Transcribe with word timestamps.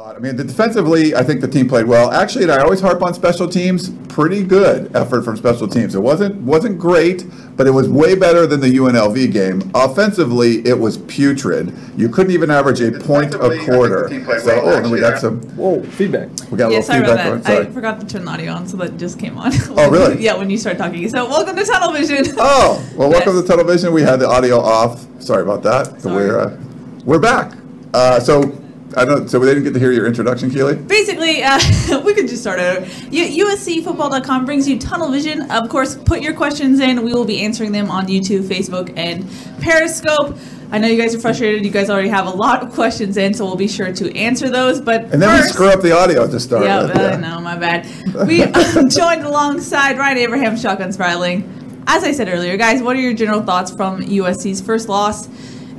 I 0.00 0.18
mean, 0.20 0.36
the 0.36 0.44
defensively, 0.44 1.14
I 1.14 1.22
think 1.22 1.40
the 1.40 1.48
team 1.48 1.68
played 1.68 1.86
well. 1.86 2.10
Actually, 2.12 2.44
and 2.44 2.52
I 2.52 2.58
always 2.58 2.80
harp 2.80 3.02
on 3.02 3.14
special 3.14 3.48
teams. 3.48 3.90
Pretty 4.08 4.42
good 4.44 4.94
effort 4.96 5.22
from 5.22 5.36
special 5.36 5.66
teams. 5.68 5.94
It 5.94 6.00
wasn't 6.00 6.36
wasn't 6.42 6.78
great, 6.78 7.24
but 7.56 7.66
it 7.66 7.70
was 7.70 7.88
way 7.88 8.14
better 8.14 8.46
than 8.46 8.60
the 8.60 8.68
UNLV 8.68 9.32
game. 9.32 9.70
Offensively, 9.74 10.66
it 10.66 10.78
was 10.78 10.98
putrid. 10.98 11.72
You 11.96 12.08
couldn't 12.08 12.32
even 12.32 12.50
average 12.50 12.80
a 12.80 12.92
point 12.92 13.34
a 13.34 13.38
quarter. 13.64 14.08
So, 14.40 14.60
oh, 14.62 14.76
and 14.78 14.90
we 14.90 15.00
got 15.00 15.18
some. 15.20 15.40
Whoa, 15.56 15.82
feedback. 15.82 16.28
We 16.50 16.58
got 16.58 16.70
a 16.70 16.74
Yeah, 16.74 16.78
little 16.78 16.82
sorry 16.82 16.98
feedback. 17.00 17.14
about 17.14 17.24
going. 17.30 17.42
that. 17.42 17.50
I 17.50 17.62
Sorry. 17.62 17.72
forgot 17.74 18.00
to 18.00 18.06
turn 18.06 18.24
the 18.24 18.30
audio 18.30 18.52
on, 18.52 18.66
so 18.66 18.76
that 18.78 18.96
just 18.96 19.18
came 19.18 19.36
on. 19.38 19.52
Oh, 19.70 19.90
really? 19.90 20.20
yeah, 20.22 20.34
when 20.36 20.50
you 20.50 20.58
start 20.58 20.78
talking. 20.78 21.08
So, 21.08 21.28
welcome 21.28 21.56
to 21.56 21.64
Tunnel 21.64 21.92
Vision. 21.92 22.34
Oh, 22.38 22.84
well, 22.96 23.10
welcome 23.10 23.34
Yes. 23.34 23.42
to 23.42 23.48
Tunnel 23.48 23.64
Vision. 23.66 23.92
We 23.92 24.02
had 24.02 24.20
the 24.20 24.28
audio 24.28 24.58
off. 24.60 25.06
Sorry 25.22 25.42
about 25.42 25.62
that. 25.64 26.00
Sorry. 26.00 26.14
We're 26.26 26.40
uh, 26.40 26.60
we're 27.04 27.18
back. 27.20 27.52
Uh, 27.94 28.18
so 28.20 28.42
I 28.96 29.04
don't. 29.04 29.28
So 29.28 29.38
we 29.38 29.46
didn't 29.46 29.64
get 29.64 29.74
to 29.74 29.78
hear 29.78 29.92
your 29.92 30.06
introduction, 30.06 30.50
Keely. 30.50 30.76
Basically, 30.76 31.42
uh, 31.42 31.58
we 32.04 32.14
could 32.14 32.26
just 32.28 32.40
start 32.42 32.58
over. 32.58 32.86
U- 33.10 33.46
USCFootball.com 33.46 34.44
brings 34.46 34.66
you 34.68 34.78
Tunnel 34.78 35.10
Vision. 35.10 35.50
Of 35.50 35.68
course, 35.68 35.96
put 35.96 36.20
your 36.22 36.32
questions 36.34 36.80
in. 36.80 37.02
We 37.04 37.12
will 37.12 37.24
be 37.26 37.40
answering 37.42 37.72
them 37.72 37.90
on 37.90 38.06
YouTube, 38.06 38.44
Facebook, 38.44 38.92
and 38.96 39.28
Periscope. 39.60 40.36
I 40.70 40.78
know 40.78 40.86
you 40.88 41.00
guys 41.00 41.14
are 41.14 41.18
frustrated. 41.20 41.64
You 41.64 41.70
guys 41.70 41.88
already 41.90 42.08
have 42.08 42.26
a 42.26 42.30
lot 42.30 42.62
of 42.62 42.72
questions 42.72 43.16
in, 43.16 43.32
so 43.34 43.44
we'll 43.44 43.56
be 43.56 43.68
sure 43.68 43.92
to 43.92 44.16
answer 44.16 44.48
those. 44.50 44.80
But 44.80 45.02
And 45.12 45.20
then 45.22 45.34
we 45.40 45.46
screw 45.48 45.68
up 45.68 45.80
the 45.80 45.92
audio 45.96 46.26
to 46.26 46.40
start 46.40 46.64
Yeah, 46.64 46.82
with. 46.82 46.96
I 46.96 47.16
know, 47.16 47.40
my 47.40 47.56
bad. 47.56 47.86
We 48.26 48.38
joined 48.90 49.22
alongside 49.24 49.98
Ryan 49.98 50.18
Abraham, 50.18 50.56
Shotgun 50.56 50.90
Spratling. 50.90 51.44
As 51.86 52.04
I 52.04 52.12
said 52.12 52.28
earlier, 52.28 52.56
guys, 52.58 52.82
what 52.82 52.96
are 52.96 53.00
your 53.00 53.14
general 53.14 53.42
thoughts 53.42 53.70
from 53.74 54.02
USC's 54.02 54.60
first 54.60 54.90
loss 54.90 55.26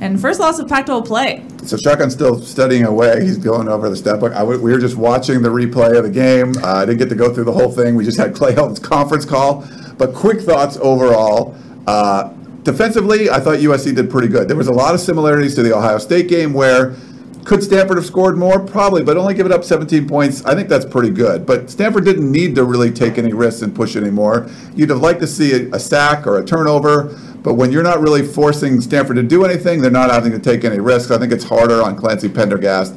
and 0.00 0.20
first 0.20 0.40
loss 0.40 0.58
of 0.58 0.68
Pac-12 0.68 1.06
play? 1.06 1.44
So 1.62 1.76
Shotgun's 1.76 2.14
still 2.14 2.40
studying 2.40 2.84
away. 2.84 3.22
He's 3.22 3.38
going 3.38 3.68
over 3.68 3.88
the 3.88 3.96
stat 3.96 4.18
book. 4.18 4.32
We 4.44 4.72
were 4.72 4.78
just 4.78 4.96
watching 4.96 5.42
the 5.42 5.50
replay 5.50 5.96
of 5.96 6.04
the 6.04 6.10
game. 6.10 6.54
Uh, 6.62 6.76
I 6.76 6.86
didn't 6.86 6.98
get 6.98 7.08
to 7.10 7.14
go 7.14 7.32
through 7.32 7.44
the 7.44 7.52
whole 7.52 7.70
thing. 7.70 7.94
We 7.94 8.04
just 8.04 8.18
had 8.18 8.34
Clay 8.34 8.54
Helton's 8.54 8.78
conference 8.78 9.24
call. 9.24 9.66
But 9.98 10.14
quick 10.14 10.40
thoughts 10.40 10.78
overall. 10.78 11.54
Uh, 11.86 12.32
defensively, 12.62 13.30
I 13.30 13.40
thought 13.40 13.58
USC 13.58 13.94
did 13.94 14.10
pretty 14.10 14.28
good. 14.28 14.48
There 14.48 14.56
was 14.56 14.68
a 14.68 14.72
lot 14.72 14.94
of 14.94 15.00
similarities 15.00 15.54
to 15.56 15.62
the 15.62 15.76
Ohio 15.76 15.98
State 15.98 16.28
game 16.28 16.52
where 16.54 16.96
could 17.44 17.62
Stanford 17.62 17.96
have 17.96 18.06
scored 18.06 18.36
more? 18.36 18.60
Probably, 18.60 19.02
but 19.02 19.16
only 19.16 19.34
give 19.34 19.46
it 19.46 19.52
up 19.52 19.64
17 19.64 20.08
points. 20.08 20.44
I 20.44 20.54
think 20.54 20.68
that's 20.68 20.84
pretty 20.84 21.10
good. 21.10 21.46
But 21.46 21.70
Stanford 21.70 22.04
didn't 22.04 22.30
need 22.30 22.54
to 22.56 22.64
really 22.64 22.90
take 22.90 23.18
any 23.18 23.32
risks 23.32 23.62
and 23.62 23.74
push 23.74 23.96
anymore. 23.96 24.48
You'd 24.74 24.90
have 24.90 25.00
liked 25.00 25.20
to 25.20 25.26
see 25.26 25.52
a, 25.52 25.74
a 25.74 25.78
sack 25.78 26.26
or 26.26 26.38
a 26.38 26.44
turnover. 26.44 27.16
But 27.42 27.54
when 27.54 27.72
you're 27.72 27.82
not 27.82 28.00
really 28.00 28.22
forcing 28.22 28.80
Stanford 28.80 29.16
to 29.16 29.22
do 29.22 29.44
anything, 29.44 29.80
they're 29.80 29.90
not 29.90 30.10
having 30.10 30.32
to 30.32 30.38
take 30.38 30.64
any 30.64 30.78
risks. 30.78 31.10
I 31.10 31.18
think 31.18 31.32
it's 31.32 31.44
harder 31.44 31.82
on 31.82 31.96
Clancy 31.96 32.28
Pendergast 32.28 32.94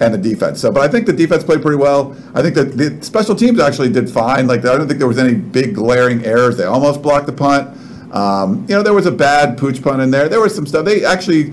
and 0.00 0.14
the 0.14 0.18
defense. 0.18 0.60
So, 0.60 0.72
but 0.72 0.82
I 0.82 0.88
think 0.88 1.06
the 1.06 1.12
defense 1.12 1.44
played 1.44 1.62
pretty 1.62 1.76
well. 1.76 2.16
I 2.34 2.42
think 2.42 2.54
that 2.54 2.76
the 2.76 3.02
special 3.04 3.34
teams 3.34 3.60
actually 3.60 3.90
did 3.90 4.10
fine. 4.10 4.46
Like 4.46 4.60
I 4.60 4.76
don't 4.76 4.88
think 4.88 4.98
there 4.98 5.08
was 5.08 5.18
any 5.18 5.34
big 5.34 5.74
glaring 5.74 6.24
errors. 6.24 6.56
They 6.56 6.64
almost 6.64 7.02
blocked 7.02 7.26
the 7.26 7.32
punt. 7.32 7.78
Um, 8.14 8.66
you 8.68 8.74
know, 8.74 8.82
there 8.82 8.94
was 8.94 9.06
a 9.06 9.12
bad 9.12 9.56
pooch 9.56 9.82
punt 9.82 10.02
in 10.02 10.10
there. 10.10 10.28
There 10.28 10.40
was 10.40 10.54
some 10.54 10.66
stuff. 10.66 10.84
They 10.84 11.04
actually 11.04 11.52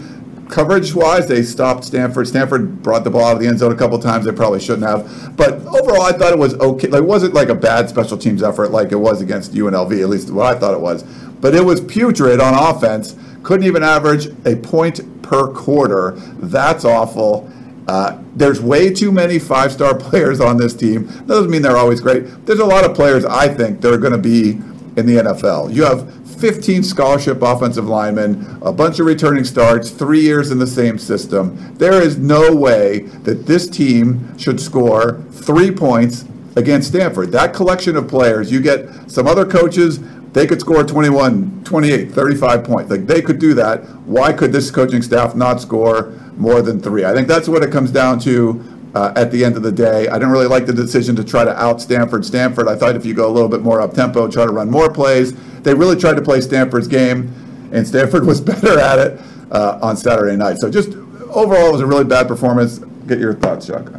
coverage 0.50 0.94
wise, 0.94 1.28
they 1.28 1.44
stopped 1.44 1.84
Stanford. 1.84 2.28
Stanford 2.28 2.82
brought 2.82 3.04
the 3.04 3.10
ball 3.10 3.26
out 3.26 3.34
of 3.36 3.40
the 3.40 3.48
end 3.48 3.60
zone 3.60 3.72
a 3.72 3.76
couple 3.76 3.98
times. 4.00 4.26
They 4.26 4.32
probably 4.32 4.60
shouldn't 4.60 4.88
have. 4.88 5.38
But 5.38 5.54
overall, 5.67 6.02
I 6.02 6.12
thought 6.12 6.34
it 6.34 6.40
was 6.40 6.56
okay. 6.56 6.88
Like, 6.88 7.04
it 7.04 7.06
wasn't 7.06 7.34
like 7.34 7.50
a 7.50 7.56
bad 7.56 7.88
special 7.88 8.17
teams 8.17 8.44
effort 8.44 8.72
like 8.72 8.92
it 8.92 8.98
was 8.98 9.22
against 9.22 9.54
UNLV, 9.54 10.02
at 10.02 10.10
least 10.10 10.32
what 10.32 10.45
I 10.45 10.60
thought 10.60 10.73
it 10.73 10.82
was. 10.82 11.04
But 11.42 11.56
it 11.56 11.64
was 11.64 11.82
putrid 11.82 12.40
on 12.40 12.54
offense. 12.54 13.16
Couldn't 13.44 13.66
even 13.66 13.84
average 13.84 14.28
a 14.45 14.56
point 14.56 15.22
per 15.22 15.48
quarter. 15.48 16.12
That's 16.38 16.86
awful. 16.86 17.50
Uh, 17.88 18.22
there's 18.36 18.62
way 18.62 18.94
too 18.94 19.12
many 19.12 19.40
five 19.40 19.72
star 19.72 19.95
players 19.98 20.40
on 20.40 20.58
this 20.58 20.73
team. 20.76 21.08
That 21.08 21.28
doesn't 21.28 21.50
mean 21.50 21.62
they're 21.62 21.78
always 21.78 22.02
great. 22.02 22.45
There's 22.45 22.60
a 22.60 22.66
lot 22.66 22.86
of 22.86 22.95
players 22.95 23.26
I 23.26 23.48
think 23.48 23.82
that 23.82 23.94
are 23.94 23.98
going 23.98 24.14
to 24.14 24.17
be 24.17 24.62
in 24.98 25.06
the 25.06 25.16
NFL. 25.16 25.73
You 25.73 25.86
have 25.86 26.14
15 26.39 26.83
scholarship 26.83 27.42
offensive 27.42 27.88
linemen, 27.88 28.60
a 28.61 28.72
bunch 28.72 28.99
of 28.99 29.05
returning 29.05 29.44
starts, 29.44 29.89
three 29.89 30.22
years 30.22 30.52
in 30.52 30.60
the 30.60 30.67
same 30.67 30.98
system. 30.98 31.76
There 31.76 32.02
is 32.02 32.17
no 32.17 32.55
way 32.55 32.99
that 33.23 33.45
this 33.45 33.67
team 33.67 34.38
should 34.38 34.60
score 34.60 35.22
three 35.32 35.72
points 35.72 36.26
against 36.55 36.89
Stanford. 36.89 37.32
That 37.32 37.54
collection 37.54 37.98
of 37.98 38.08
players, 38.08 38.52
you 38.52 38.61
get 38.61 39.11
some 39.11 39.28
other 39.28 39.45
coaches, 39.45 39.99
they 40.34 40.45
could 40.45 40.60
score 40.60 40.84
21, 40.84 41.64
28, 41.64 42.12
35 42.12 42.64
points. 42.64 42.92
Like 42.92 43.08
they 43.08 43.22
could 43.22 43.40
do 43.40 43.54
that. 43.56 43.84
Why 44.06 44.32
could 44.32 44.52
this 44.52 44.70
coaching 44.70 45.02
staff 45.02 45.36
not 45.36 45.60
score 45.62 46.14
more 46.38 46.62
than 46.62 46.82
three? 46.82 47.06
I 47.06 47.14
think 47.14 47.28
that's 47.28 47.48
what 47.48 47.64
it 47.64 47.72
comes 47.72 47.92
down 47.92 48.20
to 48.20 48.64
uh, 48.95 49.14
at 49.16 49.32
the 49.32 49.44
end 49.44 49.56
of 49.56 49.64
the 49.64 49.72
day. 49.72 50.08
I 50.08 50.14
didn't 50.14 50.32
really 50.32 50.48
like 50.48 50.66
the 50.66 50.73
decision 50.73 51.16
to 51.16 51.23
try 51.23 51.44
to 51.44 51.56
out 51.62 51.82
Stanford. 51.82 52.26
Stanford, 52.26 52.67
I 52.67 52.76
thought 52.76 52.95
if 52.95 53.06
you 53.06 53.14
go 53.14 53.28
a 53.28 53.34
little 53.34 53.50
bit 53.50 53.62
more 53.62 53.82
up 53.82 53.94
tempo, 53.94 54.28
try 54.28 54.45
to 54.45 54.52
run 54.52 54.70
more 54.70 54.92
plays. 54.92 55.34
They 55.62 55.73
really 55.73 55.95
tried 55.95 56.16
to 56.16 56.22
play 56.22 56.42
Stanford's 56.42 56.88
game, 56.88 57.34
and 57.72 57.88
Stanford 57.88 58.26
was 58.28 58.42
better 58.42 58.80
at 58.80 59.00
it 59.00 59.20
uh, 59.52 59.80
on 59.82 59.98
Saturday 59.98 60.36
night. 60.36 60.58
So 60.60 60.70
just 60.70 60.90
overall, 61.30 61.70
it 61.70 61.72
was 61.72 61.82
a 61.82 61.88
really 61.88 62.06
bad 62.06 62.28
performance. 62.28 62.80
Get 63.08 63.20
your 63.20 63.34
thoughts, 63.34 63.67
Chuck. 63.67 63.92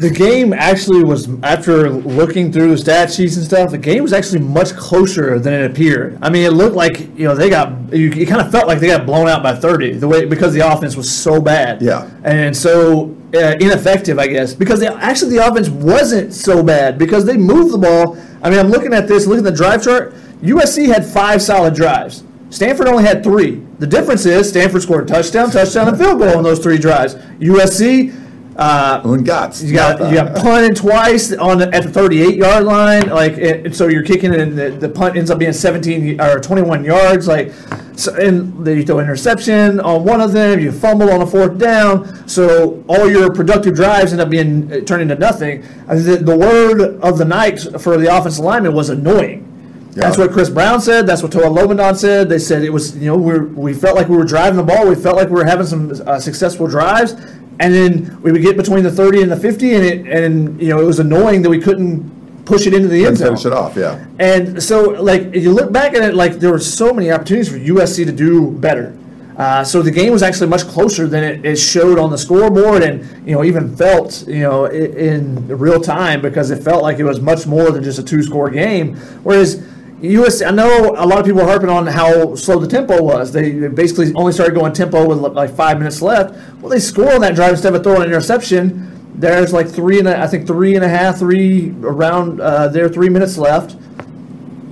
The 0.00 0.08
game 0.08 0.54
actually 0.54 1.04
was, 1.04 1.28
after 1.42 1.90
looking 1.90 2.50
through 2.50 2.70
the 2.70 2.78
stat 2.78 3.12
sheets 3.12 3.36
and 3.36 3.44
stuff, 3.44 3.70
the 3.70 3.76
game 3.76 4.02
was 4.02 4.14
actually 4.14 4.40
much 4.40 4.72
closer 4.72 5.38
than 5.38 5.52
it 5.52 5.70
appeared. 5.70 6.18
I 6.22 6.30
mean, 6.30 6.44
it 6.44 6.54
looked 6.54 6.74
like 6.74 7.00
you 7.18 7.24
know 7.26 7.34
they 7.34 7.50
got, 7.50 7.92
you, 7.92 8.10
it 8.10 8.26
kind 8.26 8.40
of 8.40 8.50
felt 8.50 8.66
like 8.66 8.80
they 8.80 8.86
got 8.86 9.04
blown 9.04 9.28
out 9.28 9.42
by 9.42 9.54
thirty 9.54 9.92
the 9.92 10.08
way 10.08 10.24
because 10.24 10.54
the 10.54 10.60
offense 10.60 10.96
was 10.96 11.10
so 11.10 11.38
bad. 11.38 11.82
Yeah. 11.82 12.08
and 12.24 12.56
so 12.56 13.14
uh, 13.34 13.56
ineffective, 13.60 14.18
I 14.18 14.26
guess, 14.26 14.54
because 14.54 14.80
they, 14.80 14.86
actually 14.86 15.36
the 15.36 15.46
offense 15.46 15.68
wasn't 15.68 16.32
so 16.32 16.62
bad 16.62 16.96
because 16.96 17.26
they 17.26 17.36
moved 17.36 17.74
the 17.74 17.78
ball. 17.78 18.16
I 18.42 18.48
mean, 18.48 18.58
I'm 18.58 18.68
looking 18.68 18.94
at 18.94 19.06
this, 19.06 19.26
looking 19.26 19.44
at 19.46 19.50
the 19.50 19.56
drive 19.56 19.84
chart. 19.84 20.14
USC 20.40 20.86
had 20.86 21.04
five 21.04 21.42
solid 21.42 21.74
drives. 21.74 22.24
Stanford 22.48 22.88
only 22.88 23.04
had 23.04 23.22
three. 23.22 23.62
The 23.78 23.86
difference 23.86 24.24
is 24.24 24.48
Stanford 24.48 24.80
scored 24.80 25.04
a 25.04 25.12
touchdown, 25.12 25.50
touchdown, 25.50 25.88
and 25.88 25.98
field 25.98 26.18
goal 26.18 26.38
on 26.38 26.42
those 26.42 26.58
three 26.58 26.78
drives. 26.78 27.16
USC. 27.38 28.19
Uh, 28.60 29.00
Ungats. 29.04 29.64
you 29.64 29.72
got 29.72 30.10
you 30.10 30.16
got 30.16 30.36
punted 30.36 30.76
twice 30.76 31.32
on 31.32 31.56
the, 31.56 31.74
at 31.74 31.82
the 31.82 31.88
38 31.88 32.36
yard 32.36 32.64
line, 32.64 33.08
like 33.08 33.32
it, 33.38 33.64
and 33.64 33.74
so 33.74 33.88
you're 33.88 34.02
kicking 34.02 34.34
and 34.34 34.54
the, 34.56 34.68
the 34.68 34.88
punt 34.88 35.16
ends 35.16 35.30
up 35.30 35.38
being 35.38 35.54
17 35.54 36.20
or 36.20 36.38
21 36.40 36.84
yards, 36.84 37.26
like 37.26 37.54
so, 37.96 38.14
and 38.16 38.62
then 38.62 38.76
you 38.76 38.84
throw 38.84 38.98
interception 38.98 39.80
on 39.80 40.04
one 40.04 40.20
of 40.20 40.32
them, 40.32 40.60
you 40.60 40.72
fumble 40.72 41.10
on 41.10 41.22
a 41.22 41.26
fourth 41.26 41.56
down, 41.56 42.28
so 42.28 42.84
all 42.86 43.10
your 43.10 43.32
productive 43.32 43.74
drives 43.74 44.12
end 44.12 44.20
up 44.20 44.28
being 44.28 44.70
uh, 44.70 44.80
turned 44.80 45.00
into 45.00 45.14
nothing. 45.14 45.62
The, 45.88 46.18
the 46.20 46.36
word 46.36 47.00
of 47.00 47.16
the 47.16 47.24
night 47.24 47.60
for 47.80 47.96
the 47.96 48.14
offensive 48.14 48.44
lineman 48.44 48.74
was 48.74 48.90
annoying. 48.90 49.49
That's 49.92 50.16
what 50.16 50.30
Chris 50.30 50.48
Brown 50.48 50.80
said. 50.80 51.06
That's 51.06 51.22
what 51.22 51.32
Toa 51.32 51.48
Lobendahn 51.48 51.96
said. 51.96 52.28
They 52.28 52.38
said 52.38 52.62
it 52.62 52.70
was, 52.70 52.96
you 52.96 53.06
know, 53.06 53.16
we 53.16 53.38
we 53.40 53.74
felt 53.74 53.96
like 53.96 54.08
we 54.08 54.16
were 54.16 54.24
driving 54.24 54.56
the 54.56 54.62
ball. 54.62 54.88
We 54.88 54.94
felt 54.94 55.16
like 55.16 55.28
we 55.28 55.34
were 55.34 55.44
having 55.44 55.66
some 55.66 55.92
uh, 56.06 56.20
successful 56.20 56.66
drives, 56.68 57.12
and 57.58 57.74
then 57.74 58.20
we 58.22 58.32
would 58.32 58.42
get 58.42 58.56
between 58.56 58.84
the 58.84 58.92
30 58.92 59.22
and 59.22 59.30
the 59.30 59.36
50, 59.36 59.74
and 59.74 59.84
it 59.84 60.06
and 60.06 60.60
you 60.60 60.68
know 60.68 60.80
it 60.80 60.84
was 60.84 61.00
annoying 61.00 61.42
that 61.42 61.50
we 61.50 61.60
couldn't 61.60 62.44
push 62.44 62.66
it 62.66 62.74
into 62.74 62.88
the 62.88 63.06
end 63.06 63.16
zone. 63.16 63.28
finish 63.28 63.46
it 63.46 63.52
off. 63.52 63.76
Yeah. 63.76 64.04
And 64.18 64.62
so, 64.62 64.90
like, 64.90 65.22
if 65.34 65.42
you 65.42 65.52
look 65.52 65.72
back 65.72 65.94
at 65.94 66.02
it, 66.02 66.14
like 66.14 66.34
there 66.34 66.50
were 66.50 66.58
so 66.58 66.92
many 66.92 67.10
opportunities 67.10 67.48
for 67.48 67.58
USC 67.58 68.04
to 68.06 68.12
do 68.12 68.50
better. 68.50 68.96
Uh, 69.36 69.64
so 69.64 69.80
the 69.80 69.90
game 69.90 70.12
was 70.12 70.22
actually 70.22 70.48
much 70.48 70.64
closer 70.64 71.06
than 71.06 71.24
it, 71.24 71.44
it 71.46 71.56
showed 71.56 71.98
on 71.98 72.10
the 72.10 72.18
scoreboard, 72.18 72.82
and 72.82 73.26
you 73.26 73.34
know 73.34 73.42
even 73.42 73.74
felt 73.74 74.26
you 74.28 74.42
know 74.42 74.66
in 74.66 75.46
real 75.48 75.80
time 75.80 76.20
because 76.20 76.50
it 76.50 76.62
felt 76.62 76.82
like 76.82 76.98
it 76.98 77.04
was 77.04 77.20
much 77.20 77.46
more 77.46 77.70
than 77.70 77.82
just 77.82 77.98
a 77.98 78.02
two-score 78.02 78.50
game. 78.50 78.96
Whereas 79.22 79.66
USC, 80.02 80.46
I 80.46 80.50
know 80.50 80.94
a 80.96 81.04
lot 81.04 81.18
of 81.18 81.26
people 81.26 81.42
are 81.42 81.46
harping 81.46 81.68
on 81.68 81.86
how 81.86 82.34
slow 82.34 82.58
the 82.58 82.66
tempo 82.66 83.02
was. 83.02 83.32
They, 83.32 83.50
they 83.50 83.68
basically 83.68 84.12
only 84.14 84.32
started 84.32 84.54
going 84.54 84.72
tempo 84.72 85.06
with 85.06 85.18
like 85.18 85.54
five 85.54 85.78
minutes 85.78 86.00
left. 86.00 86.34
Well, 86.60 86.70
they 86.70 86.80
score 86.80 87.12
on 87.12 87.20
that 87.20 87.34
drive 87.34 87.52
instead 87.52 87.74
of 87.74 87.82
throwing 87.82 88.02
an 88.02 88.08
interception. 88.08 88.86
There's 89.14 89.52
like 89.52 89.68
three 89.68 89.98
and 89.98 90.08
a, 90.08 90.18
I 90.18 90.26
think 90.26 90.46
three 90.46 90.74
and 90.74 90.84
a 90.84 90.88
half, 90.88 91.18
three 91.18 91.74
around 91.82 92.40
uh, 92.40 92.68
there, 92.68 92.88
three 92.88 93.10
minutes 93.10 93.36
left. 93.36 93.76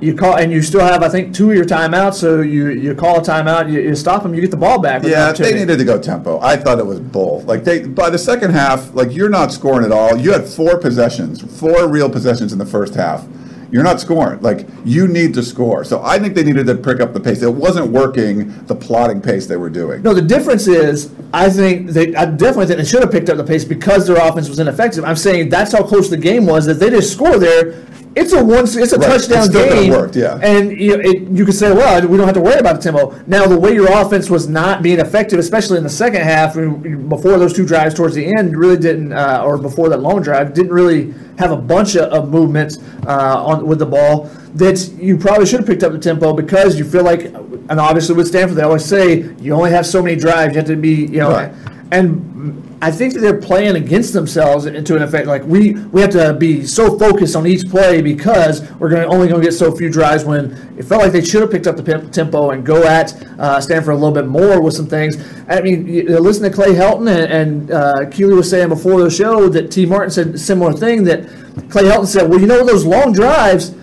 You 0.01 0.15
call 0.15 0.37
and 0.37 0.53
you 0.53 0.63
still 0.63 0.81
have 0.81 1.03
I 1.03 1.09
think 1.09 1.35
two 1.35 1.51
of 1.51 1.57
your 1.57 1.65
timeouts. 1.67 2.15
So 2.15 2.41
you 2.41 2.69
you 2.69 2.95
call 2.95 3.19
a 3.19 3.21
timeout, 3.21 3.71
you, 3.71 3.81
you 3.81 3.97
stop 3.97 4.23
them, 4.23 4.33
you 4.33 4.41
get 4.41 4.53
the 4.53 4.57
ball 4.57 4.81
back. 4.81 5.03
Yeah, 5.03 5.33
they 5.33 5.53
needed 5.53 5.77
to 5.79 5.85
go 5.85 6.01
tempo. 6.01 6.39
I 6.41 6.57
thought 6.57 6.79
it 6.79 6.87
was 6.87 7.01
bull. 7.01 7.43
Like 7.43 7.65
they 7.65 7.85
by 7.85 8.09
the 8.09 8.19
second 8.19 8.53
half, 8.53 8.95
like 8.95 9.13
you're 9.13 9.29
not 9.29 9.53
scoring 9.53 9.85
at 9.85 9.91
all. 9.91 10.17
You 10.17 10.33
had 10.33 10.47
four 10.47 10.79
possessions, 10.79 11.43
four 11.61 11.89
real 11.89 12.09
possessions 12.09 12.53
in 12.53 12.61
the 12.61 12.67
first 12.67 12.95
half. 12.95 13.27
You're 13.71 13.83
not 13.83 14.01
scoring. 14.01 14.41
Like 14.41 14.67
you 14.85 15.09
need 15.09 15.35
to 15.35 15.43
score. 15.43 15.85
So 15.85 16.03
I 16.03 16.19
think 16.19 16.35
they 16.35 16.43
needed 16.43 16.67
to 16.67 16.75
pick 16.75 17.01
up 17.01 17.13
the 17.13 17.21
pace. 17.21 17.43
It 17.43 17.53
wasn't 17.53 17.91
working 17.91 18.65
the 18.67 18.75
plotting 18.75 19.21
pace 19.21 19.47
they 19.47 19.57
were 19.57 19.71
doing. 19.71 20.03
No, 20.03 20.15
the 20.15 20.23
difference 20.23 20.67
is, 20.67 21.13
I 21.33 21.51
think 21.51 21.91
they, 21.91 22.15
I 22.15 22.25
definitely 22.25 22.67
think 22.67 22.79
they 22.79 22.85
should 22.85 23.03
have 23.03 23.13
picked 23.13 23.29
up 23.29 23.37
the 23.37 23.45
pace 23.45 23.65
because 23.65 24.07
their 24.07 24.17
offense 24.17 24.49
was 24.49 24.59
ineffective. 24.59 25.05
I'm 25.05 25.17
saying 25.17 25.51
that's 25.51 25.73
how 25.73 25.83
close 25.83 26.09
the 26.09 26.17
game 26.17 26.47
was. 26.47 26.67
That 26.67 26.75
they 26.75 26.91
just 26.91 27.13
score 27.13 27.39
there, 27.39 27.85
it's 28.21 28.33
a 28.33 28.45
one, 28.45 28.65
it's 28.65 28.77
a 28.93 28.99
Right. 28.99 29.09
touchdown 29.09 29.45
It's 29.45 29.49
game. 29.49 29.93
work, 29.93 30.15
yeah. 30.15 30.39
And 30.43 30.71
you, 30.73 30.97
know, 30.97 31.03
it, 31.05 31.23
you 31.31 31.45
could 31.45 31.55
say, 31.55 31.73
well, 31.73 32.07
we 32.07 32.17
don't 32.17 32.27
have 32.27 32.35
to 32.35 32.41
worry 32.41 32.59
about 32.59 32.77
the 32.77 32.83
tempo. 32.83 33.15
Now, 33.27 33.47
the 33.47 33.59
way 33.59 33.73
your 33.75 33.91
offense 33.91 34.29
was 34.29 34.49
not 34.49 34.83
being 34.83 34.99
effective, 34.99 35.39
especially 35.39 35.79
in 35.79 35.85
the 35.85 35.91
second 35.91 36.23
half, 36.23 36.57
I 36.57 36.63
mean, 36.63 37.09
before 37.09 37.39
those 37.39 37.53
two 37.53 37.65
drives 37.67 37.95
towards 37.95 38.15
the 38.15 38.27
end, 38.37 38.57
really 38.57 38.77
didn't, 38.77 39.13
uh, 39.13 39.43
or 39.45 39.57
before 39.59 39.89
that 39.91 40.01
long 40.01 40.21
drive, 40.23 40.55
didn't 40.55 40.73
really 40.73 41.15
have 41.39 41.51
a 41.53 41.57
bunch 41.57 41.95
of, 41.97 42.13
of 42.13 42.29
movement 42.31 42.79
uh, 43.07 43.43
on 43.45 43.67
with 43.67 43.79
the 43.79 43.87
ball. 43.87 44.29
That 44.55 44.79
you 44.99 45.17
probably 45.19 45.47
should 45.47 45.61
have 45.61 45.67
picked 45.69 45.83
up 45.85 45.93
the 45.93 45.99
tempo 45.99 46.33
because 46.33 46.79
you 46.79 46.85
feel 46.85 47.05
like, 47.05 47.27
and 47.27 47.79
obviously 47.79 48.15
with 48.17 48.27
Stanford, 48.29 48.57
they 48.57 48.63
always 48.63 48.85
say 48.85 49.31
you 49.41 49.53
only 49.55 49.71
have 49.71 49.87
so 49.87 50.03
many 50.03 50.17
drives. 50.17 50.55
You 50.55 50.59
have 50.61 50.67
to 50.69 50.77
be, 50.77 50.95
you 51.07 51.19
know, 51.19 51.31
Right. 51.31 51.53
and 51.93 52.65
I 52.81 52.93
think 52.93 53.15
that 53.15 53.21
they're 53.21 53.41
playing 53.41 53.75
against 53.75 54.13
themselves 54.13 54.67
into 54.67 54.95
an 54.95 55.03
effect. 55.03 55.27
Like 55.27 55.43
we 55.45 55.73
we 55.87 56.01
have 56.01 56.11
to 56.11 56.33
be 56.35 56.65
so 56.65 56.97
focused 56.97 57.35
on 57.35 57.45
each 57.45 57.69
play 57.69 58.01
because 58.01 58.71
we're 58.75 58.89
going 58.89 59.05
only 59.09 59.27
going 59.27 59.41
to 59.41 59.47
get 59.47 59.53
so 59.53 59.75
few 59.75 59.91
drives. 59.91 60.25
When 60.25 60.53
it 60.79 60.85
felt 60.85 61.03
like 61.03 61.11
they 61.11 61.25
should 61.25 61.41
have 61.41 61.51
picked 61.51 61.67
up 61.67 61.77
the 61.77 62.09
tempo 62.13 62.51
and 62.51 62.65
go 62.65 62.85
at 62.85 63.21
uh, 63.41 63.61
Stanford 63.61 63.95
a 63.95 63.97
little 63.97 64.13
bit 64.15 64.27
more 64.27 64.61
with 64.61 64.75
some 64.75 64.87
things. 64.87 65.17
I 65.49 65.61
mean, 65.61 65.89
you 65.89 66.21
listen 66.21 66.45
to 66.45 66.51
Clay 66.51 66.73
Helton 66.73 67.09
and, 67.09 67.33
and 67.33 67.71
uh, 67.73 68.11
Keely 68.11 68.35
was 68.35 68.49
saying 68.49 68.69
before 68.69 69.03
the 69.03 69.11
show 69.11 69.49
that 69.49 69.73
T. 69.73 69.85
Martin 69.85 70.11
said 70.11 70.39
similar 70.39 70.73
thing. 70.73 71.03
That 71.03 71.27
Clay 71.71 71.83
Helton 71.85 72.07
said, 72.07 72.31
"Well, 72.31 72.41
you 72.41 72.47
know 72.47 72.65
those 72.65 72.85
long 72.85 73.13
drives, 73.13 73.75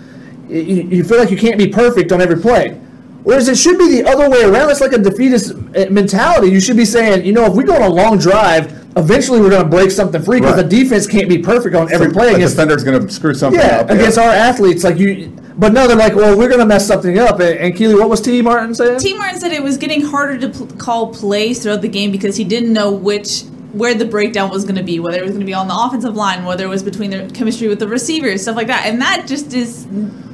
you, 0.48 0.58
you 0.58 1.04
feel 1.04 1.18
like 1.18 1.30
you 1.30 1.36
can't 1.36 1.58
be 1.58 1.68
perfect 1.68 2.12
on 2.12 2.22
every 2.22 2.40
play." 2.40 2.80
Whereas 3.24 3.48
it 3.48 3.58
should 3.58 3.76
be 3.76 3.90
the 3.90 4.08
other 4.08 4.30
way 4.30 4.44
around. 4.44 4.70
It's 4.70 4.80
like 4.80 4.92
a 4.92 4.98
defeatist 4.98 5.50
uh, 5.50 5.90
mentality. 5.90 6.48
You 6.48 6.60
should 6.60 6.76
be 6.76 6.84
saying, 6.84 7.26
you 7.26 7.32
know, 7.32 7.44
if 7.44 7.54
we 7.54 7.64
go 7.64 7.74
on 7.74 7.82
a 7.82 7.88
long 7.92 8.18
drive, 8.18 8.85
eventually 8.96 9.40
we're 9.40 9.50
going 9.50 9.62
to 9.62 9.68
break 9.68 9.90
something 9.90 10.22
free 10.22 10.40
because 10.40 10.56
Right. 10.56 10.68
the 10.68 10.76
defense 10.76 11.06
can't 11.06 11.28
be 11.28 11.38
perfect 11.38 11.74
on 11.74 11.92
every 11.92 12.10
play 12.10 12.32
a 12.32 12.34
against. 12.36 12.54
defender's 12.54 12.82
going 12.84 13.06
to 13.06 13.12
screw 13.12 13.34
something 13.34 13.60
Yeah, 13.60 13.80
up. 13.80 13.90
against 13.90 14.18
our 14.18 14.30
athletes, 14.30 14.84
like 14.84 14.98
you. 14.98 15.32
But 15.58 15.72
no, 15.72 15.86
they're 15.86 15.96
like, 15.96 16.14
well, 16.14 16.36
we're 16.36 16.48
going 16.48 16.60
to 16.60 16.66
mess 16.66 16.86
something 16.86 17.18
up. 17.18 17.40
And, 17.40 17.58
and 17.58 17.76
Keely, 17.76 17.94
what 17.94 18.08
was 18.10 18.20
T. 18.20 18.42
Martin 18.42 18.74
saying? 18.74 18.98
T. 18.98 19.14
Martin 19.16 19.40
said 19.40 19.52
it 19.52 19.62
was 19.62 19.76
getting 19.78 20.02
harder 20.02 20.38
to 20.38 20.48
pl- 20.50 20.66
call 20.78 21.12
plays 21.14 21.62
throughout 21.62 21.80
the 21.82 21.88
game 21.88 22.10
because 22.10 22.36
he 22.36 22.44
didn't 22.44 22.72
know 22.72 22.90
which 22.90 23.44
where 23.72 23.92
the 23.94 24.06
breakdown 24.06 24.48
was 24.48 24.64
going 24.64 24.76
to 24.76 24.82
be, 24.82 25.00
whether 25.00 25.18
it 25.18 25.22
was 25.22 25.32
going 25.32 25.40
to 25.40 25.46
be 25.46 25.52
on 25.52 25.68
the 25.68 25.74
offensive 25.76 26.16
line, 26.16 26.44
whether 26.46 26.64
it 26.64 26.68
was 26.68 26.82
between 26.82 27.10
the 27.10 27.30
chemistry 27.34 27.68
with 27.68 27.78
the 27.78 27.86
receivers, 27.88 28.40
stuff 28.40 28.56
like 28.56 28.68
that, 28.68 28.86
and 28.86 29.02
that 29.02 29.26
just 29.26 29.52
is 29.52 29.84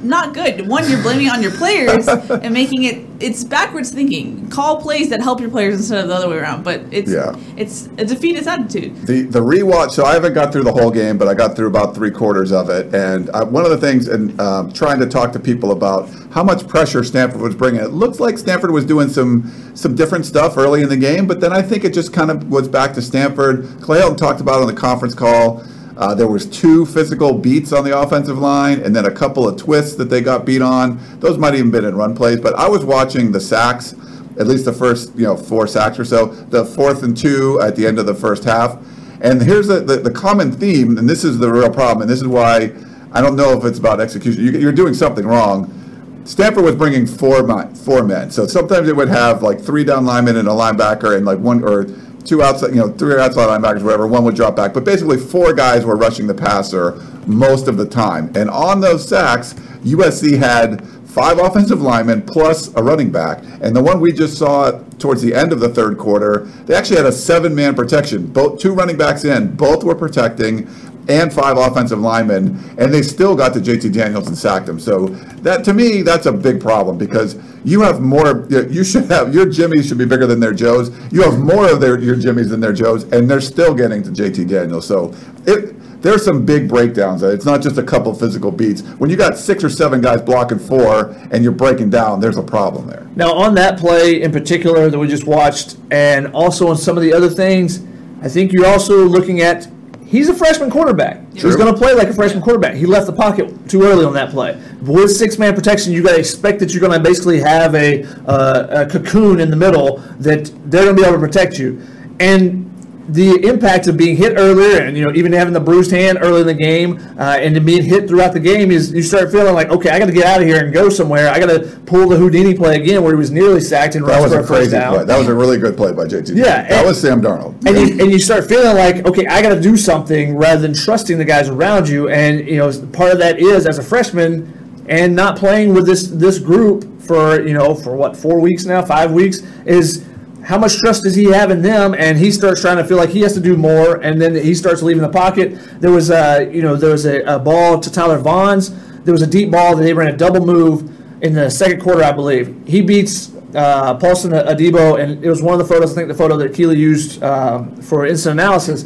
not 0.01 0.33
good. 0.33 0.65
One, 0.65 0.89
you're 0.89 1.01
blaming 1.01 1.25
it 1.25 1.33
on 1.33 1.41
your 1.41 1.51
players 1.51 2.07
and 2.29 2.53
making 2.53 2.83
it 2.83 3.12
it's 3.23 3.43
backwards 3.43 3.91
thinking. 3.91 4.49
Call 4.49 4.81
plays 4.81 5.09
that 5.09 5.21
help 5.21 5.39
your 5.39 5.49
players 5.49 5.75
instead 5.75 6.01
of 6.03 6.09
the 6.09 6.13
other 6.15 6.29
way 6.29 6.37
around. 6.37 6.63
But 6.63 6.81
it's 6.91 7.09
Yeah. 7.11 7.35
it's 7.55 7.87
a 7.97 8.05
defeatist 8.05 8.47
attitude. 8.47 9.07
The 9.07 9.23
the 9.23 9.39
rewatch. 9.39 9.91
So 9.91 10.03
I 10.03 10.13
haven't 10.13 10.33
got 10.33 10.51
through 10.51 10.63
the 10.63 10.73
whole 10.73 10.91
game, 10.91 11.17
but 11.17 11.27
I 11.27 11.33
got 11.33 11.55
through 11.55 11.67
about 11.67 11.95
three 11.95 12.11
quarters 12.11 12.51
of 12.51 12.69
it. 12.69 12.93
And 12.93 13.29
uh, 13.33 13.45
one 13.45 13.63
of 13.63 13.71
the 13.71 13.77
things, 13.77 14.07
and 14.07 14.39
um, 14.41 14.71
trying 14.73 14.99
to 14.99 15.05
talk 15.07 15.31
to 15.33 15.39
people 15.39 15.71
about 15.71 16.09
how 16.31 16.43
much 16.43 16.67
pressure 16.67 17.03
Stanford 17.03 17.41
was 17.41 17.55
bringing. 17.55 17.81
It 17.81 17.91
looks 17.91 18.19
like 18.19 18.37
Stanford 18.37 18.71
was 18.71 18.85
doing 18.85 19.09
some 19.09 19.51
some 19.73 19.95
different 19.95 20.25
stuff 20.25 20.57
early 20.57 20.81
in 20.81 20.89
the 20.89 20.97
game, 20.97 21.25
but 21.25 21.39
then 21.39 21.53
I 21.53 21.61
think 21.61 21.83
it 21.85 21.93
just 21.93 22.11
kind 22.13 22.29
of 22.29 22.49
was 22.49 22.67
back 22.67 22.93
to 22.95 23.01
Stanford. 23.01 23.67
Clay 23.81 24.01
Helton 24.01 24.17
talked 24.17 24.41
about 24.41 24.57
it 24.59 24.61
on 24.61 24.67
the 24.67 24.79
conference 24.79 25.13
call. 25.15 25.63
Uh, 25.95 26.15
there 26.15 26.27
was 26.27 26.47
two 26.47 26.85
physical 26.85 27.37
beats 27.37 27.71
on 27.71 27.83
the 27.83 27.97
offensive 27.97 28.37
line, 28.37 28.81
and 28.81 28.95
then 28.95 29.05
a 29.05 29.11
couple 29.11 29.47
of 29.47 29.57
twists 29.57 29.95
that 29.95 30.05
they 30.05 30.21
got 30.21 30.45
beat 30.45 30.61
on. 30.61 30.99
Those 31.19 31.37
might 31.37 31.53
even 31.53 31.69
been 31.69 31.85
in 31.85 31.95
run 31.95 32.15
plays, 32.15 32.39
but 32.39 32.55
I 32.55 32.67
was 32.67 32.83
watching 32.83 33.31
the 33.31 33.39
sacks, 33.39 33.93
at 34.39 34.47
least 34.47 34.65
the 34.65 34.73
first 34.73 35.15
you 35.15 35.25
know 35.25 35.37
four 35.37 35.67
sacks 35.67 35.99
or 35.99 36.05
so. 36.05 36.27
The 36.27 36.65
fourth 36.65 37.03
and 37.03 37.15
two 37.15 37.61
at 37.61 37.75
the 37.75 37.85
end 37.85 37.99
of 37.99 38.07
the 38.07 38.15
first 38.15 38.43
half, 38.43 38.77
and 39.21 39.41
here's 39.41 39.67
the, 39.67 39.81
the, 39.81 39.97
the 39.97 40.11
common 40.11 40.51
theme, 40.51 40.97
and 40.97 41.07
this 41.07 41.23
is 41.23 41.37
the 41.37 41.51
real 41.51 41.69
problem, 41.69 42.01
and 42.01 42.09
this 42.09 42.21
is 42.21 42.27
why 42.27 42.73
I 43.11 43.21
don't 43.21 43.35
know 43.35 43.55
if 43.57 43.63
it's 43.63 43.77
about 43.77 44.01
execution. 44.01 44.43
You, 44.43 44.51
you're 44.53 44.71
doing 44.71 44.95
something 44.95 45.25
wrong. 45.25 45.79
Stanford 46.25 46.63
was 46.63 46.75
bringing 46.75 47.05
four 47.05 47.45
four 47.75 48.03
men, 48.03 48.31
so 48.31 48.47
sometimes 48.47 48.87
it 48.87 48.95
would 48.95 49.09
have 49.09 49.43
like 49.43 49.61
three 49.61 49.83
down 49.83 50.05
linemen 50.05 50.37
and 50.37 50.47
a 50.47 50.51
linebacker, 50.51 51.15
and 51.15 51.23
like 51.23 51.37
one 51.37 51.63
or 51.63 51.85
two 52.25 52.41
outside, 52.41 52.69
you 52.69 52.77
know, 52.77 52.89
three 52.89 53.19
outside 53.19 53.47
linebackers, 53.47 53.83
whatever. 53.83 54.07
One 54.07 54.23
would 54.23 54.35
drop 54.35 54.55
back, 54.55 54.73
but 54.73 54.83
basically 54.83 55.17
four 55.17 55.53
guys 55.53 55.85
were 55.85 55.95
rushing 55.95 56.27
the 56.27 56.33
passer 56.33 56.93
most 57.27 57.67
of 57.67 57.77
the 57.77 57.85
time. 57.85 58.31
And 58.35 58.49
on 58.49 58.81
those 58.81 59.07
sacks, 59.07 59.53
USC 59.83 60.37
had 60.37 60.85
five 61.13 61.37
offensive 61.37 61.81
linemen 61.81 62.23
plus 62.23 62.73
a 62.75 62.83
running 62.83 63.11
back. 63.11 63.43
And 63.61 63.75
the 63.75 63.83
one 63.83 63.99
we 63.99 64.11
just 64.11 64.37
saw 64.37 64.71
towards 64.97 65.21
the 65.21 65.33
end 65.33 65.53
of 65.53 65.59
the 65.59 65.69
third 65.69 65.97
quarter, 65.97 66.45
they 66.65 66.73
actually 66.75 66.97
had 66.97 67.05
a 67.05 67.11
seven-man 67.11 67.75
protection. 67.75 68.25
Both 68.25 68.59
two 68.59 68.73
running 68.73 68.97
backs 68.97 69.23
in, 69.23 69.55
both 69.55 69.83
were 69.83 69.95
protecting, 69.95 70.67
and 71.09 71.33
five 71.33 71.57
offensive 71.57 71.99
linemen, 71.99 72.57
and 72.77 72.93
they 72.93 73.01
still 73.01 73.35
got 73.35 73.53
to 73.53 73.59
JT 73.59 73.93
Daniels 73.93 74.27
and 74.27 74.37
sacked 74.37 74.67
him. 74.69 74.79
So 74.79 75.07
that 75.41 75.63
to 75.65 75.73
me, 75.73 76.01
that's 76.01 76.25
a 76.25 76.31
big 76.31 76.61
problem 76.61 76.97
because 76.97 77.35
you 77.63 77.81
have 77.81 78.01
more. 78.01 78.45
You 78.49 78.83
should 78.83 79.05
have 79.05 79.33
your 79.33 79.45
Jimmys 79.45 79.87
should 79.87 79.97
be 79.97 80.05
bigger 80.05 80.27
than 80.27 80.39
their 80.39 80.53
Joes. 80.53 80.91
You 81.11 81.21
have 81.23 81.39
more 81.39 81.69
of 81.69 81.79
their 81.79 81.99
your 81.99 82.15
Jimmys 82.15 82.49
than 82.49 82.59
their 82.59 82.73
Joes, 82.73 83.03
and 83.11 83.29
they're 83.29 83.41
still 83.41 83.73
getting 83.73 84.03
to 84.03 84.09
JT 84.09 84.47
Daniels. 84.47 84.87
So 84.87 85.13
it. 85.45 85.75
There's 86.03 86.25
some 86.25 86.45
big 86.45 86.67
breakdowns. 86.67 87.23
Uh, 87.23 87.29
it's 87.29 87.45
not 87.45 87.61
just 87.61 87.77
a 87.77 87.83
couple 87.83 88.13
physical 88.13 88.51
beats. 88.51 88.81
When 88.81 89.09
you 89.09 89.15
got 89.15 89.37
six 89.37 89.63
or 89.63 89.69
seven 89.69 90.01
guys 90.01 90.21
blocking 90.21 90.59
four 90.59 91.11
and 91.31 91.45
you're 91.45 91.53
breaking 91.53 91.91
down, 91.91 92.19
there's 92.19 92.35
a 92.35 92.43
problem 92.43 92.87
there. 92.87 93.07
Now, 93.15 93.31
on 93.33 93.55
that 93.55 93.79
play 93.79 94.21
in 94.21 94.29
particular 94.29 94.89
that 94.89 94.99
we 94.99 95.07
just 95.07 95.25
watched, 95.25 95.77
and 95.91 96.27
also 96.33 96.67
on 96.67 96.75
some 96.75 96.97
of 96.97 97.03
the 97.03 97.13
other 97.13 97.29
things, 97.29 97.85
I 98.21 98.27
think 98.27 98.51
you're 98.51 98.65
also 98.65 99.05
looking 99.05 99.39
at 99.39 99.69
he's 100.13 100.29
a 100.29 100.33
freshman 100.33 100.69
quarterback. 100.69 101.19
He's 101.33 101.55
going 101.55 101.73
to 101.73 101.77
play 101.77 101.95
like 101.95 102.07
a 102.07 102.13
freshman 102.13 102.43
quarterback. 102.43 102.75
He 102.75 102.85
left 102.85 103.07
the 103.07 103.13
pocket 103.13 103.67
too 103.67 103.81
early 103.81 104.05
on 104.05 104.13
that 104.13 104.29
play. 104.29 104.61
With 104.83 105.11
six 105.11 105.39
man 105.39 105.55
protection, 105.55 105.91
you 105.91 106.03
got 106.03 106.11
to 106.11 106.19
expect 106.19 106.59
that 106.59 106.71
you're 106.71 106.81
going 106.81 106.93
to 106.93 106.99
basically 106.99 107.39
have 107.39 107.73
a, 107.73 108.03
uh, 108.27 108.85
a 108.85 108.89
cocoon 108.89 109.39
in 109.39 109.49
the 109.49 109.55
middle 109.55 109.97
that 110.19 110.51
they're 110.69 110.83
going 110.83 110.95
to 110.95 111.01
be 111.01 111.07
able 111.07 111.19
to 111.19 111.25
protect 111.27 111.57
you. 111.57 111.81
And 112.19 112.72
the 113.09 113.45
impact 113.45 113.87
of 113.87 113.97
being 113.97 114.15
hit 114.15 114.37
earlier 114.37 114.81
and 114.81 114.95
you 114.97 115.03
know 115.03 115.11
even 115.13 115.33
having 115.33 115.51
the 115.53 115.59
bruised 115.59 115.91
hand 115.91 116.17
early 116.21 116.39
in 116.39 116.47
the 116.47 116.53
game 116.53 116.97
uh, 117.19 117.37
and 117.37 117.53
then 117.53 117.65
being 117.65 117.83
hit 117.83 118.07
throughout 118.07 118.31
the 118.31 118.39
game 118.39 118.71
is 118.71 118.93
you 118.93 119.01
start 119.03 119.29
feeling 119.29 119.53
like 119.53 119.69
okay 119.69 119.89
I 119.89 119.99
got 119.99 120.05
to 120.05 120.13
get 120.13 120.25
out 120.25 120.39
of 120.41 120.47
here 120.47 120.63
and 120.63 120.73
go 120.73 120.87
somewhere 120.87 121.27
I 121.29 121.37
got 121.37 121.47
to 121.47 121.67
pull 121.85 122.07
the 122.07 122.15
Houdini 122.15 122.53
play 122.55 122.77
again 122.77 123.03
where 123.03 123.11
he 123.13 123.17
was 123.17 123.29
nearly 123.29 123.59
sacked 123.59 123.95
and 123.95 124.05
That 124.05 124.21
rushed 124.21 124.23
was 124.23 124.31
a 124.33 124.43
crazy 124.43 124.71
down. 124.71 124.93
play. 124.95 125.03
That 125.05 125.17
was 125.17 125.27
a 125.27 125.33
really 125.35 125.57
good 125.57 125.75
play 125.75 125.91
by 125.91 126.05
JT. 126.05 126.29
Yeah, 126.33 126.43
that 126.63 126.71
and- 126.71 126.87
was 126.87 127.01
Sam 127.01 127.21
Darnold. 127.21 127.55
and 127.67 127.75
you, 127.77 128.01
and 128.01 128.09
you 128.09 128.19
start 128.19 128.47
feeling 128.47 128.77
like 128.77 129.05
okay 129.05 129.27
I 129.27 129.41
got 129.41 129.53
to 129.53 129.59
do 129.61 129.75
something 129.75 130.37
rather 130.37 130.61
than 130.61 130.73
trusting 130.73 131.17
the 131.17 131.25
guys 131.25 131.49
around 131.49 131.89
you 131.89 132.07
and 132.07 132.47
you 132.47 132.55
know 132.57 132.71
part 132.93 133.11
of 133.11 133.19
that 133.19 133.37
is 133.37 133.65
as 133.65 133.79
a 133.79 133.83
freshman 133.83 134.85
and 134.87 135.13
not 135.13 135.37
playing 135.37 135.73
with 135.73 135.85
this 135.85 136.07
this 136.07 136.39
group 136.39 136.85
for 137.01 137.41
you 137.45 137.53
know 137.53 137.75
for 137.75 137.97
what 137.97 138.15
four 138.15 138.39
weeks 138.39 138.63
now 138.63 138.81
five 138.81 139.11
weeks 139.11 139.41
is 139.65 140.05
how 140.43 140.57
much 140.57 140.77
trust 140.77 141.03
does 141.03 141.15
he 141.15 141.25
have 141.25 141.51
in 141.51 141.61
them 141.61 141.93
and 141.97 142.17
he 142.17 142.31
starts 142.31 142.61
trying 142.61 142.77
to 142.77 142.83
feel 142.83 142.97
like 142.97 143.09
he 143.09 143.21
has 143.21 143.33
to 143.33 143.39
do 143.39 143.55
more 143.55 143.95
and 144.01 144.21
then 144.21 144.35
he 144.35 144.53
starts 144.53 144.81
leaving 144.81 145.01
the 145.01 145.09
pocket 145.09 145.57
there 145.79 145.91
was 145.91 146.09
a 146.09 146.49
you 146.51 146.61
know 146.61 146.75
there 146.75 146.91
was 146.91 147.05
a, 147.05 147.21
a 147.23 147.39
ball 147.39 147.79
to 147.79 147.91
Tyler 147.91 148.19
Vaughns 148.19 148.69
there 149.05 149.13
was 149.13 149.21
a 149.21 149.27
deep 149.27 149.51
ball 149.51 149.75
that 149.75 149.83
they 149.83 149.93
ran 149.93 150.13
a 150.13 150.17
double 150.17 150.45
move 150.45 150.89
in 151.23 151.33
the 151.33 151.49
second 151.49 151.81
quarter 151.81 152.03
I 152.03 152.11
believe 152.11 152.61
he 152.67 152.81
beats 152.81 153.33
uh, 153.55 153.95
Paulson 153.95 154.31
Adebo, 154.31 154.99
and 154.99 155.23
it 155.23 155.29
was 155.29 155.41
one 155.41 155.59
of 155.59 155.59
the 155.59 155.73
photos. 155.73 155.91
I 155.91 155.95
think 155.95 156.07
the 156.07 156.13
photo 156.13 156.37
that 156.37 156.53
Keely 156.53 156.77
used 156.77 157.21
um, 157.23 157.75
for 157.81 158.05
instant 158.05 158.39
analysis. 158.39 158.85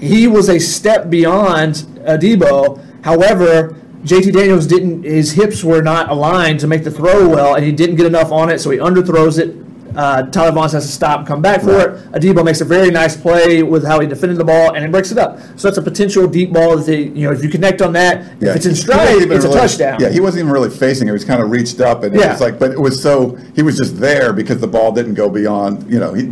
He 0.00 0.28
was 0.28 0.48
a 0.48 0.58
step 0.58 1.10
beyond 1.10 1.74
Adebo. 2.06 2.84
However, 3.04 3.76
JT 4.04 4.32
Daniels 4.32 4.66
didn't. 4.66 5.02
His 5.02 5.32
hips 5.32 5.64
were 5.64 5.82
not 5.82 6.08
aligned 6.10 6.60
to 6.60 6.66
make 6.66 6.84
the 6.84 6.90
throw 6.90 7.28
well, 7.28 7.56
and 7.56 7.64
he 7.64 7.72
didn't 7.72 7.96
get 7.96 8.06
enough 8.06 8.30
on 8.30 8.50
it, 8.50 8.60
so 8.60 8.70
he 8.70 8.78
underthrows 8.78 9.38
it. 9.38 9.56
Uh, 9.96 10.22
Tyler 10.24 10.52
Vaughn 10.52 10.68
has 10.70 10.86
to 10.86 10.92
stop, 10.92 11.26
come 11.26 11.40
back 11.42 11.60
for 11.62 11.68
Right. 11.76 11.88
it. 11.90 12.12
Adebo 12.12 12.44
makes 12.44 12.60
a 12.60 12.64
very 12.64 12.90
nice 12.90 13.16
play 13.16 13.62
with 13.62 13.84
how 13.84 14.00
he 14.00 14.06
defended 14.06 14.38
the 14.38 14.44
ball, 14.44 14.74
and 14.74 14.84
he 14.84 14.90
breaks 14.90 15.10
it 15.10 15.18
up. 15.18 15.38
So 15.56 15.68
that's 15.68 15.78
a 15.78 15.82
potential 15.82 16.26
deep 16.26 16.52
ball 16.52 16.76
that 16.76 16.86
they, 16.86 17.02
you 17.02 17.26
know, 17.26 17.32
if 17.32 17.42
you 17.42 17.48
connect 17.48 17.82
on 17.82 17.92
that, 17.94 18.24
if 18.40 18.56
it's 18.56 18.66
in 18.66 18.74
stride, 18.74 19.22
it's 19.22 19.44
a 19.44 19.52
touchdown. 19.52 19.98
Yeah, 20.00 20.10
he 20.10 20.20
wasn't 20.20 20.40
even 20.42 20.52
really 20.52 20.70
facing 20.70 21.08
it. 21.08 21.10
He 21.10 21.12
was 21.12 21.24
kind 21.24 21.42
of 21.42 21.50
reached 21.50 21.80
up, 21.80 22.02
and 22.04 22.14
it 22.14 22.26
was 22.26 22.40
like, 22.40 22.58
but 22.58 22.70
it 22.70 22.80
was 22.80 23.00
so 23.02 23.36
he 23.56 23.62
was 23.62 23.76
just 23.76 23.98
there 23.98 24.32
because 24.32 24.58
the 24.60 24.68
ball 24.68 24.92
didn't 24.92 25.14
go 25.14 25.28
beyond. 25.28 25.90
You 25.90 25.98
know, 25.98 26.12
he 26.14 26.30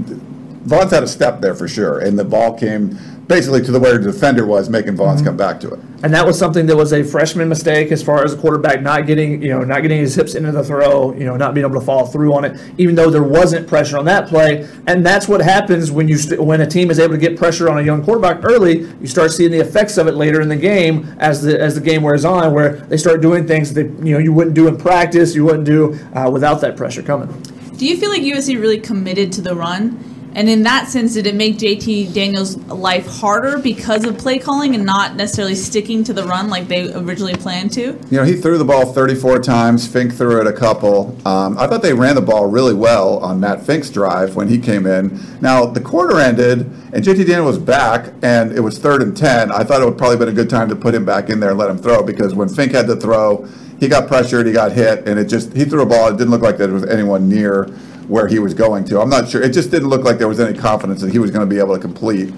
Vaughn's 0.64 0.90
had 0.90 1.02
a 1.04 1.08
step 1.08 1.40
there 1.40 1.54
for 1.54 1.68
sure, 1.68 2.00
and 2.00 2.18
the 2.18 2.24
ball 2.24 2.52
came 2.52 2.98
basically 3.28 3.60
to 3.62 3.72
the 3.72 3.80
where 3.80 3.98
the 3.98 4.12
defender 4.12 4.46
was, 4.46 4.68
making 4.70 4.94
Vaughn's 4.96 5.20
Mm-hmm. 5.20 5.26
come 5.28 5.36
back 5.36 5.58
to 5.60 5.70
it. 5.72 5.80
and 6.04 6.12
that 6.14 6.24
was 6.26 6.38
something 6.38 6.66
that 6.66 6.76
was 6.76 6.92
a 6.92 7.02
freshman 7.02 7.48
mistake 7.48 7.90
as 7.90 8.02
far 8.02 8.22
as 8.24 8.34
a 8.34 8.36
quarterback 8.36 8.82
not 8.82 9.06
getting 9.06 9.42
you 9.42 9.48
know 9.48 9.62
not 9.64 9.80
getting 9.82 9.98
his 9.98 10.14
hips 10.14 10.34
into 10.34 10.52
the 10.52 10.62
throw 10.62 11.12
you 11.14 11.24
know 11.24 11.36
not 11.36 11.54
being 11.54 11.66
able 11.66 11.78
to 11.80 11.84
follow 11.84 12.04
through 12.06 12.32
on 12.34 12.44
it 12.44 12.60
even 12.78 12.94
though 12.94 13.10
there 13.10 13.22
wasn't 13.22 13.66
pressure 13.66 13.96
on 13.98 14.04
that 14.04 14.28
play 14.28 14.68
and 14.86 15.04
that's 15.04 15.26
what 15.26 15.40
happens 15.40 15.90
when 15.90 16.06
you 16.06 16.16
st- 16.18 16.40
when 16.40 16.60
a 16.60 16.66
team 16.66 16.90
is 16.90 16.98
able 17.00 17.14
to 17.14 17.18
get 17.20 17.36
pressure 17.36 17.68
on 17.70 17.78
a 17.78 17.82
young 17.82 18.04
quarterback 18.04 18.44
early 18.44 18.80
you 19.00 19.06
start 19.06 19.32
seeing 19.32 19.50
the 19.50 19.58
effects 19.58 19.96
of 19.98 20.06
it 20.06 20.12
later 20.14 20.40
in 20.40 20.48
the 20.48 20.56
game 20.56 21.06
as 21.18 21.42
the 21.42 21.58
as 21.60 21.74
the 21.74 21.80
game 21.80 22.02
wears 22.02 22.24
on 22.24 22.52
where 22.52 22.76
they 22.90 22.96
start 22.98 23.20
doing 23.22 23.46
things 23.46 23.72
that 23.72 23.86
you 24.06 24.12
know 24.12 24.18
you 24.18 24.32
wouldn't 24.32 24.54
do 24.54 24.68
in 24.68 24.76
practice 24.76 25.34
you 25.34 25.44
wouldn't 25.44 25.64
do 25.64 25.98
uh, 26.14 26.28
without 26.30 26.60
that 26.60 26.76
pressure 26.76 27.02
coming 27.02 27.28
Do 27.76 27.86
you 27.86 27.96
feel 27.96 28.10
like 28.10 28.22
USC 28.22 28.60
really 28.60 28.80
committed 28.80 29.32
to 29.32 29.40
the 29.40 29.54
run? 29.54 29.98
And 30.36 30.50
in 30.50 30.64
that 30.64 30.88
sense, 30.88 31.14
did 31.14 31.26
it 31.26 31.34
make 31.34 31.56
JT 31.56 32.12
Daniels' 32.12 32.58
life 32.66 33.06
harder 33.06 33.56
because 33.56 34.04
of 34.04 34.18
play 34.18 34.38
calling 34.38 34.74
and 34.74 34.84
not 34.84 35.16
necessarily 35.16 35.54
sticking 35.54 36.04
to 36.04 36.12
the 36.12 36.24
run 36.24 36.50
like 36.50 36.68
they 36.68 36.92
originally 36.92 37.34
planned 37.34 37.72
to? 37.72 37.98
You 38.10 38.18
know, 38.18 38.24
he 38.24 38.34
threw 38.36 38.58
the 38.58 38.64
ball 38.64 38.92
34 38.92 39.38
times. 39.38 39.88
Fink 39.88 40.12
threw 40.12 40.38
it 40.42 40.46
a 40.46 40.52
couple. 40.52 41.16
Um, 41.26 41.56
I 41.56 41.66
thought 41.66 41.80
they 41.80 41.94
ran 41.94 42.16
the 42.16 42.20
ball 42.20 42.44
really 42.44 42.74
well 42.74 43.18
on 43.20 43.40
Matt 43.40 43.64
Fink's 43.64 43.88
drive 43.88 44.36
when 44.36 44.46
he 44.46 44.58
came 44.58 44.86
in. 44.86 45.18
Now, 45.40 45.64
the 45.64 45.80
quarter 45.80 46.20
ended, 46.20 46.70
and 46.92 47.02
JT 47.02 47.26
Daniels 47.26 47.56
was 47.56 47.58
back, 47.58 48.12
and 48.20 48.52
it 48.52 48.60
was 48.60 48.78
third 48.78 49.00
and 49.00 49.16
10. 49.16 49.50
I 49.50 49.64
thought 49.64 49.80
it 49.80 49.86
would 49.86 49.96
probably 49.96 50.18
been 50.18 50.28
a 50.28 50.32
good 50.32 50.50
time 50.50 50.68
to 50.68 50.76
put 50.76 50.94
him 50.94 51.06
back 51.06 51.30
in 51.30 51.40
there 51.40 51.50
and 51.50 51.58
let 51.58 51.70
him 51.70 51.78
throw 51.78 52.02
because 52.02 52.34
when 52.34 52.50
Fink 52.50 52.72
had 52.72 52.86
to 52.88 52.96
throw, 52.96 53.48
he 53.80 53.88
got 53.88 54.06
pressured, 54.06 54.46
he 54.46 54.52
got 54.52 54.72
hit, 54.72 55.08
and 55.08 55.18
it 55.18 55.28
just, 55.28 55.54
he 55.54 55.64
threw 55.64 55.80
a 55.80 55.86
ball. 55.86 56.08
It 56.08 56.18
didn't 56.18 56.30
look 56.30 56.42
like 56.42 56.58
there 56.58 56.68
was 56.68 56.84
anyone 56.84 57.26
near 57.26 57.70
where 58.08 58.28
he 58.28 58.38
was 58.38 58.54
going 58.54 58.84
to. 58.86 59.00
I'm 59.00 59.10
not 59.10 59.28
sure. 59.28 59.42
It 59.42 59.52
just 59.52 59.70
didn't 59.70 59.88
look 59.88 60.04
like 60.04 60.18
there 60.18 60.28
was 60.28 60.40
any 60.40 60.56
confidence 60.56 61.00
that 61.00 61.12
he 61.12 61.18
was 61.18 61.30
going 61.30 61.48
to 61.48 61.52
be 61.52 61.58
able 61.60 61.74
to 61.74 61.80
complete 61.80 62.32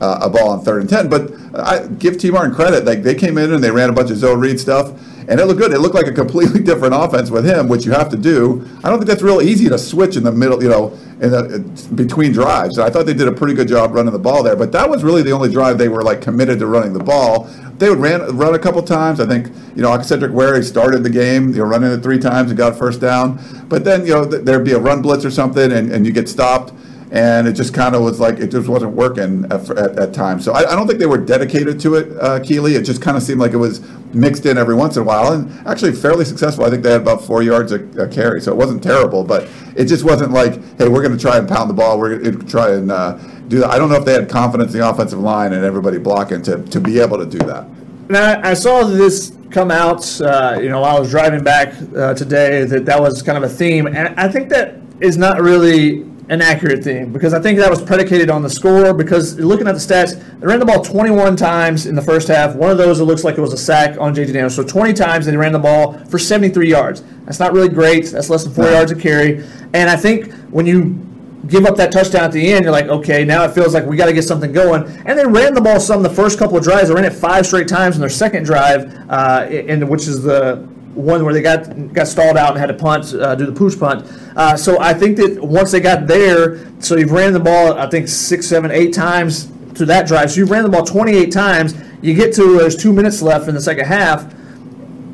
uh, 0.00 0.20
a 0.22 0.30
ball 0.30 0.50
on 0.50 0.64
third 0.64 0.80
and 0.80 0.88
ten. 0.90 1.08
But 1.08 1.32
I 1.54 1.86
give 1.86 2.18
T 2.18 2.30
Martin 2.30 2.54
credit. 2.54 2.84
Like 2.84 3.02
they 3.02 3.14
came 3.14 3.38
in 3.38 3.52
and 3.52 3.62
they 3.62 3.70
ran 3.70 3.90
a 3.90 3.92
bunch 3.92 4.10
of 4.10 4.16
zone 4.16 4.40
read 4.40 4.60
stuff, 4.60 4.92
and 5.28 5.38
it 5.38 5.46
looked 5.46 5.60
good. 5.60 5.72
It 5.72 5.80
looked 5.80 5.94
like 5.94 6.06
a 6.06 6.12
completely 6.12 6.60
different 6.64 6.94
offense 6.94 7.30
with 7.30 7.44
him, 7.44 7.68
which 7.68 7.84
you 7.84 7.92
have 7.92 8.08
to 8.10 8.16
do. 8.16 8.66
I 8.82 8.88
don't 8.88 8.98
think 8.98 9.08
that's 9.08 9.22
real 9.22 9.42
easy 9.42 9.68
to 9.68 9.78
switch 9.78 10.16
in 10.16 10.24
the 10.24 10.32
middle. 10.32 10.62
You 10.62 10.70
know, 10.70 10.98
in 11.20 11.30
the 11.30 11.58
between 11.94 12.32
drives. 12.32 12.78
I 12.78 12.90
thought 12.90 13.06
they 13.06 13.14
did 13.14 13.28
a 13.28 13.32
pretty 13.32 13.54
good 13.54 13.68
job 13.68 13.94
running 13.94 14.12
the 14.12 14.18
ball 14.18 14.42
there. 14.42 14.56
But 14.56 14.72
that 14.72 14.88
was 14.88 15.04
really 15.04 15.22
the 15.22 15.32
only 15.32 15.50
drive 15.50 15.76
they 15.76 15.88
were 15.88 16.02
like 16.02 16.22
committed 16.22 16.58
to 16.60 16.66
running 16.66 16.92
the 16.92 17.02
ball. 17.04 17.44
They 17.78 17.90
would 17.90 17.98
ran 17.98 18.36
run 18.36 18.54
a 18.54 18.58
couple 18.58 18.82
times. 18.82 19.20
I 19.20 19.26
think 19.26 19.48
you 19.76 19.82
know 19.82 20.00
Cedric 20.00 20.32
Ware 20.32 20.62
started 20.62 21.02
the 21.02 21.10
game, 21.10 21.50
you 21.50 21.58
know, 21.58 21.64
running 21.64 21.92
it 21.92 22.02
three 22.02 22.18
times 22.18 22.50
and 22.50 22.56
got 22.58 22.76
first 22.78 23.00
down. 23.00 23.38
But 23.68 23.84
then 23.84 24.06
you 24.06 24.14
know 24.14 24.28
th- 24.28 24.44
there'd 24.44 24.64
be 24.64 24.72
a 24.72 24.78
run 24.78 25.02
blitz 25.02 25.24
or 25.24 25.30
something, 25.30 25.72
and, 25.72 25.92
and 25.92 26.06
you 26.06 26.12
get 26.12 26.28
stopped 26.28 26.72
and 27.10 27.48
it 27.48 27.54
just 27.54 27.72
kind 27.72 27.94
of 27.94 28.02
was 28.02 28.20
like 28.20 28.38
it 28.38 28.50
just 28.50 28.68
wasn't 28.68 28.92
working 28.92 29.44
at, 29.50 29.68
at, 29.70 29.98
at 29.98 30.14
times. 30.14 30.44
So 30.44 30.52
I, 30.52 30.70
I, 30.70 30.76
don't 30.76 30.86
think 30.86 30.98
they 30.98 31.06
were 31.06 31.18
dedicated 31.18 31.80
to 31.80 31.94
it, 31.94 32.16
uh, 32.20 32.40
Keely. 32.40 32.74
It 32.74 32.82
just 32.82 33.00
kind 33.00 33.16
of 33.16 33.22
seemed 33.22 33.40
like 33.40 33.52
it 33.52 33.58
was 33.58 33.80
mixed 34.12 34.46
in 34.46 34.58
every 34.58 34.74
once 34.74 34.96
in 34.96 35.02
a 35.02 35.04
while, 35.04 35.32
and 35.32 35.50
actually 35.66 35.92
fairly 35.92 36.24
successful. 36.24 36.64
I 36.64 36.70
think 36.70 36.82
they 36.82 36.92
had 36.92 37.00
about 37.00 37.22
four 37.24 37.42
yards 37.42 37.72
a, 37.72 37.84
a 38.00 38.08
carry, 38.08 38.40
so 38.40 38.52
it 38.52 38.56
wasn't 38.56 38.82
terrible, 38.82 39.24
but 39.24 39.48
it 39.74 39.86
just 39.86 40.04
wasn't 40.04 40.32
like, 40.32 40.54
hey, 40.78 40.88
we're 40.88 41.02
going 41.02 41.16
to 41.16 41.22
try 41.22 41.38
and 41.38 41.48
pound 41.48 41.70
the 41.70 41.74
ball. 41.74 41.98
We're 41.98 42.18
going 42.18 42.38
to 42.38 42.46
try 42.46 42.72
and 42.72 42.90
uh, 42.90 43.16
do 43.48 43.60
that. 43.60 43.70
I 43.70 43.78
don't 43.78 43.88
know 43.88 43.96
if 43.96 44.04
they 44.04 44.12
had 44.12 44.28
confidence 44.28 44.74
in 44.74 44.80
the 44.80 44.88
offensive 44.88 45.18
line 45.18 45.52
and 45.52 45.64
everybody 45.64 45.98
blocking 45.98 46.42
to 46.42 46.62
to 46.62 46.80
be 46.80 47.00
able 47.00 47.18
to 47.18 47.26
do 47.26 47.38
that. 47.38 47.66
Now 48.10 48.40
I 48.42 48.54
saw 48.54 48.84
this 48.84 49.36
come 49.50 49.70
out, 49.70 50.20
uh, 50.20 50.58
you 50.60 50.68
know, 50.68 50.80
while 50.80 50.96
I 50.96 51.00
was 51.00 51.10
driving 51.10 51.42
back 51.42 51.74
uh, 51.96 52.12
today. 52.14 52.64
That 52.64 52.84
that 52.84 53.00
was 53.00 53.22
kind 53.22 53.42
of 53.42 53.44
a 53.44 53.54
theme, 53.54 53.86
and 53.86 54.08
I 54.20 54.28
think 54.28 54.50
that 54.50 54.76
is 55.00 55.16
not 55.16 55.40
really 55.40 56.04
an 56.28 56.42
accurate 56.42 56.84
thing 56.84 57.10
because 57.10 57.32
I 57.32 57.40
think 57.40 57.58
that 57.58 57.70
was 57.70 57.82
predicated 57.82 58.28
on 58.28 58.42
the 58.42 58.50
score. 58.50 58.92
Because 58.92 59.38
looking 59.38 59.66
at 59.66 59.72
the 59.72 59.80
stats, 59.80 60.22
they 60.40 60.46
ran 60.46 60.58
the 60.58 60.66
ball 60.66 60.82
21 60.82 61.36
times 61.36 61.86
in 61.86 61.94
the 61.94 62.02
first 62.02 62.28
half. 62.28 62.54
One 62.54 62.70
of 62.70 62.78
those 62.78 63.00
it 63.00 63.04
looks 63.04 63.24
like 63.24 63.38
it 63.38 63.40
was 63.40 63.52
a 63.52 63.58
sack 63.58 63.98
on 63.98 64.14
JT 64.14 64.26
Daniels. 64.26 64.54
So 64.54 64.62
20 64.62 64.92
times 64.92 65.26
they 65.26 65.36
ran 65.36 65.52
the 65.52 65.58
ball 65.58 65.98
for 66.06 66.18
73 66.18 66.68
yards. 66.68 67.02
That's 67.24 67.40
not 67.40 67.52
really 67.52 67.68
great. 67.68 68.06
That's 68.06 68.30
less 68.30 68.44
than 68.44 68.52
four 68.52 68.70
yards 68.70 68.92
a 68.92 68.96
carry. 68.96 69.44
And 69.74 69.88
I 69.88 69.96
think 69.96 70.32
when 70.50 70.66
you 70.66 71.04
give 71.46 71.64
up 71.64 71.76
that 71.76 71.92
touchdown 71.92 72.24
at 72.24 72.32
the 72.32 72.52
end, 72.52 72.64
you're 72.64 72.72
like, 72.72 72.86
okay, 72.86 73.24
now 73.24 73.44
it 73.44 73.52
feels 73.52 73.72
like 73.72 73.86
we 73.86 73.96
got 73.96 74.06
to 74.06 74.12
get 74.12 74.22
something 74.22 74.52
going. 74.52 74.84
And 75.06 75.18
they 75.18 75.26
ran 75.26 75.54
the 75.54 75.60
ball 75.60 75.80
some 75.80 76.02
the 76.02 76.10
first 76.10 76.38
couple 76.38 76.58
of 76.58 76.64
drives. 76.64 76.88
They 76.88 76.94
ran 76.94 77.04
it 77.04 77.12
five 77.12 77.46
straight 77.46 77.68
times 77.68 77.94
in 77.94 78.00
their 78.00 78.10
second 78.10 78.44
drive, 78.44 78.94
uh, 79.08 79.46
in, 79.50 79.88
which 79.88 80.08
is 80.08 80.22
the 80.22 80.68
one 80.98 81.24
where 81.24 81.32
they 81.32 81.42
got 81.42 81.92
got 81.92 82.08
stalled 82.08 82.36
out 82.36 82.50
and 82.50 82.58
had 82.58 82.66
to 82.66 82.74
punt, 82.74 83.14
uh, 83.14 83.34
do 83.34 83.46
the 83.46 83.52
pooch 83.52 83.78
punt. 83.78 84.04
Uh, 84.36 84.56
so 84.56 84.80
I 84.80 84.92
think 84.92 85.16
that 85.18 85.42
once 85.42 85.70
they 85.70 85.80
got 85.80 86.06
there, 86.06 86.66
so 86.80 86.96
you've 86.96 87.12
ran 87.12 87.32
the 87.32 87.40
ball, 87.40 87.78
I 87.78 87.88
think 87.88 88.08
six, 88.08 88.46
seven, 88.46 88.70
eight 88.70 88.92
times 88.92 89.50
to 89.74 89.86
that 89.86 90.06
drive. 90.06 90.30
So 90.32 90.40
you 90.40 90.46
ran 90.46 90.64
the 90.64 90.68
ball 90.68 90.84
28 90.84 91.30
times. 91.30 91.74
You 92.02 92.14
get 92.14 92.34
to 92.34 92.58
there's 92.58 92.76
two 92.76 92.92
minutes 92.92 93.22
left 93.22 93.48
in 93.48 93.54
the 93.54 93.60
second 93.60 93.86
half 93.86 94.32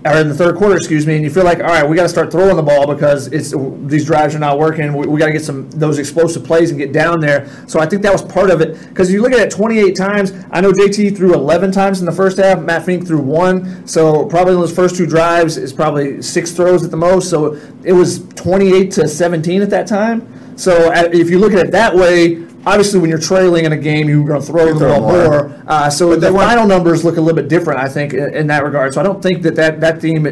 or 0.04 0.18
in 0.18 0.28
the 0.28 0.34
third 0.34 0.56
quarter, 0.56 0.76
excuse 0.76 1.06
me, 1.06 1.14
and 1.14 1.24
you 1.24 1.30
feel 1.30 1.44
like, 1.44 1.60
all 1.60 1.64
right, 1.64 1.88
we 1.88 1.96
got 1.96 2.02
to 2.02 2.08
start 2.10 2.30
throwing 2.30 2.56
the 2.56 2.62
ball 2.62 2.86
because 2.86 3.28
it's 3.28 3.54
these 3.86 4.04
drives 4.04 4.34
are 4.34 4.38
not 4.38 4.58
working. 4.58 4.92
We, 4.92 5.06
we 5.06 5.18
got 5.18 5.26
to 5.26 5.32
get 5.32 5.42
some 5.42 5.70
those 5.70 5.98
explosive 5.98 6.44
plays 6.44 6.70
and 6.70 6.78
get 6.78 6.92
down 6.92 7.20
there. 7.20 7.48
So 7.66 7.80
I 7.80 7.86
think 7.86 8.02
that 8.02 8.12
was 8.12 8.20
part 8.20 8.50
of 8.50 8.60
it 8.60 8.78
because 8.90 9.10
you 9.10 9.22
look 9.22 9.32
at 9.32 9.40
it 9.40 9.50
28 9.50 9.96
times. 9.96 10.32
I 10.50 10.60
know 10.60 10.72
JT 10.72 11.16
threw 11.16 11.32
11 11.32 11.72
times 11.72 12.00
in 12.00 12.06
the 12.06 12.12
first 12.12 12.36
half. 12.36 12.60
Matt 12.60 12.84
Fink 12.84 13.06
threw 13.06 13.20
one. 13.20 13.86
So 13.86 14.26
probably 14.26 14.54
those 14.54 14.74
first 14.74 14.96
two 14.96 15.06
drives 15.06 15.56
is 15.56 15.72
probably 15.72 16.20
six 16.20 16.52
throws 16.52 16.84
at 16.84 16.90
the 16.90 16.98
most. 16.98 17.30
So 17.30 17.58
it 17.82 17.94
was 17.94 18.26
28 18.34 18.90
to 18.92 19.08
17 19.08 19.62
at 19.62 19.70
that 19.70 19.86
time. 19.86 20.58
So 20.58 20.92
uh, 20.92 21.08
if 21.12 21.30
you 21.30 21.38
look 21.38 21.52
at 21.52 21.66
it 21.66 21.72
that 21.72 21.94
way, 21.94 22.46
obviously 22.66 23.00
when 23.00 23.10
you're 23.10 23.18
trailing 23.18 23.64
in 23.64 23.72
a 23.72 23.76
game, 23.76 24.08
you're 24.08 24.26
going 24.26 24.40
to 24.40 24.46
throw 24.46 24.72
the 24.72 24.84
ball 24.84 25.00
more. 25.00 25.48
more. 25.48 25.64
Uh, 25.66 25.90
so 25.90 26.16
the 26.16 26.30
final 26.32 26.66
numbers 26.66 27.04
look 27.04 27.16
a 27.16 27.20
little 27.20 27.36
bit 27.36 27.48
different, 27.48 27.80
I 27.80 27.88
think, 27.88 28.12
in, 28.14 28.34
in 28.34 28.46
that 28.48 28.64
regard. 28.64 28.94
So 28.94 29.00
I 29.00 29.04
don't 29.04 29.22
think 29.22 29.42
that 29.42 29.54
that, 29.56 29.80
that 29.80 30.00
theme 30.00 30.24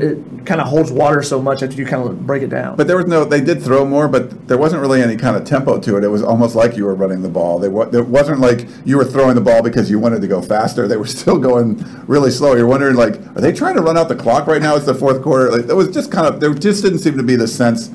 kind 0.45 0.61
of 0.61 0.67
holds 0.67 0.91
water 0.91 1.23
so 1.23 1.41
much 1.41 1.63
after 1.63 1.77
you 1.77 1.87
kind 1.87 2.03
of 2.07 2.27
break 2.27 2.43
it 2.43 2.49
down. 2.49 2.77
But 2.77 2.87
there 2.87 2.97
was 2.97 3.07
no, 3.07 3.25
they 3.25 3.41
did 3.41 3.63
throw 3.63 3.85
more, 3.85 4.09
but 4.09 4.49
there 4.49 4.59
wasn't 4.59 4.83
really 4.83 5.03
any 5.03 5.17
kind 5.17 5.37
of 5.37 5.45
tempo 5.45 5.79
to 5.81 5.97
it. 5.97 6.05
It 6.05 6.09
was 6.09 6.23
almost 6.23 6.55
like 6.55 6.77
you 6.77 6.85
were 6.85 6.95
running 6.95 7.23
the 7.23 7.29
ball. 7.29 7.59
They, 7.59 7.69
it 7.69 8.07
wasn't 8.07 8.41
like 8.41 8.67
you 8.85 8.97
were 8.97 9.05
throwing 9.05 9.35
the 9.35 9.41
ball 9.41 9.63
because 9.63 9.91
you 9.91 9.99
wanted 9.99 10.21
to 10.23 10.29
go 10.29 10.43
faster. 10.43 10.89
They 10.89 10.97
were 10.97 11.07
still 11.07 11.39
going 11.39 11.85
really 12.07 12.31
slow. 12.31 12.55
You're 12.55 12.67
wondering, 12.67 12.97
like, 12.97 13.15
are 13.37 13.41
they 13.41 13.53
trying 13.53 13.77
to 13.77 13.83
run 13.83 13.97
out 13.97 14.09
the 14.09 14.17
clock 14.17 14.47
right 14.47 14.61
now? 14.63 14.77
It's 14.77 14.87
the 14.87 14.95
fourth 14.95 15.23
quarter. 15.23 15.51
Like, 15.51 15.69
it 15.69 15.75
was 15.75 15.89
just 15.89 16.11
kind 16.11 16.27
of, 16.27 16.41
there 16.41 16.53
just 16.55 16.83
didn't 16.83 17.01
seem 17.01 17.17
to 17.17 17.23
be 17.23 17.37
the 17.37 17.49
sense 17.49 17.91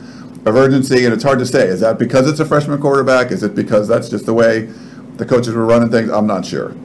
of 0.47 0.55
urgency, 0.55 1.05
and 1.05 1.13
it's 1.13 1.23
hard 1.23 1.39
to 1.39 1.45
say. 1.45 1.67
Is 1.67 1.81
that 1.81 1.99
because 1.99 2.29
it's 2.29 2.39
a 2.39 2.45
freshman 2.45 2.79
quarterback? 2.81 3.31
Is 3.31 3.43
it 3.43 3.55
because 3.55 3.87
that's 3.87 4.09
just 4.09 4.25
the 4.25 4.33
way 4.33 4.69
the 5.17 5.25
coaches 5.25 5.53
were 5.53 5.65
running 5.65 5.89
things? 5.89 6.09
I'm 6.09 6.27
not 6.27 6.45
sure. 6.45 6.75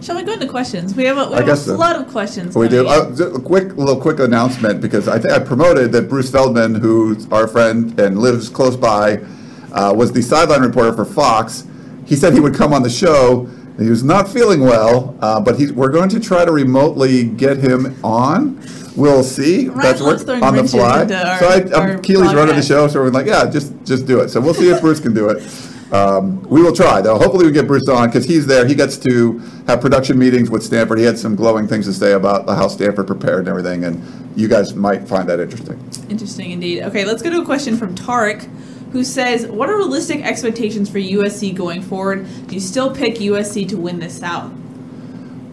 Shall 0.00 0.14
we 0.14 0.22
go 0.22 0.34
into 0.34 0.46
questions? 0.46 0.94
We 0.94 1.04
have 1.04 1.18
a, 1.18 1.28
we 1.28 1.36
have 1.36 1.48
a 1.48 1.56
so. 1.56 1.76
lot 1.76 1.96
of 1.96 2.06
questions. 2.08 2.54
We 2.54 2.68
do. 2.68 2.86
Uh, 2.86 3.10
a 3.34 3.40
quick 3.40 3.76
little 3.76 4.00
quick 4.00 4.20
announcement 4.20 4.80
because 4.80 5.08
I 5.08 5.18
think 5.18 5.32
I 5.32 5.40
promoted 5.40 5.90
that 5.92 6.08
Bruce 6.08 6.30
Feldman, 6.30 6.76
who's 6.76 7.30
our 7.32 7.48
friend 7.48 7.98
and 7.98 8.18
lives 8.18 8.48
close 8.48 8.76
by, 8.76 9.18
uh, 9.72 9.92
was 9.96 10.12
the 10.12 10.22
sideline 10.22 10.62
reporter 10.62 10.92
for 10.92 11.04
Fox. 11.04 11.66
He 12.06 12.14
said 12.14 12.32
he 12.32 12.40
would 12.40 12.54
come 12.54 12.72
on 12.72 12.82
the 12.82 12.90
show. 12.90 13.48
He 13.78 13.88
was 13.88 14.02
not 14.02 14.28
feeling 14.28 14.60
well, 14.60 15.16
uh, 15.20 15.40
but 15.40 15.58
he's, 15.58 15.72
we're 15.72 15.90
going 15.90 16.08
to 16.10 16.20
try 16.20 16.44
to 16.44 16.50
remotely 16.50 17.24
get 17.24 17.58
him 17.58 17.96
on. 18.04 18.60
We'll 18.96 19.22
see. 19.22 19.68
That's 19.68 20.00
on 20.00 20.56
the 20.56 20.66
fly. 20.68 21.02
Our, 21.02 21.38
so 21.38 21.48
I, 21.48 21.90
I'm, 21.92 22.02
Keely's 22.02 22.34
running 22.34 22.56
the 22.56 22.62
show, 22.62 22.88
so 22.88 23.00
we're 23.00 23.10
like, 23.10 23.26
yeah, 23.26 23.48
just 23.48 23.72
just 23.84 24.06
do 24.06 24.18
it. 24.18 24.30
So 24.30 24.40
we'll 24.40 24.54
see 24.54 24.68
if 24.70 24.80
Bruce 24.80 24.98
can 24.98 25.14
do 25.14 25.28
it. 25.28 25.40
Um, 25.92 26.42
we 26.42 26.60
will 26.60 26.74
try, 26.74 27.00
though. 27.00 27.16
Hopefully, 27.16 27.46
we 27.46 27.52
get 27.52 27.66
Bruce 27.68 27.88
on 27.88 28.08
because 28.08 28.24
he's 28.24 28.44
there. 28.46 28.66
He 28.66 28.74
gets 28.74 28.98
to 28.98 29.38
have 29.68 29.80
production 29.80 30.18
meetings 30.18 30.50
with 30.50 30.62
Stanford. 30.64 30.98
He 30.98 31.04
had 31.04 31.16
some 31.16 31.36
glowing 31.36 31.68
things 31.68 31.86
to 31.86 31.92
say 31.92 32.12
about 32.12 32.48
how 32.48 32.68
Stanford 32.68 33.06
prepared 33.06 33.40
and 33.40 33.48
everything, 33.48 33.84
and 33.84 34.02
you 34.36 34.48
guys 34.48 34.74
might 34.74 35.06
find 35.08 35.28
that 35.28 35.40
interesting. 35.40 35.80
Interesting 36.10 36.50
indeed. 36.50 36.82
Okay, 36.82 37.04
let's 37.04 37.22
go 37.22 37.30
to 37.30 37.40
a 37.40 37.44
question 37.44 37.76
from 37.76 37.94
Tarek, 37.94 38.50
who 38.92 39.04
says, 39.04 39.46
"What 39.46 39.68
are 39.68 39.76
realistic 39.76 40.24
expectations 40.24 40.88
for 40.88 40.98
USC 40.98 41.54
going 41.54 41.82
forward? 41.82 42.26
Do 42.46 42.54
you 42.54 42.60
still 42.60 42.94
pick 42.94 43.16
USC 43.16 43.68
to 43.68 43.76
win 43.76 43.98
this 43.98 44.18
South?" 44.18 44.52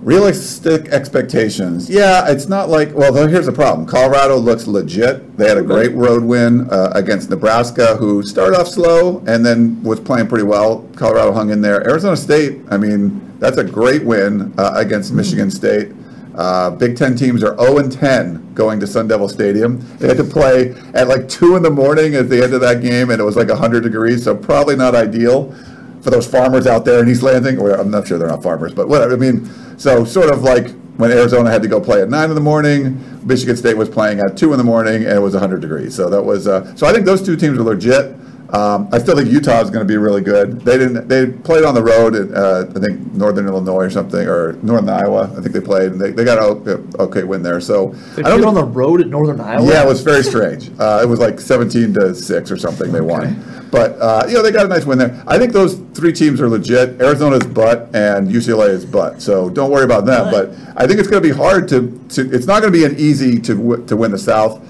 Realistic 0.06 0.90
expectations. 0.90 1.90
Yeah, 1.90 2.30
it's 2.30 2.48
not 2.48 2.70
like, 2.70 2.94
well, 2.94 3.12
here's 3.28 3.48
the 3.48 3.52
problem. 3.52 3.88
Colorado 3.88 4.38
looks 4.38 4.68
legit. 4.68 5.36
They 5.36 5.48
had 5.48 5.58
a 5.58 5.64
great 5.64 5.96
road 5.96 6.24
win 6.24 6.70
uh, 6.70 6.92
against 6.94 7.32
Nebraska, 7.32 7.96
who 7.96 8.22
started 8.22 8.56
off 8.56 8.68
slow 8.68 9.24
and 9.26 9.44
then 9.44 9.82
was 9.82 10.00
playing 10.00 10.28
pretty 10.28 10.44
well. 10.44 10.88
Colorado 10.96 11.34
hung 11.34 11.50
in 11.50 11.60
there. 11.60 11.82
Arizona 11.90 12.16
State, 12.16 12.60
I 12.70 12.78
mean, 12.78 13.34
that's 13.40 13.58
a 13.58 13.64
great 13.64 14.04
win 14.04 14.54
uh, 14.60 14.74
against 14.76 15.10
mm-hmm. 15.10 15.18
Michigan 15.18 15.50
State. 15.50 15.92
Uh, 16.36 16.70
Big 16.70 16.98
Ten 16.98 17.16
teams 17.16 17.44
are 17.44 17.58
0 17.58 17.78
and 17.78 17.92
10 17.92 18.54
going 18.54 18.80
to 18.80 18.88
Sun 18.88 19.08
Devil 19.08 19.30
Stadium. 19.30 19.80
They 19.98 20.08
had 20.08 20.18
to 20.18 20.24
play 20.24 20.76
at 20.94 21.08
like 21.08 21.30
2 21.30 21.56
in 21.56 21.64
the 21.64 21.70
morning 21.70 22.16
at 22.16 22.30
the 22.30 22.44
end 22.44 22.54
of 22.54 22.62
that 22.62 22.82
game, 22.82 23.10
and 23.10 23.22
it 23.22 23.24
was 23.24 23.38
like 23.38 23.48
100 23.48 23.82
degrees, 23.84 24.24
so 24.24 24.36
probably 24.36 24.76
not 24.76 24.96
ideal 24.96 25.54
for 26.02 26.10
those 26.10 26.28
farmers 26.28 26.68
out 26.68 26.86
there 26.86 27.02
in 27.02 27.10
East 27.10 27.24
Lansing. 27.24 27.58
Or 27.58 27.72
I'm 27.72 27.90
not 27.90 28.08
sure 28.08 28.18
they're 28.18 28.28
not 28.28 28.44
farmers, 28.44 28.74
but 28.74 28.90
whatever. 28.90 29.14
I 29.14 29.18
mean, 29.18 29.50
so 29.78 30.04
sort 30.04 30.30
of 30.30 30.44
like 30.44 30.72
when 30.98 31.12
Arizona 31.12 31.50
had 31.50 31.62
to 31.62 31.68
go 31.68 31.80
play 31.80 32.02
at 32.02 32.10
nine 32.10 32.30
in 32.30 32.36
the 32.36 32.42
morning, 32.42 33.02
Michigan 33.26 33.56
State 33.56 33.78
was 33.78 33.90
playing 33.90 34.20
at 34.20 34.38
two 34.38 34.52
in 34.52 34.58
the 34.58 34.64
morning, 34.64 35.04
and 35.04 35.14
it 35.14 35.22
was 35.22 35.34
100 35.34 35.62
degrees. 35.62 35.96
So 35.96 36.10
that 36.10 36.22
was 36.22 36.48
uh, 36.48 36.76
so 36.76 36.86
I 36.86 36.94
think 36.94 37.06
those 37.06 37.22
two 37.22 37.36
teams 37.36 37.58
are 37.58 37.64
legit. 37.64 38.16
Um, 38.50 38.90
I 38.92 39.00
still 39.00 39.16
think 39.16 39.30
Utah 39.30 39.62
is 39.62 39.70
going 39.70 39.86
to 39.86 39.92
be 39.92 39.98
really 39.98 40.22
good. 40.22 40.62
They 40.62 40.78
didn't. 40.78 41.08
They 41.08 41.28
played 41.28 41.64
on 41.64 41.74
the 41.74 41.84
road 41.84 42.16
at 42.16 42.32
uh, 42.32 42.66
I 42.76 42.80
think 42.80 43.14
Northern 43.14 43.48
Illinois 43.48 43.86
or 43.86 43.90
something, 43.90 44.28
or 44.28 44.54
Northern 44.62 44.90
Iowa. 44.90 45.32
I 45.36 45.42
think 45.42 45.52
they 45.52 45.62
played, 45.62 45.94
and 45.94 46.02
they, 46.02 46.12
they 46.12 46.24
got 46.24 46.38
a 46.38 46.80
okay 47.02 47.24
win 47.24 47.42
there. 47.42 47.60
So 47.60 47.88
they 48.16 48.24
I 48.24 48.30
don't 48.30 48.46
on 48.46 48.54
the 48.54 48.64
road 48.64 49.02
at 49.02 49.08
Northern 49.08 49.42
Iowa. 49.42 49.66
Yeah, 49.68 49.84
it 49.84 49.88
was 49.88 50.02
very 50.02 50.24
strange. 50.24 50.72
Uh, 50.86 51.00
it 51.02 51.08
was 51.08 51.20
like 51.20 51.40
17 51.40 51.94
to 51.94 52.14
six 52.14 52.52
or 52.52 52.58
something. 52.58 52.92
They 52.92 53.00
okay. 53.00 53.08
won, 53.08 53.68
but 53.72 53.94
uh, 54.00 54.26
you 54.28 54.34
know 54.34 54.44
they 54.44 54.52
got 54.52 54.66
a 54.66 54.70
nice 54.70 54.86
win 54.86 54.98
there. 54.98 55.24
I 55.26 55.38
think 55.38 55.54
those 55.54 55.76
three 55.94 56.12
teams 56.12 56.42
are 56.42 56.50
legit. 56.50 57.02
Arizona's 57.02 57.48
butt 57.48 57.96
and 57.96 58.28
UCLA 58.28 58.70
is 58.70 58.86
butt. 58.86 59.22
So 59.22 59.50
don't 59.50 59.72
worry 59.72 59.86
about 59.86 60.06
them. 60.06 60.30
But 60.30 60.50
I 60.76 60.86
think 60.86 61.00
it's 61.00 61.08
going 61.08 61.24
to 61.24 61.28
be 61.28 61.34
hard 61.34 61.68
to. 61.70 61.98
to 62.10 62.30
it's 62.32 62.46
not 62.46 62.62
going 62.62 62.74
to 62.74 62.78
be 62.78 62.86
an 62.86 63.00
easy 63.00 63.40
to 63.42 63.86
to 63.86 63.96
win 63.96 64.12
the 64.12 64.18
South 64.18 64.62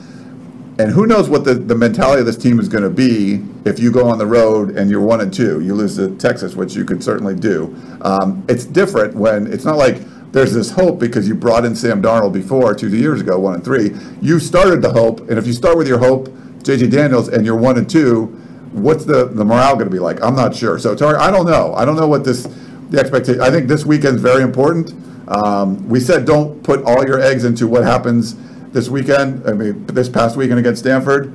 And 0.78 0.92
who 0.92 1.08
knows 1.08 1.30
what 1.30 1.46
the, 1.46 1.54
the 1.54 1.76
mentality 1.76 2.20
of 2.20 2.26
this 2.26 2.38
team 2.38 2.60
is 2.60 2.68
going 2.68 2.84
to 2.84 2.90
be 2.90 3.42
if 3.64 3.80
you 3.80 3.92
go 3.92 4.10
on 4.10 4.18
the 4.18 4.26
road 4.26 4.72
and 4.72 4.90
you're 4.90 5.02
one 5.02 5.22
and 5.22 5.34
two. 5.34 5.62
You 5.62 5.74
lose 5.74 5.96
to 5.96 6.14
Texas, 6.18 6.56
which 6.56 6.76
you 6.76 6.84
could 6.84 7.02
certainly 7.02 7.34
do. 7.34 7.74
Um, 8.02 8.44
it's 8.50 8.66
different 8.66 9.16
when 9.16 9.52
it's 9.52 9.64
not 9.64 9.78
like 9.78 10.02
there's 10.34 10.54
this 10.54 10.70
hope 10.72 11.00
because 11.00 11.30
you 11.30 11.36
brought 11.36 11.64
in 11.64 11.78
Sam 11.78 12.02
Darnold 12.02 12.34
before 12.34 12.76
two 12.76 12.90
years 12.90 13.22
ago, 13.22 13.40
one 13.40 13.54
and 13.54 13.64
three. 13.64 13.96
You 14.22 14.38
started 14.38 14.82
the 14.82 14.92
hope, 14.92 15.22
and 15.30 15.40
if 15.40 15.48
you 15.48 15.54
start 15.54 15.78
with 15.78 15.88
your 15.88 15.98
hope, 15.98 16.28
JT 16.64 16.92
Daniels, 16.92 17.30
and 17.30 17.46
you're 17.46 17.56
one 17.56 17.78
and 17.78 17.90
two, 17.90 18.26
what's 18.74 19.06
the, 19.06 19.28
the 19.28 19.46
morale 19.46 19.76
going 19.76 19.86
to 19.86 19.92
be 19.92 20.00
like? 20.00 20.22
I'm 20.22 20.36
not 20.36 20.54
sure. 20.54 20.78
So, 20.78 20.94
Tari, 20.94 21.16
I 21.16 21.32
don't 21.32 21.46
know. 21.46 21.74
I 21.74 21.86
don't 21.86 21.96
know 21.96 22.08
what 22.08 22.26
this 22.26 22.44
the 22.90 23.00
expectation. 23.00 23.40
I 23.42 23.50
think 23.50 23.70
this 23.70 23.86
weekend 23.86 24.18
is 24.18 24.22
very 24.22 24.44
important. 24.44 24.94
Um, 25.30 25.88
we 25.88 26.02
said 26.02 26.26
don't 26.26 26.62
put 26.64 26.84
all 26.84 27.06
your 27.06 27.22
eggs 27.22 27.46
into 27.46 27.66
what 27.66 27.84
happens 27.84 28.36
this 28.76 28.90
weekend. 28.90 29.48
I 29.48 29.54
mean, 29.54 29.86
this 29.88 30.10
past 30.10 30.36
weekend 30.36 30.60
against 30.60 30.82
Stanford. 30.82 31.32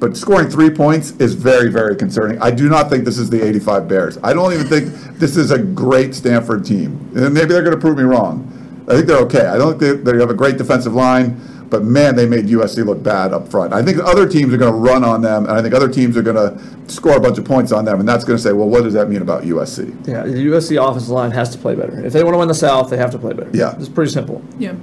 But 0.00 0.16
scoring 0.16 0.48
three 0.50 0.70
points 0.70 1.12
is 1.12 1.34
very, 1.34 1.70
very 1.70 1.94
concerning. 1.94 2.40
I 2.40 2.50
do 2.50 2.68
not 2.68 2.90
think 2.90 3.04
this 3.04 3.16
is 3.16 3.30
the 3.30 3.42
85 3.46 3.86
Bears. 3.86 4.18
I 4.24 4.32
don't 4.32 4.52
even 4.52 4.66
think 4.66 4.92
this 5.18 5.36
is 5.36 5.50
a 5.50 5.58
great 5.58 6.14
Stanford 6.14 6.64
team. 6.64 7.12
And 7.14 7.32
maybe 7.32 7.52
they're 7.52 7.62
going 7.62 7.76
to 7.76 7.80
prove 7.80 7.96
me 7.96 8.02
wrong. 8.02 8.56
I 8.88 8.94
think 8.94 9.06
they're 9.06 9.18
okay. 9.18 9.46
I 9.46 9.56
don't 9.56 9.78
think 9.78 10.04
they, 10.04 10.12
they 10.12 10.18
have 10.18 10.30
a 10.30 10.34
great 10.34 10.56
defensive 10.56 10.94
line, 10.94 11.38
but 11.68 11.84
man, 11.84 12.16
they 12.16 12.26
made 12.26 12.46
USC 12.46 12.84
look 12.84 13.02
bad 13.02 13.32
up 13.32 13.46
front. 13.48 13.72
I 13.72 13.82
think 13.82 13.98
other 13.98 14.26
teams 14.26 14.52
are 14.52 14.56
going 14.56 14.72
to 14.72 14.78
run 14.78 15.04
on 15.04 15.20
them, 15.20 15.44
and 15.44 15.52
I 15.52 15.62
think 15.62 15.74
other 15.74 15.88
teams 15.88 16.16
are 16.16 16.22
going 16.22 16.36
to 16.36 16.90
score 16.92 17.16
a 17.16 17.20
bunch 17.20 17.38
of 17.38 17.44
points 17.44 17.70
on 17.70 17.84
them, 17.84 18.00
and 18.00 18.08
that's 18.08 18.24
going 18.24 18.38
to 18.38 18.42
say, 18.42 18.52
well, 18.52 18.68
what 18.68 18.82
does 18.82 18.94
that 18.94 19.08
mean 19.08 19.22
about 19.22 19.44
USC? 19.44 20.08
Yeah, 20.08 20.22
the 20.22 20.46
USC 20.46 20.82
offensive 20.82 21.10
line 21.10 21.30
has 21.32 21.50
to 21.50 21.58
play 21.58 21.76
better. 21.76 22.04
If 22.04 22.14
they 22.14 22.24
want 22.24 22.34
to 22.34 22.38
win 22.38 22.48
the 22.48 22.54
South, 22.54 22.90
they 22.90 22.96
have 22.96 23.12
to 23.12 23.18
play 23.18 23.34
better. 23.34 23.50
Yeah. 23.52 23.76
It's 23.78 23.88
pretty 23.88 24.10
simple. 24.10 24.42
Yeah. 24.58 24.74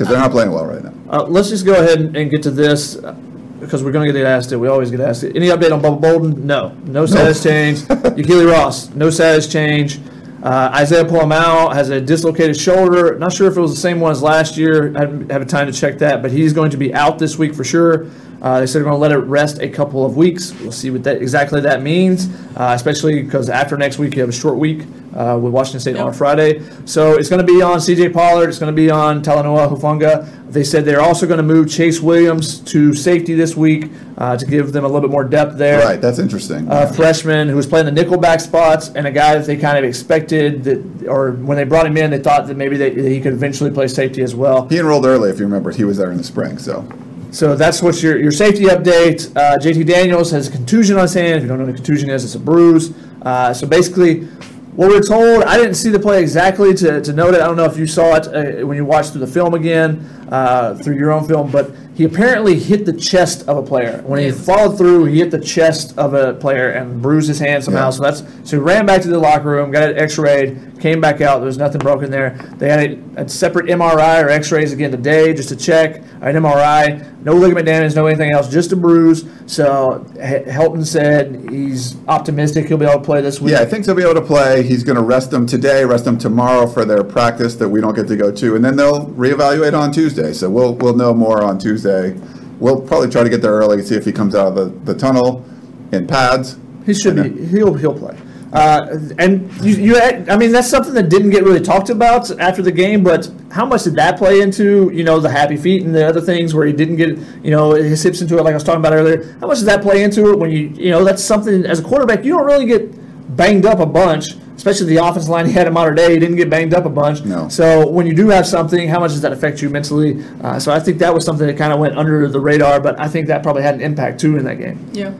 Because 0.00 0.12
they're 0.12 0.22
not 0.22 0.30
playing 0.30 0.50
well 0.50 0.64
right 0.64 0.82
now. 0.82 0.94
Uh, 1.10 1.24
let's 1.24 1.50
just 1.50 1.66
go 1.66 1.74
ahead 1.74 2.00
and, 2.00 2.16
and 2.16 2.30
get 2.30 2.42
to 2.44 2.50
this 2.50 2.96
uh, 2.96 3.12
because 3.60 3.84
we're 3.84 3.92
going 3.92 4.06
to 4.06 4.12
get 4.14 4.24
asked 4.24 4.50
it. 4.50 4.56
We 4.56 4.66
always 4.66 4.90
get 4.90 4.98
asked 4.98 5.24
it. 5.24 5.36
Any 5.36 5.48
update 5.48 5.72
on 5.72 5.82
Bubba 5.82 6.00
Bolden? 6.00 6.46
No. 6.46 6.70
No 6.86 7.04
status 7.04 7.42
change. 7.42 7.80
Yakili 8.16 8.50
Ross, 8.50 8.88
no 8.94 9.10
status 9.10 9.46
change. 9.46 10.00
Uh, 10.42 10.70
Isaiah 10.74 11.04
Pola-Mao 11.04 11.68
has 11.68 11.90
a 11.90 12.00
dislocated 12.00 12.58
shoulder. 12.58 13.18
Not 13.18 13.34
sure 13.34 13.46
if 13.50 13.58
it 13.58 13.60
was 13.60 13.74
the 13.74 13.80
same 13.80 14.00
one 14.00 14.10
as 14.10 14.22
last 14.22 14.56
year. 14.56 14.96
I 14.96 15.00
haven't 15.00 15.30
had 15.30 15.46
time 15.50 15.66
to 15.66 15.72
check 15.78 15.98
that, 15.98 16.22
but 16.22 16.30
he's 16.30 16.54
going 16.54 16.70
to 16.70 16.78
be 16.78 16.94
out 16.94 17.18
this 17.18 17.36
week 17.36 17.54
for 17.54 17.62
sure. 17.62 18.06
Uh, 18.42 18.60
they 18.60 18.66
said 18.66 18.78
they're 18.78 18.84
going 18.84 18.94
to 18.94 19.00
let 19.00 19.12
it 19.12 19.18
rest 19.18 19.58
a 19.60 19.68
couple 19.68 20.04
of 20.04 20.16
weeks. 20.16 20.52
We'll 20.60 20.72
see 20.72 20.90
what 20.90 21.04
that 21.04 21.20
exactly 21.20 21.60
that 21.60 21.82
means, 21.82 22.28
uh, 22.56 22.72
especially 22.74 23.22
because 23.22 23.50
after 23.50 23.76
next 23.76 23.98
week 23.98 24.14
you 24.14 24.20
have 24.20 24.30
a 24.30 24.32
short 24.32 24.56
week 24.56 24.86
uh, 25.14 25.38
with 25.40 25.52
Washington 25.52 25.80
State 25.80 25.96
on 25.96 26.12
Friday. 26.12 26.62
So 26.86 27.14
it's 27.18 27.28
going 27.28 27.44
to 27.44 27.52
be 27.52 27.60
on 27.60 27.80
C.J. 27.80 28.10
Pollard. 28.10 28.48
It's 28.48 28.58
going 28.58 28.74
to 28.74 28.76
be 28.76 28.90
on 28.90 29.22
Talanoa 29.22 29.68
Hufanga. 29.70 30.50
They 30.50 30.64
said 30.64 30.84
they're 30.84 31.00
also 31.02 31.26
going 31.26 31.36
to 31.36 31.44
move 31.44 31.70
Chase 31.70 32.00
Williams 32.00 32.60
to 32.60 32.94
safety 32.94 33.34
this 33.34 33.56
week 33.56 33.90
uh, 34.18 34.36
to 34.36 34.46
give 34.46 34.72
them 34.72 34.84
a 34.84 34.88
little 34.88 35.02
bit 35.02 35.10
more 35.10 35.22
depth 35.24 35.58
there. 35.58 35.80
Right, 35.84 36.00
that's 36.00 36.18
interesting. 36.18 36.66
A 36.68 36.92
freshman 36.92 37.48
who 37.48 37.56
was 37.56 37.66
playing 37.66 37.92
the 37.92 38.04
nickelback 38.04 38.40
spots, 38.40 38.88
and 38.88 39.06
a 39.06 39.12
guy 39.12 39.36
that 39.36 39.46
they 39.46 39.56
kind 39.56 39.78
of 39.78 39.84
expected 39.84 40.64
that, 40.64 41.06
or 41.06 41.32
when 41.32 41.56
they 41.56 41.64
brought 41.64 41.86
him 41.86 41.96
in, 41.96 42.10
they 42.10 42.18
thought 42.18 42.46
that 42.46 42.56
maybe 42.56 42.76
they, 42.76 42.90
that 42.90 43.08
he 43.08 43.20
could 43.20 43.32
eventually 43.32 43.70
play 43.70 43.86
safety 43.86 44.22
as 44.22 44.34
well. 44.34 44.66
he 44.68 44.78
enrolled 44.78 45.06
early, 45.06 45.30
if 45.30 45.38
you 45.38 45.44
remember. 45.44 45.70
He 45.70 45.84
was 45.84 45.98
there 45.98 46.10
in 46.10 46.16
the 46.16 46.24
spring, 46.24 46.58
so. 46.58 46.86
So 47.30 47.54
that's 47.54 47.80
what's 47.82 48.02
your, 48.02 48.18
your 48.18 48.32
safety 48.32 48.64
update. 48.64 49.34
Uh, 49.36 49.56
JT 49.58 49.86
Daniels 49.86 50.30
has 50.32 50.48
a 50.48 50.50
contusion 50.50 50.96
on 50.96 51.02
his 51.02 51.14
hand. 51.14 51.36
If 51.36 51.42
you 51.42 51.48
don't 51.48 51.58
know 51.58 51.64
what 51.64 51.74
a 51.74 51.76
contusion 51.76 52.10
is, 52.10 52.24
it's 52.24 52.34
a 52.34 52.40
bruise. 52.40 52.92
Uh, 53.22 53.54
so 53.54 53.66
basically, 53.66 54.26
what 54.74 54.88
we're 54.88 55.02
told, 55.02 55.44
I 55.44 55.56
didn't 55.56 55.74
see 55.74 55.90
the 55.90 55.98
play 55.98 56.20
exactly 56.20 56.74
to, 56.74 57.00
to 57.00 57.12
note 57.12 57.34
it. 57.34 57.40
I 57.40 57.46
don't 57.46 57.56
know 57.56 57.64
if 57.64 57.76
you 57.76 57.86
saw 57.86 58.16
it 58.16 58.26
uh, 58.28 58.66
when 58.66 58.76
you 58.76 58.84
watched 58.84 59.12
through 59.12 59.20
the 59.20 59.26
film 59.26 59.54
again, 59.54 60.00
uh, 60.30 60.74
through 60.76 60.96
your 60.96 61.12
own 61.12 61.26
film, 61.26 61.50
but 61.50 61.72
he 61.94 62.04
apparently 62.04 62.58
hit 62.58 62.86
the 62.86 62.92
chest 62.92 63.46
of 63.46 63.58
a 63.58 63.62
player. 63.62 64.02
When 64.06 64.20
he 64.20 64.30
followed 64.30 64.78
through, 64.78 65.04
he 65.04 65.18
hit 65.18 65.30
the 65.30 65.40
chest 65.40 65.98
of 65.98 66.14
a 66.14 66.34
player 66.34 66.70
and 66.70 67.02
bruised 67.02 67.28
his 67.28 67.38
hand 67.38 67.62
somehow. 67.62 67.86
Yeah. 67.86 67.90
So 67.90 68.02
that's 68.02 68.48
so 68.48 68.56
he 68.56 68.62
ran 68.62 68.86
back 68.86 69.02
to 69.02 69.08
the 69.08 69.18
locker 69.18 69.50
room, 69.50 69.70
got 69.70 69.90
it 69.90 69.98
X-rayed, 69.98 70.69
came 70.80 71.00
back 71.00 71.20
out. 71.20 71.38
There 71.38 71.46
was 71.46 71.58
nothing 71.58 71.80
broken 71.80 72.10
there. 72.10 72.30
They 72.56 72.68
had 72.68 72.90
a, 73.16 73.22
a 73.22 73.28
separate 73.28 73.66
MRI 73.66 74.24
or 74.24 74.28
X-rays 74.28 74.72
again 74.72 74.90
today 74.90 75.34
just 75.34 75.48
to 75.50 75.56
check 75.56 75.96
an 76.20 76.36
MRI. 76.36 77.22
No 77.22 77.34
ligament 77.34 77.66
damage, 77.66 77.94
no 77.94 78.06
anything 78.06 78.32
else, 78.32 78.48
just 78.48 78.72
a 78.72 78.76
bruise. 78.76 79.24
So 79.46 80.04
Helton 80.16 80.86
said 80.86 81.50
he's 81.50 81.96
optimistic 82.08 82.66
he'll 82.66 82.78
be 82.78 82.86
able 82.86 83.00
to 83.00 83.04
play 83.04 83.20
this 83.20 83.40
week. 83.40 83.52
Yeah, 83.52 83.60
I 83.60 83.66
think 83.66 83.84
he'll 83.84 83.94
be 83.94 84.02
able 84.02 84.14
to 84.14 84.26
play. 84.26 84.62
He's 84.62 84.84
going 84.84 84.96
to 84.96 85.02
rest 85.02 85.30
them 85.30 85.46
today, 85.46 85.84
rest 85.84 86.04
them 86.04 86.18
tomorrow 86.18 86.66
for 86.66 86.84
their 86.84 87.04
practice 87.04 87.54
that 87.56 87.68
we 87.68 87.80
don't 87.80 87.94
get 87.94 88.08
to 88.08 88.16
go 88.16 88.32
to, 88.32 88.56
and 88.56 88.64
then 88.64 88.76
they'll 88.76 89.06
reevaluate 89.06 89.78
on 89.78 89.92
Tuesday. 89.92 90.32
So 90.32 90.48
we'll 90.48 90.74
we'll 90.74 90.96
know 90.96 91.12
more 91.12 91.42
on 91.42 91.58
Tuesday. 91.58 92.18
We'll 92.58 92.80
probably 92.80 93.08
try 93.08 93.22
to 93.22 93.30
get 93.30 93.42
there 93.42 93.52
early, 93.52 93.78
and 93.78 93.86
see 93.86 93.96
if 93.96 94.04
he 94.04 94.12
comes 94.12 94.34
out 94.34 94.48
of 94.48 94.54
the, 94.54 94.92
the 94.92 94.98
tunnel 94.98 95.44
in 95.92 96.06
pads. 96.06 96.58
He 96.86 96.94
should 96.94 97.16
be. 97.16 97.46
He'll 97.46 97.74
he'll 97.74 97.98
play. 97.98 98.16
Uh, 98.52 98.98
and 99.18 99.52
you, 99.64 99.76
you, 99.76 99.96
I 99.96 100.36
mean, 100.36 100.50
that's 100.50 100.68
something 100.68 100.94
that 100.94 101.08
didn't 101.08 101.30
get 101.30 101.44
really 101.44 101.60
talked 101.60 101.88
about 101.88 102.30
after 102.40 102.62
the 102.62 102.72
game. 102.72 103.04
But 103.04 103.30
how 103.52 103.64
much 103.64 103.84
did 103.84 103.94
that 103.94 104.18
play 104.18 104.40
into, 104.40 104.90
you 104.92 105.04
know, 105.04 105.20
the 105.20 105.30
happy 105.30 105.56
feet 105.56 105.84
and 105.84 105.94
the 105.94 106.06
other 106.06 106.20
things 106.20 106.54
where 106.54 106.66
he 106.66 106.72
didn't 106.72 106.96
get, 106.96 107.16
you 107.44 107.50
know, 107.50 107.74
his 107.74 108.02
hips 108.02 108.20
into 108.20 108.38
it, 108.38 108.42
like 108.42 108.52
I 108.52 108.54
was 108.54 108.64
talking 108.64 108.80
about 108.80 108.92
earlier? 108.92 109.36
How 109.40 109.46
much 109.46 109.58
does 109.58 109.66
that 109.66 109.82
play 109.82 110.02
into 110.02 110.30
it 110.32 110.38
when 110.38 110.50
you, 110.50 110.68
you 110.68 110.90
know, 110.90 111.04
that's 111.04 111.22
something 111.22 111.64
as 111.64 111.78
a 111.80 111.82
quarterback 111.82 112.24
you 112.24 112.34
don't 112.34 112.44
really 112.44 112.66
get 112.66 112.90
banged 113.36 113.64
up 113.64 113.78
a 113.78 113.86
bunch, 113.86 114.34
especially 114.56 114.86
the 114.86 114.96
offensive 114.96 115.30
line 115.30 115.46
he 115.46 115.52
had 115.52 115.66
in 115.66 115.72
modern 115.72 115.94
day. 115.94 116.12
He 116.12 116.18
didn't 116.18 116.36
get 116.36 116.50
banged 116.50 116.74
up 116.74 116.84
a 116.84 116.90
bunch. 116.90 117.24
No. 117.24 117.48
So 117.48 117.88
when 117.88 118.06
you 118.06 118.14
do 118.14 118.28
have 118.28 118.46
something, 118.46 118.88
how 118.88 119.00
much 119.00 119.12
does 119.12 119.20
that 119.22 119.32
affect 119.32 119.62
you 119.62 119.70
mentally? 119.70 120.24
Uh, 120.42 120.58
so 120.58 120.72
I 120.72 120.80
think 120.80 120.98
that 120.98 121.14
was 121.14 121.24
something 121.24 121.46
that 121.46 121.56
kind 121.56 121.72
of 121.72 121.78
went 121.78 121.96
under 121.96 122.28
the 122.28 122.40
radar, 122.40 122.80
but 122.80 123.00
I 123.00 123.08
think 123.08 123.28
that 123.28 123.42
probably 123.42 123.62
had 123.62 123.76
an 123.76 123.80
impact 123.80 124.20
too 124.20 124.36
in 124.36 124.44
that 124.44 124.58
game. 124.58 124.90
Yeah. 124.92 125.14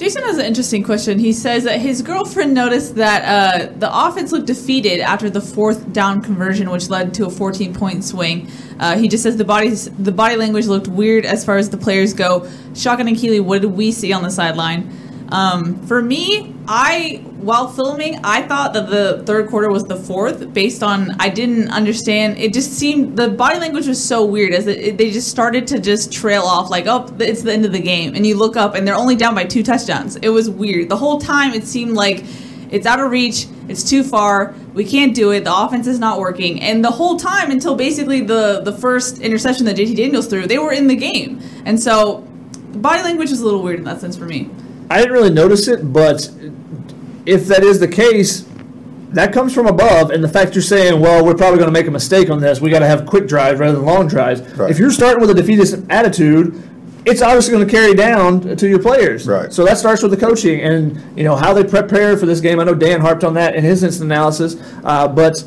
Jason 0.00 0.22
has 0.22 0.38
an 0.38 0.46
interesting 0.46 0.82
question. 0.82 1.18
He 1.18 1.30
says 1.30 1.64
that 1.64 1.78
his 1.78 2.00
girlfriend 2.00 2.54
noticed 2.54 2.94
that 2.94 3.22
uh, 3.22 3.70
the 3.76 3.90
offense 3.92 4.32
looked 4.32 4.46
defeated 4.46 4.98
after 5.00 5.28
the 5.28 5.42
fourth 5.42 5.92
down 5.92 6.22
conversion, 6.22 6.70
which 6.70 6.88
led 6.88 7.12
to 7.12 7.26
a 7.26 7.30
14 7.30 7.74
point 7.74 8.02
swing. 8.02 8.50
Uh, 8.78 8.96
he 8.96 9.08
just 9.08 9.22
says 9.22 9.36
the 9.36 9.44
body 9.44 9.68
the 9.68 10.10
body 10.10 10.36
language 10.36 10.64
looked 10.68 10.88
weird 10.88 11.26
as 11.26 11.44
far 11.44 11.58
as 11.58 11.68
the 11.68 11.76
players 11.76 12.14
go. 12.14 12.50
Shotgun 12.74 13.08
and 13.08 13.16
Keeley, 13.18 13.40
what 13.40 13.60
did 13.60 13.72
we 13.72 13.92
see 13.92 14.10
on 14.10 14.22
the 14.22 14.30
sideline? 14.30 14.90
Um, 15.32 15.86
for 15.86 16.02
me, 16.02 16.54
I 16.66 17.22
while 17.40 17.68
filming, 17.68 18.20
I 18.22 18.42
thought 18.42 18.74
that 18.74 18.90
the 18.90 19.22
third 19.24 19.48
quarter 19.48 19.70
was 19.70 19.84
the 19.84 19.96
fourth, 19.96 20.52
based 20.52 20.82
on 20.82 21.12
I 21.18 21.28
didn't 21.28 21.68
understand. 21.70 22.38
It 22.38 22.52
just 22.52 22.72
seemed 22.72 23.16
the 23.16 23.28
body 23.28 23.58
language 23.58 23.86
was 23.86 24.02
so 24.02 24.24
weird 24.24 24.52
as 24.52 24.66
it, 24.66 24.98
they 24.98 25.10
just 25.10 25.28
started 25.28 25.66
to 25.68 25.78
just 25.78 26.12
trail 26.12 26.42
off, 26.42 26.68
like 26.68 26.86
oh, 26.86 27.14
it's 27.18 27.42
the 27.42 27.52
end 27.52 27.64
of 27.64 27.72
the 27.72 27.80
game, 27.80 28.14
and 28.14 28.26
you 28.26 28.36
look 28.36 28.56
up 28.56 28.74
and 28.74 28.86
they're 28.86 28.96
only 28.96 29.16
down 29.16 29.34
by 29.34 29.44
two 29.44 29.62
touchdowns. 29.62 30.16
It 30.16 30.28
was 30.28 30.50
weird. 30.50 30.88
The 30.88 30.96
whole 30.96 31.20
time 31.20 31.54
it 31.54 31.64
seemed 31.64 31.92
like 31.92 32.24
it's 32.70 32.86
out 32.86 33.00
of 33.00 33.10
reach. 33.10 33.46
It's 33.68 33.88
too 33.88 34.02
far. 34.02 34.54
We 34.74 34.84
can't 34.84 35.14
do 35.14 35.32
it. 35.32 35.44
The 35.44 35.54
offense 35.54 35.86
is 35.86 35.98
not 35.98 36.18
working. 36.18 36.60
And 36.60 36.84
the 36.84 36.90
whole 36.90 37.16
time 37.16 37.50
until 37.50 37.74
basically 37.74 38.20
the 38.20 38.62
the 38.64 38.72
first 38.72 39.18
interception 39.18 39.64
that 39.66 39.76
JT 39.76 39.96
Daniels 39.96 40.26
threw, 40.26 40.46
they 40.46 40.58
were 40.58 40.72
in 40.72 40.88
the 40.88 40.96
game. 40.96 41.40
And 41.64 41.80
so 41.80 42.18
body 42.74 43.02
language 43.02 43.30
is 43.30 43.40
a 43.40 43.44
little 43.44 43.62
weird 43.62 43.78
in 43.78 43.84
that 43.84 44.00
sense 44.00 44.16
for 44.16 44.26
me. 44.26 44.50
I 44.90 44.98
didn't 44.98 45.12
really 45.12 45.30
notice 45.30 45.68
it, 45.68 45.92
but 45.92 46.30
if 47.24 47.46
that 47.46 47.62
is 47.62 47.78
the 47.78 47.88
case, 47.88 48.44
that 49.10 49.32
comes 49.32 49.54
from 49.54 49.66
above. 49.66 50.10
And 50.10 50.22
the 50.22 50.28
fact 50.28 50.54
you're 50.54 50.62
saying, 50.62 51.00
well, 51.00 51.24
we're 51.24 51.34
probably 51.34 51.58
going 51.58 51.68
to 51.68 51.72
make 51.72 51.86
a 51.86 51.92
mistake 51.92 52.28
on 52.28 52.40
this. 52.40 52.60
We 52.60 52.70
got 52.70 52.80
to 52.80 52.86
have 52.86 53.06
quick 53.06 53.26
drives 53.26 53.60
rather 53.60 53.76
than 53.76 53.86
long 53.86 54.08
drives. 54.08 54.40
Right. 54.56 54.70
If 54.70 54.78
you're 54.78 54.90
starting 54.90 55.20
with 55.20 55.30
a 55.30 55.34
defeatist 55.34 55.84
attitude, 55.90 56.60
it's 57.06 57.22
obviously 57.22 57.52
going 57.52 57.66
to 57.66 57.70
carry 57.70 57.94
down 57.94 58.56
to 58.56 58.68
your 58.68 58.78
players. 58.78 59.26
Right. 59.26 59.52
So 59.52 59.64
that 59.64 59.78
starts 59.78 60.02
with 60.02 60.10
the 60.10 60.16
coaching 60.16 60.60
and 60.60 61.00
you 61.16 61.24
know 61.24 61.36
how 61.36 61.54
they 61.54 61.64
prepare 61.64 62.16
for 62.16 62.26
this 62.26 62.40
game. 62.40 62.60
I 62.60 62.64
know 62.64 62.74
Dan 62.74 63.00
harped 63.00 63.24
on 63.24 63.34
that 63.34 63.54
in 63.54 63.64
his 63.64 63.82
instant 63.82 64.10
analysis, 64.10 64.56
uh, 64.84 65.08
but 65.08 65.42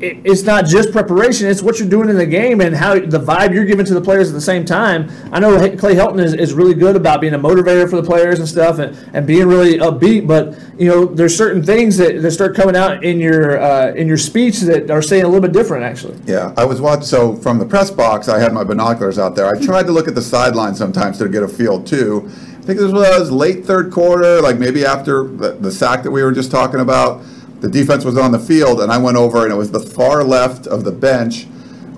it- 0.00 0.18
it's 0.24 0.42
not 0.44 0.66
just 0.66 0.92
preparation; 0.92 1.48
it's 1.48 1.62
what 1.62 1.78
you're 1.78 1.88
doing 1.88 2.08
in 2.08 2.16
the 2.16 2.26
game 2.26 2.60
and 2.60 2.74
how 2.74 2.94
the 2.94 3.20
vibe 3.20 3.54
you're 3.54 3.64
giving 3.64 3.84
to 3.86 3.94
the 3.94 4.00
players 4.00 4.28
at 4.28 4.34
the 4.34 4.40
same 4.40 4.64
time. 4.64 5.08
I 5.32 5.40
know 5.40 5.56
Clay 5.76 5.94
Helton 5.94 6.20
is, 6.22 6.34
is 6.34 6.52
really 6.54 6.74
good 6.74 6.96
about 6.96 7.20
being 7.20 7.34
a 7.34 7.38
motivator 7.38 7.88
for 7.88 7.96
the 7.96 8.02
players 8.02 8.38
and 8.38 8.48
stuff, 8.48 8.78
and, 8.78 8.96
and 9.12 9.26
being 9.26 9.46
really 9.46 9.78
upbeat. 9.78 10.26
But 10.26 10.56
you 10.78 10.88
know, 10.88 11.04
there's 11.04 11.36
certain 11.36 11.62
things 11.62 11.96
that, 11.96 12.22
that 12.22 12.30
start 12.30 12.54
coming 12.54 12.76
out 12.76 13.04
in 13.04 13.18
your 13.18 13.60
uh, 13.60 13.92
in 13.94 14.06
your 14.06 14.16
speech 14.18 14.60
that 14.60 14.90
are 14.90 15.02
saying 15.02 15.24
a 15.24 15.26
little 15.28 15.40
bit 15.42 15.52
different, 15.52 15.84
actually. 15.84 16.16
Yeah, 16.26 16.52
I 16.56 16.64
was 16.64 16.80
watching. 16.80 17.04
So 17.04 17.34
from 17.36 17.58
the 17.58 17.66
press 17.66 17.90
box, 17.90 18.28
I 18.28 18.38
had 18.38 18.52
my 18.52 18.64
binoculars 18.64 19.18
out 19.18 19.34
there. 19.34 19.46
I 19.46 19.60
tried 19.60 19.84
to 19.86 19.92
look 19.92 20.08
at 20.08 20.14
the 20.14 20.22
sideline 20.22 20.74
sometimes 20.74 21.18
to 21.18 21.28
get 21.28 21.42
a 21.42 21.48
feel 21.48 21.82
too. 21.82 22.28
I 22.28 22.70
think 22.70 22.80
this 22.80 22.92
was 22.92 23.30
late 23.30 23.64
third 23.64 23.90
quarter, 23.90 24.42
like 24.42 24.58
maybe 24.58 24.84
after 24.84 25.24
the, 25.26 25.52
the 25.52 25.70
sack 25.72 26.02
that 26.02 26.10
we 26.10 26.22
were 26.22 26.32
just 26.32 26.50
talking 26.50 26.80
about. 26.80 27.22
The 27.60 27.68
defense 27.68 28.04
was 28.04 28.16
on 28.16 28.30
the 28.32 28.38
field, 28.38 28.80
and 28.80 28.92
I 28.92 28.98
went 28.98 29.16
over, 29.16 29.42
and 29.44 29.52
it 29.52 29.56
was 29.56 29.70
the 29.72 29.80
far 29.80 30.22
left 30.22 30.66
of 30.66 30.84
the 30.84 30.92
bench 30.92 31.46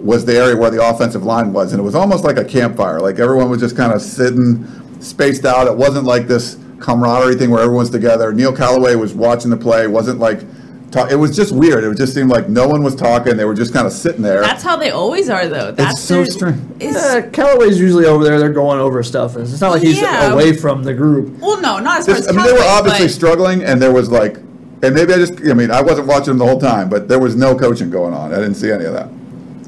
was 0.01 0.25
the 0.25 0.35
area 0.37 0.57
where 0.57 0.71
the 0.71 0.83
offensive 0.83 1.25
line 1.25 1.53
was, 1.53 1.73
and 1.73 1.81
it 1.81 1.85
was 1.85 1.95
almost 1.95 2.25
like 2.25 2.39
a 2.39 2.45
campfire. 2.45 3.01
Like 3.01 3.19
everyone 3.19 3.51
was 3.51 3.61
just 3.61 3.77
kind 3.77 3.93
of 3.93 4.01
sitting, 4.01 4.67
spaced 5.01 5.45
out. 5.45 5.67
It 5.67 5.77
wasn't 5.77 6.07
like 6.07 6.27
this 6.27 6.57
camaraderie 6.79 7.35
thing 7.37 7.51
where 7.51 7.61
everyone's 7.63 7.91
together. 7.91 8.33
Neil 8.33 8.55
Callaway 8.57 8.95
was 8.95 9.13
watching 9.13 9.51
the 9.51 9.57
play. 9.59 9.83
It 9.83 9.91
wasn't 9.91 10.19
like 10.19 10.41
talk. 10.91 11.11
It 11.11 11.17
was 11.17 11.37
just 11.37 11.53
weird. 11.53 11.85
It 11.85 11.95
just 11.99 12.15
seemed 12.15 12.31
like 12.31 12.49
no 12.49 12.67
one 12.67 12.83
was 12.83 12.95
talking. 12.97 13.37
They 13.37 13.45
were 13.45 13.53
just 13.53 13.75
kind 13.75 13.87
of 13.87 13.93
sitting 13.93 14.23
there. 14.23 14.41
That's 14.41 14.63
how 14.63 14.77
they 14.79 14.89
always 14.91 15.29
are, 15.29 15.47
though. 15.47 15.73
That's 15.73 16.01
so 16.01 16.15
their- 16.23 16.27
strange. 16.27 16.63
it's- 16.81 16.95
Yeah, 17.15 17.21
Callaway's 17.29 17.79
usually 17.79 18.07
over 18.07 18.25
there. 18.25 18.39
They're 18.39 18.49
going 18.55 18.81
over 18.81 19.03
stuff. 19.03 19.37
It's 19.37 19.61
not 19.61 19.73
like 19.73 19.83
he's 19.83 20.01
Yeah. 20.01 20.33
away 20.33 20.55
from 20.57 20.83
the 20.85 20.95
group. 20.95 21.39
well, 21.41 21.61
no, 21.61 21.79
not 21.79 21.99
as 22.01 22.07
far 22.07 22.15
as 22.15 22.27
I 22.27 22.33
mean, 22.33 22.47
they 22.47 22.53
were 22.55 22.59
obviously 22.63 23.05
but- 23.05 23.13
struggling, 23.13 23.63
and 23.63 23.83
there 23.83 23.93
was 23.93 24.11
like, 24.11 24.39
and 24.83 24.95
maybe 24.95 25.13
I 25.13 25.17
just, 25.17 25.35
I 25.49 25.55
mean, 25.55 25.71
I 25.71 25.83
wasn't 25.83 26.07
watching 26.07 26.27
them 26.29 26.39
the 26.39 26.47
whole 26.47 26.61
time, 26.61 26.89
but 26.89 27.09
there 27.09 27.19
was 27.19 27.37
no 27.37 27.57
coaching 27.57 27.91
going 27.91 28.15
on. 28.15 28.33
I 28.33 28.37
didn't 28.37 28.55
see 28.55 28.71
any 28.71 28.85
of 28.85 28.93
that. 28.95 29.09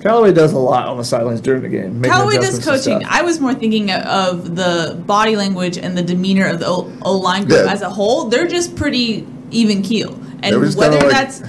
Callaway 0.01 0.33
does 0.33 0.53
a 0.53 0.59
lot 0.59 0.89
on 0.89 0.97
the 0.97 1.05
sidelines 1.05 1.41
during 1.41 1.63
the 1.63 1.69
game. 1.69 2.03
Callaway 2.03 2.37
does 2.37 2.65
coaching. 2.65 3.05
I 3.09 3.23
was 3.23 3.39
more 3.39 3.55
thinking 3.55 3.91
of 3.93 4.57
the 4.57 5.01
body 5.07 5.37
language 5.37 5.79
and 5.79 5.97
the 5.97 6.03
demeanor 6.03 6.47
of 6.47 6.59
the 6.59 6.67
O 6.67 7.17
line 7.19 7.45
group 7.45 7.65
Yeah. 7.65 7.73
as 7.73 7.83
a 7.83 7.89
whole. 7.91 8.25
They're 8.29 8.49
just 8.49 8.75
pretty 8.75 9.25
even 9.53 9.83
keel, 9.83 10.19
and 10.43 10.61
whether 10.75 10.99
like- 10.99 11.11
that's 11.11 11.43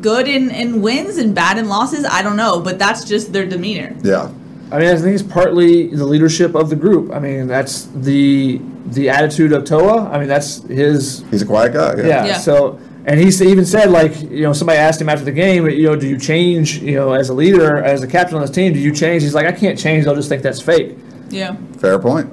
good 0.00 0.26
in, 0.28 0.50
in 0.52 0.80
wins 0.80 1.18
and 1.18 1.34
bad 1.34 1.58
in 1.58 1.68
losses, 1.68 2.06
I 2.06 2.22
don't 2.22 2.36
know. 2.36 2.60
But 2.60 2.78
that's 2.78 3.04
just 3.04 3.32
their 3.32 3.44
demeanor. 3.44 3.94
Yeah. 4.02 4.30
I 4.70 4.78
mean, 4.78 4.88
I 4.88 4.96
think 4.96 5.14
it's 5.18 5.22
partly 5.22 5.88
the 5.88 6.04
leadership 6.06 6.54
of 6.54 6.70
the 6.70 6.76
group. 6.76 7.10
I 7.12 7.18
mean, 7.18 7.46
that's 7.46 7.88
the 7.94 8.60
the 8.86 9.10
attitude 9.10 9.52
of 9.52 9.64
Toa. 9.64 10.08
I 10.08 10.18
mean, 10.18 10.28
that's 10.28 10.62
his. 10.62 11.24
He's 11.30 11.42
a 11.42 11.46
quiet 11.46 11.74
guy. 11.74 11.94
Yeah. 11.96 12.06
Yeah. 12.06 12.26
Yeah. 12.26 12.38
So, 12.38 12.78
and 13.08 13.18
he 13.18 13.26
even 13.48 13.64
said, 13.64 13.90
like, 13.90 14.20
you 14.22 14.42
know, 14.42 14.52
somebody 14.52 14.78
asked 14.78 15.00
him 15.00 15.08
after 15.08 15.24
the 15.24 15.32
game, 15.32 15.66
you 15.68 15.84
know, 15.84 15.96
do 15.96 16.06
you 16.06 16.18
change, 16.18 16.78
you 16.78 16.94
know, 16.94 17.12
as 17.14 17.30
a 17.30 17.34
leader, 17.34 17.78
as 17.82 18.02
a 18.02 18.06
captain 18.06 18.36
on 18.36 18.42
this 18.42 18.50
team, 18.50 18.72
do 18.74 18.78
you 18.78 18.92
change? 18.94 19.22
He's 19.22 19.34
like, 19.34 19.46
I 19.46 19.52
can't 19.52 19.78
change. 19.78 20.04
They'll 20.04 20.14
just 20.14 20.28
think 20.28 20.42
that's 20.42 20.60
fake. 20.60 20.96
Yeah. 21.30 21.56
Fair 21.78 21.98
point. 21.98 22.28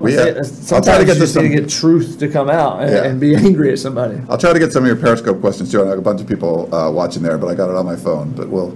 We, 0.00 0.14
Well, 0.16 0.20
uh, 0.20 0.32
say- 0.32 0.38
I'll 0.38 0.44
Sometimes 0.44 0.86
try 0.86 0.98
to 0.98 1.04
get 1.04 1.14
to 1.14 1.20
just 1.20 1.36
need 1.36 1.42
to 1.42 1.60
get 1.60 1.68
truth 1.68 2.18
to 2.18 2.28
come 2.28 2.50
out 2.50 2.82
and, 2.82 2.90
Yeah. 2.90 3.04
and 3.04 3.20
be 3.20 3.34
angry 3.46 3.72
at 3.72 3.78
somebody. 3.78 4.20
I'll 4.28 4.36
try 4.38 4.52
to 4.52 4.58
get 4.58 4.72
some 4.72 4.82
of 4.82 4.86
your 4.88 4.96
Periscope 4.96 5.40
questions 5.40 5.70
too. 5.70 5.80
I 5.82 5.84
know 5.86 5.92
a 5.92 6.00
bunch 6.00 6.20
of 6.20 6.26
people 6.28 6.72
uh, 6.74 6.90
watching 6.90 7.22
there, 7.22 7.38
but 7.38 7.46
I 7.48 7.54
got 7.54 7.70
it 7.70 7.76
on 7.76 7.86
my 7.86 7.96
phone. 7.96 8.32
But 8.32 8.48
we'll. 8.48 8.68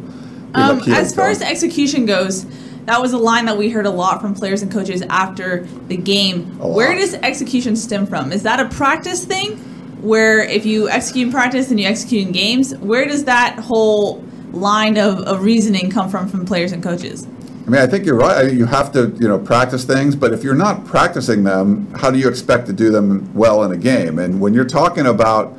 we'll 0.55 0.63
Um, 0.63 0.81
as 0.93 1.15
far 1.15 1.27
go. 1.27 1.31
as 1.33 1.43
execution 1.43 2.07
goes, 2.07 2.47
that 2.87 3.01
was 3.01 3.13
a 3.13 3.19
line 3.19 3.45
that 3.47 3.57
we 3.57 3.71
heard 3.71 3.87
a 3.87 3.91
lot 3.91 4.21
from 4.21 4.35
players 4.35 4.63
and 4.63 4.71
coaches 4.71 5.03
after 5.11 5.65
the 5.89 5.97
game. 5.97 6.59
Where 6.59 6.95
does 6.97 7.15
execution 7.15 7.77
stem 7.77 8.07
from? 8.07 8.33
Is 8.33 8.43
that 8.45 8.59
a 8.61 8.67
practice 8.69 9.25
thing? 9.25 9.61
Where 10.03 10.41
if 10.41 10.67
you 10.67 10.89
execute 10.89 11.29
in 11.29 11.33
practice 11.33 11.71
and 11.71 11.81
you 11.81 11.87
execute 11.87 12.27
in 12.27 12.33
games, 12.33 12.77
where 12.79 13.07
does 13.07 13.25
that 13.25 13.59
whole 13.59 14.23
line 14.51 14.99
of, 14.99 15.21
of 15.21 15.43
reasoning 15.43 15.91
come 15.91 16.11
from 16.11 16.29
from 16.29 16.45
players 16.45 16.73
and 16.73 16.83
coaches? 16.83 17.27
I 17.67 17.71
mean, 17.71 17.81
I 17.81 17.87
think 17.87 18.05
you're 18.05 18.17
right. 18.17 18.45
I 18.45 18.49
mean, 18.49 18.59
you 18.59 18.67
have 18.67 18.91
to, 18.93 19.17
you 19.21 19.29
know, 19.29 19.39
practice 19.39 19.85
things, 19.85 20.17
but 20.17 20.33
if 20.33 20.43
you're 20.43 20.57
not 20.57 20.85
practicing 20.85 21.45
them, 21.45 21.87
how 21.95 22.11
do 22.11 22.19
you 22.19 22.29
expect 22.29 22.67
to 22.67 22.73
do 22.73 22.91
them 22.91 23.33
well 23.35 23.63
in 23.63 23.71
a 23.71 23.77
game? 23.77 24.19
And 24.19 24.41
when 24.41 24.53
you're 24.53 24.65
talking 24.65 25.07
about 25.07 25.57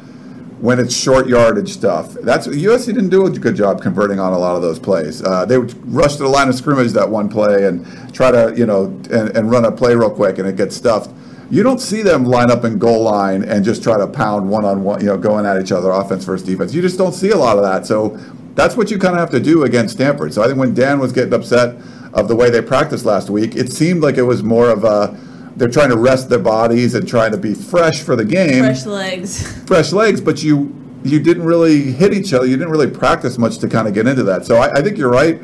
when 0.59 0.79
it's 0.79 0.95
short 0.95 1.27
yardage 1.27 1.69
stuff, 1.69 2.13
that's 2.13 2.47
USC 2.47 2.87
didn't 2.87 3.09
do 3.09 3.25
a 3.25 3.29
good 3.29 3.55
job 3.55 3.81
converting 3.81 4.19
on 4.19 4.33
a 4.33 4.37
lot 4.37 4.55
of 4.55 4.61
those 4.61 4.79
plays. 4.79 5.23
Uh, 5.23 5.45
they 5.45 5.57
would 5.57 5.73
rush 5.93 6.15
to 6.17 6.23
the 6.23 6.29
line 6.29 6.49
of 6.49 6.55
scrimmage 6.55 6.91
that 6.91 7.09
one 7.09 7.29
play 7.29 7.67
and 7.67 7.85
try 8.13 8.31
to, 8.31 8.53
you 8.55 8.65
know, 8.65 8.85
and, 9.11 9.35
and 9.35 9.49
run 9.49 9.63
a 9.65 9.71
play 9.71 9.95
real 9.95 10.09
quick, 10.09 10.39
and 10.39 10.47
it 10.47 10.57
gets 10.57 10.75
stuffed. 10.75 11.09
You 11.53 11.61
don't 11.61 11.79
see 11.79 12.01
them 12.01 12.25
line 12.25 12.49
up 12.49 12.65
in 12.65 12.79
goal 12.79 13.03
line 13.03 13.43
and 13.43 13.63
just 13.63 13.83
try 13.83 13.95
to 13.95 14.07
pound 14.07 14.49
one 14.49 14.65
on 14.65 14.83
one, 14.83 15.01
you 15.01 15.05
know, 15.05 15.19
going 15.19 15.45
at 15.45 15.61
each 15.61 15.71
other, 15.71 15.91
offense 15.91 16.25
versus 16.25 16.43
defense. 16.43 16.73
You 16.73 16.81
just 16.81 16.97
don't 16.97 17.13
see 17.13 17.29
a 17.29 17.37
lot 17.37 17.57
of 17.57 17.63
that. 17.63 17.85
So 17.85 18.17
that's 18.55 18.75
what 18.75 18.89
you 18.89 18.97
kind 18.97 19.13
of 19.13 19.19
have 19.19 19.29
to 19.29 19.39
do 19.39 19.61
against 19.61 19.93
Stanford. 19.93 20.33
So 20.33 20.41
I 20.41 20.47
think 20.47 20.57
when 20.57 20.73
Dan 20.73 20.97
was 20.97 21.11
getting 21.11 21.31
upset 21.31 21.75
of 22.11 22.27
the 22.27 22.35
way 22.35 22.49
they 22.49 22.59
practiced 22.59 23.05
last 23.05 23.29
week, 23.29 23.55
it 23.55 23.71
seemed 23.71 24.01
like 24.01 24.17
it 24.17 24.23
was 24.23 24.41
more 24.41 24.67
of 24.69 24.83
a 24.83 25.15
they're 25.55 25.69
trying 25.69 25.89
to 25.89 25.97
rest 25.97 26.27
their 26.27 26.39
bodies 26.39 26.95
and 26.95 27.07
trying 27.07 27.31
to 27.33 27.37
be 27.37 27.53
fresh 27.53 28.01
for 28.01 28.15
the 28.15 28.25
game, 28.25 28.63
Fresh 28.63 28.87
legs. 28.87 29.63
fresh 29.67 29.91
legs. 29.91 30.21
But 30.21 30.41
you 30.41 30.75
you 31.03 31.19
didn't 31.19 31.43
really 31.43 31.91
hit 31.91 32.15
each 32.15 32.33
other. 32.33 32.47
You 32.47 32.57
didn't 32.57 32.71
really 32.71 32.89
practice 32.89 33.37
much 33.37 33.59
to 33.59 33.67
kind 33.67 33.87
of 33.87 33.93
get 33.93 34.07
into 34.07 34.23
that. 34.23 34.47
So 34.47 34.55
I, 34.55 34.71
I 34.71 34.81
think 34.81 34.97
you're 34.97 35.11
right. 35.11 35.39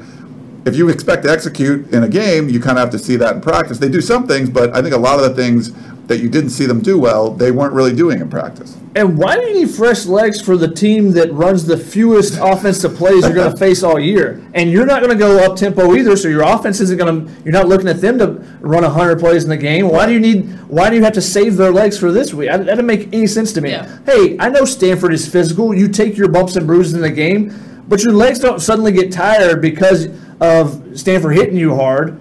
If 0.66 0.76
you 0.76 0.90
expect 0.90 1.24
to 1.26 1.30
execute 1.30 1.94
in 1.94 2.04
a 2.04 2.10
game, 2.10 2.50
you 2.50 2.60
kind 2.60 2.80
of 2.80 2.82
have 2.82 2.90
to 2.92 3.00
see 3.00 3.16
that 3.18 3.36
in 3.36 3.42
practice. 3.42 3.78
They 3.78 3.90
do 3.90 4.02
some 4.02 4.26
things, 4.26 4.50
but 4.50 4.76
I 4.76 4.82
think 4.82 4.96
a 4.96 4.98
lot 4.98 5.20
of 5.20 5.24
the 5.24 5.42
things 5.42 5.72
that 6.10 6.20
you 6.20 6.28
didn't 6.28 6.50
see 6.50 6.66
them 6.66 6.82
do 6.82 6.98
well, 6.98 7.30
they 7.30 7.52
weren't 7.52 7.72
really 7.72 7.96
doing 7.96 8.20
in 8.20 8.30
practice. 8.30 8.76
And 8.96 9.16
why 9.16 9.36
do 9.36 9.44
you 9.44 9.54
need 9.54 9.70
fresh 9.70 10.08
legs 10.08 10.42
for 10.42 10.58
the 10.58 10.68
team 10.68 11.12
that 11.12 11.32
runs 11.32 11.66
the 11.66 11.78
fewest 11.78 12.40
offensive 12.42 12.96
plays 12.96 13.24
you're 13.24 13.36
going 13.36 13.52
to 13.52 13.58
face 13.58 13.84
all 13.84 14.00
year? 14.00 14.44
And 14.56 14.72
you're 14.72 14.88
not 14.88 15.04
going 15.04 15.16
to 15.16 15.18
go 15.18 15.38
up 15.46 15.56
tempo 15.56 15.94
either, 15.94 16.18
so 16.18 16.28
your 16.28 16.42
offense 16.42 16.80
isn't 16.80 16.98
going 16.98 17.28
to. 17.28 17.44
You're 17.44 17.54
not 17.54 17.68
looking 17.68 17.88
at 17.88 18.02
them 18.02 18.18
to 18.18 18.28
run 18.60 18.82
100 18.82 19.20
plays 19.20 19.44
in 19.44 19.52
the 19.52 19.58
game. 19.58 19.88
Why 19.88 20.08
do 20.08 20.14
you 20.14 20.20
need? 20.20 20.50
Why 20.68 20.90
do 20.90 20.96
you 20.96 21.04
have 21.04 21.14
to 21.14 21.22
save 21.22 21.58
their 21.58 21.72
legs 21.72 22.00
for 22.00 22.12
this 22.12 22.34
week? 22.34 22.50
That 22.50 22.66
doesn't 22.66 22.88
make 22.88 23.14
any 23.14 23.28
sense 23.28 23.54
to 23.54 23.62
me. 23.62 23.70
Yeah. 23.70 24.00
Hey, 24.08 24.36
I 24.40 24.50
know 24.50 24.66
Stanford 24.66 25.14
is 25.14 25.30
physical. 25.32 25.76
You 25.76 25.88
take 25.88 26.18
your 26.18 26.28
bumps 26.28 26.56
and 26.56 26.66
bruises 26.66 26.96
in 26.96 27.02
the 27.02 27.12
game, 27.12 27.54
but 27.88 28.02
your 28.02 28.14
legs 28.14 28.40
don't 28.40 28.60
suddenly 28.60 28.92
get 28.92 29.12
tired 29.12 29.62
because 29.62 30.08
of 30.42 31.00
Stanford 31.00 31.36
hitting 31.36 31.56
you 31.56 31.76
hard 31.76 32.20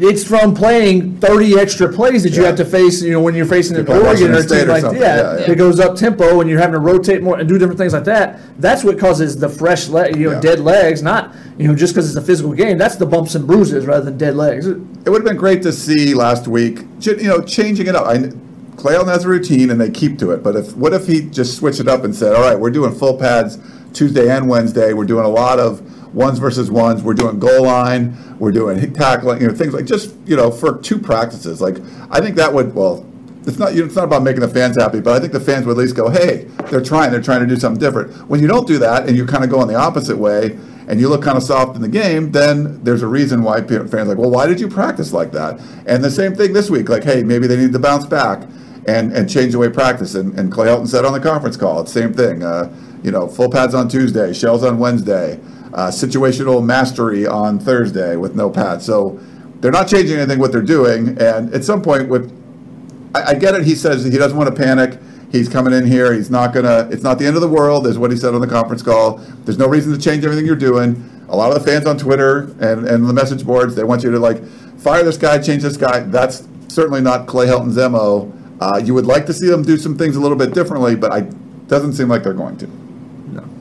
it's 0.00 0.22
from 0.24 0.54
playing 0.54 1.16
30 1.18 1.58
extra 1.58 1.92
plays 1.92 2.22
that 2.22 2.30
you 2.30 2.42
Yeah. 2.42 2.48
have 2.48 2.56
to 2.56 2.64
face, 2.64 3.02
you 3.02 3.10
know, 3.12 3.20
when 3.20 3.34
you're 3.34 3.46
facing 3.46 3.76
an 3.76 3.86
Oregon 3.88 4.32
or 4.34 4.42
team 4.42 4.68
like 4.68 4.82
something. 4.82 5.00
yeah, 5.00 5.16
Yeah, 5.16 5.38
yeah. 5.40 5.50
it 5.52 5.56
goes 5.58 5.80
up 5.80 5.96
tempo 5.96 6.40
and 6.40 6.48
you're 6.48 6.58
having 6.60 6.74
to 6.74 6.80
rotate 6.80 7.22
more 7.22 7.38
and 7.38 7.48
do 7.48 7.58
different 7.58 7.78
things 7.78 7.92
like 7.92 8.04
that. 8.04 8.38
That's 8.60 8.84
what 8.84 8.98
causes 8.98 9.36
the 9.38 9.48
fresh 9.48 9.88
leg, 9.88 10.16
you 10.16 10.26
know, 10.26 10.32
Yeah. 10.34 10.40
dead 10.40 10.60
legs, 10.60 11.02
not, 11.02 11.34
you 11.58 11.66
know, 11.66 11.74
just 11.74 11.94
because 11.94 12.06
it's 12.08 12.16
a 12.16 12.22
physical 12.22 12.52
game. 12.52 12.78
That's 12.78 12.96
the 12.96 13.06
bumps 13.06 13.34
and 13.34 13.46
bruises 13.46 13.86
rather 13.86 14.04
than 14.04 14.16
dead 14.16 14.36
legs. 14.36 14.66
It 14.66 14.76
would 15.06 15.22
have 15.22 15.24
been 15.24 15.36
great 15.36 15.62
to 15.62 15.72
see 15.72 16.14
last 16.14 16.46
week, 16.46 16.86
you 17.00 17.16
know, 17.24 17.40
changing 17.40 17.86
it 17.88 17.96
up. 17.96 18.06
I, 18.06 18.30
Clay 18.76 18.94
Helton 18.94 19.08
has 19.08 19.24
a 19.24 19.28
routine 19.28 19.70
and 19.70 19.80
they 19.80 19.90
keep 19.90 20.18
to 20.20 20.30
it. 20.30 20.44
But 20.44 20.54
if 20.54 20.76
what 20.76 20.92
if 20.94 21.08
he 21.08 21.22
just 21.22 21.56
switched 21.56 21.80
it 21.80 21.88
up 21.88 22.04
and 22.04 22.14
said, 22.14 22.32
"All 22.36 22.42
right, 22.42 22.58
we're 22.58 22.70
doing 22.70 22.92
full 22.94 23.14
pads 23.14 23.58
Tuesday 23.92 24.28
and 24.30 24.48
Wednesday. 24.48 24.92
We're 24.92 25.04
doing 25.04 25.24
a 25.24 25.28
lot 25.28 25.58
of 25.58 25.82
ones 26.12 26.38
versus 26.38 26.70
ones. 26.70 27.02
We're 27.02 27.14
doing 27.14 27.38
goal 27.38 27.64
line. 27.64 28.38
We're 28.38 28.52
doing 28.52 28.92
tackling. 28.92 29.40
You 29.40 29.48
know, 29.48 29.54
things 29.54 29.74
like 29.74 29.84
just 29.84 30.14
you 30.26 30.36
know 30.36 30.50
for 30.50 30.78
two 30.78 30.98
practices. 30.98 31.60
Like 31.60 31.76
I 32.10 32.20
think 32.20 32.36
that 32.36 32.52
would 32.52 32.74
well." 32.74 33.04
It's 33.46 33.58
not. 33.58 33.74
You 33.74 33.80
know, 33.80 33.86
it's 33.86 33.96
not 33.96 34.04
about 34.04 34.22
making 34.22 34.40
the 34.40 34.48
fans 34.48 34.76
happy, 34.76 35.00
but 35.00 35.16
I 35.16 35.20
think 35.20 35.32
the 35.32 35.40
fans 35.40 35.64
would 35.64 35.72
at 35.72 35.78
least 35.78 35.96
go, 35.96 36.10
"Hey, 36.10 36.48
they're 36.70 36.82
trying. 36.82 37.10
They're 37.10 37.22
trying 37.22 37.40
to 37.40 37.46
do 37.46 37.56
something 37.56 37.80
different." 37.80 38.28
When 38.28 38.40
you 38.40 38.46
don't 38.46 38.66
do 38.66 38.78
that, 38.78 39.08
and 39.08 39.16
you 39.16 39.24
kind 39.24 39.42
of 39.42 39.48
go 39.48 39.62
in 39.62 39.68
the 39.68 39.74
opposite 39.74 40.18
way, 40.18 40.58
and 40.88 40.98
you 40.98 41.08
look 41.08 41.22
kind 41.22 41.36
of 41.36 41.42
soft 41.42 41.76
in 41.76 41.82
the 41.82 41.88
game, 41.88 42.32
then 42.32 42.82
there's 42.82 43.02
a 43.02 43.06
reason 43.06 43.42
why 43.42 43.60
fans 43.60 43.94
are 43.94 44.04
like, 44.06 44.16
well, 44.16 44.30
why 44.30 44.46
did 44.46 44.58
you 44.58 44.68
practice 44.68 45.12
like 45.12 45.32
that? 45.32 45.60
And 45.86 46.02
the 46.02 46.10
same 46.10 46.34
thing 46.34 46.54
this 46.54 46.70
week, 46.70 46.88
like, 46.88 47.04
hey, 47.04 47.22
maybe 47.22 47.46
they 47.46 47.58
need 47.58 47.74
to 47.74 47.78
bounce 47.78 48.06
back 48.06 48.42
and, 48.86 49.12
and 49.12 49.28
change 49.28 49.52
the 49.52 49.58
way 49.58 49.68
practice. 49.68 50.14
And, 50.14 50.38
and 50.38 50.50
Clay 50.50 50.66
Helton 50.66 50.88
said 50.88 51.04
on 51.04 51.12
the 51.12 51.20
conference 51.20 51.58
call, 51.58 51.82
it's 51.82 51.92
the 51.92 52.00
same 52.00 52.14
thing. 52.14 52.42
Uh, 52.42 52.74
you 53.02 53.10
know, 53.10 53.28
full 53.28 53.50
pads 53.50 53.74
on 53.74 53.88
Tuesday, 53.88 54.32
shells 54.32 54.64
on 54.64 54.78
Wednesday, 54.78 55.38
uh, 55.74 55.88
situational 55.88 56.64
mastery 56.64 57.26
on 57.26 57.58
Thursday 57.58 58.16
with 58.16 58.34
no 58.34 58.50
pads. 58.50 58.84
So 58.84 59.18
they're 59.60 59.72
not 59.72 59.88
changing 59.88 60.16
anything 60.18 60.38
what 60.38 60.52
they're 60.52 60.62
doing. 60.62 61.16
And 61.20 61.52
at 61.52 61.64
some 61.64 61.82
point, 61.82 62.08
with 62.08 62.32
I, 63.14 63.30
I 63.30 63.34
get 63.34 63.54
it. 63.54 63.64
He 63.64 63.74
says 63.74 64.04
he 64.04 64.18
doesn't 64.18 64.36
want 64.36 64.54
to 64.54 64.56
panic. 64.56 64.98
He's 65.30 65.48
coming 65.48 65.74
in 65.74 65.86
here. 65.86 66.12
He's 66.12 66.30
not 66.30 66.54
gonna. 66.54 66.88
It's 66.90 67.02
not 67.02 67.18
the 67.18 67.26
end 67.26 67.36
of 67.36 67.42
the 67.42 67.48
world, 67.48 67.86
is 67.86 67.98
what 67.98 68.10
he 68.10 68.16
said 68.16 68.34
on 68.34 68.40
the 68.40 68.46
conference 68.46 68.82
call. 68.82 69.18
There's 69.44 69.58
no 69.58 69.68
reason 69.68 69.92
to 69.92 69.98
change 69.98 70.24
everything 70.24 70.46
you're 70.46 70.56
doing. 70.56 71.04
A 71.28 71.36
lot 71.36 71.54
of 71.54 71.62
the 71.62 71.70
fans 71.70 71.86
on 71.86 71.98
Twitter 71.98 72.54
and, 72.60 72.88
and 72.88 73.06
the 73.06 73.12
message 73.12 73.44
boards, 73.44 73.74
they 73.74 73.84
want 73.84 74.02
you 74.02 74.10
to 74.10 74.18
like 74.18 74.42
fire 74.78 75.02
this 75.02 75.18
guy, 75.18 75.38
change 75.38 75.62
this 75.62 75.76
guy. 75.76 76.00
That's 76.00 76.48
certainly 76.68 77.02
not 77.02 77.26
Clay 77.26 77.46
Helton's 77.46 77.76
mo. 77.76 78.32
Uh, 78.60 78.80
you 78.82 78.94
would 78.94 79.04
like 79.04 79.26
to 79.26 79.34
see 79.34 79.46
them 79.46 79.62
do 79.62 79.76
some 79.76 79.98
things 79.98 80.16
a 80.16 80.20
little 80.20 80.38
bit 80.38 80.54
differently, 80.54 80.96
but 80.96 81.12
I 81.12 81.20
doesn't 81.68 81.92
seem 81.92 82.08
like 82.08 82.22
they're 82.22 82.32
going 82.32 82.56
to. 82.58 82.87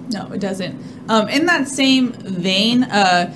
No, 0.09 0.31
it 0.31 0.39
doesn't. 0.39 0.81
Um, 1.09 1.27
in 1.29 1.45
that 1.47 1.67
same 1.67 2.13
vein, 2.13 2.83
uh, 2.83 3.33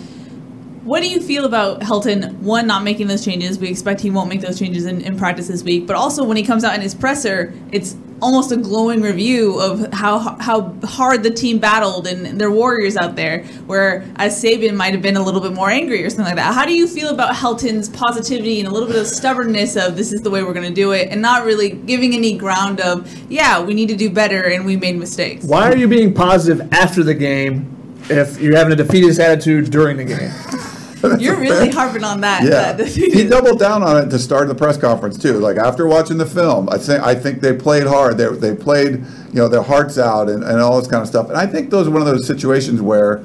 what 0.84 1.01
do 1.01 1.10
you 1.10 1.19
feel 1.19 1.45
about 1.45 1.81
Helton? 1.81 2.34
One, 2.39 2.65
not 2.65 2.84
making 2.84 3.07
those 3.07 3.23
changes. 3.23 3.60
We 3.60 3.69
expect 3.69 4.01
he 4.01 4.10
won't 4.10 4.29
make 4.29 4.41
those 4.41 4.57
changes 4.57 4.86
in, 4.86 5.01
in 5.01 5.17
practice 5.17 5.47
this 5.47 5.63
week. 5.63 5.86
But 5.86 5.95
also, 5.95 6.23
when 6.23 6.38
he 6.38 6.43
comes 6.43 6.63
out 6.63 6.73
in 6.73 6.81
his 6.81 6.95
presser, 6.95 7.53
it's 7.71 7.95
almost 8.21 8.51
a 8.51 8.57
glowing 8.57 9.01
review 9.01 9.60
of 9.60 9.91
how 9.93 10.19
how 10.39 10.73
hard 10.84 11.23
the 11.23 11.31
team 11.31 11.60
battled 11.60 12.07
and 12.07 12.39
their 12.39 12.51
warriors 12.51 12.95
out 12.97 13.15
there. 13.15 13.43
Whereas 13.65 14.41
Saban 14.41 14.75
might 14.75 14.93
have 14.93 15.01
been 15.01 15.17
a 15.17 15.23
little 15.23 15.41
bit 15.41 15.53
more 15.53 15.69
angry 15.69 16.03
or 16.03 16.10
something 16.10 16.25
like 16.25 16.36
that. 16.36 16.53
How 16.53 16.65
do 16.65 16.73
you 16.73 16.88
feel 16.88 17.10
about 17.10 17.36
Helton's 17.36 17.89
positivity 17.89 18.60
and 18.60 18.67
a 18.67 18.71
little 18.71 18.88
bit 18.88 18.97
of 18.97 19.07
stubbornness 19.07 19.75
of 19.75 19.97
this 19.97 20.13
is 20.13 20.21
the 20.21 20.29
way 20.29 20.43
we're 20.43 20.53
going 20.53 20.67
to 20.67 20.73
do 20.73 20.91
it, 20.91 21.10
and 21.10 21.21
not 21.21 21.45
really 21.45 21.69
giving 21.69 22.13
any 22.13 22.38
ground 22.38 22.79
of 22.79 23.12
yeah 23.29 23.62
we 23.62 23.73
need 23.73 23.89
to 23.89 23.95
do 23.95 24.10
better 24.10 24.49
and 24.49 24.65
we 24.65 24.75
made 24.75 24.97
mistakes. 24.97 25.45
Why 25.45 25.71
are 25.71 25.77
you 25.77 25.88
being 25.88 26.13
positive 26.13 26.71
after 26.73 27.03
the 27.03 27.13
game 27.13 27.77
if 28.10 28.39
you're 28.39 28.55
having 28.55 28.73
a 28.73 28.75
defeatist 28.75 29.19
attitude 29.19 29.71
during 29.71 29.97
the 29.97 30.05
game? 30.05 30.70
You're 31.20 31.40
really 31.40 31.70
harping 31.70 32.04
on 32.04 32.22
that. 32.22 32.44
Yeah, 32.44 32.74
that- 32.74 32.88
he 32.88 33.24
doubled 33.28 33.60
down 33.60 33.82
on 33.84 33.98
it 34.04 34.10
to 34.10 34.20
start 34.20 34.48
the 34.48 34.56
press 34.56 34.78
conference 34.78 35.18
too. 35.18 35.40
Like 35.40 35.58
after 35.58 35.88
watching 35.88 36.18
the 36.18 36.26
film, 36.26 36.70
I 36.70 36.78
think 36.78 37.04
I 37.04 37.16
think 37.16 37.42
they 37.42 37.54
played 37.56 37.88
hard. 37.88 38.18
They 38.18 38.28
they 38.28 38.56
played 38.56 38.92
you 38.96 39.36
know 39.36 39.48
their 39.48 39.64
hearts 39.64 39.98
out 39.98 40.30
and, 40.30 40.44
and 40.44 40.60
all 40.62 40.78
this 40.80 40.90
kind 40.90 41.02
of 41.02 41.08
stuff. 41.08 41.30
And 41.30 41.38
I 41.38 41.46
think 41.48 41.70
those 41.70 41.88
are 41.88 41.92
one 41.92 42.02
of 42.02 42.08
those 42.08 42.28
situations 42.28 42.82
where 42.82 43.24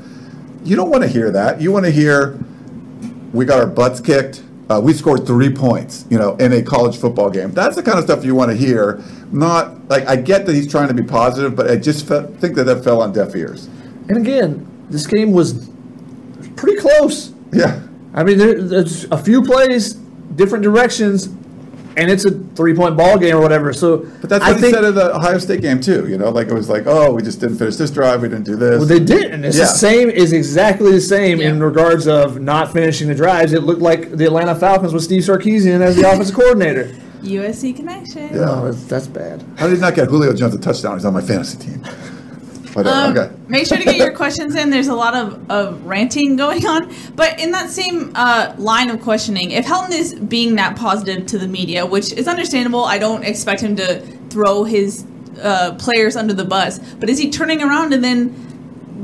you 0.64 0.76
don't 0.76 0.90
want 0.90 1.02
to 1.02 1.08
hear 1.08 1.30
that. 1.32 1.60
You 1.60 1.72
want 1.72 1.84
to 1.84 1.90
hear 1.90 2.38
we 3.32 3.44
got 3.44 3.58
our 3.60 3.66
butts 3.66 4.00
kicked. 4.00 4.42
uh, 4.70 4.80
we 4.82 4.92
scored 4.92 5.26
three 5.26 5.52
points, 5.52 6.06
you 6.10 6.18
know, 6.18 6.34
in 6.36 6.52
a 6.52 6.62
college 6.62 6.96
football 6.96 7.28
game. 7.30 7.50
That's 7.52 7.76
the 7.76 7.82
kind 7.82 7.98
of 7.98 8.04
stuff 8.04 8.24
you 8.24 8.34
want 8.34 8.50
to 8.50 8.56
hear. 8.56 9.02
Not 9.30 9.88
like 9.88 10.06
I 10.08 10.16
get 10.16 10.46
that 10.46 10.54
he's 10.54 10.70
trying 10.70 10.88
to 10.88 10.94
be 10.94 11.02
positive, 11.02 11.54
but 11.54 11.70
I 11.70 11.76
just 11.76 12.08
fe- 12.08 12.26
think 12.38 12.54
that 12.56 12.64
that 12.64 12.82
fell 12.84 13.02
on 13.02 13.12
deaf 13.12 13.34
ears. 13.36 13.66
And 14.08 14.16
again, 14.16 14.66
this 14.88 15.06
game 15.06 15.32
was 15.32 15.68
pretty 16.56 16.78
close. 16.80 17.32
Yeah. 17.52 17.80
I 18.14 18.24
mean, 18.24 18.38
there, 18.38 18.60
there's 18.62 19.04
a 19.10 19.18
few 19.18 19.42
plays, 19.42 19.94
different 19.94 20.62
directions, 20.64 21.26
and 21.98 22.10
it's 22.10 22.24
a 22.26 22.30
three-point 22.30 22.96
ball 22.96 23.18
game 23.18 23.36
or 23.36 23.40
whatever. 23.40 23.72
So, 23.72 23.98
But 24.20 24.28
that's 24.30 24.44
I 24.44 24.48
what 24.48 24.56
he 24.56 24.62
think 24.62 24.74
said 24.74 24.84
at 24.84 24.94
the 24.94 25.14
Ohio 25.16 25.38
State 25.38 25.60
game 25.62 25.80
too. 25.80 26.06
You 26.08 26.18
know, 26.18 26.30
like 26.30 26.48
it 26.48 26.54
was 26.54 26.68
like, 26.68 26.84
oh, 26.86 27.12
we 27.14 27.22
just 27.22 27.40
didn't 27.40 27.56
finish 27.58 27.76
this 27.76 27.90
drive, 27.90 28.22
we 28.22 28.28
didn't 28.28 28.44
do 28.44 28.56
this. 28.56 28.78
well, 28.78 28.86
they 28.86 29.00
didn't. 29.00 29.44
It's 29.44 29.56
Yeah. 29.56 29.64
the 29.64 29.68
same. 29.70 30.10
Is 30.10 30.32
exactly 30.32 30.92
the 30.92 31.00
same 31.00 31.40
in 31.40 31.62
regards 31.62 32.06
of 32.06 32.40
not 32.40 32.72
finishing 32.72 33.08
the 33.08 33.14
drives. 33.14 33.52
It 33.52 33.62
looked 33.62 33.80
like 33.82 34.10
the 34.12 34.24
Atlanta 34.26 34.54
Falcons 34.54 34.92
with 34.92 35.02
Steve 35.04 35.22
Sarkisian 35.22 35.80
as 35.80 35.96
the 35.96 36.02
offensive 36.10 36.34
coordinator. 36.36 36.94
USC 37.22 37.74
connection. 37.74 38.34
Yeah. 38.34 38.44
Oh, 38.50 38.70
that's, 38.70 38.84
that's 38.84 39.06
bad. 39.08 39.42
How 39.56 39.66
did 39.66 39.76
he 39.76 39.80
not 39.80 39.94
get 39.94 40.08
Julio 40.08 40.32
Jones 40.34 40.54
a 40.54 40.58
touchdown? 40.58 40.94
He's 40.96 41.04
on 41.04 41.12
my 41.14 41.22
fantasy 41.22 41.58
team. 41.58 41.82
Whatever. 42.76 42.94
Um, 42.94 43.16
okay. 43.16 43.36
Make 43.48 43.66
sure 43.66 43.78
to 43.78 43.84
get 43.84 43.96
your 43.96 44.12
questions 44.12 44.54
in. 44.54 44.68
There's 44.68 44.88
a 44.88 44.94
lot 44.94 45.14
of, 45.14 45.50
of 45.50 45.82
ranting 45.86 46.36
going 46.36 46.66
on. 46.66 46.92
But 47.14 47.40
in 47.40 47.52
that 47.52 47.70
same 47.70 48.12
uh, 48.14 48.54
line 48.58 48.90
of 48.90 49.00
questioning, 49.00 49.52
if 49.52 49.64
Helton 49.64 49.92
is 49.92 50.14
being 50.14 50.56
that 50.56 50.76
positive 50.76 51.24
to 51.28 51.38
the 51.38 51.48
media, 51.48 51.86
which 51.86 52.12
is 52.12 52.28
understandable, 52.28 52.84
I 52.84 52.98
don't 52.98 53.24
expect 53.24 53.62
him 53.62 53.76
to 53.76 54.00
throw 54.28 54.64
his 54.64 55.06
uh, 55.40 55.74
players 55.78 56.16
under 56.16 56.34
the 56.34 56.44
bus. 56.44 56.78
But 56.96 57.08
is 57.08 57.18
he 57.18 57.30
turning 57.30 57.62
around 57.62 57.94
and 57.94 58.04
then 58.04 58.45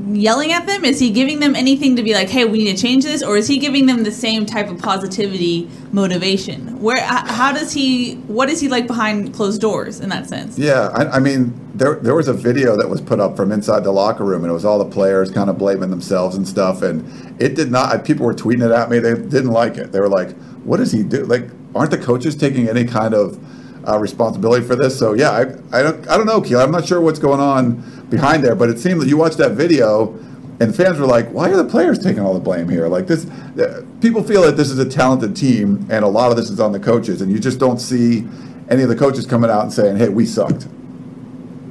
yelling 0.09 0.53
at 0.53 0.67
them? 0.67 0.85
Is 0.85 0.99
he 0.99 1.11
giving 1.11 1.41
them 1.41 1.55
anything 1.55 1.97
to 1.97 2.03
be 2.03 2.15
like, 2.15 2.29
hey, 2.29 2.45
we 2.45 2.65
need 2.65 2.77
to 2.77 2.83
change 2.83 3.05
this? 3.05 3.23
Or 3.23 3.37
is 3.37 3.49
he 3.49 3.59
giving 3.59 3.87
them 3.87 4.03
the 4.03 4.13
same 4.13 4.47
type 4.47 4.69
of 4.69 4.79
positivity 4.79 5.69
motivation? 5.93 6.81
Where, 6.81 7.01
how 7.01 7.53
does 7.53 7.73
he, 7.73 8.15
what 8.27 8.49
is 8.49 8.61
he 8.61 8.69
like 8.69 8.87
behind 8.87 9.35
closed 9.35 9.61
doors 9.61 10.01
in 10.01 10.09
that 10.09 10.29
sense? 10.29 10.59
Yeah, 10.59 10.89
I, 10.93 11.17
I 11.17 11.19
mean, 11.19 11.59
there 11.75 11.95
there 11.97 12.15
was 12.15 12.29
a 12.29 12.35
video 12.35 12.77
that 12.77 12.89
was 12.89 13.01
put 13.01 13.19
up 13.19 13.37
from 13.37 13.51
inside 13.51 13.85
the 13.85 13.93
locker 13.93 14.25
room, 14.25 14.43
and 14.43 14.51
it 14.51 14.55
was 14.55 14.65
all 14.65 14.79
the 14.79 14.91
players 14.91 15.31
kind 15.31 15.49
of 15.49 15.59
blaming 15.59 15.91
themselves 15.91 16.37
and 16.37 16.47
stuff, 16.47 16.83
and 16.83 17.41
it 17.41 17.55
did 17.55 17.71
not. 17.71 18.05
People 18.05 18.27
were 18.27 18.35
tweeting 18.35 18.65
it 18.65 18.71
at 18.71 18.91
me. 18.91 18.99
They 18.99 19.15
didn't 19.15 19.53
like 19.53 19.77
it. 19.79 19.93
They 19.93 20.01
were 20.01 20.09
like, 20.09 20.37
"What 20.65 20.77
does 20.79 20.93
he 20.93 21.03
do? 21.03 21.25
Like, 21.25 21.49
aren't 21.75 21.91
the 21.91 21.99
coaches 21.99 22.37
taking 22.37 22.69
any 22.69 22.85
kind 22.85 23.15
of 23.15 23.39
uh, 23.87 23.99
responsibility 23.99 24.65
for 24.67 24.77
this?" 24.77 24.99
So 24.99 25.15
yeah, 25.15 25.31
I, 25.31 25.41
I 25.79 25.83
don't 25.83 26.09
I 26.09 26.17
don't 26.17 26.27
know, 26.27 26.41
Keel. 26.41 26.61
I'm 26.61 26.71
not 26.71 26.87
sure 26.87 27.01
what's 27.01 27.19
going 27.19 27.41
on 27.41 27.83
behind 28.11 28.45
there, 28.45 28.55
but 28.55 28.69
it 28.69 28.79
seemed 28.79 29.01
that 29.03 29.09
you 29.09 29.17
watched 29.17 29.39
that 29.39 29.53
video. 29.53 30.19
And 30.61 30.75
fans 30.77 30.99
were 31.01 31.07
like, 31.07 31.29
"Why 31.31 31.51
are 31.51 31.57
the 31.57 31.65
players 31.65 31.99
taking 31.99 32.21
all 32.23 32.35
the 32.35 32.41
blame 32.41 32.69
here? 32.69 32.87
Like 32.87 33.09
this, 33.09 33.27
uh, 33.27 33.83
people 34.01 34.23
feel 34.23 34.43
that 34.43 34.57
this 34.57 34.71
is 34.71 34.79
a 34.79 34.89
talented 34.89 35.35
team, 35.35 35.87
and 35.91 36.05
a 36.05 36.09
lot 36.09 36.31
of 36.31 36.37
this 36.37 36.51
is 36.51 36.61
on 36.61 36.71
the 36.71 36.79
coaches, 36.79 37.21
and 37.21 37.33
you 37.33 37.41
just 37.41 37.59
don't 37.59 37.81
see 37.81 38.25
any 38.69 38.83
of 38.83 38.89
the 38.89 38.95
coaches 38.95 39.27
coming 39.27 39.51
out 39.51 39.63
and 39.65 39.73
saying, 39.73 39.97
"Hey, 39.97 40.09
we 40.09 40.25
sucked." 40.25 40.69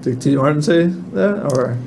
Did 0.01 0.19
T. 0.21 0.35
Martin 0.35 0.61
say 0.61 0.87
that? 1.13 1.53
Or 1.53 1.77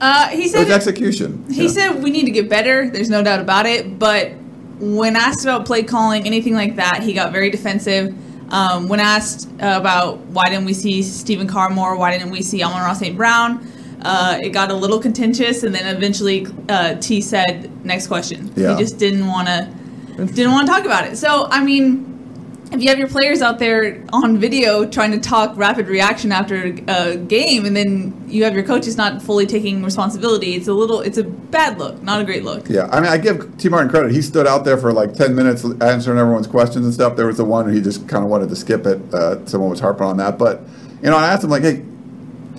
Uh, 0.00 0.28
he 0.28 0.42
It 0.44 0.50
said 0.50 0.68
was 0.68 0.70
execution. 0.76 1.42
He 1.50 1.62
Yeah. 1.64 1.68
said 1.70 2.02
we 2.02 2.10
need 2.10 2.26
to 2.26 2.30
get 2.30 2.48
better. 2.50 2.90
There's 2.92 3.08
no 3.10 3.22
doubt 3.24 3.40
about 3.40 3.64
it. 3.66 3.98
But 3.98 4.32
when 4.78 5.16
asked 5.16 5.42
about 5.42 5.64
play 5.64 5.82
calling, 5.82 6.26
anything 6.26 6.54
like 6.54 6.76
that, 6.76 7.02
he 7.02 7.14
got 7.14 7.32
very 7.32 7.50
defensive. 7.50 8.14
Um, 8.50 8.88
when 8.88 9.00
asked 9.00 9.48
uh, 9.60 9.74
about 9.76 10.18
why 10.26 10.44
didn't 10.44 10.66
we 10.66 10.74
see 10.74 11.02
Stephen 11.02 11.48
Carr 11.48 11.70
more, 11.70 11.96
why 11.96 12.16
didn't 12.16 12.30
we 12.30 12.42
see 12.42 12.62
Amon-Ra 12.62 12.92
St. 12.92 13.16
Brown, 13.16 13.66
uh, 14.02 14.38
it 14.40 14.50
got 14.50 14.70
a 14.70 14.74
little 14.74 15.00
contentious, 15.00 15.64
and 15.64 15.74
then 15.74 15.96
eventually 15.96 16.46
uh, 16.68 16.94
T 16.96 17.20
said, 17.20 17.84
"Next 17.84 18.06
question." 18.06 18.52
Yeah. 18.54 18.76
He 18.76 18.82
just 18.82 18.98
didn't 18.98 19.26
want 19.26 19.48
to 19.48 19.68
didn't 20.26 20.52
want 20.52 20.66
to 20.66 20.72
talk 20.72 20.84
about 20.84 21.06
it. 21.06 21.16
So 21.16 21.48
I 21.50 21.62
mean. 21.62 22.15
If 22.72 22.82
you 22.82 22.88
have 22.88 22.98
your 22.98 23.08
players 23.08 23.42
out 23.42 23.58
there 23.58 24.04
on 24.12 24.38
video 24.38 24.84
trying 24.84 25.12
to 25.12 25.20
talk 25.20 25.56
rapid 25.56 25.86
reaction 25.86 26.32
after 26.32 26.74
a 26.88 27.16
game, 27.16 27.64
and 27.64 27.76
then 27.76 28.24
you 28.28 28.42
have 28.44 28.54
your 28.54 28.64
coaches 28.64 28.96
not 28.96 29.22
fully 29.22 29.46
taking 29.46 29.84
responsibility, 29.84 30.54
it's 30.54 30.66
a 30.66 30.72
little, 30.72 31.00
it's 31.00 31.16
a 31.16 31.24
bad 31.24 31.78
look, 31.78 32.02
not 32.02 32.20
a 32.20 32.24
great 32.24 32.42
look. 32.42 32.68
Yeah, 32.68 32.88
I 32.90 33.00
mean, 33.00 33.08
I 33.08 33.18
give 33.18 33.56
T. 33.56 33.68
Martin 33.68 33.88
credit. 33.88 34.12
He 34.12 34.20
stood 34.20 34.46
out 34.46 34.64
there 34.64 34.76
for 34.76 34.92
like 34.92 35.14
10 35.14 35.34
minutes 35.34 35.64
answering 35.80 36.18
everyone's 36.18 36.48
questions 36.48 36.84
and 36.84 36.92
stuff. 36.92 37.16
There 37.16 37.26
was 37.26 37.36
the 37.36 37.44
one 37.44 37.66
where 37.66 37.74
he 37.74 37.80
just 37.80 38.08
kind 38.08 38.24
of 38.24 38.30
wanted 38.30 38.48
to 38.48 38.56
skip 38.56 38.84
it. 38.84 39.14
Uh, 39.14 39.46
someone 39.46 39.70
was 39.70 39.80
harping 39.80 40.06
on 40.06 40.16
that. 40.16 40.36
But, 40.36 40.62
you 41.02 41.10
know, 41.10 41.16
I 41.16 41.28
asked 41.28 41.44
him, 41.44 41.50
like, 41.50 41.62
hey, 41.62 41.84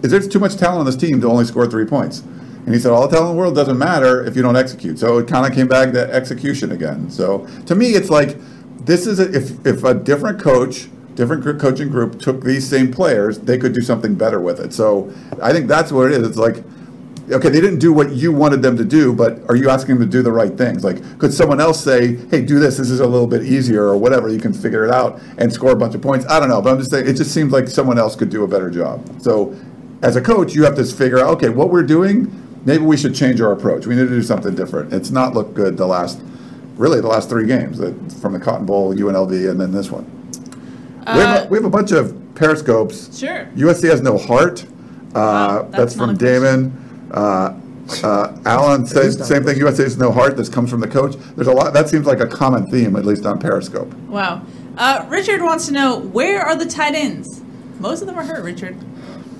is 0.03 0.11
there 0.11 0.21
too 0.21 0.39
much 0.39 0.55
talent 0.55 0.79
on 0.79 0.85
this 0.85 0.95
team 0.95 1.19
to 1.21 1.27
only 1.27 1.43
score 1.43 1.67
three 1.67 1.85
points? 1.85 2.19
And 2.19 2.73
he 2.73 2.81
said, 2.81 2.91
all 2.91 3.07
the 3.07 3.15
talent 3.15 3.31
in 3.31 3.35
the 3.35 3.39
world 3.39 3.55
doesn't 3.55 3.77
matter 3.77 4.25
if 4.25 4.35
you 4.35 4.41
don't 4.41 4.57
execute. 4.57 4.99
So 4.99 5.19
it 5.19 5.27
kind 5.27 5.45
of 5.45 5.53
came 5.53 5.67
back 5.67 5.93
to 5.93 6.13
execution 6.13 6.71
again. 6.71 7.09
So 7.09 7.47
to 7.65 7.75
me, 7.75 7.91
it's 7.91 8.09
like 8.09 8.37
this 8.87 9.05
is 9.05 9.19
a, 9.19 9.31
if 9.35 9.65
if 9.65 9.83
a 9.83 9.93
different 9.93 10.39
coach, 10.39 10.87
different 11.13 11.59
coaching 11.59 11.89
group 11.89 12.19
took 12.19 12.43
these 12.43 12.67
same 12.67 12.91
players, 12.91 13.37
they 13.37 13.59
could 13.59 13.73
do 13.73 13.81
something 13.81 14.15
better 14.15 14.41
with 14.41 14.59
it. 14.59 14.73
So 14.73 15.13
I 15.41 15.53
think 15.53 15.67
that's 15.67 15.91
what 15.91 16.11
it 16.11 16.19
is. 16.19 16.27
It's 16.27 16.37
like 16.37 16.63
okay, 17.31 17.49
they 17.49 17.59
didn't 17.59 17.79
do 17.79 17.91
what 17.91 18.11
you 18.11 18.31
wanted 18.31 18.61
them 18.61 18.77
to 18.77 18.85
do, 18.85 19.13
but 19.13 19.39
are 19.49 19.55
you 19.55 19.69
asking 19.69 19.97
them 19.97 20.09
to 20.09 20.11
do 20.11 20.21
the 20.21 20.31
right 20.31 20.57
things? 20.57 20.83
Like, 20.83 21.19
could 21.19 21.33
someone 21.33 21.59
else 21.59 21.83
say, 21.83 22.15
hey, 22.27 22.41
do 22.41 22.59
this, 22.59 22.77
this 22.77 22.89
is 22.89 22.99
a 22.99 23.07
little 23.07 23.27
bit 23.27 23.43
easier, 23.43 23.83
or 23.83 23.97
whatever, 23.97 24.29
you 24.29 24.39
can 24.39 24.53
figure 24.53 24.85
it 24.85 24.91
out 24.91 25.19
and 25.37 25.51
score 25.51 25.71
a 25.71 25.75
bunch 25.75 25.95
of 25.95 26.01
points? 26.01 26.25
I 26.27 26.39
don't 26.39 26.49
know, 26.49 26.61
but 26.61 26.71
I'm 26.71 26.79
just 26.79 26.91
saying, 26.91 27.07
it 27.07 27.13
just 27.13 27.33
seems 27.33 27.51
like 27.51 27.67
someone 27.67 27.97
else 27.97 28.15
could 28.15 28.29
do 28.29 28.43
a 28.43 28.47
better 28.47 28.69
job. 28.69 29.21
So, 29.21 29.55
as 30.01 30.15
a 30.15 30.21
coach, 30.21 30.53
you 30.53 30.63
have 30.63 30.75
to 30.75 30.85
figure 30.85 31.19
out, 31.19 31.27
okay, 31.35 31.49
what 31.49 31.69
we're 31.69 31.83
doing, 31.83 32.31
maybe 32.65 32.83
we 32.83 32.95
should 32.95 33.15
change 33.15 33.41
our 33.41 33.51
approach. 33.51 33.87
We 33.87 33.95
need 33.95 34.03
to 34.03 34.09
do 34.09 34.21
something 34.21 34.55
different. 34.55 34.93
It's 34.93 35.09
not 35.09 35.33
looked 35.33 35.53
good 35.53 35.75
the 35.75 35.87
last, 35.87 36.21
really, 36.77 37.01
the 37.01 37.07
last 37.07 37.29
three 37.29 37.45
games, 37.47 37.77
the- 37.79 37.93
from 38.21 38.33
the 38.33 38.39
Cotton 38.39 38.65
Bowl, 38.65 38.93
UNLV, 38.93 39.49
and 39.49 39.59
then 39.59 39.71
this 39.71 39.89
one. 39.91 40.05
we, 41.07 41.19
have 41.21 41.45
a, 41.45 41.47
we 41.49 41.57
have 41.57 41.65
a 41.65 41.69
bunch 41.69 41.91
of 41.91 42.11
periscopes. 42.35 43.17
Sure. 43.19 43.45
USC 43.55 43.89
has 43.89 44.01
no 44.01 44.17
heart. 44.17 44.63
Uh, 44.63 44.67
Wow, 45.15 45.61
that's, 45.71 45.77
that's 45.77 45.95
from 45.95 46.07
not 46.11 46.15
a 46.15 46.17
question. 46.19 46.43
Damon. 46.43 47.11
Uh, 47.11 47.59
uh, 48.03 48.37
Alan 48.45 48.85
says 48.85 49.17
not 49.17 49.27
same 49.27 49.43
thing. 49.45 49.57
USC 49.57 49.77
has 49.79 49.97
no 49.97 50.11
heart. 50.11 50.35
This 50.35 50.49
comes 50.49 50.69
from 50.69 50.81
the 50.81 50.87
coach. 50.87 51.15
There's 51.35 51.47
a 51.47 51.53
lot. 51.53 51.73
That 51.73 51.87
seems 51.89 52.05
like 52.05 52.19
a 52.19 52.27
common 52.27 52.69
theme, 52.69 52.95
at 52.97 53.05
least 53.05 53.25
on 53.25 53.39
Periscope. 53.39 53.91
Wow. 54.09 54.41
Uh, 54.77 55.05
Richard 55.07 55.41
wants 55.41 55.65
to 55.67 55.71
know 55.73 55.97
where 55.99 56.41
are 56.41 56.55
the 56.55 56.65
tight 56.65 56.93
ends? 56.95 57.41
Most 57.79 58.01
of 58.01 58.07
them 58.07 58.19
are 58.19 58.23
hurt, 58.25 58.43
Richard. 58.43 58.75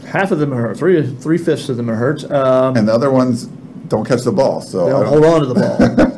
half 0.08 0.32
of 0.32 0.40
them 0.40 0.54
are 0.54 0.62
hurt. 0.62 0.78
Three 0.78 1.06
three 1.18 1.38
fifths 1.38 1.68
of 1.70 1.76
them 1.78 1.90
are 1.90 1.96
hurt. 1.96 2.24
Um, 2.32 2.78
And 2.78 2.88
the 2.88 2.94
other 2.94 3.12
ones 3.12 3.46
don't 3.90 4.08
catch 4.08 4.22
the 4.24 4.32
ball. 4.32 4.62
So 4.62 4.86
they 4.86 4.92
don't 4.92 5.04
don't- 5.04 5.10
hold 5.10 5.26
on 5.26 5.40
to 5.42 5.46
the 5.48 5.54
ball. 5.54 5.78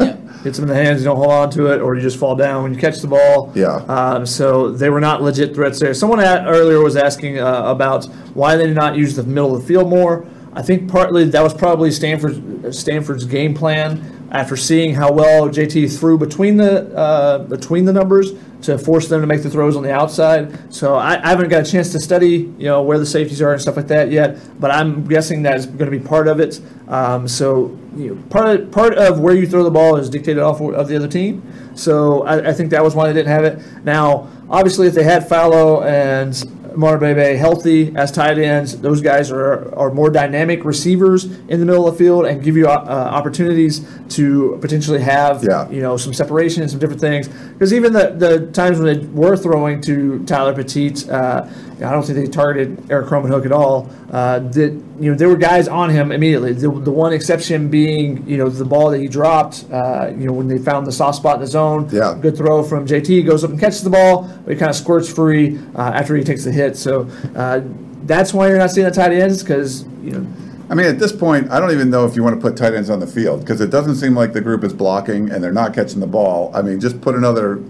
Hits 0.49 0.57
them 0.57 0.67
in 0.67 0.75
the 0.75 0.83
hands, 0.83 1.01
you 1.01 1.05
don't 1.05 1.17
hold 1.17 1.29
on 1.29 1.51
to 1.51 1.71
it, 1.71 1.79
or 1.79 1.93
you 1.93 2.01
just 2.01 2.17
fall 2.17 2.35
down 2.35 2.63
when 2.63 2.73
you 2.73 2.79
catch 2.79 3.01
the 3.01 3.07
ball. 3.07 3.51
Yeah. 3.53 3.75
Um, 3.87 4.25
so 4.25 4.71
they 4.71 4.89
were 4.89 4.99
not 4.99 5.21
legit 5.21 5.53
threats 5.53 5.79
there. 5.79 5.93
Someone 5.93 6.19
at, 6.19 6.47
earlier 6.47 6.81
was 6.81 6.95
asking 6.95 7.37
uh, 7.37 7.65
about 7.65 8.05
why 8.33 8.55
they 8.55 8.65
did 8.65 8.75
not 8.75 8.95
use 8.95 9.15
the 9.15 9.21
middle 9.21 9.55
of 9.55 9.61
the 9.61 9.67
field 9.67 9.91
more. 9.91 10.25
I 10.53 10.63
think 10.63 10.89
partly 10.89 11.25
that 11.25 11.43
was 11.43 11.53
probably 11.53 11.91
Stanford 11.91 12.73
Stanford's 12.73 13.25
game 13.25 13.53
plan 13.53 14.27
after 14.31 14.57
seeing 14.57 14.95
how 14.95 15.11
well 15.11 15.49
JT 15.49 15.99
threw 15.99 16.17
between 16.17 16.57
the 16.57 16.91
uh, 16.97 17.37
between 17.43 17.85
the 17.85 17.93
numbers 17.93 18.31
to 18.61 18.77
force 18.77 19.07
them 19.07 19.21
to 19.21 19.27
make 19.27 19.41
the 19.41 19.49
throws 19.49 19.75
on 19.75 19.83
the 19.83 19.91
outside. 19.91 20.73
So 20.73 20.95
I, 20.95 21.23
I 21.23 21.29
haven't 21.29 21.49
got 21.49 21.65
a 21.65 21.71
chance 21.71 21.91
to 21.93 21.99
study 21.99 22.51
you 22.57 22.65
know 22.65 22.81
where 22.81 22.99
the 22.99 23.05
safeties 23.05 23.41
are 23.41 23.53
and 23.53 23.61
stuff 23.61 23.77
like 23.77 23.87
that 23.87 24.11
yet, 24.11 24.39
but 24.59 24.71
I'm 24.71 25.05
guessing 25.05 25.43
that 25.43 25.57
is 25.57 25.65
going 25.65 25.91
to 25.91 25.91
be 25.91 25.99
part 25.99 26.27
of 26.27 26.39
it. 26.39 26.59
Um, 26.87 27.27
so 27.27 27.77
you 27.95 28.15
know, 28.15 28.21
part 28.29 28.59
of, 28.59 28.71
part 28.71 28.97
of 28.97 29.19
where 29.19 29.35
you 29.35 29.47
throw 29.47 29.63
the 29.63 29.71
ball 29.71 29.95
is 29.95 30.09
dictated 30.09 30.43
off 30.43 30.61
of 30.61 30.87
the 30.87 30.95
other 30.95 31.07
team. 31.07 31.43
So 31.75 32.23
I, 32.23 32.49
I 32.49 32.53
think 32.53 32.71
that 32.71 32.83
was 32.83 32.95
why 32.95 33.07
they 33.07 33.13
didn't 33.13 33.31
have 33.31 33.45
it. 33.45 33.85
Now, 33.85 34.29
obviously, 34.49 34.87
if 34.87 34.93
they 34.93 35.03
had 35.03 35.27
Falo 35.27 35.85
and 35.85 36.35
Marbebe 36.75 37.37
healthy 37.37 37.93
as 37.95 38.11
tight 38.11 38.37
ends, 38.37 38.79
those 38.79 39.01
guys 39.01 39.31
are, 39.31 39.73
are 39.75 39.91
more 39.91 40.09
dynamic 40.09 40.63
receivers 40.65 41.25
in 41.25 41.59
the 41.59 41.65
middle 41.65 41.87
of 41.87 41.93
the 41.97 42.03
field 42.03 42.25
and 42.25 42.43
give 42.43 42.55
you 42.57 42.67
uh, 42.67 42.71
opportunities 42.71 43.85
to 44.09 44.57
potentially 44.61 44.99
have 44.99 45.43
Yeah. 45.43 45.69
you 45.69 45.81
know 45.81 45.97
some 45.97 46.13
separation 46.13 46.61
and 46.61 46.69
some 46.71 46.79
different 46.79 47.01
things. 47.01 47.27
Because 47.27 47.73
even 47.73 47.93
the, 47.93 48.15
the 48.17 48.47
times 48.51 48.79
when 48.79 48.99
they 48.99 49.05
were 49.07 49.35
throwing 49.37 49.81
to 49.81 50.23
Tyler 50.25 50.53
Petite, 50.53 51.09
uh, 51.09 51.47
I 51.81 51.91
don't 51.91 52.03
think 52.03 52.17
they 52.17 52.27
targeted 52.27 52.91
Erik 52.91 53.07
Krommenhoek 53.07 53.45
at 53.45 53.51
all. 53.51 53.89
Uh, 54.11 54.39
that 54.39 54.71
you 54.99 55.11
know 55.11 55.15
there 55.15 55.29
were 55.29 55.37
guys 55.37 55.67
on 55.67 55.89
him 55.89 56.11
immediately. 56.11 56.53
The, 56.53 56.69
the 56.69 56.91
one 56.91 57.13
exception 57.13 57.69
being 57.69 58.27
you 58.27 58.37
know 58.37 58.49
the 58.49 58.65
ball 58.65 58.91
that 58.91 58.99
he 58.99 59.07
dropped. 59.07 59.65
Uh, 59.71 60.11
you 60.11 60.27
know 60.27 60.33
when 60.33 60.47
they 60.47 60.57
found 60.57 60.85
the 60.85 60.91
soft 60.91 61.17
spot 61.17 61.35
in 61.35 61.41
the 61.41 61.47
zone. 61.47 61.89
Yeah. 61.91 62.17
Good 62.19 62.37
throw 62.37 62.63
from 62.63 62.85
JT. 62.85 63.25
Goes 63.25 63.43
up 63.43 63.51
and 63.51 63.59
catches 63.59 63.83
the 63.83 63.89
ball, 63.89 64.23
but 64.45 64.53
he 64.53 64.59
kind 64.59 64.69
of 64.69 64.75
squirts 64.75 65.11
free 65.11 65.59
uh, 65.75 65.81
after 65.81 66.15
he 66.15 66.23
takes 66.23 66.43
the 66.43 66.51
hit. 66.51 66.77
So 66.77 67.09
uh, 67.35 67.61
that's 68.03 68.33
why 68.33 68.47
you're 68.47 68.57
not 68.57 68.71
seeing 68.71 68.85
the 68.85 68.91
tight 68.91 69.11
ends 69.11 69.43
because 69.43 69.83
you 70.03 70.11
know 70.11 70.27
I 70.69 70.75
mean, 70.75 70.85
at 70.85 70.99
this 70.99 71.11
point, 71.11 71.49
I 71.49 71.59
don't 71.59 71.71
even 71.71 71.89
know 71.89 72.05
if 72.05 72.15
you 72.15 72.23
want 72.23 72.35
to 72.35 72.41
put 72.41 72.55
tight 72.55 72.75
ends 72.75 72.91
on 72.91 72.99
the 72.99 73.07
field 73.07 73.39
because 73.39 73.59
it 73.59 73.71
doesn't 73.71 73.95
seem 73.95 74.13
like 74.13 74.33
the 74.33 74.41
group 74.41 74.63
is 74.63 74.71
blocking 74.71 75.31
and 75.31 75.43
they're 75.43 75.51
not 75.51 75.73
catching 75.73 75.99
the 75.99 76.07
ball. 76.07 76.51
I 76.53 76.61
mean, 76.61 76.79
just 76.79 77.01
put 77.01 77.15
another 77.15 77.63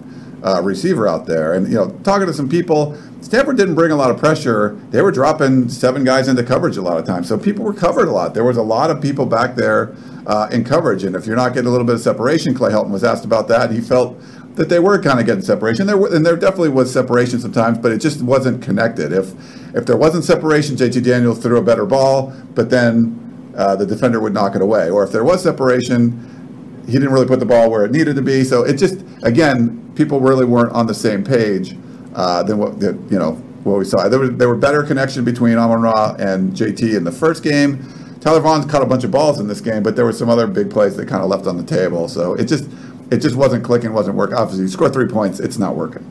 uh, 0.44 0.62
receiver 0.62 1.08
out 1.08 1.26
there. 1.26 1.54
And, 1.54 1.68
you 1.68 1.76
know, 1.76 1.90
talking 2.04 2.28
to 2.28 2.34
some 2.34 2.50
people, 2.50 2.98
Stanford 3.22 3.58
didn't 3.58 3.76
bring 3.76 3.92
a 3.92 3.96
lot 3.96 4.12
of 4.12 4.18
pressure. 4.18 4.80
They 4.90 5.02
were 5.02 5.12
dropping 5.12 5.70
seven 5.70 6.04
guys 6.04 6.28
into 6.28 6.44
coverage 6.44 6.78
a 6.78 6.82
lot 6.82 6.98
of 6.98 7.06
times. 7.06 7.28
So 7.28 7.38
people 7.38 7.66
were 7.66 7.74
covered 7.74 8.08
a 8.08 8.12
lot. 8.12 8.34
There 8.34 8.44
was 8.44 8.58
a 8.58 8.64
lot 8.64 8.90
of 8.90 9.02
people 9.02 9.26
back 9.26 9.56
there 9.56 9.96
uh, 10.26 10.48
in 10.52 10.64
coverage. 10.64 11.04
And 11.04 11.16
if 11.16 11.26
you're 11.26 11.36
not 11.36 11.54
getting 11.54 11.68
a 11.68 11.72
little 11.72 11.86
bit 11.86 11.96
of 11.96 12.02
separation, 12.02 12.54
Clay 12.54 12.72
Helton 12.72 12.92
was 12.92 13.04
asked 13.04 13.26
about 13.26 13.48
that. 13.50 13.72
He 13.72 13.82
felt 13.82 14.20
that 14.56 14.68
they 14.68 14.80
were 14.80 15.02
kind 15.02 15.20
of 15.20 15.26
getting 15.26 15.42
separation. 15.42 15.88
There 15.88 15.98
were, 15.98 16.14
and 16.14 16.26
there 16.26 16.36
definitely 16.36 16.70
was 16.70 16.92
separation 16.92 17.40
sometimes, 17.40 17.78
but 17.78 17.92
it 17.92 18.00
just 18.00 18.22
wasn't 18.22 18.62
connected. 18.62 19.14
If 19.14 19.34
if 19.76 19.86
there 19.86 19.96
wasn't 19.96 20.26
separation, 20.26 20.76
JT 20.76 21.04
Daniels 21.04 21.40
threw 21.40 21.58
a 21.58 21.62
better 21.62 21.86
ball, 21.86 22.34
but 22.56 22.70
then 22.70 23.54
uh, 23.56 23.76
the 23.76 23.86
defender 23.86 24.20
would 24.20 24.34
knock 24.34 24.56
it 24.56 24.62
away. 24.62 24.90
Or 24.90 25.04
if 25.04 25.12
there 25.12 25.24
was 25.24 25.44
separation, 25.44 26.84
he 26.88 26.94
didn't 26.94 27.12
really 27.12 27.28
put 27.28 27.40
the 27.40 27.46
ball 27.46 27.70
where 27.70 27.86
it 27.86 27.92
needed 27.92 28.16
to 28.16 28.22
be. 28.22 28.44
So 28.44 28.64
it 28.64 28.74
just 28.74 29.04
again, 29.24 29.79
people 30.00 30.22
really 30.22 30.46
weren't 30.46 30.72
on 30.72 30.88
the 30.88 30.94
same 30.94 31.26
page 31.26 31.76
uh, 32.16 32.42
than 32.44 32.58
what 32.58 32.80
that, 32.80 32.96
you 33.12 33.20
know 33.20 33.34
what 33.66 33.78
we 33.78 33.84
saw. 33.84 34.08
There 34.08 34.18
was 34.20 34.32
there 34.38 34.48
were 34.48 34.56
better 34.56 34.82
connection 34.82 35.26
between 35.26 35.58
Amon 35.58 35.82
Ra 35.82 36.16
and 36.18 36.54
JT 36.54 36.96
in 36.96 37.04
the 37.04 37.12
first 37.12 37.44
game. 37.44 37.84
Tyler 38.22 38.40
Vaughn's 38.40 38.66
caught 38.66 38.82
a 38.82 38.86
bunch 38.86 39.04
of 39.04 39.12
balls 39.12 39.42
in 39.42 39.48
this 39.48 39.60
game, 39.60 39.84
but 39.84 39.98
there 39.98 40.06
were 40.06 40.14
some 40.14 40.30
other 40.30 40.48
big 40.48 40.70
plays 40.72 40.96
that 40.96 41.08
kind 41.10 41.22
of 41.22 41.30
left 41.30 41.48
on 41.48 41.58
the 41.58 41.64
table. 41.64 42.08
So 42.08 42.34
it 42.36 42.46
just 42.46 42.70
it 43.12 43.18
just 43.18 43.36
wasn't 43.36 43.66
clicking, 43.66 43.92
wasn't 43.92 44.16
working. 44.16 44.38
Obviously, 44.38 44.64
you 44.64 44.70
score 44.70 44.90
three 44.90 45.08
points, 45.10 45.42
it's 45.42 45.58
not 45.58 45.76
working. 45.76 46.06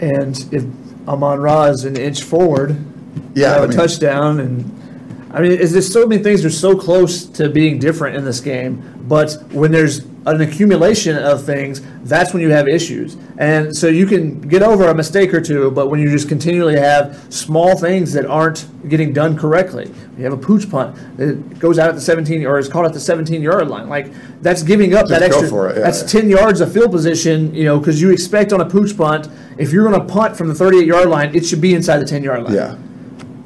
And 0.00 0.36
if 0.52 0.64
Amon 1.06 1.38
Ra 1.40 1.66
is 1.66 1.84
an 1.84 1.96
inch 1.96 2.22
forward, 2.24 2.70
Yeah, 3.34 3.34
you 3.34 3.44
have 3.44 3.60
I 3.60 3.64
a 3.64 3.68
mean- 3.68 3.76
touchdown, 3.76 4.40
and 4.40 5.30
I 5.32 5.40
mean, 5.40 5.52
is 5.52 5.70
there's 5.72 5.92
so 5.92 6.04
many 6.04 6.20
things 6.20 6.42
that 6.42 6.48
are 6.48 6.50
so 6.50 6.76
close 6.76 7.24
to 7.26 7.48
being 7.48 7.78
different 7.78 8.16
in 8.16 8.24
this 8.24 8.40
game, 8.40 8.82
but 9.06 9.36
when 9.52 9.70
there's 9.70 10.00
an 10.26 10.40
accumulation 10.42 11.16
of 11.16 11.42
things, 11.44 11.80
that's 12.02 12.34
when 12.34 12.42
you 12.42 12.50
have 12.50 12.68
issues. 12.68 13.16
And 13.38 13.74
so 13.74 13.86
you 13.86 14.04
can 14.04 14.40
get 14.42 14.62
over 14.62 14.88
a 14.88 14.94
mistake 14.94 15.32
or 15.32 15.40
two, 15.40 15.70
but 15.70 15.88
when 15.88 15.98
you 15.98 16.10
just 16.10 16.28
continually 16.28 16.76
have 16.78 17.18
small 17.32 17.74
things 17.76 18.12
that 18.12 18.26
aren't 18.26 18.66
getting 18.88 19.14
done 19.14 19.36
correctly, 19.38 19.90
you 20.18 20.24
have 20.24 20.34
a 20.34 20.36
pooch 20.36 20.70
punt 20.70 20.94
that 21.16 21.58
goes 21.58 21.78
out 21.78 21.88
at 21.88 21.94
the 21.94 22.00
17 22.02 22.44
or 22.44 22.58
is 22.58 22.68
caught 22.68 22.84
at 22.84 22.92
the 22.92 23.00
17 23.00 23.40
yard 23.40 23.68
line. 23.68 23.88
Like 23.88 24.12
that's 24.42 24.62
giving 24.62 24.94
up 24.94 25.08
Just 25.08 25.10
that 25.10 25.22
extra. 25.22 25.48
for 25.48 25.70
it, 25.70 25.76
yeah. 25.78 25.84
That's 25.84 26.02
10 26.10 26.28
yards 26.28 26.60
of 26.60 26.70
field 26.72 26.90
position, 26.90 27.54
you 27.54 27.64
know, 27.64 27.78
because 27.78 28.00
you 28.00 28.10
expect 28.10 28.52
on 28.52 28.60
a 28.60 28.66
pooch 28.68 28.94
punt, 28.96 29.28
if 29.56 29.72
you're 29.72 29.88
going 29.88 29.98
to 30.06 30.12
punt 30.12 30.36
from 30.36 30.48
the 30.48 30.54
38 30.54 30.86
yard 30.86 31.08
line, 31.08 31.34
it 31.34 31.46
should 31.46 31.62
be 31.62 31.74
inside 31.74 31.98
the 31.98 32.06
10 32.06 32.22
yard 32.22 32.44
line. 32.44 32.54
Yeah. 32.54 32.76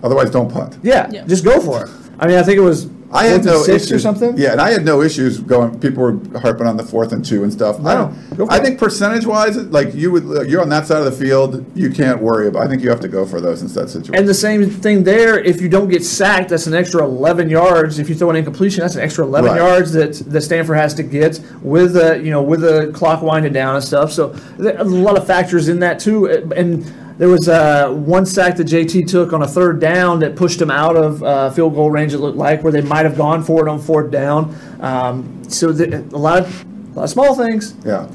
Otherwise, 0.03 0.31
don't 0.31 0.51
punt. 0.53 0.77
Yeah, 0.83 1.09
Yeah. 1.13 1.25
just 1.27 1.45
go 1.45 1.61
for 1.61 1.85
it. 1.85 1.91
I 2.19 2.27
mean, 2.27 2.37
I 2.37 2.43
think 2.43 2.59
it 2.59 2.63
was 2.63 2.87
I 3.15 3.25
had 3.27 3.45
no 3.45 3.63
six 3.63 3.85
issues 3.85 3.93
or 3.93 3.99
something. 4.01 4.37
Yeah, 4.37 4.53
and 4.53 4.61
I 4.61 4.73
had 4.73 4.85
no 4.85 5.01
issues 5.01 5.39
going. 5.39 5.79
People 5.79 6.03
were 6.03 6.39
harping 6.41 6.67
on 6.67 6.77
the 6.77 6.83
fourth 6.83 7.13
and 7.13 7.25
two 7.25 7.45
and 7.45 7.53
stuff. 7.53 7.79
I, 7.85 7.95
don't. 7.95 8.51
I 8.51 8.57
it. 8.59 8.63
think 8.65 8.79
percentage 8.79 9.25
wise, 9.25 9.57
like 9.57 9.95
you 9.95 10.11
would, 10.11 10.51
you're 10.51 10.61
on 10.61 10.69
that 10.71 10.87
side 10.87 10.99
of 10.99 11.05
the 11.05 11.13
field. 11.13 11.65
You 11.77 11.91
can't 11.91 12.21
worry 12.21 12.49
about. 12.49 12.63
I 12.65 12.69
think 12.69 12.83
you 12.83 12.91
have 12.91 13.01
to 13.01 13.09
go 13.09 13.25
for 13.25 13.41
those 13.41 13.63
in 13.63 13.69
that 13.69 13.89
situation. 13.89 14.17
And 14.17 14.29
the 14.29 14.35
same 14.35 14.69
thing 14.69 15.05
there. 15.05 15.39
If 15.39 15.61
you 15.61 15.69
don't 15.69 15.89
get 15.89 16.05
sacked, 16.05 16.49
that's 16.49 16.67
an 16.67 16.75
extra 16.75 17.05
11 17.05 17.49
yards. 17.49 17.99
If 18.01 18.09
you 18.09 18.15
throw 18.17 18.31
an 18.31 18.37
incompletion, 18.37 18.81
that's 18.81 18.97
an 18.97 19.03
extra 19.03 19.25
11 19.25 19.51
Right. 19.51 19.57
yards 19.59 19.93
that 19.93 20.15
that 20.33 20.41
Stanford 20.43 20.77
has 20.77 20.93
to 20.95 21.03
get 21.05 21.41
with 21.63 21.93
the 21.95 22.19
you 22.19 22.31
know 22.33 22.43
with 22.43 22.63
the 22.63 22.91
clock 22.93 23.23
winding 23.23 23.53
down 23.53 23.77
and 23.77 23.85
stuff. 23.85 24.13
So 24.13 24.29
there- 24.59 24.77
a 24.79 24.85
lot 24.85 25.17
of 25.17 25.25
factors 25.27 25.69
in 25.69 25.79
that 25.81 26.01
too. 26.01 26.27
And 26.55 26.85
there 27.19 27.29
was 27.29 27.49
uh, 27.49 27.91
one 27.91 28.27
sack 28.27 28.57
that 28.57 28.67
JT 28.67 29.07
took 29.09 29.33
on 29.33 29.43
a 29.43 29.47
third 29.49 29.81
down 29.81 30.19
that 30.21 30.35
pushed 30.37 30.61
him 30.61 30.71
out 30.71 30.97
of 30.97 31.23
uh, 31.23 31.51
field 31.51 31.75
goal 31.75 31.91
range. 31.91 32.13
It 32.15 32.19
looked 32.19 32.37
like 32.37 32.63
where 32.63 32.73
they 32.73 32.81
might 32.83 33.05
have 33.05 33.17
gone 33.17 33.43
for 33.43 33.67
it 33.67 33.71
on 33.71 33.81
fourth 33.81 34.11
down. 34.11 34.55
Um, 34.81 35.43
so 35.49 35.73
the, 35.73 35.99
a 36.01 36.19
lot 36.19 36.39
of 36.41 36.65
a 36.65 36.95
lot 36.97 37.05
of 37.05 37.11
small 37.11 37.35
things. 37.35 37.75
yeah. 37.85 38.09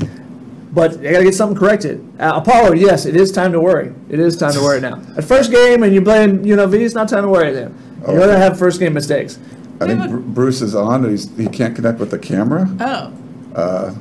But 0.71 0.99
I 0.99 1.12
got 1.12 1.17
to 1.19 1.23
get 1.23 1.33
something 1.33 1.57
corrected. 1.57 2.07
Uh, 2.19 2.33
Apollo, 2.35 2.73
yes, 2.73 3.07
it 3.07 3.15
is 3.15 3.31
time 3.31 3.51
to 3.53 3.59
worry. 3.59 3.91
It 4.07 4.19
is 4.19 4.38
time 4.38 4.53
to 4.53 4.59
worry 4.62 4.79
now. 4.79 5.01
At 5.17 5.23
first 5.23 5.49
game, 5.51 5.81
and 5.81 5.91
you're 5.93 6.03
playing 6.03 6.43
you 6.45 6.55
UNLV, 6.55 6.73
it's 6.79 6.93
not 6.93 7.09
time 7.09 7.23
to 7.23 7.29
worry 7.29 7.51
then. 7.51 7.75
Oh. 8.05 8.12
You're 8.12 8.21
going 8.21 8.33
to 8.33 8.38
have 8.38 8.59
first 8.59 8.79
game 8.79 8.93
mistakes. 8.93 9.39
I 9.81 9.88
think 9.88 9.99
Yeah, 10.01 10.17
Bruce 10.17 10.62
is 10.62 10.75
on. 10.75 11.03
and 11.05 11.12
He's, 11.12 11.35
he 11.38 11.47
can't 11.47 11.75
connect 11.75 11.99
with 11.99 12.12
the 12.12 12.19
camera. 12.19 12.69
Oh. 12.79 13.13
Uh, 13.55 13.95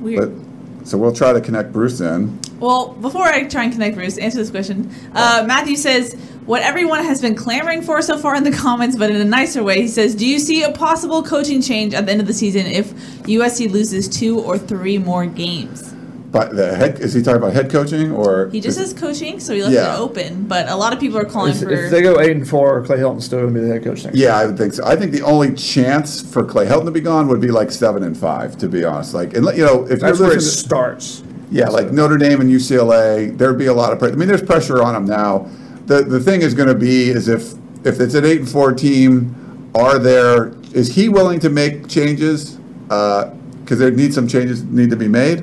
Weird. 0.00 0.38
but 0.38 0.43
so 0.84 0.98
we'll 0.98 1.12
try 1.12 1.32
to 1.32 1.40
connect 1.40 1.72
Bruce 1.72 2.00
in. 2.00 2.38
Well, 2.60 2.92
before 2.92 3.24
I 3.24 3.44
try 3.44 3.64
and 3.64 3.72
connect 3.72 3.96
Bruce, 3.96 4.18
answer 4.18 4.38
this 4.38 4.50
question. 4.50 4.94
Uh, 5.14 5.44
Matthew 5.46 5.76
says, 5.76 6.14
what 6.46 6.60
everyone 6.62 7.02
has 7.04 7.22
been 7.22 7.34
clamoring 7.34 7.80
for 7.80 8.02
so 8.02 8.18
far 8.18 8.34
in 8.34 8.44
the 8.44 8.52
comments, 8.52 8.96
but 8.96 9.10
in 9.10 9.16
a 9.16 9.24
nicer 9.24 9.62
way, 9.62 9.80
he 9.80 9.88
says, 9.88 10.14
Do 10.14 10.26
you 10.26 10.38
see 10.38 10.62
a 10.62 10.70
possible 10.70 11.22
coaching 11.22 11.62
change 11.62 11.94
at 11.94 12.04
the 12.04 12.12
end 12.12 12.20
of 12.20 12.26
the 12.26 12.34
season 12.34 12.66
if 12.66 12.92
USC 13.24 13.70
loses 13.70 14.08
two 14.08 14.38
or 14.38 14.58
three 14.58 14.98
more 14.98 15.24
games? 15.24 15.93
But 16.34 16.56
the 16.56 16.74
head 16.74 16.98
is 16.98 17.14
he 17.14 17.22
talking 17.22 17.40
about 17.40 17.52
head 17.52 17.70
coaching 17.70 18.10
or 18.10 18.48
He 18.50 18.60
just 18.60 18.76
is- 18.76 18.90
says 18.90 19.00
coaching, 19.00 19.38
so 19.38 19.54
he 19.54 19.62
left 19.62 19.72
Yeah. 19.72 19.94
it 19.94 20.00
open, 20.00 20.46
but 20.48 20.68
a 20.68 20.74
lot 20.74 20.92
of 20.92 20.98
people 20.98 21.16
are 21.16 21.24
calling 21.24 21.52
If, 21.52 21.60
for. 21.60 21.70
if 21.70 21.92
they 21.92 22.02
go 22.02 22.18
eight 22.18 22.32
and 22.36 22.46
four, 22.46 22.82
Clay 22.82 22.98
Helton's 22.98 23.24
still 23.24 23.38
going 23.42 23.54
to 23.54 23.60
be 23.60 23.64
the 23.64 23.72
head 23.72 23.84
coach 23.84 24.04
next. 24.04 24.16
Yeah, 24.16 24.36
I 24.36 24.44
would 24.46 24.58
think 24.58 24.72
so. 24.74 24.84
I 24.84 24.96
think 24.96 25.12
the 25.12 25.22
only 25.22 25.52
chance 25.52 26.20
for 26.20 26.42
Clay 26.44 26.66
Helton 26.66 26.86
to 26.86 26.90
be 26.90 27.00
gone 27.00 27.28
would 27.28 27.40
be 27.40 27.52
like 27.52 27.70
seven 27.70 28.02
and 28.02 28.16
five, 28.18 28.58
to 28.58 28.66
be 28.68 28.84
honest. 28.84 29.14
Like, 29.14 29.36
and 29.36 29.44
let- 29.44 29.56
you 29.56 29.64
know, 29.64 29.86
if 29.88 30.00
That's 30.00 30.18
where 30.18 30.32
it 30.32 30.34
to- 30.34 30.40
starts. 30.40 31.22
Yeah, 31.52 31.68
like 31.68 31.92
Notre 31.92 32.16
Dame 32.18 32.40
and 32.40 32.50
UCLA, 32.50 33.28
there'd 33.38 33.56
be 33.56 33.66
a 33.66 33.72
lot 33.74 33.92
of 33.92 34.00
pressure. 34.00 34.14
I 34.14 34.16
mean, 34.18 34.26
there's 34.26 34.42
pressure 34.42 34.82
on 34.82 34.94
them 34.94 35.04
now. 35.06 35.46
The 35.86 36.02
the 36.02 36.18
thing 36.18 36.42
is 36.42 36.52
going 36.52 36.68
to 36.68 36.74
be 36.74 37.10
is 37.10 37.28
if 37.28 37.52
if 37.84 38.00
it's 38.00 38.14
an 38.16 38.24
eight 38.24 38.40
and 38.40 38.48
four 38.48 38.72
team, 38.72 39.36
are 39.72 40.00
there 40.00 40.50
is 40.72 40.96
he 40.96 41.08
willing 41.08 41.38
to 41.38 41.48
make 41.48 41.86
changes? 41.86 42.58
Uh, 42.90 43.26
because 43.60 43.78
there 43.78 43.90
need 43.92 44.12
some 44.12 44.26
changes 44.26 44.62
need 44.64 44.90
to 44.90 44.96
be 44.96 45.08
made, 45.08 45.42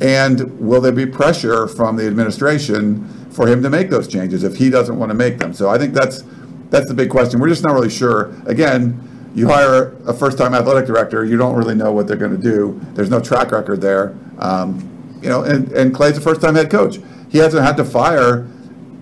and 0.00 0.58
will 0.60 0.80
there 0.80 0.92
be 0.92 1.06
pressure 1.06 1.66
from 1.66 1.96
the 1.96 2.06
administration 2.06 3.08
for 3.30 3.46
him 3.46 3.62
to 3.62 3.70
make 3.70 3.90
those 3.90 4.08
changes 4.08 4.44
if 4.44 4.56
he 4.56 4.70
doesn't 4.70 4.98
want 4.98 5.10
to 5.10 5.14
make 5.14 5.38
them? 5.38 5.52
So 5.52 5.68
I 5.68 5.78
think 5.78 5.94
that's 5.94 6.24
that's 6.70 6.88
the 6.88 6.94
big 6.94 7.10
question. 7.10 7.40
We're 7.40 7.48
just 7.48 7.64
not 7.64 7.74
really 7.74 7.90
sure. 7.90 8.34
Again. 8.46 9.04
You 9.34 9.46
hire 9.46 9.94
a 10.06 10.12
first-time 10.14 10.52
athletic 10.52 10.86
director, 10.86 11.24
you 11.24 11.36
don't 11.36 11.54
really 11.54 11.74
know 11.74 11.92
what 11.92 12.08
they're 12.08 12.16
going 12.16 12.34
to 12.34 12.42
do. 12.42 12.80
There's 12.94 13.10
no 13.10 13.20
track 13.20 13.52
record 13.52 13.80
there. 13.80 14.16
Um, 14.38 15.18
you 15.22 15.28
know, 15.28 15.42
and, 15.42 15.70
and 15.72 15.94
Clay's 15.94 16.16
a 16.16 16.20
first 16.20 16.40
time 16.40 16.56
head 16.56 16.70
coach. 16.70 16.98
He 17.28 17.38
hasn't 17.38 17.62
had 17.62 17.76
to 17.76 17.84
fire 17.84 18.48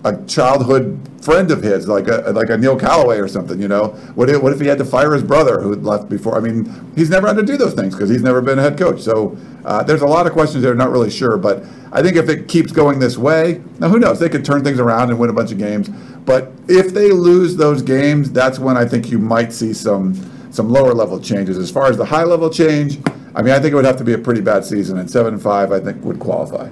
a 0.03 0.23
childhood 0.25 1.16
friend 1.27 1.51
of 1.51 1.61
his, 1.61 1.89
like 1.89 2.07
a 2.07 2.31
like 2.31 2.49
a 2.49 2.57
Neil 2.57 2.79
Callaway 2.79 3.17
or 3.17 3.27
something. 3.27 3.61
You 3.61 3.67
know, 3.67 3.89
what 4.15 4.29
if, 4.29 4.41
what 4.41 4.53
if 4.53 4.61
he 4.61 4.67
had 4.67 4.77
to 4.77 4.85
fire 4.85 5.11
his 5.11 5.23
brother 5.23 5.59
who 5.59 5.75
left 5.75 6.07
before? 6.07 6.37
I 6.37 6.39
mean, 6.39 6.71
he's 6.95 7.09
never 7.09 7.27
had 7.27 7.35
to 7.35 7.43
do 7.43 7.57
those 7.57 7.73
things 7.73 7.93
because 7.93 8.09
he's 8.09 8.23
never 8.23 8.41
been 8.41 8.57
a 8.57 8.61
head 8.61 8.77
coach. 8.77 9.01
So 9.01 9.37
uh, 9.65 9.83
there's 9.83 10.03
a 10.03 10.07
lot 10.07 10.25
of 10.25 10.31
questions 10.31 10.63
there, 10.63 10.73
not 10.73 10.89
really 10.89 11.09
sure. 11.09 11.37
But 11.37 11.65
I 11.91 12.01
think 12.01 12.15
if 12.15 12.29
it 12.29 12.47
keeps 12.47 12.71
going 12.71 12.99
this 12.99 13.17
way, 13.17 13.61
now 13.79 13.89
who 13.89 13.99
knows? 13.99 14.21
They 14.21 14.29
could 14.29 14.45
turn 14.45 14.63
things 14.63 14.79
around 14.79 15.09
and 15.09 15.19
win 15.19 15.29
a 15.29 15.33
bunch 15.33 15.51
of 15.51 15.57
games. 15.57 15.89
But 15.89 16.53
if 16.69 16.93
they 16.93 17.11
lose 17.11 17.57
those 17.57 17.81
games, 17.81 18.31
that's 18.31 18.57
when 18.57 18.77
I 18.77 18.85
think 18.85 19.11
you 19.11 19.19
might 19.19 19.51
see 19.51 19.73
some 19.73 20.13
some 20.51 20.69
lower 20.69 20.93
level 20.93 21.19
changes. 21.19 21.57
As 21.57 21.69
far 21.69 21.87
as 21.87 21.97
the 21.97 22.05
high 22.05 22.23
level 22.23 22.49
change, 22.49 22.99
I 23.35 23.41
mean, 23.41 23.53
I 23.53 23.59
think 23.59 23.73
it 23.73 23.75
would 23.75 23.85
have 23.91 23.97
to 23.97 24.05
be 24.05 24.13
a 24.13 24.17
pretty 24.17 24.41
bad 24.41 24.63
season, 24.63 24.97
and 24.97 25.11
seven 25.11 25.33
and 25.33 25.43
five, 25.43 25.73
I 25.73 25.81
think, 25.81 26.01
would 26.05 26.19
qualify. 26.19 26.69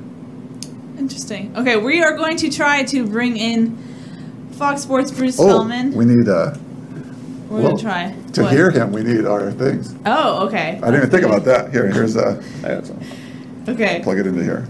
Interesting. 0.97 1.53
Okay, 1.57 1.75
we 1.75 2.01
are 2.01 2.15
going 2.15 2.37
to 2.37 2.49
try 2.49 2.83
to 2.83 3.05
bring 3.05 3.35
in 3.35 3.94
Fox 4.57 4.81
Sports 4.81 5.11
Bruce 5.11 5.39
Oh, 5.39 5.47
Feldman. 5.47 5.93
we 5.93 6.05
need 6.05 6.27
uh, 6.27 6.53
We're 7.49 7.59
well, 7.59 7.61
going 7.63 7.77
to 7.77 7.83
try. 7.83 8.15
to 8.33 8.43
What? 8.43 8.51
hear 8.53 8.71
him. 8.71 8.91
We 8.91 9.03
need 9.03 9.25
our 9.25 9.51
things. 9.51 9.93
Oh, 10.05 10.47
okay. 10.47 10.79
I 10.81 10.91
didn't 10.91 10.95
even 10.95 11.09
think 11.09 11.23
about 11.23 11.43
that. 11.45 11.71
Here, 11.71 11.87
here's 11.91 12.15
uh, 12.15 12.41
I 12.63 12.67
got 12.75 12.85
some. 12.85 12.99
Okay. 13.67 13.99
plug 14.03 14.19
it 14.19 14.27
into 14.27 14.43
here. 14.43 14.67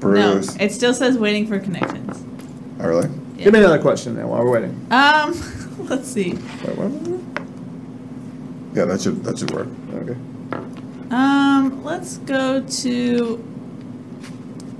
Bruce. 0.00 0.18
No, 0.18 0.32
Bruce. 0.34 0.56
it 0.60 0.72
still 0.72 0.94
says 0.94 1.18
waiting 1.18 1.46
for 1.46 1.58
connections. 1.58 2.24
Oh, 2.80 2.88
really? 2.88 3.08
Give 3.36 3.52
me 3.52 3.58
another 3.58 3.80
question 3.80 4.14
then 4.14 4.28
while 4.28 4.44
we're 4.44 4.52
waiting. 4.52 4.86
Um, 4.90 5.34
let's 5.88 6.08
see. 6.08 6.32
Wait, 6.34 6.76
what? 6.78 6.90
Yeah, 8.74 8.84
that 8.86 9.00
should 9.00 9.22
that 9.24 9.38
should 9.38 9.50
work. 9.52 9.68
Okay. 9.94 10.16
Um, 11.10 11.84
let's 11.84 12.18
go 12.18 12.60
to 12.60 13.36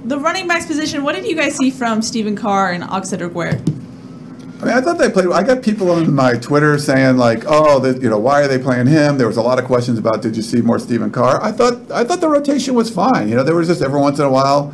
the 0.04 0.18
running 0.18 0.46
backs 0.46 0.66
position. 0.66 1.02
What 1.02 1.14
did 1.14 1.26
you 1.26 1.34
guys 1.34 1.56
see 1.56 1.70
from 1.70 2.02
Stephen 2.02 2.36
Carr 2.36 2.72
and 2.72 2.84
Aca'Cedric 2.84 3.32
Ware? 3.32 3.60
I 4.60 4.66
mean, 4.66 4.74
I 4.76 4.80
thought 4.80 4.98
they 4.98 5.10
played. 5.10 5.26
I 5.28 5.42
got 5.42 5.62
people 5.62 5.90
on 5.90 6.14
my 6.14 6.34
Twitter 6.34 6.78
saying 6.78 7.16
like, 7.16 7.44
"Oh, 7.46 7.80
that 7.80 8.00
you 8.00 8.08
know, 8.08 8.18
why 8.18 8.42
are 8.42 8.48
they 8.48 8.58
playing 8.58 8.86
him?" 8.86 9.18
There 9.18 9.26
was 9.26 9.36
a 9.36 9.42
lot 9.42 9.58
of 9.58 9.64
questions 9.64 9.98
about, 9.98 10.22
"Did 10.22 10.36
you 10.36 10.42
see 10.42 10.60
more 10.60 10.78
Stephen 10.78 11.10
Carr?" 11.10 11.42
I 11.42 11.52
thought 11.52 11.90
I 11.90 12.04
thought 12.04 12.20
the 12.20 12.28
rotation 12.28 12.74
was 12.74 12.88
fine. 12.88 13.28
You 13.28 13.34
know, 13.34 13.42
there 13.42 13.56
was 13.56 13.68
just 13.68 13.82
every 13.82 14.00
once 14.00 14.18
in 14.18 14.24
a 14.24 14.30
while, 14.30 14.72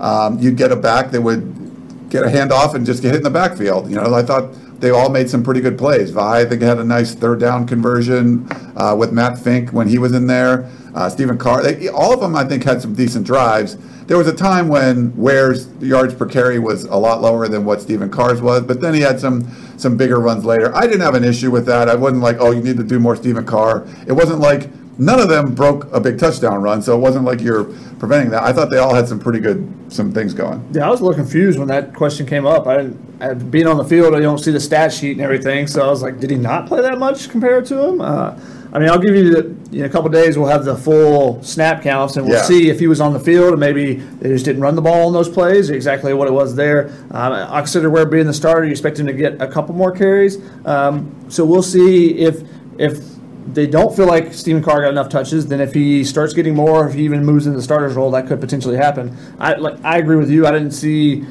um, 0.00 0.38
you'd 0.38 0.56
get 0.56 0.70
a 0.70 0.76
back 0.76 1.10
that 1.12 1.22
would 1.22 2.10
get 2.10 2.24
a 2.24 2.28
handoff 2.28 2.74
and 2.74 2.84
just 2.84 3.02
get 3.02 3.08
hit 3.08 3.18
in 3.18 3.22
the 3.22 3.30
backfield. 3.30 3.88
You 3.88 3.96
know, 3.96 4.14
I 4.14 4.22
thought 4.22 4.50
they 4.82 4.90
all 4.90 5.08
made 5.08 5.30
some 5.30 5.44
pretty 5.44 5.60
good 5.60 5.78
plays. 5.78 6.10
Vi, 6.10 6.40
I 6.40 6.44
think, 6.44 6.60
had 6.60 6.78
a 6.78 6.84
nice 6.84 7.14
third 7.14 7.38
down 7.38 7.68
conversion 7.68 8.48
uh, 8.76 8.96
with 8.98 9.12
Matt 9.12 9.38
Fink 9.38 9.70
when 9.70 9.86
he 9.86 9.96
was 9.96 10.12
in 10.12 10.26
there. 10.26 10.68
Uh, 10.92 11.08
Stephen 11.08 11.38
Carr, 11.38 11.62
they, 11.62 11.86
all 11.88 12.12
of 12.12 12.18
them, 12.18 12.34
I 12.34 12.42
think, 12.42 12.64
had 12.64 12.82
some 12.82 12.92
decent 12.92 13.24
drives. 13.24 13.78
There 14.06 14.18
was 14.18 14.26
a 14.26 14.34
time 14.34 14.66
when 14.66 15.16
Ware's 15.16 15.68
yards 15.80 16.14
per 16.14 16.26
carry 16.26 16.58
was 16.58 16.82
a 16.84 16.96
lot 16.96 17.22
lower 17.22 17.46
than 17.46 17.64
what 17.64 17.80
Stephen 17.80 18.10
Carr's 18.10 18.42
was, 18.42 18.62
but 18.62 18.80
then 18.80 18.92
he 18.92 19.00
had 19.00 19.20
some 19.20 19.48
some 19.78 19.96
bigger 19.96 20.18
runs 20.18 20.44
later. 20.44 20.74
I 20.74 20.82
didn't 20.82 21.00
have 21.00 21.14
an 21.14 21.24
issue 21.24 21.52
with 21.52 21.64
that. 21.66 21.88
I 21.88 21.94
wasn't 21.94 22.22
like, 22.22 22.38
oh, 22.40 22.50
you 22.50 22.60
need 22.60 22.76
to 22.76 22.84
do 22.84 22.98
more 22.98 23.14
Stephen 23.14 23.46
Carr. 23.46 23.86
It 24.08 24.12
wasn't 24.12 24.40
like 24.40 24.68
none 24.98 25.20
of 25.20 25.28
them 25.28 25.54
broke 25.54 25.90
a 25.92 26.00
big 26.00 26.18
touchdown 26.18 26.60
run, 26.60 26.82
so 26.82 26.96
it 26.96 27.00
wasn't 27.00 27.24
like 27.24 27.40
you're 27.40 27.72
preventing 28.02 28.30
that. 28.32 28.42
I 28.42 28.52
thought 28.52 28.68
they 28.68 28.78
all 28.78 28.92
had 28.92 29.06
some 29.06 29.20
pretty 29.20 29.38
good 29.38 29.72
some 29.88 30.10
things 30.10 30.34
going. 30.34 30.68
Yeah, 30.72 30.88
I 30.88 30.90
was 30.90 31.00
a 31.00 31.04
little 31.04 31.14
confused 31.22 31.56
when 31.56 31.68
that 31.68 31.94
question 31.94 32.26
came 32.26 32.44
up. 32.46 32.66
I 32.66 32.78
didn't, 32.78 33.22
I, 33.22 33.32
being 33.34 33.68
on 33.68 33.76
the 33.76 33.84
field, 33.84 34.12
I 34.12 34.18
don't 34.18 34.38
see 34.38 34.50
the 34.50 34.58
stat 34.58 34.92
sheet 34.92 35.12
and 35.12 35.20
everything, 35.20 35.68
so 35.68 35.84
I 35.86 35.86
was 35.86 36.02
like, 36.02 36.18
did 36.18 36.28
he 36.28 36.36
not 36.36 36.66
play 36.66 36.80
that 36.82 36.98
much 36.98 37.28
compared 37.30 37.64
to 37.66 37.80
him? 37.80 38.00
Uh, 38.00 38.36
I 38.72 38.80
mean, 38.80 38.88
I'll 38.88 38.98
give 38.98 39.14
you 39.14 39.30
the, 39.30 39.78
in 39.78 39.84
a 39.84 39.88
couple 39.88 40.10
days, 40.10 40.36
we'll 40.36 40.48
have 40.48 40.64
the 40.64 40.74
full 40.76 41.40
snap 41.44 41.80
counts 41.80 42.16
and 42.16 42.26
we'll 42.26 42.38
Yeah. 42.38 42.42
see 42.42 42.70
if 42.70 42.80
he 42.80 42.88
was 42.88 43.00
on 43.00 43.12
the 43.12 43.20
field 43.20 43.52
and 43.52 43.60
maybe 43.60 43.94
they 43.94 44.30
just 44.30 44.46
didn't 44.46 44.62
run 44.62 44.74
the 44.74 44.82
ball 44.82 45.06
on 45.06 45.12
those 45.12 45.28
plays, 45.28 45.70
exactly 45.70 46.12
what 46.12 46.26
it 46.26 46.32
was 46.32 46.56
there. 46.56 46.88
Um, 47.12 47.32
I 47.34 47.60
consider 47.60 47.88
Ware 47.88 48.06
being 48.06 48.26
the 48.26 48.32
starter, 48.34 48.64
you 48.64 48.72
expect 48.72 48.98
him 48.98 49.06
to 49.06 49.12
get 49.12 49.40
a 49.40 49.46
couple 49.46 49.76
more 49.76 49.92
carries. 49.92 50.38
Um, 50.64 51.14
so 51.28 51.44
we'll 51.44 51.62
see 51.62 52.18
if, 52.18 52.42
if 52.78 53.11
they 53.46 53.66
don't 53.66 53.94
feel 53.94 54.06
like 54.06 54.32
Stephen 54.32 54.62
Carr 54.62 54.82
got 54.82 54.90
enough 54.90 55.08
touches, 55.08 55.46
then 55.46 55.60
if 55.60 55.74
he 55.74 56.04
starts 56.04 56.32
getting 56.32 56.54
more, 56.54 56.86
if 56.88 56.94
he 56.94 57.04
even 57.04 57.24
moves 57.24 57.46
into 57.46 57.56
the 57.56 57.62
starter's 57.62 57.94
role, 57.94 58.10
that 58.12 58.26
could 58.26 58.40
potentially 58.40 58.76
happen. 58.76 59.16
I, 59.38 59.54
like, 59.54 59.82
I 59.84 59.98
agree 59.98 60.16
with 60.16 60.30
you. 60.30 60.46
I 60.46 60.52
didn't 60.52 60.70
see 60.72 61.24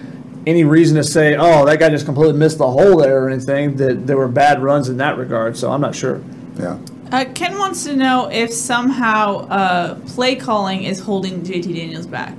any 0.46 0.64
reason 0.64 0.98
to 0.98 1.04
say, 1.04 1.36
oh, 1.36 1.66
that 1.66 1.80
guy 1.80 1.90
just 1.90 2.06
completely 2.06 2.38
missed 2.38 2.58
the 2.58 2.70
hole 2.70 2.98
there 2.98 3.24
or 3.24 3.30
anything, 3.30 3.76
that 3.78 4.08
there 4.08 4.18
were 4.18 4.28
bad 4.28 4.62
runs 4.62 4.90
in 4.90 4.98
that 4.98 5.18
regard. 5.18 5.56
So 5.56 5.72
I'm 5.72 5.82
not 5.82 5.96
sure. 5.96 6.22
Yeah. 6.58 6.80
Uh, 7.12 7.26
Ken 7.34 7.58
wants 7.58 7.84
to 7.84 7.96
know 7.96 8.30
if 8.32 8.52
somehow 8.52 9.48
uh, 9.48 9.96
play 10.08 10.36
calling 10.36 10.84
is 10.84 11.00
holding 11.00 11.42
JT 11.44 11.76
Daniels 11.76 12.08
back. 12.08 12.38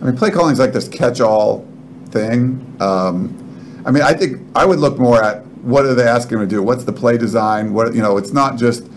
I 0.00 0.04
mean, 0.04 0.16
play 0.16 0.30
calling 0.30 0.52
is 0.52 0.58
like 0.58 0.72
this 0.72 0.88
catch-all 0.88 1.66
thing. 2.10 2.76
Um, 2.80 3.82
I 3.84 3.90
mean, 3.90 4.02
I 4.02 4.12
think 4.12 4.46
I 4.54 4.64
would 4.64 4.78
look 4.78 4.98
more 4.98 5.22
at 5.22 5.44
what 5.62 5.84
are 5.84 5.94
they 5.94 6.06
asking 6.06 6.38
him 6.38 6.48
to 6.48 6.56
do? 6.56 6.62
What's 6.62 6.84
the 6.84 6.92
play 6.92 7.18
design? 7.18 7.72
What 7.72 7.94
you 7.94 8.02
know? 8.02 8.16
It's 8.16 8.32
not 8.32 8.58
just 8.58 8.88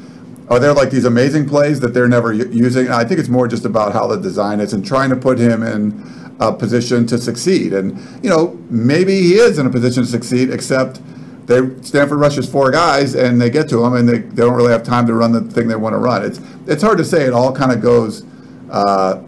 are 0.49 0.59
there 0.59 0.74
like 0.74 0.89
these 0.89 1.05
amazing 1.05 1.47
plays 1.47 1.80
that 1.80 1.93
they're 1.93 2.09
never 2.09 2.34
using. 2.34 2.89
I 2.89 3.05
think 3.05 3.20
it's 3.20 3.30
more 3.30 3.47
just 3.47 3.64
about 3.64 3.93
how 3.93 4.07
the 4.07 4.18
design 4.18 4.59
is 4.59 4.74
and 4.74 4.86
trying 4.86 5.09
to 5.09 5.16
put 5.16 5.39
him 5.39 5.64
in 5.64 6.03
a 6.41 6.51
position 6.51 7.05
to 7.07 7.18
succeed. 7.18 7.72
And 7.74 7.97
you 8.24 8.30
know, 8.30 8.59
maybe 8.70 9.22
he 9.22 9.36
is 9.36 9.59
in 9.59 9.66
a 9.66 9.70
position 9.70 10.03
to 10.03 10.09
succeed, 10.09 10.49
except 10.49 10.99
they 11.45 11.62
Stanford 11.82 12.20
rushes 12.20 12.49
four 12.49 12.70
guys 12.70 13.16
and 13.16 13.39
they 13.39 13.49
get 13.49 13.70
to 13.70 13.84
him 13.84 13.93
and 13.93 14.07
they, 14.07 14.20
they 14.20 14.43
don't 14.43 14.55
really 14.55 14.72
have 14.72 14.84
time 14.84 15.07
to 15.07 15.14
run 15.14 15.32
the 15.32 15.41
thing 15.41 15.68
they 15.68 15.76
want 15.76 15.93
to 15.93 15.99
run. 15.99 16.24
It's 16.26 16.41
it's 16.68 16.84
hard 16.84 16.97
to 16.97 17.05
say. 17.05 17.24
It 17.24 17.34
all 17.34 17.53
kind 17.53 17.72
of 17.72 17.82
goes. 17.82 18.26
Uh, 18.70 19.22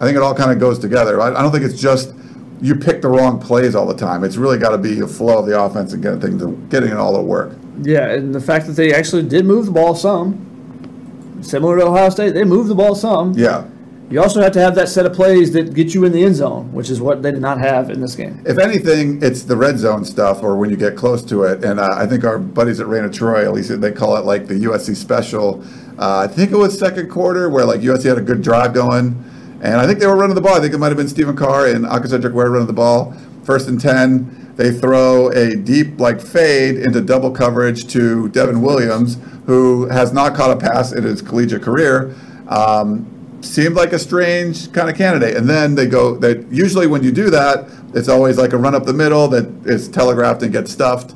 I 0.00 0.04
think 0.04 0.16
it 0.16 0.22
all 0.22 0.34
kind 0.34 0.50
of 0.50 0.58
goes 0.58 0.78
together. 0.78 1.20
I, 1.20 1.28
I 1.28 1.42
don't 1.42 1.52
think 1.52 1.64
it's 1.64 1.80
just 1.80 2.14
you 2.60 2.74
pick 2.74 3.02
the 3.02 3.08
wrong 3.08 3.40
plays 3.40 3.74
all 3.74 3.86
the 3.86 3.96
time. 3.96 4.24
It's 4.24 4.36
really 4.36 4.58
got 4.58 4.70
to 4.70 4.78
be 4.78 5.00
a 5.00 5.06
flow 5.06 5.38
of 5.38 5.46
the 5.46 5.60
offense 5.60 5.92
and 5.92 6.02
getting 6.02 6.20
things, 6.20 6.42
getting 6.70 6.90
it 6.90 6.96
all 6.96 7.14
to 7.14 7.22
work. 7.22 7.56
Yeah, 7.82 8.10
and 8.10 8.34
the 8.34 8.40
fact 8.40 8.66
that 8.66 8.72
they 8.72 8.94
actually 8.94 9.24
did 9.24 9.44
move 9.44 9.66
the 9.66 9.72
ball 9.72 9.94
some, 9.94 11.40
similar 11.42 11.78
to 11.78 11.86
Ohio 11.86 12.08
State, 12.10 12.34
they 12.34 12.44
moved 12.44 12.68
the 12.68 12.74
ball 12.74 12.94
some. 12.94 13.34
Yeah. 13.34 13.66
You 14.10 14.20
also 14.20 14.42
have 14.42 14.52
to 14.52 14.60
have 14.60 14.74
that 14.74 14.88
set 14.88 15.06
of 15.06 15.14
plays 15.14 15.52
that 15.52 15.72
get 15.72 15.94
you 15.94 16.04
in 16.04 16.12
the 16.12 16.22
end 16.22 16.36
zone, 16.36 16.70
which 16.72 16.90
is 16.90 17.00
what 17.00 17.22
they 17.22 17.32
did 17.32 17.40
not 17.40 17.58
have 17.58 17.90
in 17.90 18.00
this 18.00 18.14
game. 18.14 18.42
If 18.46 18.58
anything, 18.58 19.22
it's 19.22 19.42
the 19.42 19.56
red 19.56 19.78
zone 19.78 20.04
stuff, 20.04 20.42
or 20.42 20.56
when 20.56 20.68
you 20.70 20.76
get 20.76 20.94
close 20.94 21.22
to 21.24 21.44
it. 21.44 21.64
And 21.64 21.80
uh, 21.80 21.88
I 21.92 22.06
think 22.06 22.22
our 22.22 22.38
buddies 22.38 22.80
at 22.80 22.86
Reign 22.86 23.04
of 23.04 23.12
Troy, 23.12 23.44
at 23.44 23.52
least 23.52 23.80
they 23.80 23.92
call 23.92 24.16
it 24.16 24.24
like 24.24 24.46
the 24.46 24.54
USC 24.54 24.94
special. 24.94 25.64
Uh, 25.98 26.18
I 26.18 26.26
think 26.26 26.52
it 26.52 26.56
was 26.56 26.78
second 26.78 27.08
quarter 27.08 27.48
where 27.48 27.64
like 27.64 27.80
USC 27.80 28.04
had 28.04 28.18
a 28.18 28.22
good 28.22 28.42
drive 28.42 28.74
going, 28.74 29.24
and 29.62 29.76
I 29.76 29.86
think 29.86 29.98
they 29.98 30.06
were 30.06 30.16
running 30.16 30.34
the 30.34 30.40
ball. 30.40 30.54
I 30.54 30.60
think 30.60 30.74
it 30.74 30.78
might 30.78 30.88
have 30.88 30.96
been 30.96 31.08
Stephen 31.08 31.36
Carr 31.36 31.66
and 31.66 31.84
Aca'Cedric 31.84 32.32
Ware 32.32 32.50
running 32.50 32.66
the 32.66 32.72
ball. 32.72 33.14
First 33.44 33.68
and 33.68 33.80
ten, 33.80 34.52
they 34.56 34.72
throw 34.72 35.28
a 35.30 35.56
deep 35.56 35.98
like 35.98 36.20
fade 36.20 36.76
into 36.76 37.00
double 37.00 37.30
coverage 37.30 37.86
to 37.92 38.28
Devon 38.28 38.62
Williams, 38.62 39.18
who 39.46 39.86
has 39.88 40.12
not 40.12 40.34
caught 40.34 40.50
a 40.50 40.56
pass 40.56 40.92
in 40.92 41.04
his 41.04 41.20
collegiate 41.20 41.62
career. 41.62 42.14
Um, 42.48 43.10
seemed 43.42 43.74
like 43.74 43.92
a 43.92 43.98
strange 43.98 44.72
kind 44.72 44.88
of 44.88 44.96
candidate. 44.96 45.36
And 45.36 45.48
then 45.48 45.74
they 45.74 45.86
go, 45.86 46.16
they 46.16 46.44
usually 46.50 46.86
when 46.86 47.02
you 47.02 47.12
do 47.12 47.30
that, 47.30 47.68
it's 47.94 48.08
always 48.08 48.38
like 48.38 48.52
a 48.52 48.56
run 48.56 48.74
up 48.74 48.84
the 48.84 48.94
middle 48.94 49.28
that 49.28 49.46
is 49.66 49.88
telegraphed 49.88 50.42
and 50.42 50.52
gets 50.52 50.72
stuffed. 50.72 51.14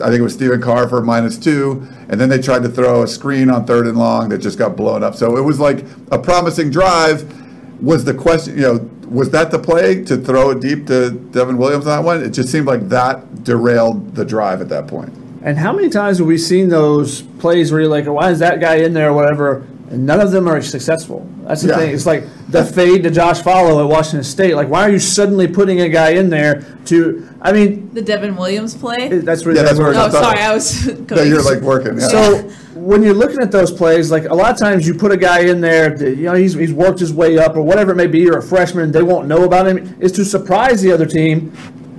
I 0.00 0.06
think 0.06 0.20
it 0.20 0.22
was 0.22 0.34
Stephen 0.34 0.60
Carr 0.60 0.88
for 0.88 1.02
minus 1.02 1.36
two, 1.36 1.86
and 2.08 2.18
then 2.20 2.28
they 2.28 2.40
tried 2.40 2.62
to 2.62 2.68
throw 2.68 3.02
a 3.02 3.06
screen 3.08 3.50
on 3.50 3.66
third 3.66 3.86
and 3.86 3.98
long 3.98 4.30
that 4.30 4.38
just 4.38 4.58
got 4.58 4.76
blown 4.76 5.02
up. 5.02 5.14
So 5.14 5.36
it 5.36 5.42
was 5.42 5.60
like 5.60 5.84
a 6.10 6.18
promising 6.18 6.70
drive. 6.70 7.41
Was 7.82 8.04
the 8.04 8.14
question, 8.14 8.56
you 8.56 8.62
know, 8.62 8.90
was 9.08 9.30
that 9.30 9.50
the 9.50 9.58
play 9.58 10.02
to 10.04 10.16
throw 10.16 10.50
it 10.50 10.60
deep 10.60 10.86
to 10.86 11.10
Devon 11.10 11.58
Williams 11.58 11.86
on 11.86 11.98
that 11.98 12.04
one? 12.06 12.22
It 12.22 12.30
just 12.30 12.50
seemed 12.50 12.66
like 12.66 12.88
that 12.88 13.44
derailed 13.44 14.14
the 14.14 14.24
drive 14.24 14.60
at 14.60 14.68
that 14.70 14.86
point. 14.86 15.12
And 15.42 15.58
how 15.58 15.72
many 15.72 15.88
times 15.88 16.18
have 16.18 16.26
we 16.26 16.38
seen 16.38 16.68
those 16.68 17.22
plays 17.22 17.72
where 17.72 17.80
you're 17.80 17.90
like, 17.90 18.06
why 18.06 18.30
is 18.30 18.38
that 18.38 18.60
guy 18.60 18.76
in 18.76 18.92
there 18.92 19.10
or 19.10 19.12
whatever? 19.12 19.66
And 19.92 20.06
none 20.06 20.20
of 20.20 20.30
them 20.32 20.48
are 20.48 20.60
successful. 20.62 21.26
That's 21.46 21.60
the 21.62 21.68
Yeah. 21.68 21.76
thing. 21.76 21.90
It's 21.94 22.06
like 22.06 22.24
the 22.48 22.64
fade 22.64 23.02
to 23.02 23.10
Josh 23.10 23.42
Falo 23.42 23.78
at 23.84 23.88
Washington 23.90 24.24
State. 24.24 24.56
Like, 24.56 24.70
why 24.70 24.84
are 24.84 24.90
you 24.90 24.98
suddenly 24.98 25.46
putting 25.46 25.82
a 25.82 25.88
guy 25.90 26.10
in 26.10 26.30
there 26.30 26.64
to? 26.86 27.28
I 27.42 27.52
mean, 27.52 27.90
The 27.92 28.00
Devon 28.00 28.34
Williams 28.36 28.74
play. 28.74 29.08
that's 29.18 29.44
really 29.44 29.58
Yeah, 29.60 29.66
that's 29.66 29.78
where 29.78 29.88
oh, 29.88 29.90
it's- 30.06 30.12
sorry, 30.12 30.38
I 30.40 30.54
was. 30.54 30.86
Yeah, 30.86 30.94
Going. 31.06 31.28
you're 31.28 31.42
like 31.42 31.60
working. 31.60 32.00
Yeah. 32.00 32.08
So 32.08 32.38
when 32.74 33.02
you're 33.02 33.12
looking 33.12 33.40
at 33.40 33.52
those 33.52 33.70
plays, 33.70 34.10
like 34.10 34.24
a 34.24 34.34
lot 34.34 34.50
of 34.50 34.56
times 34.58 34.86
you 34.88 34.94
put 34.94 35.12
a 35.12 35.16
guy 35.18 35.40
in 35.40 35.60
there, 35.60 35.90
that, 35.90 36.16
you 36.16 36.24
know, 36.24 36.34
he's, 36.34 36.54
he's 36.54 36.72
worked 36.72 36.98
his 36.98 37.12
way 37.12 37.36
up 37.36 37.54
or 37.54 37.60
whatever 37.62 37.92
it 37.92 37.96
may 37.96 38.06
be, 38.06 38.26
or 38.30 38.38
a 38.38 38.42
freshman, 38.42 38.92
they 38.92 39.02
won't 39.02 39.28
know 39.28 39.44
about 39.44 39.66
him, 39.66 39.94
is 40.00 40.10
to 40.12 40.24
surprise 40.24 40.80
the 40.80 40.90
other 40.90 41.04
team. 41.06 41.52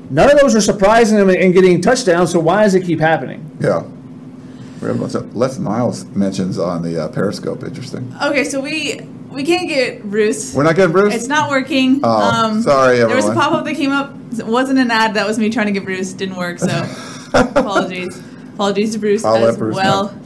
None 0.10 0.32
of 0.32 0.40
those 0.40 0.56
are 0.56 0.62
surprising 0.62 1.18
them 1.20 1.30
and 1.30 1.54
getting 1.54 1.80
touchdowns, 1.80 2.32
so 2.32 2.40
why 2.40 2.64
does 2.64 2.74
it 2.74 2.82
keep 2.86 3.00
happening? 3.00 3.46
yeah. 3.62 3.84
We 3.84 3.92
have 3.92 3.92
lots 3.92 4.73
of 4.73 4.73
Les 4.84 5.60
Miles 5.60 6.06
mentions 6.16 6.60
on 6.60 6.82
the 6.82 7.04
uh, 7.04 7.08
Periscope. 7.10 7.64
Interesting. 7.64 8.14
Okay, 8.22 8.44
so 8.44 8.60
we 8.60 9.00
we 9.32 9.44
can't 9.44 9.68
get 9.68 10.04
Bruce. 10.04 10.54
We're 10.54 10.64
not 10.64 10.76
getting 10.76 10.92
Bruce. 10.92 11.14
It's 11.16 11.28
not 11.28 11.50
working. 11.50 12.00
Oh, 12.04 12.62
sorry, 12.62 12.98
There 12.98 13.16
was 13.16 13.28
a 13.28 13.34
pop 13.34 13.52
up 13.54 13.66
that 13.66 13.76
came 13.76 13.92
up. 13.92 14.14
It 14.38 14.46
wasn't 14.46 14.80
an 14.80 14.92
ad. 14.92 15.14
That 15.16 15.26
was 15.28 15.38
me 15.40 15.50
trying 15.50 15.68
to 15.68 15.72
get 15.72 15.86
Bruce. 15.86 16.14
Didn't 16.14 16.36
work. 16.36 16.60
So 16.60 16.68
apologies. 17.34 18.20
Apologies 18.54 18.94
to 18.94 19.00
Bruce 19.00 19.24
I'll 19.26 19.36
as 19.38 19.42
let 19.42 19.58
Bruce 19.60 19.76
well. 19.76 20.06
know. 20.08 20.20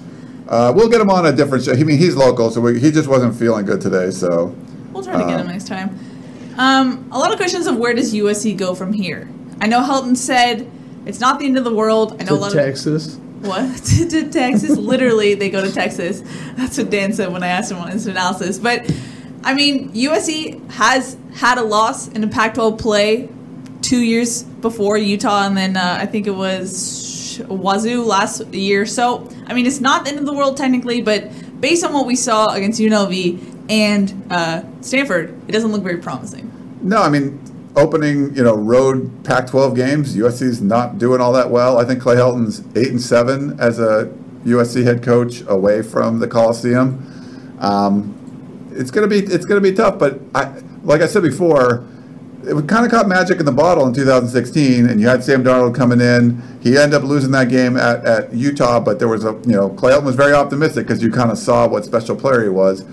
Uh, 0.50 0.74
we'll 0.76 0.90
get 0.90 1.02
him 1.02 1.10
on 1.10 1.26
a 1.26 1.32
different 1.34 1.64
show. 1.66 1.74
I 1.74 1.84
mean, 1.84 1.98
he's 1.98 2.16
local, 2.16 2.50
so 2.52 2.62
we, 2.62 2.80
he 2.80 2.90
just 2.92 3.08
wasn't 3.10 3.36
feeling 3.36 3.66
good 3.66 3.82
today. 3.82 4.12
So 4.12 4.56
We'll 4.94 5.04
try 5.04 5.14
to 5.14 5.20
get 5.26 5.34
Uh, 5.36 5.38
him 5.40 5.48
next 5.48 5.68
time. 5.68 6.00
Um, 6.58 7.08
a 7.12 7.20
lot 7.20 7.32
of 7.32 7.38
questions 7.38 7.68
of 7.68 7.78
where 7.78 7.94
does 7.94 8.14
USC 8.14 8.58
go 8.58 8.74
from 8.74 8.94
here? 8.94 9.30
I 9.62 9.68
know 9.68 9.82
Helton 9.82 10.16
said 10.18 10.70
it's 11.06 11.20
not 11.20 11.40
the 11.40 11.46
end 11.46 11.58
of 11.58 11.64
the 11.66 11.74
world. 11.74 12.14
I 12.20 12.24
know 12.24 12.36
a 12.36 12.36
To 12.36 12.36
lot 12.36 12.52
Texas. 12.54 13.16
of 13.16 13.22
what 13.42 13.78
to, 14.10 14.30
Texas. 14.30 14.78
Literally, 14.78 15.36
they 15.36 15.50
go 15.50 15.64
to 15.64 15.72
Texas. 15.72 16.22
That's 16.56 16.78
what 16.78 16.90
Dan 16.90 17.14
said 17.14 17.32
when 17.32 17.44
I 17.44 17.48
asked 17.48 17.72
him 17.72 17.78
on 17.78 17.92
instant 17.92 18.18
analysis. 18.18 18.60
But 18.60 18.92
I 19.44 19.54
mean, 19.54 19.92
USC 19.92 20.70
has 20.72 21.18
had 21.34 21.58
a 21.58 21.64
loss 21.64 22.08
in 22.08 22.24
a 22.24 22.28
Pac-12 22.28 22.80
play 22.80 23.30
two 23.82 24.02
years 24.02 24.44
before 24.44 24.98
Utah, 24.98 25.46
and 25.46 25.56
then 25.56 25.78
uh, 25.78 25.98
I 26.00 26.06
think 26.06 26.28
it 26.28 26.36
was 26.36 27.42
Wazoo 27.48 28.04
last 28.04 28.46
year. 28.54 28.86
So 28.86 29.30
I 29.48 29.54
mean, 29.54 29.66
it's 29.66 29.80
not 29.80 30.04
the 30.04 30.12
end 30.12 30.20
of 30.20 30.26
the 30.26 30.34
world 30.34 30.58
technically, 30.58 31.02
but 31.02 31.32
based 31.62 31.84
on 31.84 31.94
what 31.94 32.06
we 32.06 32.16
saw 32.16 32.54
against 32.54 32.80
UNLV 32.80 33.70
and 33.70 34.32
uh, 34.32 34.64
Stanford, 34.82 35.40
it 35.48 35.52
doesn't 35.52 35.72
look 35.72 35.84
very 35.84 35.98
promising. 35.98 36.52
no, 36.82 37.02
I 37.02 37.10
mean, 37.10 37.40
opening 37.78 38.36
you 38.36 38.44
know 38.44 38.56
road 38.56 39.24
Pac-12 39.24 39.76
games, 39.76 40.16
USC's 40.16 40.62
not 40.62 40.98
doing 40.98 41.22
all 41.22 41.32
that 41.34 41.50
well. 41.50 41.78
I 41.78 41.86
think 41.86 42.02
Clay 42.02 42.16
Helton's 42.16 42.64
eight 42.76 42.90
and 42.90 43.02
seven 43.02 43.58
as 43.60 43.80
a 43.80 44.14
USC 44.44 44.84
head 44.84 45.04
coach 45.04 45.44
away 45.48 45.82
from 45.82 46.20
the 46.20 46.28
Coliseum. 46.28 47.58
Um, 47.60 48.14
it's 48.72 48.92
gonna 48.92 49.08
be 49.08 49.20
it's 49.20 49.46
gonna 49.46 49.62
be 49.62 49.74
tough, 49.74 50.00
but 50.00 50.20
I 50.36 50.62
like 50.84 51.02
I 51.02 51.08
said 51.08 51.24
before. 51.24 51.86
It 52.44 52.54
kind 52.70 52.86
of 52.86 52.92
caught 52.92 53.10
magic 53.10 53.40
in 53.40 53.46
the 53.46 53.52
bottle 53.52 53.86
in 53.88 53.94
2016, 53.94 54.88
and 54.88 55.02
you 55.02 55.08
had 55.10 55.22
Sam 55.22 55.44
Darnold 55.44 55.76
coming 55.76 56.00
in. 56.00 56.42
He 56.62 56.78
ended 56.78 56.94
up 56.94 57.04
losing 57.04 57.32
that 57.32 57.50
game 57.50 57.76
at, 57.76 58.06
at 58.06 58.34
Utah, 58.34 58.80
but 58.80 59.00
there 59.00 59.10
was 59.10 59.26
a 59.26 59.34
you 59.46 59.54
know 59.54 59.70
Clay 59.70 59.92
Helton 59.92 60.06
was 60.06 60.16
very 60.16 60.34
optimistic 60.34 60.88
because 60.88 61.04
you 61.04 61.12
kind 61.12 61.30
of 61.30 61.38
saw 61.38 61.68
what 61.68 61.84
special 61.84 62.16
player 62.16 62.44
he 62.44 62.50
was. 62.50 62.86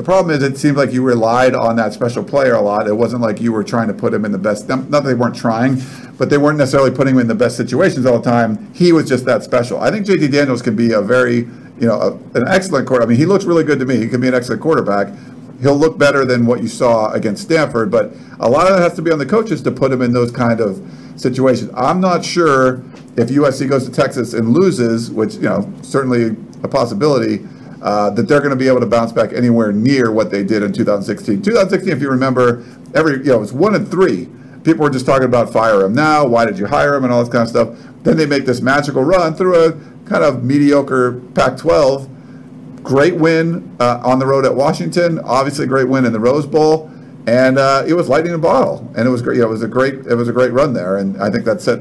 The 0.00 0.04
problem 0.04 0.34
is, 0.34 0.42
it 0.42 0.56
seemed 0.56 0.78
like 0.78 0.94
you 0.94 1.02
relied 1.02 1.54
on 1.54 1.76
that 1.76 1.92
special 1.92 2.24
player 2.24 2.54
a 2.54 2.60
lot. 2.62 2.88
It 2.88 2.96
wasn't 2.96 3.20
like 3.20 3.38
you 3.38 3.52
were 3.52 3.62
trying 3.62 3.86
to 3.88 3.92
put 3.92 4.14
him 4.14 4.24
in 4.24 4.32
the 4.32 4.38
best. 4.38 4.66
Not 4.66 4.90
that 4.92 5.04
they 5.04 5.12
weren't 5.12 5.36
trying, 5.36 5.82
but 6.16 6.30
they 6.30 6.38
weren't 6.38 6.56
necessarily 6.56 6.90
putting 6.90 7.16
him 7.16 7.20
in 7.20 7.26
the 7.26 7.34
best 7.34 7.54
situations 7.54 8.06
all 8.06 8.18
the 8.18 8.24
time. 8.24 8.72
He 8.72 8.92
was 8.92 9.06
just 9.06 9.26
that 9.26 9.44
special. 9.44 9.78
I 9.78 9.90
think 9.90 10.06
JT 10.06 10.32
Daniels 10.32 10.62
could 10.62 10.74
be 10.74 10.92
a 10.92 11.02
very, 11.02 11.36
you 11.36 11.86
know, 11.86 12.00
a, 12.00 12.12
an 12.38 12.48
excellent 12.48 12.88
quarterback. 12.88 13.08
I 13.08 13.10
mean, 13.10 13.18
he 13.18 13.26
looks 13.26 13.44
really 13.44 13.62
good 13.62 13.78
to 13.78 13.84
me. 13.84 13.98
He 13.98 14.08
could 14.08 14.22
be 14.22 14.28
an 14.28 14.32
excellent 14.32 14.62
quarterback. 14.62 15.12
He'll 15.60 15.76
look 15.76 15.98
better 15.98 16.24
than 16.24 16.46
what 16.46 16.62
you 16.62 16.68
saw 16.68 17.12
against 17.12 17.42
Stanford, 17.42 17.90
but 17.90 18.14
a 18.38 18.48
lot 18.48 18.68
of 18.68 18.78
that 18.78 18.82
has 18.82 18.94
to 18.94 19.02
be 19.02 19.12
on 19.12 19.18
the 19.18 19.26
coaches 19.26 19.60
to 19.64 19.70
put 19.70 19.92
him 19.92 20.00
in 20.00 20.14
those 20.14 20.30
kind 20.30 20.62
of 20.62 20.82
situations. 21.16 21.70
I'm 21.76 22.00
not 22.00 22.24
sure 22.24 22.76
if 23.18 23.28
USC 23.28 23.68
goes 23.68 23.84
to 23.84 23.92
Texas 23.92 24.32
and 24.32 24.54
loses, 24.54 25.10
which 25.10 25.34
you 25.34 25.42
know 25.42 25.70
certainly 25.82 26.38
a 26.62 26.68
possibility 26.68 27.46
uh, 27.82 28.10
that 28.10 28.28
they're 28.28 28.40
going 28.40 28.50
to 28.50 28.56
be 28.56 28.68
able 28.68 28.80
to 28.80 28.86
bounce 28.86 29.12
back 29.12 29.32
anywhere 29.32 29.72
near 29.72 30.10
what 30.10 30.30
they 30.30 30.42
did 30.42 30.62
in 30.62 30.72
2016. 30.72 31.42
2016, 31.42 31.92
if 31.92 32.02
you 32.02 32.10
remember, 32.10 32.64
every 32.94 33.18
you 33.18 33.24
know 33.24 33.36
it 33.36 33.40
was 33.40 33.52
one 33.52 33.74
and 33.74 33.90
three. 33.90 34.28
People 34.64 34.84
were 34.84 34.90
just 34.90 35.06
talking 35.06 35.24
about 35.24 35.52
fire 35.52 35.82
him 35.82 35.94
now. 35.94 36.26
Why 36.26 36.44
did 36.44 36.58
you 36.58 36.66
hire 36.66 36.94
him 36.94 37.04
and 37.04 37.12
all 37.12 37.24
this 37.24 37.32
kind 37.32 37.42
of 37.42 37.48
stuff. 37.48 37.92
Then 38.02 38.16
they 38.16 38.26
make 38.26 38.44
this 38.44 38.60
magical 38.60 39.02
run 39.02 39.34
through 39.34 39.64
a 39.64 39.72
kind 40.04 40.24
of 40.24 40.44
mediocre 40.44 41.20
Pac-12. 41.34 42.82
Great 42.82 43.16
win 43.16 43.76
uh, 43.78 44.00
on 44.02 44.18
the 44.18 44.26
road 44.26 44.44
at 44.44 44.54
Washington. 44.54 45.18
Obviously, 45.20 45.66
great 45.66 45.88
win 45.88 46.04
in 46.04 46.12
the 46.12 46.20
Rose 46.20 46.46
Bowl, 46.46 46.90
and 47.26 47.58
uh, 47.58 47.84
it 47.86 47.94
was 47.94 48.08
lightning 48.08 48.32
in 48.32 48.38
a 48.38 48.42
bottle. 48.42 48.90
And 48.96 49.06
it 49.06 49.10
was 49.10 49.22
great. 49.22 49.36
You 49.36 49.42
know, 49.42 49.48
it 49.48 49.52
was 49.52 49.62
a 49.62 49.68
great. 49.68 49.94
It 50.06 50.14
was 50.14 50.28
a 50.28 50.32
great 50.32 50.52
run 50.52 50.72
there, 50.72 50.96
and 50.96 51.22
I 51.22 51.30
think 51.30 51.44
that 51.44 51.60
set 51.60 51.80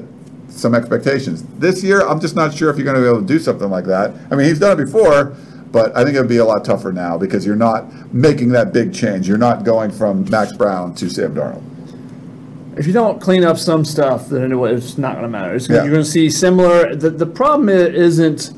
some 0.49 0.75
expectations. 0.75 1.43
This 1.57 1.83
year, 1.83 2.05
I'm 2.05 2.19
just 2.19 2.35
not 2.35 2.53
sure 2.53 2.69
if 2.69 2.77
you're 2.77 2.85
going 2.85 2.97
to 2.97 3.01
be 3.01 3.07
able 3.07 3.21
to 3.21 3.27
do 3.27 3.39
something 3.39 3.69
like 3.69 3.85
that. 3.85 4.13
I 4.29 4.35
mean, 4.35 4.47
he's 4.47 4.59
done 4.59 4.79
it 4.79 4.83
before, 4.83 5.35
but 5.71 5.95
I 5.95 6.03
think 6.03 6.15
it 6.15 6.19
would 6.19 6.29
be 6.29 6.37
a 6.37 6.45
lot 6.45 6.65
tougher 6.65 6.91
now 6.91 7.17
because 7.17 7.45
you're 7.45 7.55
not 7.55 8.13
making 8.13 8.49
that 8.49 8.73
big 8.73 8.93
change. 8.93 9.27
You're 9.27 9.37
not 9.37 9.63
going 9.63 9.91
from 9.91 10.27
Max 10.29 10.53
Browne 10.53 10.95
to 10.95 11.09
Sam 11.09 11.35
Darnold. 11.35 11.63
if 12.77 12.87
you 12.87 12.93
don't 12.93 13.21
clean 13.21 13.43
up 13.43 13.57
some 13.57 13.85
stuff, 13.85 14.29
then 14.29 14.51
it's 14.51 14.97
not 14.97 15.13
going 15.13 15.23
to 15.23 15.29
matter. 15.29 15.55
It's, 15.55 15.69
Yeah. 15.69 15.83
You're 15.83 15.91
going 15.91 16.03
to 16.03 16.09
see 16.09 16.29
similar. 16.29 16.95
The, 16.95 17.09
the 17.09 17.25
problem 17.25 17.69
isn't. 17.69 18.51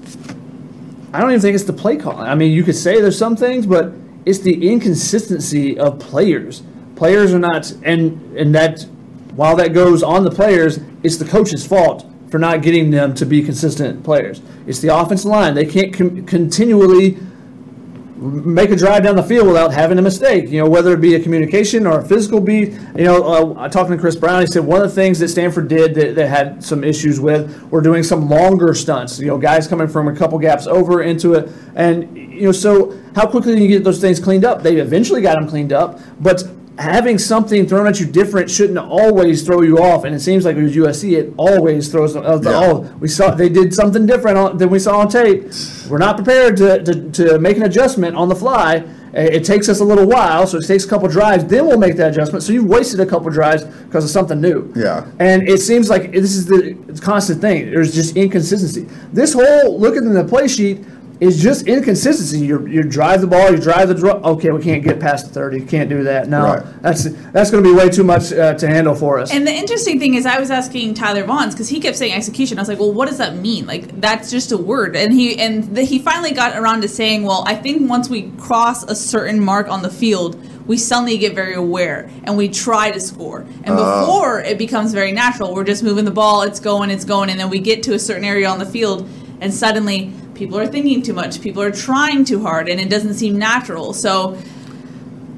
I 1.14 1.20
don't 1.20 1.32
even 1.32 1.42
think 1.42 1.56
it's 1.56 1.66
the 1.66 1.74
play 1.74 1.98
calling. 1.98 2.26
I 2.26 2.36
mean, 2.36 2.54
you 2.54 2.64
could 2.64 2.76
say 2.76 3.02
there's 3.02 3.18
some 3.18 3.36
things, 3.36 3.66
but 3.66 3.92
it's 4.26 4.40
the 4.40 4.70
inconsistency 4.72 5.78
of 5.78 6.00
players. 6.00 6.64
Players 6.96 7.34
are 7.34 7.40
not, 7.40 7.72
and 7.84 8.38
and 8.38 8.56
that 8.56 8.84
while 9.36 9.56
that 9.58 9.74
goes 9.74 10.04
on 10.04 10.24
the 10.24 10.32
players, 10.32 10.80
it's 11.04 11.18
the 11.18 11.26
coach's 11.26 11.66
fault 11.66 12.06
for 12.32 12.40
not 12.40 12.62
getting 12.62 12.90
them 12.90 13.14
to 13.14 13.26
be 13.26 13.44
consistent 13.44 14.04
players. 14.04 14.42
It's 14.66 14.80
the 14.80 14.96
offensive 14.96 15.30
line. 15.30 15.54
They 15.54 15.66
can't 15.66 15.94
com- 15.94 16.26
continually 16.26 17.18
make 18.22 18.70
a 18.70 18.76
drive 18.76 19.04
down 19.04 19.16
the 19.16 19.24
field 19.24 19.48
without 19.48 19.74
having 19.74 19.98
a 19.98 20.02
mistake. 20.02 20.50
You 20.50 20.60
know, 20.60 20.70
whether 20.70 20.94
it 20.94 21.02
be 21.02 21.16
a 21.16 21.20
communication 21.20 21.86
or 21.86 22.00
a 22.00 22.06
physical 22.06 22.40
beat. 22.40 22.70
You 22.96 23.04
know, 23.04 23.56
uh, 23.56 23.68
talking 23.68 23.94
to 23.94 23.98
Chris 23.98 24.16
Brown, 24.16 24.42
he 24.42 24.48
said 24.48 24.64
one 24.64 24.82
of 24.82 24.90
the 24.90 24.96
things 24.96 25.20
that 25.20 25.28
Stanford 25.28 25.68
did 25.68 25.94
that, 25.96 26.16
that 26.16 26.28
had 26.28 26.64
some 26.64 26.84
issues 26.84 27.20
with 27.20 27.70
were 27.70 27.82
doing 27.82 28.04
some 28.04 28.30
longer 28.30 28.74
stunts. 28.74 29.20
You 29.20 29.28
know, 29.28 29.38
guys 29.38 29.68
coming 29.68 29.88
from 29.88 30.08
a 30.08 30.16
couple 30.16 30.40
gaps 30.40 30.68
over 30.68 31.02
into 31.02 31.34
it, 31.34 31.52
and 31.76 32.16
you 32.16 32.44
know, 32.44 32.52
so 32.52 32.98
how 33.14 33.28
quickly 33.28 33.56
can 33.56 33.64
you 33.64 33.68
get 33.68 33.84
those 33.84 34.00
things 34.00 34.20
cleaned 34.20 34.46
up? 34.46 34.62
They 34.62 34.78
eventually 34.78 35.22
got 35.22 35.36
them 35.36 35.50
cleaned 35.50 35.74
up, 35.74 36.00
but 36.22 36.44
having 36.82 37.18
something 37.18 37.68
thrown 37.68 37.88
at 37.88 38.00
you 38.00 38.06
different 38.06 38.50
shouldn't 38.50 38.78
always 38.78 39.44
throw 39.44 39.62
you 39.62 39.78
off. 39.78 40.04
And 40.04 40.16
it 40.16 40.20
seems 40.20 40.46
like 40.46 40.56
with 40.56 40.76
USC, 40.76 41.18
it 41.18 41.34
always 41.38 41.90
throws. 41.90 42.16
Uh, 42.16 42.38
the, 42.38 42.50
Yeah. 42.50 42.60
Oh, 42.62 42.96
we 43.00 43.08
saw 43.08 43.32
they 43.32 43.50
did 43.50 43.74
something 43.74 44.06
different 44.06 44.38
on, 44.38 44.58
than 44.58 44.70
we 44.70 44.80
saw 44.80 45.00
on 45.00 45.08
tape. 45.08 45.52
We're 45.90 46.00
not 46.00 46.16
prepared 46.16 46.58
to, 46.58 46.84
to, 46.84 47.12
to 47.12 47.40
make 47.40 47.58
an 47.58 47.64
adjustment 47.64 48.16
on 48.16 48.30
the 48.30 48.36
fly. 48.36 48.84
It 49.14 49.44
takes 49.44 49.68
us 49.68 49.82
a 49.82 49.84
little 49.84 50.08
while, 50.08 50.48
so 50.48 50.58
it 50.58 50.66
takes 50.66 50.86
a 50.86 50.88
couple 50.88 51.08
drives. 51.10 51.44
Then 51.44 51.68
we'll 51.68 51.78
make 51.78 51.98
that 51.98 52.12
adjustment. 52.12 52.44
So 52.44 52.54
you've 52.54 52.66
wasted 52.66 53.02
a 53.02 53.06
couple 53.06 53.30
drives 53.30 53.66
because 53.66 54.06
of 54.06 54.10
something 54.10 54.40
new. 54.40 54.72
Yeah. 54.74 55.06
And 55.20 55.50
it 55.50 55.60
seems 55.60 55.90
like 55.90 56.14
this 56.14 56.34
is 56.36 56.46
the 56.46 56.78
constant 57.02 57.42
thing. 57.42 57.72
There's 57.72 57.94
just 57.94 58.16
inconsistency. 58.16 58.88
This 59.12 59.34
whole 59.34 59.78
looking 59.78 60.06
in 60.06 60.14
the 60.14 60.24
play 60.24 60.48
sheet 60.48 60.86
is 61.22 61.40
just 61.42 61.68
inconsistency. 61.68 62.40
You 62.40 62.66
you 62.66 62.82
drive 62.82 63.22
the 63.22 63.28
ball, 63.28 63.52
you 63.52 63.58
drive 63.58 63.88
the 63.88 63.94
draw. 63.94 64.14
Okay, 64.34 64.50
we 64.50 64.62
can't 64.62 64.84
get 64.84 65.00
past 65.00 65.28
the 65.28 65.34
thirty. 65.34 65.62
Can't 65.64 65.88
do 65.88 66.04
that. 66.04 66.28
No, 66.28 66.44
Right. 66.44 66.82
that's 66.82 67.04
that's 67.32 67.52
going 67.52 67.64
to 67.64 67.70
be 67.70 67.76
way 67.76 67.90
too 67.90 68.04
much 68.04 68.34
uh, 68.34 68.56
to 68.56 68.68
handle 68.68 68.96
for 68.96 69.20
us. 69.20 69.32
And 69.32 69.46
the 69.48 69.54
interesting 69.54 70.00
thing 70.00 70.16
is, 70.16 70.26
I 70.26 70.40
was 70.40 70.50
asking 70.50 70.96
Tyler 70.96 71.24
Vaughns 71.24 71.52
because 71.52 71.70
he 71.70 71.80
kept 71.80 71.96
saying 71.96 72.14
execution. 72.14 72.58
I 72.58 72.62
was 72.62 72.70
like, 72.70 72.80
"Well, 72.80 72.92
what 72.92 73.08
does 73.08 73.20
that 73.20 73.36
mean? 73.36 73.68
Like, 73.68 74.02
that's 74.02 74.32
just 74.32 74.52
a 74.52 74.58
word." 74.58 74.96
And 74.96 75.14
he 75.14 75.38
and 75.40 75.64
the, 75.76 75.84
he 75.84 76.00
finally 76.00 76.32
got 76.32 76.58
around 76.58 76.82
to 76.82 76.88
saying, 76.88 77.24
"Well, 77.24 77.44
I 77.46 77.54
think 77.56 77.88
once 77.88 78.10
we 78.10 78.32
cross 78.32 78.84
a 78.84 78.96
certain 78.96 79.40
mark 79.40 79.70
on 79.70 79.84
the 79.84 79.92
field, 79.92 80.44
we 80.68 80.76
suddenly 80.78 81.20
get 81.20 81.36
very 81.36 81.54
aware 81.54 82.10
and 82.24 82.36
we 82.36 82.48
try 82.48 82.90
to 82.92 83.00
score. 83.00 83.42
And 83.64 83.76
before 83.76 84.42
it 84.42 84.58
becomes 84.58 84.94
very 84.94 85.12
natural, 85.12 85.54
we're 85.54 85.64
just 85.64 85.84
moving 85.84 86.06
the 86.06 86.12
ball, 86.12 86.44
it's 86.44 86.60
going, 86.60 86.90
it's 86.90 87.06
going, 87.06 87.30
and 87.30 87.40
then 87.40 87.50
we 87.50 87.60
get 87.60 87.84
to 87.84 87.94
a 87.94 88.00
certain 88.00 88.24
area 88.24 88.48
on 88.48 88.58
the 88.60 88.66
field, 88.66 89.08
and 89.42 89.54
suddenly 89.54 90.14
people 90.34 90.58
are 90.58 90.68
thinking 90.68 91.02
too 91.02 91.14
much, 91.14 91.42
people 91.42 91.62
are 91.62 91.72
trying 91.72 92.24
too 92.24 92.42
hard, 92.42 92.70
and 92.70 92.80
it 92.80 92.90
doesn't 92.90 93.16
seem 93.16 93.38
natural. 93.38 93.94
So." 93.94 94.38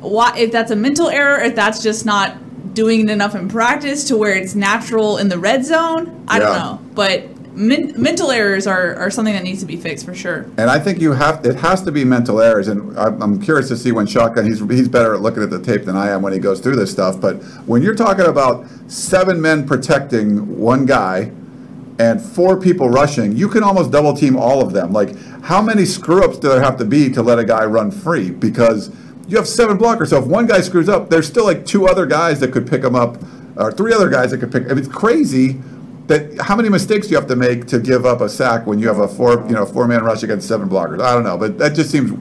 why 0.04 0.38
if 0.38 0.52
that's 0.52 0.70
a 0.70 0.76
mental 0.76 1.08
error 1.08 1.40
if 1.42 1.56
that's 1.56 1.82
just 1.82 2.06
not 2.06 2.36
doing 2.74 3.08
it 3.08 3.10
enough 3.10 3.36
in 3.36 3.48
practice 3.48 4.04
to 4.04 4.18
where 4.18 4.36
it's 4.36 4.54
natural 4.54 5.18
in 5.18 5.30
the 5.30 5.40
red 5.40 5.64
zone 5.64 6.26
i 6.28 6.38
don't 6.38 6.58
know. 6.58 6.78
But 6.94 7.34
men- 7.56 7.94
mental 8.02 8.32
errors 8.32 8.68
are, 8.68 8.96
are 8.96 9.10
something 9.10 9.34
that 9.34 9.44
needs 9.44 9.60
to 9.62 9.66
be 9.66 9.78
fixed 9.78 10.06
for 10.06 10.14
sure. 10.14 10.44
And 10.58 10.70
I 10.70 10.80
think 10.80 11.00
you 11.00 11.14
have, 11.14 11.46
it 11.46 11.56
has 11.56 11.82
to 11.84 11.92
be 11.92 12.04
mental 12.04 12.42
errors, 12.42 12.68
and 12.68 12.98
I'm, 12.98 13.22
I'm 13.22 13.42
curious 13.42 13.68
to 13.70 13.78
see 13.78 13.92
when 13.92 14.06
Shotgun, 14.06 14.46
he's, 14.46 14.60
he's 14.60 14.88
better 14.88 15.14
at 15.14 15.22
looking 15.22 15.44
at 15.44 15.50
the 15.50 15.62
tape 15.62 15.86
than 15.86 15.96
I 15.96 16.10
am 16.10 16.22
when 16.22 16.34
he 16.34 16.40
goes 16.40 16.60
through 16.60 16.76
this 16.76 16.92
stuff, 16.92 17.20
but 17.20 17.36
when 17.66 17.82
you're 17.82 17.96
talking 17.96 18.26
about 18.26 18.66
seven 18.88 19.42
men 19.42 19.68
protecting 19.68 20.60
one 20.60 20.86
guy 20.86 21.32
and 22.00 22.22
four 22.22 22.60
people 22.60 22.90
rushing, 22.90 23.36
you 23.36 23.48
can 23.48 23.64
almost 23.64 23.92
double 23.92 24.14
team 24.14 24.36
all 24.36 24.62
of 24.62 24.74
them. 24.74 24.92
Like, 24.92 25.16
how 25.44 25.62
many 25.62 25.86
screw 25.86 26.24
ups 26.24 26.38
do 26.38 26.50
there 26.50 26.62
have 26.62 26.78
to 26.78 26.86
be 26.86 27.10
to 27.12 27.22
let 27.22 27.40
a 27.40 27.46
guy 27.46 27.66
run 27.66 27.92
free? 27.92 28.32
Because 28.32 28.92
you 29.28 29.38
have 29.38 29.48
seven 29.48 29.78
blockers, 29.78 30.10
so 30.10 30.18
if 30.20 30.26
one 30.26 30.48
guy 30.48 30.62
screws 30.62 30.90
up, 30.90 31.10
there's 31.10 31.28
still 31.28 31.46
like 31.46 31.66
two 31.66 31.88
other 31.88 32.06
guys 32.06 32.40
that 32.40 32.52
could 32.52 32.68
pick 32.68 32.84
him 32.84 32.96
up, 32.96 33.18
or 33.56 33.72
three 33.72 33.94
other 33.94 34.10
guys 34.10 34.32
that 34.32 34.40
could 34.40 34.52
pick. 34.52 34.66
I 34.66 34.70
mean, 34.70 34.80
it's 34.80 34.88
crazy 34.88 35.62
that 36.08 36.42
how 36.42 36.56
many 36.56 36.68
mistakes 36.68 37.10
you 37.10 37.16
have 37.16 37.28
to 37.28 37.36
make 37.36 37.68
to 37.68 37.80
give 37.80 38.06
up 38.06 38.20
a 38.22 38.28
sack 38.28 38.66
when 38.66 38.80
you 38.80 38.88
have 38.88 39.00
a 39.00 39.08
four, 39.08 39.46
you 39.48 39.54
know, 39.54 39.66
four 39.66 39.88
man 39.88 40.04
rush 40.04 40.24
against 40.24 40.48
seven 40.48 40.68
blockers? 40.68 41.02
I 41.02 41.14
don't 41.14 41.24
know, 41.24 41.38
but 41.38 41.58
that 41.60 41.76
just 41.76 41.92
seems, 41.92 42.12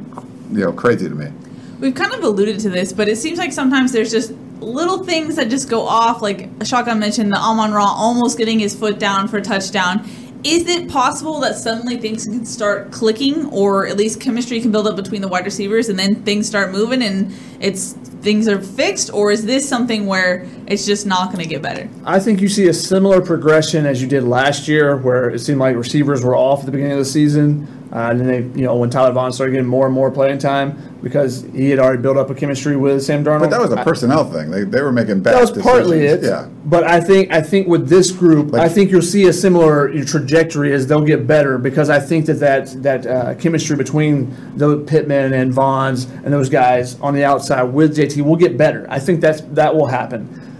you 0.53 0.65
know, 0.65 0.73
crazy 0.73 1.09
to 1.09 1.15
me. 1.15 1.33
we've 1.81 1.95
kind 1.95 2.13
of 2.15 2.23
alluded 2.23 2.61
to 2.61 2.71
this 2.71 2.93
but 2.93 3.09
it 3.09 3.17
seems 3.17 3.39
like 3.39 3.53
sometimes 3.53 3.91
there's 3.91 4.13
just 4.13 4.33
little 4.63 5.05
things 5.05 5.37
that 5.37 5.49
just 5.49 5.69
go 5.69 5.83
off 5.83 6.23
like 6.23 6.49
shotgun 6.65 6.99
mentioned 6.99 7.33
the 7.33 7.39
amon 7.39 7.73
ra 7.73 7.85
almost 7.85 8.39
getting 8.39 8.59
his 8.59 8.75
foot 8.75 8.99
down 8.99 9.29
for 9.29 9.39
a 9.39 9.43
touchdown. 9.43 10.09
Is 10.45 10.69
it 10.69 10.89
possible 10.89 11.39
that 11.41 11.55
suddenly 11.55 11.99
things 11.99 12.25
can 12.25 12.45
start 12.45 12.91
clicking 12.91 13.47
or 13.51 13.87
at 13.87 13.97
least 13.97 14.21
chemistry 14.21 14.61
can 14.61 14.73
build 14.73 14.89
up 14.89 14.97
between 14.97 15.21
the 15.21 15.29
wide 15.29 15.45
receivers 15.45 15.89
and 15.89 15.97
then 15.97 16.25
things 16.25 16.49
start 16.49 16.73
moving 16.73 17.01
and 17.03 17.33
it's 17.61 17.93
things 18.23 18.49
are 18.49 18.61
fixed? 18.61 19.13
Or 19.13 19.31
is 19.31 19.45
this 19.45 19.69
something 19.69 20.07
where 20.07 20.47
it's 20.67 20.85
just 20.85 21.07
not 21.07 21.27
going 21.33 21.45
to 21.45 21.49
get 21.49 21.63
better? 21.63 21.89
I 22.05 22.19
think 22.19 22.41
you 22.41 22.49
see 22.49 22.69
a 22.69 22.75
similar 22.75 23.21
progression 23.21 23.87
as 23.87 24.03
you 24.03 24.09
did 24.09 24.25
last 24.25 24.67
year, 24.67 24.97
where 24.97 25.31
it 25.31 25.39
seemed 25.41 25.61
like 25.61 25.77
receivers 25.77 26.25
were 26.25 26.37
off 26.37 26.61
at 26.61 26.67
the 26.67 26.73
beginning 26.73 26.93
of 26.93 26.99
the 26.99 27.05
season, 27.05 27.69
uh, 27.93 28.09
and 28.11 28.21
then 28.21 28.27
they, 28.27 28.61
you 28.61 28.65
know, 28.65 28.75
when 28.77 28.89
Tyler 28.89 29.13
Vaughn 29.13 29.33
started 29.33 29.53
getting 29.53 29.67
more 29.67 29.85
and 29.85 29.95
more 29.95 30.11
playing 30.11 30.39
time 30.39 30.97
because 31.03 31.43
he 31.53 31.69
had 31.69 31.79
already 31.79 32.01
built 32.01 32.17
up 32.17 32.31
a 32.31 32.35
chemistry 32.35 32.75
with 32.75 33.03
Sam 33.03 33.23
Darnold. 33.23 33.41
But 33.41 33.51
that 33.51 33.61
was 33.61 33.73
a 33.73 33.85
personnel 33.85 34.25
thing. 34.25 34.51
They, 34.51 34.65
they 34.65 34.81
were 34.81 34.93
making 34.93 35.21
bad 35.21 35.35
that 35.35 35.41
was 35.41 35.63
partly 35.63 36.07
it. 36.07 36.23
Yeah. 36.23 36.49
But 36.65 36.85
I 36.85 37.01
think 37.01 37.31
I 37.33 37.43
think 37.43 37.69
with 37.69 37.91
this 37.91 38.11
group, 38.11 38.53
Like- 38.53 38.63
I 38.63 38.69
think 38.71 38.91
you'll 38.91 39.03
see 39.03 39.27
a 39.27 39.33
similar 39.33 39.93
trajectory 40.05 40.73
as 40.73 40.87
they'll 40.87 41.05
get 41.05 41.27
better 41.27 41.59
because 41.59 41.91
I 41.91 42.01
think 42.01 42.25
that 42.27 42.41
that 42.41 42.83
that 42.83 43.07
uh, 43.07 43.35
chemistry 43.35 43.77
between 43.77 44.35
the 44.57 44.79
Pittman 44.79 45.35
and 45.35 45.53
Vaughns 45.53 46.11
and 46.25 46.33
those 46.33 46.49
guys 46.49 46.99
on 47.01 47.13
the 47.13 47.25
outside 47.25 47.65
with 47.65 47.95
JT 47.97 48.23
will 48.23 48.37
get 48.37 48.57
better. 48.57 48.87
I 48.89 49.01
think 49.01 49.21
that's 49.21 49.43
that 49.43 49.75
will 49.75 49.87
happen. 49.87 50.52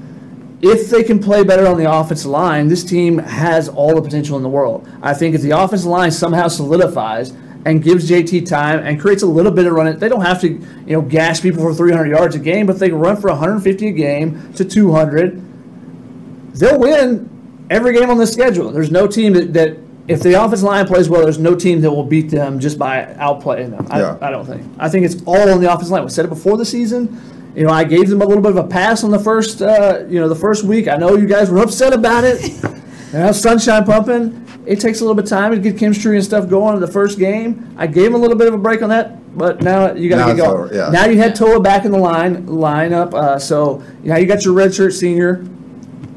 If 0.63 0.91
they 0.91 1.03
can 1.03 1.19
play 1.19 1.43
better 1.43 1.67
on 1.67 1.77
the 1.77 1.93
offensive 1.93 2.31
line, 2.31 2.69
this 2.69 2.85
team 2.85 3.19
has 3.19 3.69
all 3.69 3.97
the 3.97 4.03
potential 4.03 4.37
in 4.37 4.45
the 4.45 4.49
world. 4.49 4.89
I 5.03 5.13
think 5.13 5.35
if 5.35 5.43
the 5.43 5.51
offensive 5.51 5.89
line 5.89 6.13
somehow 6.13 6.47
solidifies 6.47 7.35
and 7.65 7.83
gives 7.83 8.09
JT 8.09 8.47
time 8.47 8.79
and 8.79 9.01
creates 9.01 9.23
a 9.23 9.27
little 9.27 9.51
bit 9.51 9.67
of 9.67 9.73
running, 9.73 9.99
they 9.99 10.09
don't 10.09 10.23
have 10.23 10.41
to, 10.43 10.49
you 10.49 10.63
know, 10.87 11.03
gash 11.03 11.43
people 11.43 11.63
for 11.63 11.75
300 11.75 12.09
yards 12.09 12.37
a 12.37 12.39
game, 12.39 12.67
but 12.67 12.75
if 12.75 12.79
they 12.79 12.91
can 12.91 12.99
run 12.99 13.17
for 13.17 13.29
150 13.29 13.89
a 13.89 13.91
game 13.91 14.53
to 14.55 14.65
200, 14.65 16.55
they'll 16.55 16.79
win 16.79 17.67
every 17.69 17.93
game 17.93 18.09
on 18.09 18.19
the 18.19 18.27
schedule. 18.27 18.71
There's 18.71 18.91
no 18.93 19.09
team 19.09 19.33
that, 19.33 19.53
that 19.55 19.79
if 20.07 20.21
the 20.23 20.41
offensive 20.41 20.65
line 20.65 20.87
plays 20.87 21.09
well, 21.09 21.23
there's 21.23 21.39
no 21.39 21.57
team 21.57 21.81
that 21.81 21.91
will 21.91 22.05
beat 22.05 22.31
them 22.31 22.61
just 22.61 22.79
by 22.79 23.05
outplaying 23.19 23.71
them. 23.71 23.87
I, 23.91 24.01
Yeah. 24.01 24.19
I 24.21 24.31
don't 24.31 24.47
think. 24.47 24.63
I 24.79 24.89
think 24.89 25.07
it's 25.07 25.23
all 25.25 25.51
on 25.51 25.61
the 25.61 25.73
offensive 25.73 25.91
line. 25.91 26.05
We 26.05 26.11
said 26.11 26.25
it 26.25 26.29
before 26.29 26.57
the 26.57 26.65
season. 26.65 27.21
You 27.55 27.65
know, 27.65 27.71
I 27.71 27.85
gave 27.85 28.09
them 28.09 28.23
a 28.23 28.25
little 28.25 28.43
bit 28.43 28.53
of 28.53 28.57
a 28.57 28.67
pass 28.67 29.05
on 29.05 29.11
the 29.11 29.19
first, 29.19 29.61
uh, 29.61 30.05
you 30.09 30.19
know, 30.19 30.29
the 30.29 30.37
first 30.37 30.65
week. 30.65 30.89
I 30.89 30.97
know 30.97 31.17
you 31.17 31.27
guys 31.27 31.51
were 31.51 31.59
upset 31.59 31.93
about 31.93 32.25
it. 32.25 32.63
know, 33.13 33.33
sunshine 33.33 33.85
pumping. 33.85 34.39
It 34.65 34.81
takes 34.81 35.01
a 35.01 35.05
little 35.05 35.15
bit 35.15 35.25
of 35.25 35.31
time 35.31 35.51
to 35.53 35.59
get 35.59 35.79
chemistry 35.79 36.17
and 36.17 36.25
stuff 36.25 36.49
going 36.49 36.75
in 36.75 36.81
the 36.81 36.91
first 36.91 37.19
game. 37.19 37.75
I 37.77 37.87
gave 37.87 38.05
them 38.05 38.15
a 38.15 38.19
little 38.19 38.37
bit 38.37 38.49
of 38.49 38.55
a 38.55 38.59
break 38.59 38.83
on 38.83 38.89
that, 38.91 39.37
but 39.37 39.61
now 39.61 39.93
you 39.93 40.09
got 40.09 40.29
to 40.29 40.35
get 40.35 40.45
going. 40.45 40.75
yeah. 40.75 40.89
Now 40.91 41.07
you 41.07 41.19
had 41.19 41.35
Toa 41.35 41.61
back 41.61 41.85
in 41.85 41.91
the 41.91 41.99
line 41.99 42.47
lineup, 42.47 43.13
uh, 43.15 43.39
so 43.39 43.83
now 44.03 44.17
you 44.17 44.27
got 44.27 44.45
your 44.45 44.55
redshirt 44.55 44.93
senior. 44.93 45.45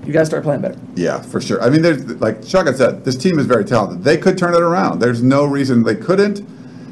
You 0.06 0.14
got 0.14 0.20
to 0.20 0.26
start 0.28 0.44
playing 0.44 0.62
better. 0.62 0.80
Yeah, 0.94 1.20
for 1.20 1.42
sure. 1.42 1.60
I 1.62 1.70
mean, 1.70 1.82
there's 1.82 2.06
like 2.22 2.44
Shotgun 2.44 2.76
said, 2.76 3.04
this 3.04 3.18
team 3.18 3.40
is 3.40 3.48
very 3.48 3.66
talented. 3.66 4.04
They 4.04 4.18
could 4.18 4.38
turn 4.38 4.54
it 4.54 4.62
around. 4.62 5.00
There's 5.00 5.24
no 5.24 5.46
reason 5.46 5.82
they 5.82 5.96
couldn't, 5.96 6.46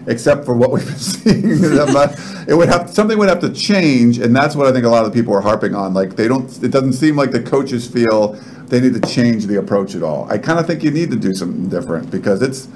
except 0.07 0.45
for 0.45 0.55
what 0.55 0.71
we've 0.71 0.85
been 0.85 0.97
seeing. 0.97 2.23
It 2.45 2.55
would 2.55 2.67
have 2.67 2.89
something 2.89 3.17
would 3.17 3.29
have 3.29 3.39
to 3.39 3.53
change, 3.53 4.17
and 4.17 4.35
that's 4.35 4.53
what 4.53 4.67
I 4.67 4.73
think 4.73 4.85
a 4.85 4.89
lot 4.89 5.05
of 5.05 5.13
people 5.13 5.33
are 5.33 5.39
harping 5.39 5.73
on. 5.75 5.93
Like 5.93 6.17
they 6.17 6.27
don't. 6.27 6.51
It 6.61 6.71
doesn't 6.71 6.91
seem 6.91 7.15
like 7.15 7.31
the 7.31 7.41
coaches 7.41 7.87
feel 7.87 8.33
they 8.67 8.81
need 8.81 9.01
to 9.01 9.09
change 9.09 9.45
the 9.45 9.59
approach 9.59 9.95
at 9.95 10.03
all. 10.03 10.29
I 10.29 10.37
kind 10.37 10.59
of 10.59 10.67
think 10.67 10.83
you 10.83 10.91
need 10.91 11.09
to 11.11 11.15
do 11.15 11.33
something 11.33 11.69
different 11.69 12.11
because 12.11 12.41
it's. 12.41 12.67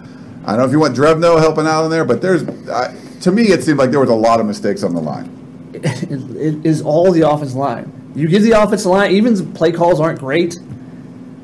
I 0.45 0.51
don't 0.51 0.59
know 0.59 0.65
if 0.65 0.71
you 0.71 0.79
want 0.79 0.95
Drevno 0.95 1.37
helping 1.37 1.67
out 1.67 1.83
in 1.83 1.91
there, 1.91 2.05
but 2.05 2.21
there's. 2.21 2.47
I, 2.69 2.95
to 3.21 3.31
me, 3.31 3.47
it 3.49 3.61
seemed 3.61 3.77
like 3.77 3.91
there 3.91 3.99
was 3.99 4.09
a 4.09 4.15
lot 4.15 4.39
of 4.39 4.45
mistakes 4.45 4.83
on 4.83 4.95
the 4.95 5.01
line. 5.01 5.29
it, 5.73 6.65
is 6.65 6.81
all 6.81 7.11
the 7.11 7.29
offensive 7.29 7.57
line. 7.57 7.91
You 8.15 8.29
give 8.29 8.43
the 8.43 8.51
offensive 8.51 8.89
line, 8.89 9.11
even 9.11 9.53
play 9.53 9.73
calls 9.73 9.99
aren't 9.99 10.19
great. 10.19 10.57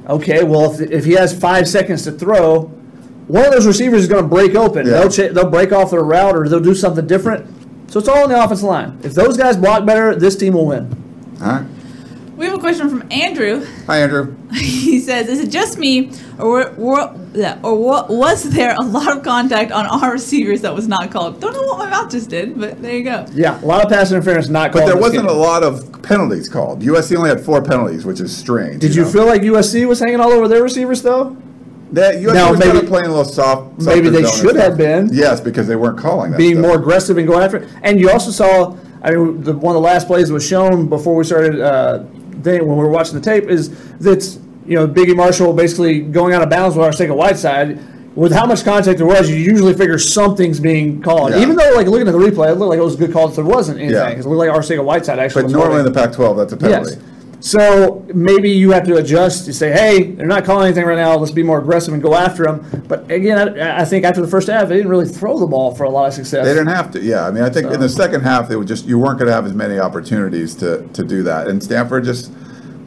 Okay, 0.08 0.44
well, 0.44 0.74
if, 0.74 0.92
if 0.92 1.06
he 1.06 1.12
has 1.14 1.38
five 1.38 1.68
seconds 1.68 2.04
to 2.04 2.12
throw, 2.12 2.73
one 3.28 3.46
of 3.46 3.52
those 3.52 3.66
receivers 3.68 4.02
is 4.02 4.08
going 4.08 4.24
to 4.24 4.28
break 4.30 4.56
open. 4.56 4.86
Yeah. 4.86 4.94
They'll 4.94 5.10
cha- 5.10 5.34
they'll 5.34 5.50
break 5.50 5.72
off 5.72 5.92
their 5.92 6.04
route 6.04 6.36
or 6.36 6.48
they'll 6.50 6.60
do 6.60 6.76
something 6.76 7.08
different. 7.08 7.48
So 7.92 8.00
it's 8.00 8.08
all 8.08 8.24
on 8.24 8.30
the 8.30 8.44
offensive 8.44 8.68
line. 8.68 9.00
If 9.04 9.14
those 9.14 9.38
guys 9.38 9.56
block 9.58 9.86
better, 9.86 10.16
this 10.16 10.36
team 10.36 10.54
will 10.54 10.66
win. 10.66 10.96
All 11.42 11.48
right. 11.48 11.66
We 12.36 12.46
have 12.46 12.56
a 12.56 12.60
question 12.60 12.90
from 12.90 13.04
Andrew. 13.12 13.66
Hi, 13.86 14.00
Andrew. 14.02 14.36
He 14.54 15.00
says, 15.00 15.28
"Is 15.28 15.40
it 15.40 15.50
just 15.50 15.78
me, 15.78 16.12
or 16.40 16.50
were, 16.50 16.72
were, 16.78 17.16
yeah, 17.34 17.60
or 17.64 17.76
wa- 17.76 18.06
was 18.10 18.44
there 18.52 18.76
a 18.76 18.82
lot 18.82 19.16
of 19.16 19.24
contact 19.24 19.72
on 19.72 19.86
our 19.88 20.12
receivers 20.12 20.62
that 20.62 20.74
was 20.74 20.88
not 20.88 21.12
called?" 21.12 21.40
Don't 21.40 21.54
know 21.54 21.64
what 21.64 21.78
my 21.80 21.90
mouth 21.90 22.12
just 22.12 22.30
did, 22.30 22.60
but 22.60 22.82
there 22.82 22.96
you 22.96 23.04
go. 23.04 23.26
Yeah, 23.34 23.60
a 23.62 23.66
lot 23.66 23.84
of 23.84 23.90
pass 23.92 24.12
interference 24.12 24.50
not 24.50 24.72
called. 24.72 24.86
But 24.86 24.92
there 24.92 25.02
wasn't 25.02 25.28
game. 25.28 25.36
a 25.36 25.40
lot 25.40 25.64
of 25.64 26.02
penalties 26.04 26.50
called. 26.50 26.82
USC 26.82 27.16
only 27.18 27.30
had 27.30 27.42
four 27.42 27.62
penalties, 27.64 28.06
which 28.06 28.20
is 28.20 28.36
strange. 28.36 28.82
Did 28.82 28.96
you 28.96 29.04
know? 29.04 29.10
feel 29.10 29.26
like 29.26 29.42
USC 29.42 29.88
was 29.88 30.00
hanging 30.00 30.20
all 30.20 30.32
over 30.32 30.48
their 30.48 30.64
receivers 30.64 31.02
though? 31.02 31.36
That 31.94 32.20
Now, 32.22 32.52
was 32.52 32.60
kind 32.60 32.74
maybe- 32.74 32.86
of 32.86 32.90
playing 32.92 33.06
a 33.06 33.10
little 33.10 33.24
soft? 33.24 33.80
maybe 33.82 34.10
they 34.10 34.24
should 34.26 34.56
have 34.56 34.78
been. 34.78 35.10
Yes, 35.14 35.40
because 35.40 35.68
they 35.68 35.76
weren't 35.76 35.98
calling 35.98 36.32
that. 36.32 36.38
being 36.38 36.56
stuff. 36.56 36.66
more 36.66 36.76
aggressive 36.76 37.18
and 37.18 37.28
going 37.28 37.44
after 37.44 37.58
it. 37.58 37.70
And 37.84 38.00
you 38.00 38.10
also 38.10 38.32
saw, 38.32 38.76
I 39.04 39.12
mean, 39.12 39.44
the, 39.44 39.54
one 39.54 39.76
of 39.76 39.82
the 39.82 39.86
last 39.88 40.08
plays 40.08 40.28
that 40.30 40.34
was 40.34 40.46
shown 40.46 40.88
before 40.90 41.16
we 41.16 41.24
started, 41.24 41.62
uh, 41.62 42.00
when 42.00 42.60
we 42.68 42.76
were 42.76 42.90
watching 42.90 43.14
the 43.14 43.22
tape, 43.22 43.48
is 43.48 43.70
that, 44.00 44.24
you 44.66 44.76
know, 44.76 44.88
Biggie 44.88 45.16
Marshall 45.16 45.54
basically 45.54 46.02
going 46.02 46.34
out 46.34 46.42
of 46.42 46.50
bounds 46.50 46.76
with 46.76 46.86
Arcega 46.86 47.16
Whiteside. 47.16 47.80
With 48.16 48.32
how 48.32 48.46
much 48.46 48.64
contact 48.64 48.98
there 49.00 49.08
was, 49.08 49.28
you 49.30 49.36
usually 49.38 49.74
figure 49.74 49.98
something's 49.98 50.60
being 50.60 51.02
called. 51.02 51.32
Yeah. 51.32 51.40
Even 51.42 51.56
though, 51.56 51.72
like, 51.76 51.88
looking 51.88 52.08
at 52.08 52.12
the 52.12 52.20
replay, 52.20 52.52
it 52.52 52.56
looked 52.60 52.70
like 52.70 52.78
it 52.78 52.84
was 52.84 52.94
a 52.94 52.98
good 52.98 53.12
call 53.12 53.28
if 53.30 53.36
there 53.36 53.44
wasn't 53.46 53.80
anything. 53.80 53.96
Yeah. 53.96 54.10
It 54.10 54.26
looked 54.26 54.38
like 54.38 54.50
Arcega 54.50 54.84
Whiteside 54.84 55.18
actually 55.20 55.44
But 55.44 55.52
normally 55.52 55.80
in 55.80 55.86
the 55.86 55.92
Pac-12, 55.92 56.38
that's 56.38 56.54
a 56.54 56.58
penalty. 56.58 56.92
Yes. 56.92 57.00
So 57.44 58.06
maybe 58.16 58.50
you 58.50 58.72
have 58.72 58.86
to 58.86 58.96
adjust. 58.96 59.48
You 59.48 59.54
say, 59.54 59.70
hey, 59.70 60.12
they're 60.12 60.26
not 60.26 60.46
calling 60.46 60.68
anything 60.68 60.86
right 60.86 60.96
now. 60.96 61.18
Let's 61.18 61.34
be 61.34 61.44
more 61.44 61.60
aggressive 61.60 61.94
and 61.94 62.02
go 62.02 62.16
after 62.16 62.46
them. 62.46 62.86
But 62.88 63.12
again, 63.12 63.60
I, 63.60 63.82
I 63.82 63.86
think 63.86 64.06
after 64.06 64.22
the 64.22 64.30
first 64.30 64.48
half, 64.48 64.70
they 64.70 64.78
didn't 64.78 64.90
really 64.90 65.10
throw 65.10 65.38
the 65.38 65.46
ball 65.46 65.76
for 65.76 65.84
a 65.84 65.90
lot 65.90 66.08
of 66.08 66.14
success. 66.14 66.46
They 66.46 66.54
didn't 66.54 66.74
have 66.74 66.90
to. 66.92 67.02
Yeah, 67.02 67.28
I 67.28 67.32
mean, 67.32 67.44
I 67.44 67.50
think 67.50 67.70
in 67.70 67.82
the 67.82 67.90
second 67.90 68.22
half 68.22 68.48
they 68.48 68.56
would 68.56 68.70
just 68.70 68.86
you 68.86 68.98
weren't 68.98 69.20
going 69.20 69.28
to 69.28 69.34
have 69.34 69.46
as 69.46 69.54
many 69.54 69.78
opportunities 69.78 70.56
to 70.56 70.88
to 70.94 71.04
do 71.04 71.22
that. 71.24 71.50
And 71.50 71.62
Stanford 71.62 72.06
just 72.06 72.32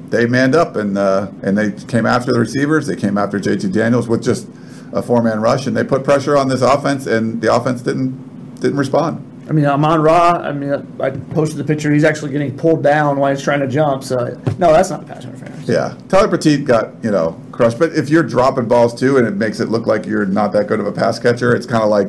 they 0.08 0.24
manned 0.24 0.54
up 0.54 0.76
and 0.76 0.96
uh, 0.96 1.30
and 1.42 1.58
they 1.58 1.72
came 1.72 2.06
after 2.06 2.32
the 2.32 2.40
receivers. 2.40 2.86
They 2.86 2.96
came 2.96 3.18
after 3.18 3.38
JT 3.38 3.70
Daniels 3.74 4.08
with 4.08 4.24
just 4.24 4.48
a 4.94 5.02
four 5.02 5.22
man 5.22 5.40
rush, 5.42 5.66
and 5.66 5.76
they 5.76 5.84
put 5.84 6.02
pressure 6.02 6.34
on 6.34 6.48
this 6.48 6.62
offense, 6.62 7.06
and 7.06 7.42
the 7.42 7.54
offense 7.54 7.82
didn't 7.82 8.54
didn't 8.60 8.78
respond. 8.78 9.35
I 9.48 9.52
mean, 9.52 9.64
Amon 9.64 10.02
Ra, 10.02 10.40
I 10.42 10.52
mean, 10.52 10.72
I 11.00 11.10
posted 11.10 11.58
the 11.58 11.64
picture. 11.64 11.92
He's 11.92 12.02
actually 12.02 12.32
getting 12.32 12.56
pulled 12.56 12.82
down 12.82 13.18
while 13.18 13.32
he's 13.32 13.44
trying 13.44 13.60
to 13.60 13.68
jump. 13.68 14.02
So, 14.02 14.40
no, 14.58 14.72
that's 14.72 14.90
not 14.90 15.04
a 15.04 15.06
pass 15.06 15.24
interference. 15.24 15.68
Yeah, 15.68 15.96
Tyler 16.08 16.28
Petite 16.28 16.64
got 16.64 16.92
you 17.04 17.12
know 17.12 17.40
crushed, 17.52 17.78
but 17.78 17.92
if 17.92 18.08
you're 18.08 18.24
dropping 18.24 18.66
balls 18.66 18.98
too, 18.98 19.18
and 19.18 19.26
it 19.26 19.36
makes 19.36 19.60
it 19.60 19.68
look 19.68 19.86
like 19.86 20.04
you're 20.04 20.26
not 20.26 20.52
that 20.52 20.66
good 20.66 20.80
of 20.80 20.86
a 20.86 20.92
pass 20.92 21.18
catcher, 21.18 21.54
it's 21.54 21.66
kind 21.66 21.84
of 21.84 21.90
like 21.90 22.08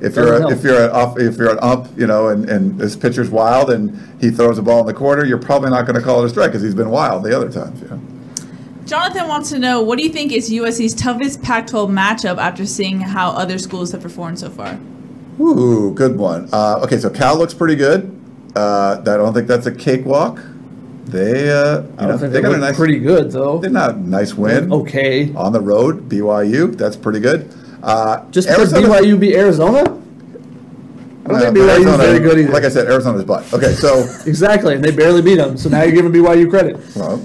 if 0.00 0.16
you're 0.16 0.38
Doesn't 0.38 0.46
a, 0.46 0.50
if 0.50 0.64
you're 0.64 0.90
an 0.90 1.20
if 1.20 1.36
you're 1.36 1.50
an 1.50 1.58
ump, 1.60 1.98
you 1.98 2.06
know, 2.06 2.28
and, 2.28 2.48
and 2.48 2.78
this 2.78 2.96
pitcher's 2.96 3.28
wild 3.28 3.70
and 3.70 4.20
he 4.20 4.30
throws 4.30 4.56
a 4.58 4.62
ball 4.62 4.80
in 4.80 4.86
the 4.86 4.94
corner, 4.94 5.24
you're 5.24 5.38
probably 5.38 5.70
not 5.70 5.86
going 5.86 5.96
to 5.96 6.02
call 6.02 6.22
it 6.22 6.26
a 6.26 6.28
strike 6.28 6.50
because 6.50 6.62
he's 6.62 6.74
been 6.74 6.90
wild 6.90 7.24
the 7.24 7.36
other 7.36 7.50
times. 7.50 7.82
You 7.82 7.88
know? 7.88 8.00
Jonathan 8.86 9.28
wants 9.28 9.50
to 9.50 9.58
know, 9.58 9.82
what 9.82 9.98
do 9.98 10.04
you 10.04 10.10
think 10.10 10.32
is 10.32 10.50
USC's 10.50 10.94
toughest 10.94 11.42
Pac-12 11.42 11.90
matchup 11.90 12.38
after 12.38 12.64
seeing 12.64 13.00
how 13.00 13.30
other 13.30 13.58
schools 13.58 13.92
have 13.92 14.00
performed 14.00 14.38
so 14.38 14.48
far? 14.48 14.78
Ooh, 15.40 15.92
good 15.94 16.16
one. 16.16 16.48
Uh, 16.52 16.80
okay, 16.82 16.98
so 16.98 17.10
Cal 17.10 17.36
looks 17.38 17.54
pretty 17.54 17.76
good. 17.76 18.14
Uh, 18.56 18.98
I 19.00 19.04
don't 19.04 19.32
think 19.34 19.46
that's 19.46 19.66
a 19.66 19.72
cakewalk. 19.74 20.40
They, 21.06 21.50
uh, 21.50 21.80
you 21.82 21.88
I 21.98 22.02
know, 22.02 22.08
don't 22.08 22.18
think 22.18 22.32
they 22.32 22.40
they 22.40 22.42
got 22.42 22.54
a 22.54 22.58
nice, 22.58 22.76
pretty 22.76 22.98
good, 22.98 23.30
though. 23.30 23.58
They're 23.58 23.70
not 23.70 23.94
a 23.94 23.98
nice 23.98 24.34
win 24.34 24.70
Okay. 24.72 25.32
on 25.34 25.52
the 25.52 25.60
road. 25.60 26.08
BYU, 26.08 26.76
that's 26.76 26.96
pretty 26.96 27.20
good. 27.20 27.48
Uh, 27.82 28.24
Just 28.30 28.48
because 28.48 28.72
Arizona- 28.74 28.94
BYU 29.00 29.16
beat 29.18 29.34
Arizona? 29.36 29.78
I 29.80 29.82
don't 29.84 31.36
Uh, 31.36 31.40
think 31.40 31.56
BYU 31.56 31.62
is 31.62 31.70
Arizona- 31.86 31.96
very 31.98 32.18
good 32.18 32.38
either. 32.40 32.52
Like 32.52 32.64
I 32.64 32.68
said, 32.68 32.88
Arizona's 32.88 33.24
butt. 33.24 33.44
Okay, 33.54 33.72
so 33.74 34.06
exactly, 34.26 34.74
and 34.74 34.84
they 34.84 34.90
barely 34.90 35.22
beat 35.22 35.36
them. 35.36 35.56
So 35.56 35.68
now 35.68 35.82
you're 35.82 35.92
giving 35.92 36.12
BYU 36.12 36.48
credit. 36.50 36.78
well, 36.96 37.20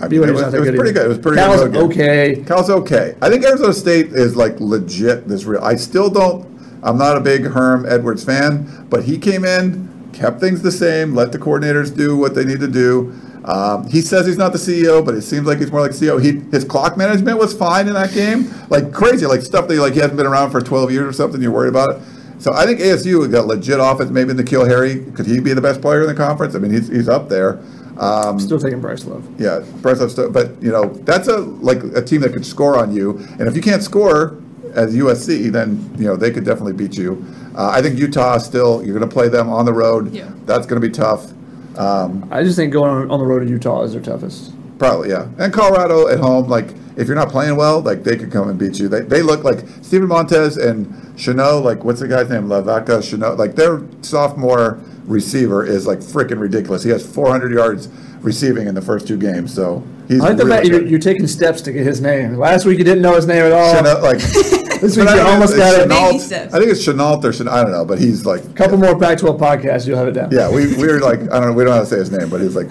I 0.00 0.08
mean, 0.08 0.20
BYU's 0.20 0.28
it 0.28 0.32
was, 0.32 0.42
not 0.42 0.50
that 0.52 0.56
it 0.56 0.60
was 0.60 0.68
good 0.70 0.76
pretty 0.76 0.90
either. 0.90 0.92
good. 1.00 1.04
It 1.06 1.08
was 1.08 1.18
pretty 1.18 1.36
Cal's 1.38 1.60
good. 1.62 1.76
okay. 1.76 2.44
Cal's 2.46 2.70
okay. 2.70 3.14
I 3.22 3.30
think 3.30 3.44
Arizona 3.44 3.72
State 3.72 4.12
is 4.12 4.36
like 4.36 4.60
legit. 4.60 5.26
This 5.28 5.44
real. 5.44 5.62
I 5.64 5.74
still 5.76 6.10
don't. 6.10 6.46
I'm 6.84 6.98
not 6.98 7.16
a 7.16 7.20
big 7.20 7.46
Herm 7.46 7.86
Edwards 7.88 8.24
fan, 8.24 8.86
but 8.90 9.04
he 9.04 9.18
came 9.18 9.44
in, 9.44 10.10
kept 10.12 10.38
things 10.38 10.62
the 10.62 10.70
same, 10.70 11.14
let 11.14 11.32
the 11.32 11.38
coordinators 11.38 11.94
do 11.96 12.16
what 12.16 12.34
they 12.34 12.44
need 12.44 12.60
to 12.60 12.68
do. 12.68 13.18
Um, 13.44 13.88
he 13.88 14.00
says 14.00 14.26
he's 14.26 14.38
not 14.38 14.52
the 14.52 14.58
CEO, 14.58 15.04
but 15.04 15.14
it 15.14 15.22
seems 15.22 15.46
like 15.46 15.58
he's 15.58 15.70
more 15.72 15.80
like 15.80 15.90
CEO. 15.90 16.22
He 16.22 16.40
his 16.50 16.64
clock 16.64 16.96
management 16.96 17.38
was 17.38 17.54
fine 17.54 17.88
in 17.88 17.94
that 17.94 18.12
game, 18.12 18.50
like 18.70 18.92
crazy, 18.92 19.26
like 19.26 19.42
stuff 19.42 19.68
that 19.68 19.78
like 19.78 19.94
he 19.94 19.98
hasn't 20.00 20.16
been 20.16 20.26
around 20.26 20.50
for 20.50 20.60
12 20.60 20.92
years 20.92 21.08
or 21.08 21.12
something. 21.12 21.42
You're 21.42 21.52
worried 21.52 21.68
about 21.68 21.96
it. 21.96 22.02
So 22.38 22.52
I 22.52 22.66
think 22.66 22.80
ASU 22.80 23.30
got 23.30 23.46
legit 23.46 23.80
offense. 23.80 24.10
Maybe 24.10 24.30
in 24.30 24.36
the 24.36 24.44
N'Keal 24.44 24.66
Harry, 24.66 25.04
could 25.12 25.26
he 25.26 25.40
be 25.40 25.52
the 25.52 25.60
best 25.60 25.80
player 25.80 26.02
in 26.02 26.06
the 26.08 26.14
conference? 26.14 26.54
I 26.54 26.58
mean, 26.58 26.70
he's, 26.72 26.88
he's 26.88 27.08
up 27.08 27.28
there. 27.28 27.60
Um, 27.98 28.40
Still 28.40 28.58
taking 28.58 28.80
Bryce 28.80 29.04
Love. 29.04 29.26
yeah, 29.40 29.64
Bryce 29.80 30.00
Love 30.00 30.10
still, 30.10 30.30
but 30.30 30.60
you 30.62 30.70
know 30.72 30.86
that's 31.04 31.28
a 31.28 31.38
like 31.38 31.82
a 31.82 32.02
team 32.02 32.20
that 32.22 32.32
could 32.32 32.44
score 32.44 32.76
on 32.78 32.94
you, 32.94 33.18
and 33.38 33.42
if 33.42 33.54
you 33.54 33.62
can't 33.62 33.82
score 33.82 34.42
as 34.74 34.94
USC, 34.94 35.50
then 35.50 35.94
you 35.98 36.06
know 36.06 36.16
they 36.16 36.30
could 36.30 36.44
definitely 36.44 36.72
beat 36.72 36.96
you. 36.96 37.24
Uh, 37.56 37.70
I 37.70 37.82
think 37.82 37.98
Utah 37.98 38.38
still 38.38 38.84
you're 38.84 38.96
going 38.98 39.08
to 39.08 39.12
play 39.12 39.28
them 39.28 39.48
on 39.48 39.64
the 39.64 39.72
road. 39.72 40.12
Yeah. 40.12 40.30
That's 40.44 40.66
going 40.66 40.80
to 40.80 40.86
be 40.86 40.92
tough. 40.92 41.30
Um, 41.78 42.28
I 42.30 42.42
just 42.42 42.56
think 42.56 42.72
going 42.72 42.90
on, 42.90 43.10
on 43.10 43.18
the 43.18 43.24
road 43.26 43.40
to 43.40 43.46
Utah 43.46 43.82
is 43.82 43.92
their 43.92 44.02
toughest. 44.02 44.52
probably 44.78 45.10
yeah, 45.10 45.28
and 45.38 45.52
Colorado 45.52 46.08
at 46.08 46.18
home, 46.20 46.48
like 46.48 46.74
if 46.96 47.08
you're 47.08 47.16
not 47.16 47.28
playing 47.28 47.56
well, 47.56 47.80
like 47.80 48.04
they 48.04 48.16
could 48.16 48.30
come 48.30 48.48
and 48.48 48.58
beat 48.58 48.78
you. 48.78 48.88
They, 48.88 49.00
they 49.00 49.22
look 49.22 49.44
like 49.44 49.60
Steven 49.82 50.08
Montez 50.08 50.56
and 50.56 51.18
Chanel, 51.18 51.60
like 51.60 51.84
what's 51.84 52.00
the 52.00 52.08
guy's 52.08 52.30
name, 52.30 52.44
Lavaka 52.44 53.02
Chanel, 53.02 53.36
like 53.36 53.56
their 53.56 53.82
sophomore 54.02 54.80
receiver 55.04 55.64
is 55.64 55.86
like 55.86 55.98
freaking 55.98 56.40
ridiculous. 56.40 56.82
He 56.82 56.90
has 56.90 57.04
400 57.06 57.52
yards 57.52 57.88
receiving 58.20 58.68
in 58.68 58.74
the 58.74 58.82
first 58.82 59.06
two 59.06 59.18
games, 59.18 59.52
so 59.52 59.84
he's 60.08 60.20
I 60.20 60.28
like 60.28 60.36
the 60.36 60.46
fact 60.46 60.66
you're, 60.66 60.86
you're 60.86 61.00
taking 61.00 61.26
steps 61.26 61.60
to 61.62 61.72
get 61.72 61.84
his 61.84 62.00
name. 62.00 62.36
Last 62.36 62.64
week 62.64 62.78
you 62.78 62.84
didn't 62.84 63.02
know 63.02 63.14
his 63.14 63.26
name 63.26 63.44
at 63.44 63.52
all. 63.52 63.74
Chanel, 63.74 64.00
like 64.00 64.20
This 64.80 64.96
week 64.96 65.06
but 65.06 65.18
I 65.18 65.22
you 65.22 65.28
almost 65.32 65.56
got 65.56 65.80
it. 65.80 65.88
Shenault- 65.88 66.20
steps. 66.20 66.54
I 66.54 66.58
think 66.58 66.70
it's 66.70 66.86
Shenault 66.86 67.24
or 67.24 67.30
Shenault, 67.30 67.48
I 67.50 67.62
don't 67.62 67.72
know, 67.72 67.84
but 67.84 67.98
he's 67.98 68.26
like, 68.26 68.54
couple 68.54 68.76
more 68.76 68.98
Pac-12 68.98 69.38
podcasts, 69.38 69.86
you'll 69.86 69.98
have 69.98 70.08
it 70.08 70.12
down. 70.12 70.30
yeah, 70.32 70.50
we 70.50 70.74
we 70.76 70.86
were 70.86 71.00
like, 71.00 71.20
I 71.20 71.40
don't 71.40 71.46
know, 71.48 71.52
we 71.52 71.64
don't 71.64 71.70
know 71.70 71.76
how 71.76 71.80
to 71.80 71.86
say 71.86 71.96
his 71.96 72.10
name, 72.10 72.28
but 72.28 72.40
he's 72.40 72.56
like 72.56 72.68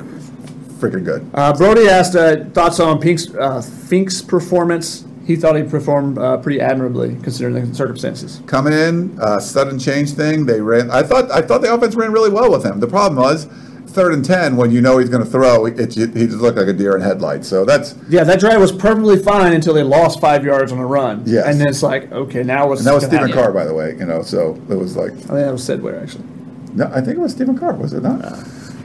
freaking 0.80 1.04
good. 1.06 1.30
Uh, 1.34 1.54
Brody 1.54 1.88
asked 1.88 2.16
uh, 2.16 2.43
thoughts 2.51 2.80
on 2.80 2.99
Pink's, 2.99 3.34
uh, 3.36 3.62
Fink's 3.62 4.22
performance. 4.22 5.06
He 5.26 5.38
thought 5.38 5.56
he 5.56 5.64
performed 5.64 6.18
uh, 6.18 6.36
pretty 6.38 6.60
admirably 6.60 7.16
considering 7.24 7.70
the 7.70 7.74
circumstances. 7.74 8.41
Coming 8.45 8.74
in, 8.74 9.18
uh, 9.22 9.39
sudden 9.39 9.80
change 9.80 10.12
thing. 10.12 10.45
They 10.45 10.60
ran. 10.60 10.91
I 10.91 11.01
thought 11.04 11.32
I 11.32 11.41
thought 11.41 11.62
the 11.62 11.74
offense 11.74 11.95
ran 11.95 12.12
really 12.12 12.30
well 12.30 12.51
with 12.51 12.66
him. 12.66 12.82
The 12.82 12.88
problem 12.88 13.22
was 13.24 13.47
third 13.94 14.14
and 14.14 14.26
ten 14.26 14.58
when 14.58 14.72
you 14.72 14.82
know 14.82 14.98
he's 14.98 15.10
going 15.10 15.24
to 15.24 15.30
throw. 15.30 15.66
It, 15.66 15.80
it, 15.80 15.96
he 15.96 16.26
just 16.26 16.38
looked 16.39 16.58
like 16.58 16.68
a 16.68 16.74
deer 16.74 16.96
in 16.96 17.02
headlights. 17.02 17.48
So 17.48 17.64
that's 17.66 17.96
Yeah, 18.10 18.24
that 18.24 18.39
drive 18.39 18.60
was 18.60 18.72
perfectly 18.72 19.18
fine 19.18 19.54
until 19.54 19.74
they 19.74 19.84
lost 19.84 20.20
five 20.20 20.44
yards 20.44 20.72
on 20.72 20.80
a 20.80 20.86
run. 20.86 21.24
Yeah, 21.26 21.44
And 21.46 21.60
then 21.60 21.68
it's 21.68 21.84
like, 21.84 22.12
okay, 22.12 22.44
now 22.44 22.68
what's 22.68 22.82
and 22.82 22.88
that 22.88 22.94
was 22.94 23.04
Stephen 23.04 23.30
happen? 23.30 23.34
Carr, 23.34 23.52
by 23.54 23.66
the 23.66 23.74
way. 23.74 23.96
You 23.98 24.06
know, 24.06 24.22
so 24.24 24.56
it 24.70 24.76
was 24.76 24.96
like 24.98 25.12
I 25.12 25.16
think 25.16 25.28
that 25.30 25.52
was 25.52 25.68
Sedware, 25.68 26.02
actually. 26.02 26.26
no, 26.74 26.86
I 26.94 27.02
think 27.02 27.18
it 27.18 27.22
was 27.22 27.32
Stephen 27.32 27.58
Carr. 27.58 27.74
Was 27.74 27.94
it 27.94 28.04
not? 28.04 28.24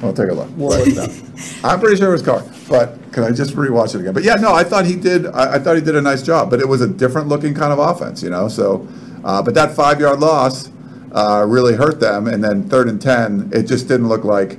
I'll 0.01 0.13
take 0.13 0.29
a 0.31 0.33
look. 0.35 0.49
We'll 0.57 0.69
look 0.69 0.87
it 0.87 0.97
up. 0.99 1.11
I'm 1.65 1.81
pretty 1.81 1.97
sure 1.97 2.09
it 2.11 2.13
was 2.13 2.23
Carr, 2.23 2.45
but 2.69 3.13
can 3.13 3.25
I 3.25 3.33
just 3.33 3.55
rewatch 3.57 3.97
it 3.97 4.01
again? 4.03 4.15
But 4.15 4.23
yeah, 4.23 4.37
no, 4.37 4.55
I 4.55 4.63
thought 4.63 4.87
he 4.87 4.95
did. 4.95 5.27
I, 5.27 5.55
I 5.55 5.59
thought 5.59 5.75
he 5.75 5.83
did 5.83 5.97
a 5.97 6.01
nice 6.03 6.23
job, 6.23 6.51
but 6.51 6.61
it 6.61 6.69
was 6.69 6.81
a 6.83 6.87
different 6.89 7.27
looking 7.27 7.53
kind 7.53 7.73
of 7.73 7.81
offense, 7.81 8.23
you 8.23 8.31
know. 8.31 8.47
So, 8.47 8.87
uh, 9.25 9.43
but 9.43 9.55
that 9.55 9.75
five 9.75 9.99
yard 10.01 10.21
loss 10.21 10.71
uh, 11.11 11.45
really 11.49 11.75
hurt 11.75 11.99
them, 11.99 12.29
and 12.29 12.45
then 12.45 12.69
third 12.69 12.89
and 12.89 13.03
ten, 13.03 13.51
it 13.53 13.65
just 13.65 13.89
didn't 13.89 14.09
look 14.09 14.23
like 14.23 14.59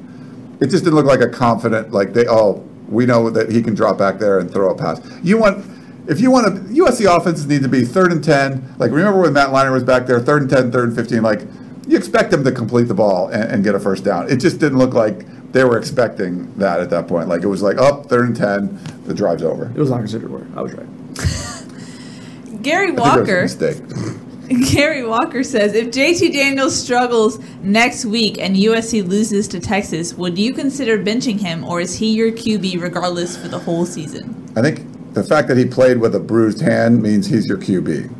it 0.59 0.67
just 0.67 0.83
didn't 0.83 0.95
look 0.95 1.05
like 1.05 1.21
a 1.21 1.29
confident 1.29 1.91
like 1.91 2.13
they 2.13 2.27
oh 2.27 2.65
we 2.89 3.05
know 3.05 3.29
that 3.29 3.51
he 3.51 3.61
can 3.61 3.75
drop 3.75 3.97
back 3.97 4.19
there 4.19 4.39
and 4.39 4.51
throw 4.51 4.71
a 4.71 4.75
pass. 4.75 4.99
You 5.23 5.37
want. 5.37 5.65
If 6.07 6.19
you 6.19 6.31
want 6.31 6.47
to, 6.47 6.61
USC 6.73 7.05
offenses 7.05 7.45
need 7.45 7.61
to 7.61 7.67
be 7.67 7.85
third 7.85 8.11
and 8.11 8.23
10. 8.23 8.77
Like, 8.79 8.89
remember 8.89 9.21
when 9.21 9.31
Matt 9.31 9.49
Leinart 9.49 9.73
was 9.73 9.83
back 9.83 10.07
there, 10.07 10.19
third 10.19 10.41
and 10.41 10.49
10, 10.49 10.71
third 10.71 10.87
and 10.87 10.97
15? 10.97 11.21
Like, 11.21 11.41
you 11.87 11.95
expect 11.95 12.31
them 12.31 12.43
to 12.45 12.51
complete 12.51 12.85
the 12.85 12.95
ball 12.95 13.27
and, 13.27 13.43
and 13.51 13.63
get 13.63 13.75
a 13.75 13.79
first 13.79 14.05
down. 14.05 14.27
It 14.27 14.37
just 14.37 14.59
didn't 14.59 14.79
look 14.79 14.95
like 14.95 15.51
they 15.51 15.63
were 15.63 15.77
expecting 15.77 16.51
that 16.55 16.79
at 16.79 16.89
that 16.89 17.07
point. 17.07 17.27
Like, 17.27 17.43
it 17.43 17.47
was 17.47 17.61
like, 17.61 17.77
up, 17.77 18.07
third 18.07 18.25
and 18.25 18.35
10, 18.35 19.03
the 19.05 19.13
drive's 19.13 19.43
over. 19.43 19.65
It 19.65 19.77
was 19.77 19.91
not 19.91 19.99
considered 19.99 20.31
work. 20.31 20.47
I 20.55 20.63
was 20.63 20.73
right. 20.73 20.87
Gary 22.63 22.85
I 22.85 22.87
think 22.87 22.97
that 22.97 23.19
was 23.19 23.53
a 23.53 23.65
Walker. 23.69 24.19
mistake. 24.49 24.73
Gary 24.73 25.05
Walker 25.05 25.43
says, 25.43 25.73
if 25.73 25.87
JT 25.87 26.33
Daniels 26.33 26.79
struggles 26.79 27.39
next 27.61 28.05
week 28.05 28.37
and 28.39 28.55
USC 28.55 29.07
loses 29.07 29.47
to 29.49 29.59
Texas, 29.59 30.13
would 30.13 30.37
you 30.37 30.53
consider 30.53 30.97
benching 30.97 31.39
him, 31.39 31.63
or 31.63 31.81
is 31.81 31.95
he 31.95 32.13
your 32.13 32.31
QB 32.31 32.81
regardless 32.81 33.37
for 33.37 33.47
the 33.47 33.59
whole 33.59 33.85
season? 33.85 34.51
I 34.55 34.61
think 34.61 35.13
the 35.13 35.23
fact 35.23 35.47
that 35.47 35.57
he 35.57 35.65
played 35.65 35.97
with 35.97 36.15
a 36.15 36.19
bruised 36.19 36.61
hand 36.61 37.01
means 37.01 37.27
he's 37.27 37.47
your 37.47 37.57
QB. 37.57 38.15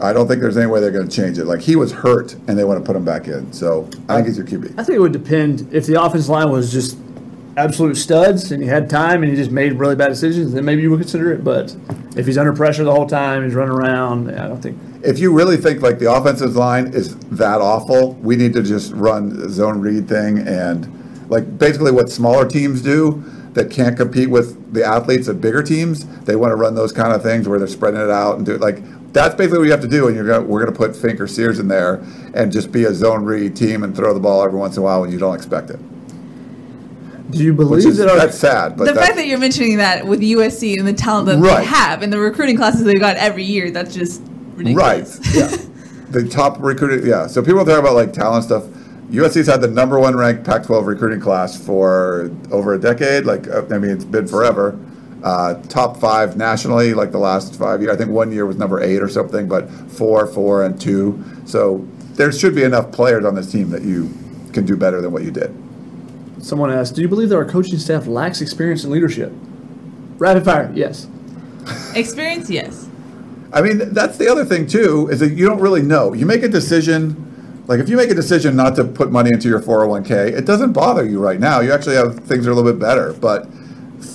I 0.00 0.12
don't 0.12 0.26
think 0.26 0.40
there's 0.40 0.56
any 0.56 0.66
way 0.66 0.80
they're 0.80 0.90
going 0.90 1.08
to 1.08 1.16
change 1.16 1.38
it. 1.38 1.44
Like, 1.44 1.60
he 1.60 1.76
was 1.76 1.92
hurt 1.92 2.34
and 2.48 2.58
they 2.58 2.64
want 2.64 2.80
to 2.80 2.86
put 2.86 2.96
him 2.96 3.04
back 3.04 3.28
in. 3.28 3.52
So, 3.52 3.88
I 4.08 4.16
think 4.16 4.26
he's 4.26 4.36
your 4.36 4.46
QB. 4.46 4.78
I 4.78 4.84
think 4.84 4.96
it 4.96 5.00
would 5.00 5.12
depend 5.12 5.72
if 5.72 5.86
the 5.86 6.02
offensive 6.02 6.28
line 6.28 6.50
was 6.50 6.72
just 6.72 6.98
absolute 7.56 7.96
studs 7.96 8.52
and 8.52 8.62
he 8.62 8.68
had 8.68 8.90
time 8.90 9.22
and 9.22 9.30
he 9.30 9.36
just 9.36 9.50
made 9.50 9.74
really 9.74 9.94
bad 9.94 10.08
decisions, 10.08 10.52
then 10.52 10.64
maybe 10.64 10.82
you 10.82 10.90
would 10.90 11.00
consider 11.00 11.32
it. 11.32 11.44
But 11.44 11.74
if 12.16 12.26
he's 12.26 12.38
under 12.38 12.52
pressure 12.52 12.84
the 12.84 12.92
whole 12.92 13.06
time, 13.06 13.44
he's 13.44 13.54
running 13.54 13.74
around, 13.74 14.30
I 14.30 14.48
don't 14.48 14.60
think. 14.60 14.78
if 15.02 15.18
you 15.18 15.32
really 15.32 15.56
think 15.56 15.82
like 15.82 15.98
the 15.98 16.12
offensive 16.12 16.56
line 16.56 16.88
is 16.94 17.16
that 17.30 17.60
awful, 17.60 18.14
we 18.14 18.36
need 18.36 18.52
to 18.54 18.62
just 18.62 18.92
run 18.92 19.48
zone 19.48 19.80
read 19.80 20.08
thing 20.08 20.46
and 20.46 21.30
like 21.30 21.58
basically 21.58 21.92
what 21.92 22.10
smaller 22.10 22.46
teams 22.46 22.82
do. 22.82 23.22
that 23.54 23.70
can't 23.70 23.96
compete 23.96 24.28
with 24.28 24.74
the 24.74 24.84
athletes 24.84 25.28
of 25.28 25.40
bigger 25.40 25.62
teams, 25.62 26.04
they 26.24 26.34
want 26.34 26.50
to 26.50 26.56
run 26.56 26.74
those 26.74 26.90
kind 26.90 27.12
of 27.12 27.22
things 27.22 27.48
where 27.48 27.60
they're 27.60 27.68
spreading 27.68 28.00
it 28.00 28.10
out 28.10 28.36
and 28.36 28.44
do 28.44 28.52
it 28.52 28.60
like 28.60 28.82
that's 29.14 29.36
basically 29.36 29.58
what 29.58 29.64
you 29.66 29.70
have 29.70 29.80
to 29.80 29.88
do. 29.88 30.08
And 30.08 30.16
you're 30.16 30.26
gonna, 30.26 30.42
we're 30.42 30.60
going 30.60 30.72
to 30.72 30.76
put 30.76 30.94
Fink 30.94 31.20
or 31.20 31.28
Sears 31.28 31.60
in 31.60 31.68
there 31.68 32.04
and 32.34 32.50
just 32.50 32.72
be 32.72 32.84
a 32.84 32.92
zone 32.92 33.24
read 33.24 33.56
team 33.56 33.84
and 33.84 33.94
throw 33.94 34.12
the 34.12 34.18
ball 34.20 34.42
every 34.42 34.58
once 34.58 34.76
in 34.76 34.82
a 34.82 34.84
while 34.84 35.00
when 35.00 35.12
you 35.12 35.18
don't 35.18 35.36
expect 35.36 35.70
it. 35.70 35.78
Do 37.36 37.44
you 37.44 37.54
believe 37.54 37.86
is 37.86 37.98
that 37.98 38.08
our 38.08 38.16
that's 38.16 38.38
sad, 38.38 38.76
but 38.76 38.84
the 38.84 38.92
that's, 38.92 39.06
fact 39.06 39.16
that 39.16 39.26
you're 39.26 39.38
mentioning 39.38 39.78
that 39.78 40.06
with 40.06 40.20
USC 40.20 40.78
and 40.78 40.86
the 40.86 40.92
talent 40.92 41.26
that 41.26 41.38
Right. 41.38 41.60
they 41.60 41.64
have 41.66 42.02
and 42.02 42.12
the 42.12 42.18
recruiting 42.18 42.56
classes 42.56 42.84
they've 42.84 42.98
got 43.00 43.16
every 43.16 43.44
year, 43.44 43.70
that's 43.70 43.94
just 43.94 44.22
right, 44.56 45.06
yeah, 45.32 45.56
the 46.10 46.28
top 46.30 46.56
recruiting, 46.60 47.06
yeah. 47.08 47.26
So 47.26 47.42
people 47.42 47.64
talk 47.64 47.78
about 47.78 47.94
like 47.94 48.12
talent 48.12 48.44
stuff. 48.44 48.64
USC's 49.10 49.46
had 49.46 49.60
the 49.60 49.68
number 49.68 49.98
one 50.00 50.16
ranked 50.16 50.44
Pac-12 50.44 50.86
recruiting 50.86 51.20
class 51.20 51.60
for 51.60 52.30
over 52.50 52.74
a 52.74 52.80
decade. 52.80 53.24
Like 53.24 53.46
uh, 53.48 53.64
I 53.70 53.78
mean, 53.78 53.90
it's 53.90 54.04
been 54.04 54.26
forever. 54.26 54.78
Uh, 55.22 55.54
top 55.64 55.96
five 55.98 56.36
nationally, 56.36 56.92
like 56.92 57.10
the 57.10 57.18
last 57.18 57.56
five 57.56 57.80
years. 57.80 57.94
I 57.94 57.96
think 57.96 58.10
one 58.10 58.30
year 58.30 58.44
was 58.44 58.56
number 58.56 58.82
eight 58.82 59.00
or 59.02 59.08
something, 59.08 59.48
but 59.48 59.70
four, 59.70 60.26
four, 60.26 60.64
and 60.64 60.78
two. 60.80 61.22
So 61.46 61.86
there 62.14 62.30
should 62.30 62.54
be 62.54 62.62
enough 62.62 62.92
players 62.92 63.24
on 63.24 63.34
this 63.34 63.50
team 63.50 63.70
that 63.70 63.82
you 63.82 64.12
can 64.52 64.66
do 64.66 64.76
better 64.76 65.00
than 65.00 65.12
what 65.12 65.22
you 65.22 65.30
did. 65.30 65.54
Someone 66.40 66.70
asked, 66.70 66.94
do 66.94 67.02
you 67.02 67.08
believe 67.08 67.28
that 67.30 67.36
our 67.36 67.44
coaching 67.44 67.78
staff 67.78 68.06
lacks 68.06 68.40
experience 68.40 68.84
in 68.84 68.90
leadership? 68.90 69.32
Rapid 70.18 70.44
fire, 70.44 70.72
yes. 70.74 71.08
Experience, 71.94 72.50
yes. 72.50 72.88
I 73.52 73.62
mean, 73.62 73.94
that's 73.94 74.18
the 74.18 74.28
other 74.28 74.44
thing 74.44 74.66
too, 74.66 75.08
is 75.10 75.20
that 75.20 75.32
you 75.32 75.46
don't 75.46 75.60
really 75.60 75.82
know. 75.82 76.12
You 76.12 76.26
make 76.26 76.42
a 76.42 76.48
decision, 76.48 77.62
like 77.68 77.78
if 77.78 77.88
you 77.88 77.96
make 77.96 78.10
a 78.10 78.14
decision 78.14 78.56
not 78.56 78.74
to 78.76 78.84
put 78.84 79.12
money 79.12 79.30
into 79.30 79.48
your 79.48 79.60
401k, 79.60 80.36
it 80.36 80.44
doesn't 80.44 80.72
bother 80.72 81.04
you 81.04 81.20
right 81.20 81.38
now. 81.38 81.60
You 81.60 81.72
actually 81.72 81.94
have 81.94 82.18
things 82.20 82.46
are 82.46 82.50
a 82.50 82.54
little 82.54 82.70
bit 82.70 82.80
better. 82.80 83.12
But 83.12 83.48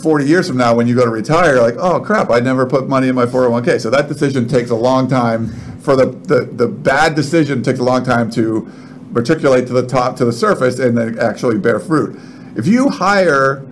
40 0.03 0.25
years 0.25 0.47
from 0.47 0.57
now, 0.57 0.75
when 0.75 0.87
you 0.87 0.95
go 0.95 1.05
to 1.05 1.11
retire, 1.11 1.55
you're 1.55 1.63
like, 1.63 1.77
oh 1.77 2.01
crap, 2.01 2.29
I 2.29 2.41
never 2.41 2.65
put 2.65 2.89
money 2.89 3.07
in 3.07 3.15
my 3.15 3.25
401k. 3.25 3.79
So 3.79 3.89
that 3.89 4.07
decision 4.09 4.47
takes 4.47 4.69
a 4.69 4.75
long 4.75 5.07
time. 5.07 5.47
For 5.79 5.95
the, 5.95 6.07
the, 6.07 6.41
the 6.41 6.67
bad 6.67 7.15
decision 7.15 7.63
takes 7.63 7.79
a 7.79 7.83
long 7.83 8.03
time 8.03 8.29
to 8.31 8.69
matriculate 9.11 9.67
to 9.67 9.73
the 9.73 9.85
top, 9.85 10.15
to 10.17 10.25
the 10.25 10.33
surface, 10.33 10.79
and 10.79 10.97
then 10.97 11.17
actually 11.19 11.57
bear 11.57 11.79
fruit. 11.79 12.19
If 12.55 12.67
you 12.67 12.89
hire 12.89 13.65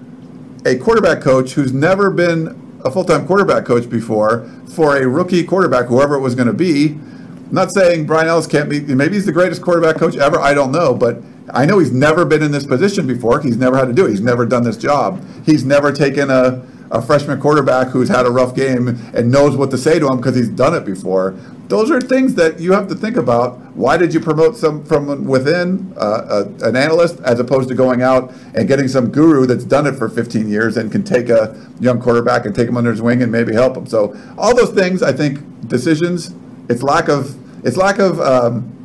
a 0.65 0.75
quarterback 0.77 1.21
coach 1.21 1.53
who's 1.53 1.71
never 1.71 2.09
been 2.09 2.79
a 2.83 2.91
full-time 2.91 3.25
quarterback 3.25 3.65
coach 3.65 3.89
before 3.89 4.49
for 4.67 4.97
a 4.97 5.07
rookie 5.07 5.43
quarterback, 5.43 5.87
whoever 5.87 6.15
it 6.15 6.19
was 6.19 6.35
going 6.35 6.47
to 6.47 6.53
be. 6.53 6.89
I'm 6.89 7.53
not 7.53 7.71
saying 7.71 8.05
Bryan 8.05 8.27
Ellis 8.27 8.47
can't 8.47 8.69
be. 8.69 8.81
Maybe 8.81 9.15
he's 9.15 9.25
the 9.25 9.31
greatest 9.31 9.61
quarterback 9.61 9.95
coach 9.95 10.17
ever. 10.17 10.39
I 10.39 10.53
don't 10.53 10.71
know, 10.71 10.93
but 10.93 11.21
I 11.53 11.65
know 11.65 11.79
he's 11.79 11.91
never 11.93 12.25
been 12.25 12.43
in 12.43 12.51
this 12.51 12.65
position 12.65 13.07
before. 13.07 13.39
He's 13.41 13.57
never 13.57 13.77
had 13.77 13.87
to 13.87 13.93
do 13.93 14.05
it. 14.05 14.09
He's 14.09 14.21
never 14.21 14.45
done 14.45 14.63
this 14.63 14.77
job. 14.77 15.23
He's 15.45 15.63
never 15.63 15.93
taken 15.93 16.29
a, 16.29 16.65
a 16.91 17.01
freshman 17.01 17.39
quarterback 17.39 17.87
who's 17.87 18.09
had 18.09 18.25
a 18.25 18.29
rough 18.29 18.53
game 18.53 18.89
and 19.13 19.31
knows 19.31 19.55
what 19.55 19.71
to 19.71 19.77
say 19.77 19.97
to 19.99 20.07
him 20.07 20.17
because 20.17 20.35
he's 20.35 20.49
done 20.49 20.75
it 20.75 20.83
before. 20.85 21.35
Those 21.67 21.91
are 21.91 21.99
things 21.99 22.35
that 22.35 22.59
you 22.59 22.71
have 22.71 22.87
to 22.87 22.95
think 22.95 23.17
about. 23.17 23.57
Why 23.75 23.97
did 23.97 24.13
you 24.13 24.21
promote 24.21 24.55
some 24.55 24.85
from 24.85 25.25
within 25.25 25.93
uh, 25.97 26.45
a, 26.61 26.67
an 26.67 26.75
analyst 26.77 27.19
as 27.21 27.39
opposed 27.39 27.67
to 27.69 27.75
going 27.75 28.01
out 28.01 28.33
and 28.55 28.67
getting 28.67 28.87
some 28.87 29.11
guru 29.11 29.45
that's 29.45 29.65
done 29.65 29.85
it 29.85 29.95
for 29.95 30.07
15 30.07 30.49
years 30.49 30.77
and 30.77 30.91
can 30.91 31.03
take 31.03 31.29
a 31.29 31.57
young 31.81 31.99
quarterback 31.99 32.45
and 32.45 32.55
take 32.55 32.69
him 32.69 32.77
under 32.77 32.91
his 32.91 33.01
wing 33.01 33.21
and 33.21 33.31
maybe 33.31 33.53
help 33.53 33.75
him? 33.75 33.85
So 33.85 34.17
all 34.37 34.55
those 34.55 34.71
things, 34.71 35.03
I 35.03 35.11
think, 35.11 35.67
decisions. 35.67 36.33
It's 36.69 36.83
lack 36.83 37.09
of 37.09 37.35
it's 37.65 37.75
lack 37.75 37.99
of 37.99 38.21
um, 38.21 38.76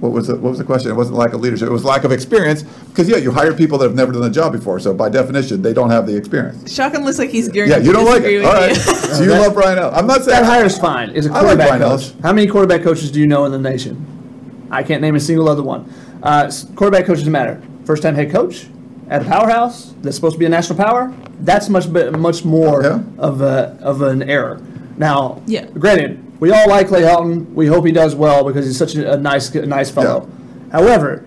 what 0.00 0.12
was 0.12 0.26
the, 0.26 0.34
what 0.34 0.50
was 0.50 0.58
the 0.58 0.64
question? 0.64 0.90
It 0.90 0.94
wasn't 0.94 1.16
lack 1.16 1.32
of 1.32 1.40
leadership. 1.40 1.68
It 1.68 1.72
was 1.72 1.84
lack 1.84 2.04
of 2.04 2.12
experience 2.12 2.62
because 2.62 3.08
yeah, 3.08 3.16
you 3.16 3.30
hire 3.32 3.52
people 3.54 3.78
that 3.78 3.86
have 3.86 3.94
never 3.96 4.12
done 4.12 4.22
the 4.22 4.30
job 4.30 4.52
before. 4.52 4.78
So 4.80 4.92
by 4.92 5.08
definition, 5.08 5.62
they 5.62 5.72
don't 5.72 5.90
have 5.90 6.06
the 6.06 6.16
experience. 6.16 6.72
Shotgun 6.72 7.04
looks 7.04 7.18
like 7.18 7.30
he's 7.30 7.48
gearing 7.48 7.70
Yeah, 7.70 7.76
up 7.78 7.84
you 7.84 7.92
don't 7.92 8.04
like 8.04 8.22
it. 8.22 8.44
All 8.44 8.52
right. 8.52 8.70
you. 8.70 8.74
so 8.82 9.22
you 9.22 9.30
love 9.30 9.54
Bryan 9.54 9.78
Ellis. 9.78 9.96
I'm 9.98 10.06
not 10.06 10.22
saying 10.24 10.42
That 10.42 10.44
hire's 10.44 10.78
fine. 10.78 11.10
Is 11.10 11.26
a 11.26 11.30
I 11.30 11.32
like 11.32 11.40
quarterback 11.42 11.66
Brian 11.68 11.82
coach. 11.82 11.90
Ellis. 11.90 12.14
How 12.22 12.32
many 12.32 12.46
quarterback 12.46 12.82
coaches 12.82 13.10
do 13.10 13.20
you 13.20 13.26
know 13.26 13.44
in 13.46 13.52
the 13.52 13.58
nation? 13.58 14.68
I 14.70 14.82
can't 14.82 15.00
name 15.00 15.14
a 15.14 15.20
single 15.20 15.48
other 15.48 15.62
one. 15.62 15.92
Uh, 16.22 16.44
s- 16.46 16.64
quarterback 16.74 17.06
coaches 17.06 17.26
matter. 17.28 17.62
First 17.84 18.02
time 18.02 18.14
head 18.14 18.30
coach 18.32 18.66
at 19.08 19.22
a 19.22 19.24
powerhouse 19.24 19.94
that's 20.02 20.16
supposed 20.16 20.34
to 20.34 20.38
be 20.38 20.44
a 20.46 20.48
national 20.48 20.76
power. 20.76 21.14
That's 21.40 21.68
much 21.68 21.90
bit, 21.92 22.12
much 22.18 22.44
more 22.44 22.82
Yeah. 22.82 23.02
of 23.18 23.40
a 23.40 23.78
of 23.80 24.02
an 24.02 24.22
error. 24.24 24.60
Now, 24.96 25.40
Yeah. 25.46 25.66
granted, 25.66 26.25
we 26.40 26.50
all 26.50 26.68
like 26.68 26.88
Clay 26.88 27.02
Helton. 27.02 27.52
We 27.52 27.66
hope 27.66 27.86
he 27.86 27.92
does 27.92 28.14
well 28.14 28.44
because 28.44 28.66
he's 28.66 28.76
such 28.78 28.94
a, 28.96 29.12
a 29.12 29.16
nice 29.16 29.54
a 29.54 29.66
nice 29.66 29.90
fellow. 29.90 30.30
However, 30.72 31.24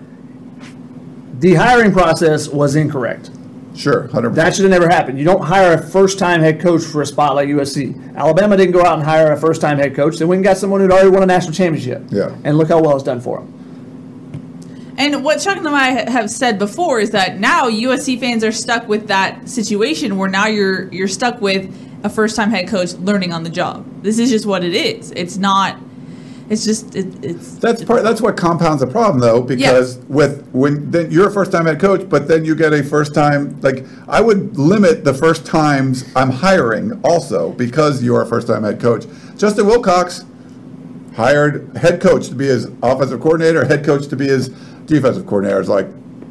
the 1.38 1.54
hiring 1.54 1.92
process 1.92 2.48
was 2.48 2.76
incorrect. 2.76 3.30
Sure, 3.74 4.08
hundred 4.08 4.30
That 4.30 4.46
percent. 4.46 4.54
should 4.56 4.62
have 4.64 4.80
never 4.80 4.88
happened. 4.92 5.18
You 5.18 5.24
don't 5.24 5.42
hire 5.42 5.74
a 5.74 5.82
first-time 5.82 6.40
head 6.40 6.60
coach 6.60 6.82
for 6.82 7.02
a 7.02 7.06
spot 7.06 7.34
like 7.36 7.48
USC. 7.48 8.14
Alabama 8.16 8.56
didn't 8.56 8.72
go 8.72 8.84
out 8.84 8.94
and 8.98 9.02
hire 9.02 9.32
a 9.32 9.36
first-time 9.40 9.78
head 9.78 9.94
coach. 9.94 10.18
They 10.18 10.24
went 10.24 10.38
and 10.38 10.44
got 10.44 10.56
someone 10.58 10.80
who'd 10.80 10.90
already 10.90 11.08
won 11.08 11.22
a 11.22 11.26
national 11.26 11.54
championship. 11.54 12.02
Yeah. 12.10 12.36
And 12.44 12.58
look 12.58 12.68
how 12.68 12.82
well 12.82 12.94
it's 12.96 13.04
done 13.04 13.20
for 13.20 13.38
them. 13.38 14.94
And 14.98 15.24
what 15.24 15.38
Chuck 15.40 15.56
and 15.56 15.66
I 15.68 16.10
have 16.10 16.28
said 16.30 16.58
before 16.58 17.00
is 17.00 17.12
that 17.12 17.38
now 17.38 17.70
USC 17.70 18.20
fans 18.20 18.44
are 18.44 18.52
stuck 18.52 18.86
with 18.86 19.06
that 19.06 19.48
situation 19.48 20.18
where 20.18 20.28
now 20.28 20.46
you're 20.46 20.92
you're 20.92 21.08
stuck 21.08 21.40
with 21.40 21.74
a 22.04 22.10
first 22.10 22.36
time 22.36 22.50
head 22.50 22.68
coach 22.68 22.92
learning 22.94 23.32
on 23.32 23.44
the 23.44 23.50
job. 23.50 23.86
This 24.02 24.18
is 24.18 24.30
just 24.30 24.46
what 24.46 24.64
it 24.64 24.74
is. 24.74 25.12
It's 25.12 25.36
not. 25.36 25.78
It's 26.48 26.64
just 26.64 26.96
it, 26.96 27.24
it's. 27.24 27.54
That's 27.56 27.84
part. 27.84 28.02
That's 28.02 28.20
what 28.20 28.36
compounds 28.36 28.80
the 28.80 28.86
problem, 28.88 29.20
though, 29.20 29.40
because 29.40 29.98
with 30.08 30.48
when 30.50 30.90
then 30.90 31.10
you're 31.10 31.28
a 31.28 31.32
first-time 31.32 31.66
head 31.66 31.80
coach, 31.80 32.08
but 32.08 32.26
then 32.26 32.44
you 32.44 32.56
get 32.56 32.72
a 32.72 32.82
first-time 32.82 33.60
like 33.60 33.86
I 34.08 34.20
would 34.20 34.58
limit 34.58 35.04
the 35.04 35.14
first 35.14 35.46
times 35.46 36.04
I'm 36.16 36.30
hiring 36.30 37.00
also 37.04 37.52
because 37.52 38.02
you're 38.02 38.22
a 38.22 38.26
first-time 38.26 38.64
head 38.64 38.80
coach. 38.80 39.06
Justin 39.36 39.66
Wilcox 39.66 40.24
hired 41.14 41.76
head 41.76 42.00
coach 42.00 42.28
to 42.28 42.34
be 42.34 42.46
his 42.46 42.66
offensive 42.82 43.20
coordinator, 43.20 43.64
head 43.64 43.84
coach 43.84 44.08
to 44.08 44.16
be 44.16 44.26
his 44.26 44.48
defensive 44.86 45.26
coordinator. 45.26 45.60
It's 45.60 45.68
like 45.68 45.86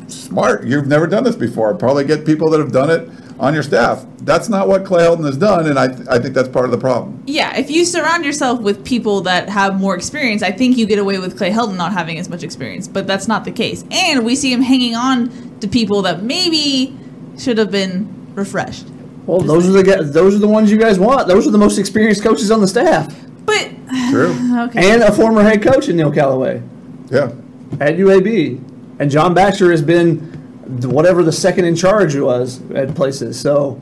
smart. 0.08 0.66
You've 0.66 0.88
never 0.88 1.08
done 1.08 1.24
this 1.24 1.36
before. 1.36 1.74
Probably 1.76 2.04
get 2.04 2.26
people 2.26 2.50
that 2.50 2.60
have 2.60 2.72
done 2.72 2.90
it 2.90 3.10
on 3.40 3.54
your 3.54 3.64
staff. 3.64 4.06
That's 4.24 4.50
not 4.50 4.68
what 4.68 4.84
Clay 4.86 5.04
Helton 5.04 5.26
has 5.26 5.38
done, 5.38 5.68
and 5.68 5.80
I 5.80 5.86
I 6.14 6.20
think 6.20 6.34
that's 6.36 6.50
part 6.50 6.66
of 6.66 6.72
the 6.72 6.78
problem. 6.78 7.24
Yeah, 7.26 7.56
if 7.58 7.72
you 7.72 7.86
surround 7.86 8.26
yourself 8.26 8.60
with 8.62 8.84
people 8.86 9.22
that 9.22 9.48
have 9.50 9.80
more 9.80 9.96
experience, 9.96 10.44
I 10.44 10.52
think 10.52 10.78
you 10.78 10.86
get 10.86 11.00
away 11.00 11.20
with 11.20 11.38
Clay 11.38 11.50
Helton 11.52 11.78
not 11.78 11.94
having 11.94 12.18
as 12.20 12.30
much 12.30 12.44
experience, 12.44 12.88
but 12.88 13.08
that's 13.08 13.28
not 13.28 13.46
the 13.46 13.52
case. 13.52 13.84
And 13.92 14.26
we 14.26 14.36
see 14.36 14.52
him 14.52 14.62
hanging 14.62 14.96
on 14.96 15.58
to 15.62 15.68
people 15.68 16.02
that 16.04 16.22
maybe 16.24 16.98
should 17.38 17.58
have 17.58 17.72
been 17.72 18.28
refreshed. 18.36 18.88
Well, 19.26 19.40
those 19.40 19.68
are 19.68 19.72
the 19.72 19.84
guys, 19.84 20.12
those 20.12 20.36
are 20.36 20.40
the 20.40 20.48
ones 20.48 20.70
you 20.72 20.78
guys 20.78 21.00
want. 21.00 21.28
Those 21.28 21.48
are 21.48 21.52
the 21.52 21.58
most 21.58 21.78
experienced 21.78 22.24
coaches 22.24 22.52
on 22.52 22.60
the 22.62 22.68
staff, 22.68 23.16
But 23.46 23.70
True. 24.12 24.36
okay, 24.66 24.92
and 24.92 25.02
a 25.04 25.12
former 25.14 25.44
head 25.44 25.62
coach 25.64 25.88
in 25.88 25.96
Neil 25.98 26.12
Callaway 26.12 26.62
Yeah. 27.10 27.32
at 27.80 27.96
UAB, 27.98 28.60
and 29.00 29.10
John 29.10 29.34
Baxter 29.34 29.72
has 29.72 29.82
been 29.82 30.20
th- 30.20 30.39
whatever 30.70 31.24
the 31.24 31.32
second 31.32 31.66
in 31.66 31.76
charge 31.76 32.16
was 32.16 32.62
at 32.72 32.94
places. 32.96 33.40
So 33.40 33.82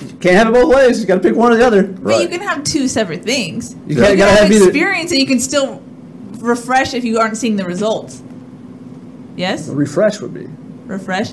you 0.00 0.16
can't 0.20 0.36
have 0.36 0.48
it 0.48 0.52
both 0.52 0.74
ways. 0.74 1.00
You 1.00 1.06
got 1.06 1.16
to 1.16 1.20
pick 1.20 1.34
one 1.34 1.52
or 1.52 1.56
the 1.56 1.66
other. 1.66 1.82
but 1.82 2.22
you 2.22 2.28
can 2.28 2.40
have 2.40 2.62
two 2.64 2.86
separate 2.88 3.22
things. 3.24 3.74
You 3.86 3.96
You 3.96 4.02
can't 4.02 4.18
gotta 4.18 4.30
have 4.30 4.40
have 4.44 4.52
either. 4.52 4.64
experience, 4.68 5.10
and 5.10 5.20
you 5.20 5.26
can 5.26 5.40
still 5.40 5.82
refresh 6.38 6.94
if 6.94 7.04
you 7.04 7.18
aren't 7.18 7.36
seeing 7.36 7.56
the 7.56 7.64
results. 7.64 8.22
Yes, 9.36 9.68
Refresh 9.68 10.20
would 10.20 10.32
be. 10.32 10.46
refresh. 10.86 11.32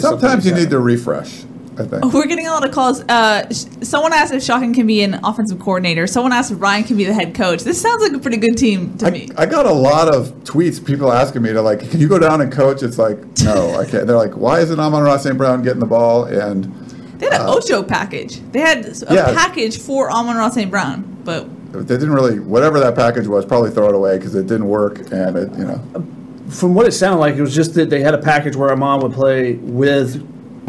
Sometimes 0.00 0.44
you 0.44 0.52
need 0.54 0.68
to 0.70 0.78
refresh. 0.80 1.44
I 1.78 1.84
think. 1.84 2.12
we're 2.12 2.26
getting 2.26 2.46
a 2.46 2.50
lot 2.50 2.64
of 2.64 2.72
calls. 2.72 3.02
Uh, 3.08 3.48
sh- 3.52 3.64
someone 3.82 4.12
asked 4.12 4.32
if 4.32 4.42
Shotgun 4.42 4.74
can 4.74 4.86
be 4.86 5.02
an 5.02 5.14
offensive 5.24 5.58
coordinator. 5.60 6.06
Someone 6.06 6.32
asked 6.32 6.50
if 6.50 6.60
Ryan 6.60 6.84
can 6.84 6.96
be 6.96 7.04
the 7.04 7.14
head 7.14 7.34
coach. 7.34 7.62
This 7.62 7.80
sounds 7.80 8.02
like 8.02 8.12
a 8.12 8.18
pretty 8.18 8.36
good 8.38 8.56
team 8.56 8.96
to 8.98 9.06
I, 9.06 9.10
me. 9.10 9.28
I 9.36 9.46
got 9.46 9.66
a 9.66 9.72
lot 9.72 10.08
of 10.14 10.28
tweets, 10.44 10.84
people 10.84 11.12
asking 11.12 11.42
me 11.42 11.52
to 11.52 11.62
like, 11.62 11.88
can 11.90 12.00
you 12.00 12.08
go 12.08 12.18
down 12.18 12.40
and 12.40 12.52
coach? 12.52 12.82
It's 12.82 12.98
like, 12.98 13.18
no, 13.44 13.74
I 13.78 13.84
can't. 13.84 14.06
They're 14.06 14.16
like, 14.16 14.32
why 14.36 14.60
isn't 14.60 14.78
Amon-Ra 14.78 15.16
St. 15.18 15.36
Brown 15.38 15.62
getting 15.62 15.80
the 15.80 15.86
ball? 15.86 16.24
And 16.24 16.64
They 17.18 17.26
had 17.26 17.40
an 17.40 17.46
Ocho 17.48 17.82
package. 17.82 18.40
They 18.52 18.60
had 18.60 18.84
a 18.86 19.14
Yeah. 19.14 19.32
package 19.34 19.78
for 19.80 20.10
Amon-Ra 20.10 20.50
St. 20.50 20.70
Brown, 20.70 21.18
but 21.24 21.48
they 21.72 21.96
didn't 21.96 22.12
really, 22.14 22.40
whatever 22.40 22.80
that 22.80 22.94
package 22.94 23.26
was, 23.26 23.44
probably 23.44 23.70
throw 23.70 23.88
it 23.88 23.94
away 23.94 24.16
because 24.18 24.34
it 24.34 24.46
didn't 24.46 24.68
work. 24.68 24.98
And 25.12 25.36
it, 25.36 25.52
you 25.58 25.64
know, 25.64 25.80
From 26.48 26.74
what 26.74 26.86
it 26.86 26.92
sounded 26.92 27.18
like, 27.18 27.34
it 27.36 27.42
was 27.42 27.54
just 27.54 27.74
that 27.74 27.90
they 27.90 28.00
had 28.00 28.14
a 28.14 28.18
package 28.18 28.56
where 28.56 28.72
Amon 28.72 29.00
would 29.00 29.12
play 29.12 29.52
with 29.54 30.26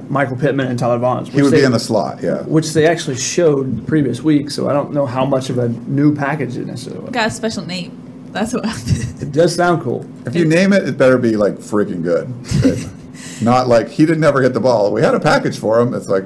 Michael 0.10 0.38
Pittman 0.38 0.68
and 0.68 0.78
Tyler 0.80 1.00
Vaughns. 1.00 1.28
he 1.28 1.36
which 1.36 1.44
would 1.44 1.54
they, 1.54 1.60
be 1.60 1.64
in 1.66 1.72
the 1.72 1.80
slot. 1.80 2.22
Yeah. 2.22 2.42
which 2.44 2.74
they 2.74 2.88
actually 2.88 3.18
showed 3.18 3.78
the 3.78 3.82
previous 3.84 4.22
week. 4.22 4.50
So 4.52 4.70
I 4.70 4.74
don't 4.74 4.94
know 4.94 5.06
how 5.06 5.26
much 5.26 5.50
of 5.50 5.58
a 5.58 5.70
new 5.70 6.16
package 6.16 6.58
it 6.58 6.66
necessarily 6.66 7.02
was. 7.04 7.12
got 7.12 7.28
a 7.28 7.32
special 7.32 7.66
name. 7.66 8.30
That's 8.32 8.54
what 8.54 8.66
happened. 8.66 9.06
It 9.22 9.34
does 9.34 9.54
sound 9.54 9.82
cool. 9.84 10.06
If 10.26 10.34
you 10.36 10.46
name 10.46 10.72
it, 10.72 10.88
it 10.88 10.98
better 10.98 11.18
be 11.18 11.36
like 11.36 11.56
freaking 11.56 12.02
good. 12.04 12.34
Not 13.42 13.68
like 13.68 13.90
he 13.90 14.06
didn't 14.06 14.24
ever 14.24 14.42
get 14.42 14.54
the 14.54 14.60
ball. 14.62 14.92
We 14.94 15.02
had 15.02 15.14
a 15.14 15.20
package 15.20 15.58
for 15.58 15.80
him. 15.80 15.94
It's 15.94 16.08
like, 16.08 16.24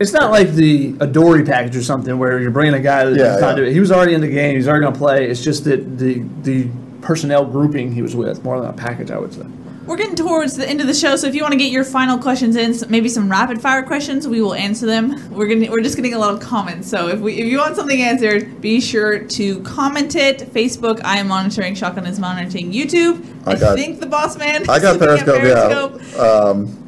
It's 0.00 0.12
not 0.12 0.30
like 0.30 0.50
the 0.52 0.94
Adoree' 1.00 1.44
package 1.44 1.76
or 1.76 1.82
something 1.82 2.16
where 2.18 2.38
you're 2.40 2.50
bringing 2.52 2.74
a 2.74 2.80
guy 2.80 3.04
that 3.04 3.16
Yeah, 3.16 3.38
can't 3.40 3.56
do 3.56 3.62
yeah. 3.64 3.70
it. 3.70 3.72
He 3.72 3.80
was 3.80 3.90
already 3.90 4.14
in 4.14 4.20
the 4.20 4.28
game. 4.28 4.54
He's 4.56 4.68
already 4.68 4.82
going 4.82 4.92
to 4.92 4.98
play. 4.98 5.28
It's 5.28 5.42
just 5.42 5.64
that 5.64 5.98
the 5.98 6.24
the 6.42 6.68
personnel 7.00 7.44
grouping 7.44 7.92
he 7.92 8.02
was 8.02 8.14
with 8.16 8.42
more 8.44 8.60
than 8.60 8.70
a 8.70 8.72
package, 8.72 9.10
I 9.10 9.18
would 9.18 9.32
say. 9.32 9.42
We're 9.88 9.96
getting 9.96 10.16
towards 10.16 10.54
the 10.54 10.68
end 10.68 10.82
of 10.82 10.86
the 10.86 10.92
show, 10.92 11.16
so 11.16 11.26
if 11.28 11.34
you 11.34 11.40
want 11.40 11.52
to 11.52 11.58
get 11.58 11.72
your 11.72 11.82
final 11.82 12.18
questions 12.18 12.56
in, 12.56 12.74
maybe 12.90 13.08
some 13.08 13.30
rapid 13.30 13.62
fire 13.62 13.82
questions, 13.82 14.28
we 14.28 14.42
will 14.42 14.52
answer 14.52 14.84
them. 14.84 15.30
We're 15.34 15.48
gonna 15.48 15.70
we're 15.70 15.80
just 15.82 15.96
getting 15.96 16.12
a 16.12 16.18
lot 16.18 16.34
of 16.34 16.40
comments, 16.40 16.90
so 16.90 17.08
if 17.08 17.20
we 17.20 17.38
if 17.40 17.46
you 17.46 17.56
want 17.56 17.74
something 17.74 18.02
answered, 18.02 18.60
be 18.60 18.82
sure 18.82 19.18
to 19.20 19.60
comment 19.62 20.14
it. 20.14 20.40
Facebook, 20.52 21.00
I 21.04 21.16
am 21.16 21.28
monitoring. 21.28 21.74
Shotgun 21.74 22.04
is 22.04 22.20
monitoring. 22.20 22.70
YouTube, 22.70 23.24
I, 23.46 23.52
I 23.52 23.58
got- 23.58 23.78
think 23.78 24.00
the 24.00 24.06
boss 24.06 24.36
man. 24.36 24.68
I 24.68 24.78
got 24.78 25.00
looking 25.00 25.18
at 25.20 25.24
Periscope, 25.24 25.98
Periscope. 25.98 26.16
yeah. 26.16 26.20
Um, 26.22 26.84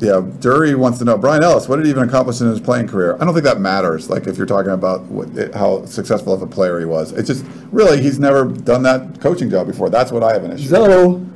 yeah, 0.00 0.20
Dury 0.40 0.76
wants 0.76 0.98
to 0.98 1.04
know, 1.04 1.18
Bryan 1.18 1.42
Ellis, 1.42 1.68
what 1.68 1.76
did 1.76 1.86
he 1.86 1.90
even 1.90 2.08
accomplish 2.08 2.40
in 2.40 2.48
his 2.48 2.60
playing 2.60 2.86
career? 2.88 3.16
I 3.20 3.24
don't 3.24 3.32
think 3.32 3.44
that 3.44 3.60
matters, 3.60 4.10
like 4.10 4.26
if 4.26 4.36
you're 4.36 4.46
talking 4.46 4.72
about 4.72 5.02
what, 5.06 5.28
it, 5.36 5.54
how 5.54 5.84
successful 5.86 6.32
of 6.32 6.42
a 6.42 6.46
player 6.46 6.78
he 6.78 6.84
was. 6.84 7.12
It's 7.12 7.28
just, 7.28 7.44
really, 7.70 8.02
he's 8.02 8.18
never 8.18 8.44
done 8.44 8.82
that 8.82 9.20
coaching 9.20 9.50
job 9.50 9.66
before. 9.66 9.90
That's 9.90 10.12
what 10.12 10.22
I 10.22 10.32
have 10.32 10.44
an 10.44 10.52
issue 10.52 10.64
with. 10.70 11.33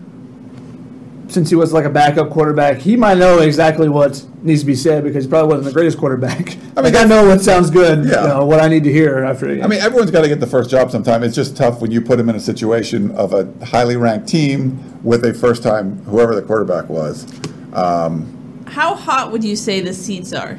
Though, 1.29 1.33
since 1.33 1.51
he 1.51 1.57
was 1.57 1.73
like 1.73 1.85
a 1.85 1.91
backup 1.91 2.31
quarterback, 2.31 2.79
he 2.79 2.97
might 2.97 3.19
know 3.19 3.39
exactly 3.41 3.89
what 3.89 4.25
needs 4.43 4.61
to 4.61 4.67
be 4.67 4.75
said 4.75 5.05
because 5.05 5.25
he 5.25 5.31
probably 5.31 5.49
wasn't 5.49 5.67
the 5.67 5.73
greatest 5.73 5.99
quarterback. 5.99 6.57
I 6.77 6.83
mean, 6.83 6.97
I 6.97 7.05
know 7.05 7.27
what 7.27 7.41
sounds 7.41 7.71
good, 7.71 8.05
Yeah. 8.07 8.23
you 8.23 8.29
know, 8.29 8.45
what 8.47 8.61
I 8.61 8.69
need 8.69 8.85
to 8.85 8.93
hear 8.93 9.19
after. 9.25 9.49
I 9.51 9.67
mean, 9.67 9.81
everyone's 9.81 10.11
got 10.11 10.23
to 10.23 10.29
get 10.29 10.41
the 10.41 10.47
first 10.47 10.71
job 10.71 10.91
sometime. 10.91 11.23
It's 11.23 11.35
just 11.35 11.57
tough 11.57 11.81
when 11.81 11.91
you 11.91 12.01
put 12.01 12.19
him 12.19 12.29
in 12.29 12.37
a 12.37 12.41
situation 12.41 13.11
of 13.13 13.33
a 13.35 13.53
highly 13.67 13.97
ranked 13.97 14.29
team 14.29 14.79
with 15.05 15.25
a 15.25 15.35
first 15.35 15.63
time, 15.63 16.03
whoever 16.05 16.35
the 16.35 16.43
quarterback 16.43 16.89
was. 16.89 17.27
Um, 17.73 18.65
How 18.67 18.95
hot 18.95 19.31
would 19.33 19.45
you 19.45 19.57
say 19.57 19.81
the 19.81 19.93
seats 19.95 20.33
are 20.33 20.59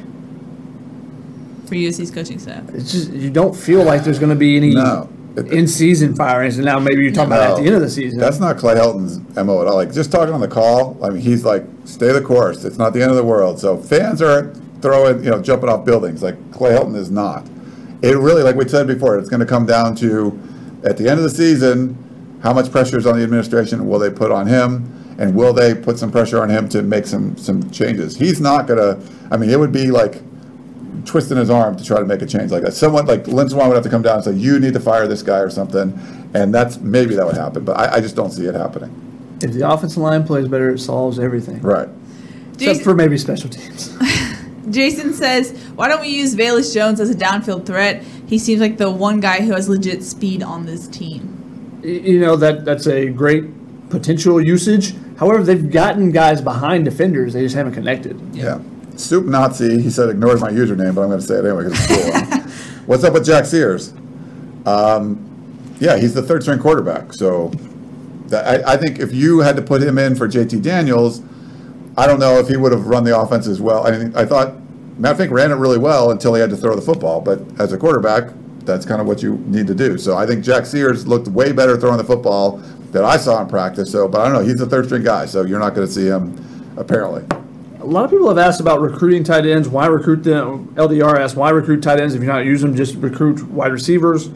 for 1.66 1.74
USC's 1.74 2.10
coaching 2.10 2.38
staff? 2.38 2.62
it's 2.74 2.92
just 2.92 3.10
you 3.12 3.30
don't 3.30 3.54
feel 3.56 3.82
like 3.84 4.04
there's 4.04 4.18
going 4.18 4.30
to 4.30 4.36
be 4.36 4.56
any 4.56 4.74
No. 4.74 5.08
In-season 5.36 6.14
firings, 6.14 6.56
and 6.56 6.64
now 6.64 6.78
maybe 6.78 7.02
you're 7.02 7.12
talking 7.12 7.32
about 7.32 7.50
at 7.50 7.62
the 7.62 7.66
end 7.66 7.76
of 7.76 7.82
the 7.82 7.90
season. 7.90 8.18
That's 8.18 8.40
not 8.40 8.56
Clay 8.56 8.74
Helton's 8.74 9.18
MO 9.36 9.60
at 9.60 9.68
all. 9.68 9.74
Like, 9.74 9.92
just 9.92 10.10
talking 10.10 10.34
on 10.34 10.40
the 10.40 10.48
call, 10.48 11.02
I 11.04 11.10
mean, 11.10 11.22
he's 11.22 11.44
like, 11.44 11.64
stay 11.84 12.12
the 12.12 12.20
course. 12.20 12.64
It's 12.64 12.78
not 12.78 12.92
the 12.92 13.02
end 13.02 13.10
of 13.10 13.16
the 13.16 13.24
world. 13.24 13.60
So 13.60 13.76
fans 13.76 14.20
are 14.20 14.52
throwing, 14.80 15.22
you 15.24 15.30
know, 15.30 15.40
jumping 15.40 15.68
off 15.68 15.84
buildings. 15.84 16.22
Like, 16.22 16.52
Clay 16.52 16.72
Helton 16.72 16.96
is 16.96 17.10
not. 17.10 17.48
It 18.02 18.16
really, 18.16 18.42
like 18.42 18.56
we 18.56 18.68
said 18.68 18.86
before, 18.86 19.18
it's 19.18 19.28
going 19.28 19.40
to 19.40 19.46
come 19.46 19.66
down 19.66 19.94
to, 19.96 20.38
at 20.84 20.96
the 20.96 21.08
end 21.08 21.18
of 21.18 21.24
the 21.24 21.30
season, 21.30 22.38
how 22.42 22.52
much 22.52 22.70
pressure 22.70 22.98
is 22.98 23.06
on 23.06 23.16
the 23.16 23.22
administration 23.22 23.86
will 23.86 23.98
they 23.98 24.10
put 24.10 24.30
on 24.30 24.46
him? 24.46 24.96
And 25.18 25.34
will 25.34 25.52
they 25.52 25.74
put 25.74 25.98
some 25.98 26.10
pressure 26.10 26.40
on 26.42 26.48
him 26.48 26.66
to 26.70 26.82
make 26.82 27.06
some, 27.06 27.36
some 27.36 27.70
changes? 27.70 28.16
He's 28.16 28.40
not 28.40 28.66
going 28.66 28.78
to, 28.78 28.98
I 29.30 29.36
mean, 29.36 29.50
it 29.50 29.58
would 29.58 29.72
be 29.72 29.90
like, 29.90 30.22
twisting 31.04 31.36
his 31.36 31.50
arm 31.50 31.76
to 31.76 31.84
try 31.84 31.98
to 31.98 32.04
make 32.06 32.22
a 32.22 32.26
change 32.26 32.50
like 32.50 32.62
that. 32.62 32.72
Someone 32.74 33.06
like 33.06 33.26
Lynn 33.26 33.48
Swann 33.48 33.68
would 33.68 33.74
have 33.74 33.84
to 33.84 33.90
come 33.90 34.02
down 34.02 34.16
and 34.16 34.24
say, 34.24 34.32
"You 34.32 34.58
need 34.58 34.72
to 34.74 34.80
fire 34.80 35.06
this 35.06 35.22
guy" 35.22 35.38
or 35.38 35.50
something, 35.50 35.98
and 36.34 36.54
that's 36.54 36.78
maybe 36.80 37.14
that 37.16 37.26
would 37.26 37.36
happen. 37.36 37.64
But 37.64 37.78
I, 37.78 37.94
I 37.96 38.00
just 38.00 38.16
don't 38.16 38.30
see 38.30 38.46
it 38.46 38.54
happening. 38.54 38.90
if 39.42 39.52
the 39.52 39.68
offensive 39.70 39.98
line 40.02 40.24
plays 40.24 40.48
better, 40.48 40.70
it 40.70 40.78
solves 40.78 41.18
everything, 41.18 41.60
Right. 41.62 41.88
except 42.54 42.58
Jason, 42.60 42.84
for 42.84 42.94
maybe 42.94 43.16
special 43.18 43.48
teams. 43.50 43.96
Jason 44.70 45.12
says, 45.14 45.52
"Why 45.74 45.88
don't 45.88 46.00
we 46.00 46.08
use 46.08 46.34
Velus 46.36 46.72
Jones 46.74 47.00
as 47.00 47.10
a 47.10 47.14
downfield 47.14 47.64
threat? 47.66 48.02
He 48.26 48.38
seems 48.38 48.60
like 48.60 48.76
the 48.78 48.90
one 48.90 49.18
guy 49.20 49.40
who 49.40 49.52
has 49.52 49.68
legit 49.68 50.04
speed 50.04 50.42
on 50.42 50.66
this 50.66 50.86
team." 50.88 51.80
You 51.82 52.20
know 52.20 52.36
that 52.36 52.64
that's 52.66 52.86
a 52.86 53.08
great 53.08 53.44
potential 53.88 54.40
usage. 54.40 54.94
However, 55.16 55.42
they've 55.42 55.70
gotten 55.70 56.10
guys 56.12 56.40
behind 56.42 56.84
defenders; 56.84 57.32
they 57.32 57.42
just 57.42 57.54
haven't 57.56 57.72
connected. 57.72 58.20
Yeah. 58.34 58.58
Soup 59.00 59.24
Nazi. 59.24 59.80
He 59.80 59.90
said, 59.90 60.08
ignores 60.08 60.40
my 60.40 60.50
username, 60.50 60.94
but 60.94 61.02
I'm 61.02 61.08
going 61.08 61.20
to 61.20 61.26
say 61.26 61.36
it 61.36 61.44
anyway 61.44 61.64
because 61.64 61.90
it's 61.90 62.30
cool." 62.30 62.40
What's 62.86 63.04
up 63.04 63.12
with 63.12 63.24
Jack 63.24 63.44
Sears? 63.46 63.92
Um, 64.66 65.26
yeah, 65.78 65.96
he's 65.96 66.14
the 66.14 66.22
third 66.22 66.42
string 66.42 66.58
quarterback. 66.58 67.12
So 67.12 67.48
that, 68.26 68.66
I, 68.66 68.74
I 68.74 68.76
think 68.76 68.98
if 68.98 69.12
you 69.12 69.40
had 69.40 69.56
to 69.56 69.62
put 69.62 69.82
him 69.82 69.98
in 69.98 70.14
for 70.14 70.28
JT 70.28 70.62
Daniels, 70.62 71.22
I 71.96 72.06
don't 72.06 72.20
know 72.20 72.38
if 72.38 72.48
he 72.48 72.56
would 72.56 72.72
have 72.72 72.86
run 72.86 73.04
the 73.04 73.18
offense 73.18 73.46
as 73.46 73.60
well. 73.60 73.86
I 73.86 73.96
mean, 73.96 74.16
I 74.16 74.24
thought 74.24 74.54
Matt 74.98 75.16
Fink 75.16 75.32
ran 75.32 75.50
it 75.50 75.54
really 75.54 75.78
well 75.78 76.10
until 76.10 76.34
he 76.34 76.40
had 76.40 76.50
to 76.50 76.56
throw 76.56 76.76
the 76.76 76.82
football. 76.82 77.20
But 77.20 77.40
as 77.60 77.72
a 77.72 77.78
quarterback, 77.78 78.32
that's 78.60 78.84
kind 78.84 79.00
of 79.00 79.06
what 79.06 79.22
you 79.22 79.38
need 79.46 79.66
to 79.66 79.74
do. 79.74 79.98
So 79.98 80.16
I 80.16 80.26
think 80.26 80.44
Jack 80.44 80.66
Sears 80.66 81.06
looked 81.06 81.28
way 81.28 81.52
better 81.52 81.76
throwing 81.76 81.98
the 81.98 82.04
football 82.04 82.58
that 82.92 83.04
I 83.04 83.16
saw 83.16 83.40
in 83.40 83.48
practice. 83.48 83.90
So, 83.90 84.08
but 84.08 84.20
I 84.20 84.24
don't 84.24 84.34
know. 84.34 84.44
He's 84.46 84.58
the 84.58 84.66
third 84.66 84.86
string 84.86 85.02
guy, 85.02 85.26
so 85.26 85.42
you're 85.42 85.58
not 85.58 85.74
going 85.74 85.86
to 85.86 85.92
see 85.92 86.06
him 86.06 86.74
apparently. 86.76 87.24
A 87.80 87.86
lot 87.86 88.04
of 88.04 88.10
people 88.10 88.28
have 88.28 88.38
asked 88.38 88.60
about 88.60 88.80
recruiting 88.80 89.24
tight 89.24 89.46
ends. 89.46 89.68
Why 89.68 89.86
recruit 89.86 90.22
them? 90.22 90.68
LDR 90.74 91.18
asked, 91.18 91.34
why 91.36 91.50
recruit 91.50 91.82
tight 91.82 91.98
ends 92.00 92.14
if 92.14 92.22
you're 92.22 92.32
not 92.32 92.44
using 92.44 92.68
them? 92.68 92.76
Just 92.76 92.94
recruit 92.96 93.42
wide 93.48 93.72
receivers. 93.72 94.28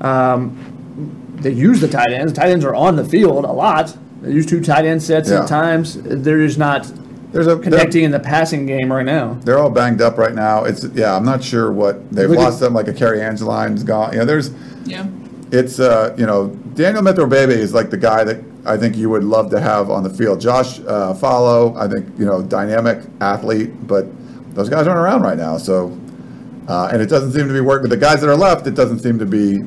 Um, 0.00 1.32
they 1.40 1.50
use 1.50 1.80
the 1.80 1.88
tight 1.88 2.12
ends. 2.12 2.32
Tight 2.32 2.50
ends 2.50 2.64
are 2.64 2.74
on 2.74 2.96
the 2.96 3.04
field 3.04 3.44
a 3.44 3.52
lot. 3.52 3.96
They 4.22 4.30
use 4.32 4.46
two 4.46 4.62
tight 4.62 4.84
end 4.84 5.02
sets 5.02 5.28
Yeah. 5.28 5.42
at 5.42 5.48
times. 5.48 5.98
They're 6.02 6.46
just 6.46 6.58
not 6.58 6.90
There's 7.32 7.48
a 7.48 7.58
connecting 7.58 8.04
in 8.04 8.10
the 8.12 8.20
passing 8.20 8.64
game 8.64 8.92
right 8.92 9.04
now. 9.04 9.38
They're 9.44 9.58
all 9.58 9.70
banged 9.70 10.00
up 10.00 10.16
right 10.16 10.34
now. 10.34 10.64
It's 10.64 10.84
yeah, 10.94 11.16
I'm 11.16 11.24
not 11.24 11.42
sure 11.42 11.72
what 11.72 12.10
they've 12.12 12.30
Look 12.30 12.38
at- 12.38 12.44
lost 12.44 12.60
them. 12.60 12.74
Like 12.74 12.86
a 12.88 12.92
Cary 12.94 13.20
Angeline's 13.20 13.82
gone. 13.82 14.12
You 14.12 14.20
know, 14.20 14.24
there's 14.24 14.52
Yeah. 14.84 15.06
it's 15.50 15.80
uh 15.80 16.14
you 16.16 16.26
know 16.26 16.48
Daniel 16.74 17.02
Imatorbhebhe 17.02 17.48
is 17.50 17.74
like 17.74 17.90
the 17.90 17.96
guy 17.96 18.22
that 18.24 18.38
I 18.66 18.76
think 18.76 18.96
you 18.96 19.10
would 19.10 19.24
love 19.24 19.50
to 19.50 19.60
have 19.60 19.90
on 19.90 20.02
the 20.02 20.10
field. 20.10 20.40
Josh 20.40 20.80
uh, 20.80 21.14
Falo, 21.14 21.76
I 21.76 21.88
think 21.88 22.18
you 22.18 22.24
know 22.24 22.42
dynamic 22.42 23.02
athlete, 23.20 23.86
but 23.86 24.06
those 24.54 24.68
guys 24.68 24.86
aren't 24.86 25.00
around 25.00 25.22
right 25.22 25.36
now. 25.36 25.58
So 25.58 25.98
uh, 26.68 26.88
and 26.92 27.02
it 27.02 27.06
doesn't 27.06 27.32
seem 27.32 27.46
to 27.46 27.52
be 27.52 27.60
working. 27.60 27.82
With 27.82 27.90
the 27.90 28.04
guys 28.04 28.20
that 28.22 28.30
are 28.30 28.36
left, 28.36 28.66
it 28.66 28.74
doesn't 28.74 29.00
seem 29.00 29.18
to 29.18 29.26
be 29.26 29.62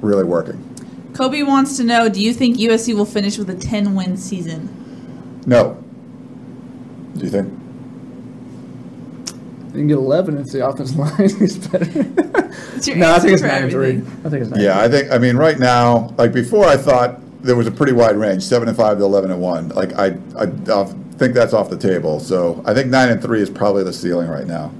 really 0.00 0.24
working. 0.24 0.66
Kobe 1.14 1.42
wants 1.42 1.76
to 1.76 1.84
know: 1.84 2.08
Do 2.08 2.20
you 2.20 2.32
think 2.32 2.56
USC 2.56 2.94
will 2.94 3.04
finish 3.04 3.38
with 3.38 3.50
a 3.50 3.54
10-win 3.54 4.16
season? 4.16 5.42
No. 5.46 5.82
Do 7.16 7.24
you 7.24 7.30
think? 7.30 7.52
You 9.66 9.72
can 9.74 9.86
get 9.86 9.98
11 9.98 10.38
if 10.38 10.46
the 10.48 10.66
offensive 10.66 10.96
line 10.98 11.20
is 11.20 11.68
better. 11.68 11.84
No, 12.96 13.14
I 13.14 13.20
think 13.20 13.32
it's 13.34 13.42
for 13.42 13.48
9 13.48 13.62
and 13.62 13.70
3. 13.70 13.88
I 13.88 13.92
think 13.94 14.34
it's 14.34 14.50
9 14.50 14.60
Yeah, 14.60 14.80
I 14.80 14.88
think. 14.88 15.12
I 15.12 15.18
mean, 15.18 15.36
right 15.36 15.58
now, 15.58 16.12
like 16.18 16.32
before, 16.32 16.64
I 16.64 16.76
thought 16.76 17.20
there 17.42 17.56
was 17.56 17.66
a 17.66 17.70
pretty 17.70 17.92
wide 17.92 18.16
range, 18.16 18.42
seven 18.42 18.68
and 18.68 18.76
five 18.76 18.98
to 18.98 19.04
eleven 19.04 19.30
and 19.30 19.40
one. 19.40 19.70
Like 19.70 19.92
I, 19.94 20.18
I, 20.38 20.44
I 20.44 20.84
think 21.16 21.34
that's 21.34 21.52
off 21.52 21.70
the 21.70 21.78
table. 21.78 22.20
So 22.20 22.62
I 22.66 22.74
think 22.74 22.88
nine 22.90 23.08
and 23.08 23.22
three 23.22 23.40
is 23.40 23.50
probably 23.50 23.84
the 23.84 23.92
ceiling 23.92 24.28
right 24.28 24.46
now. 24.46 24.72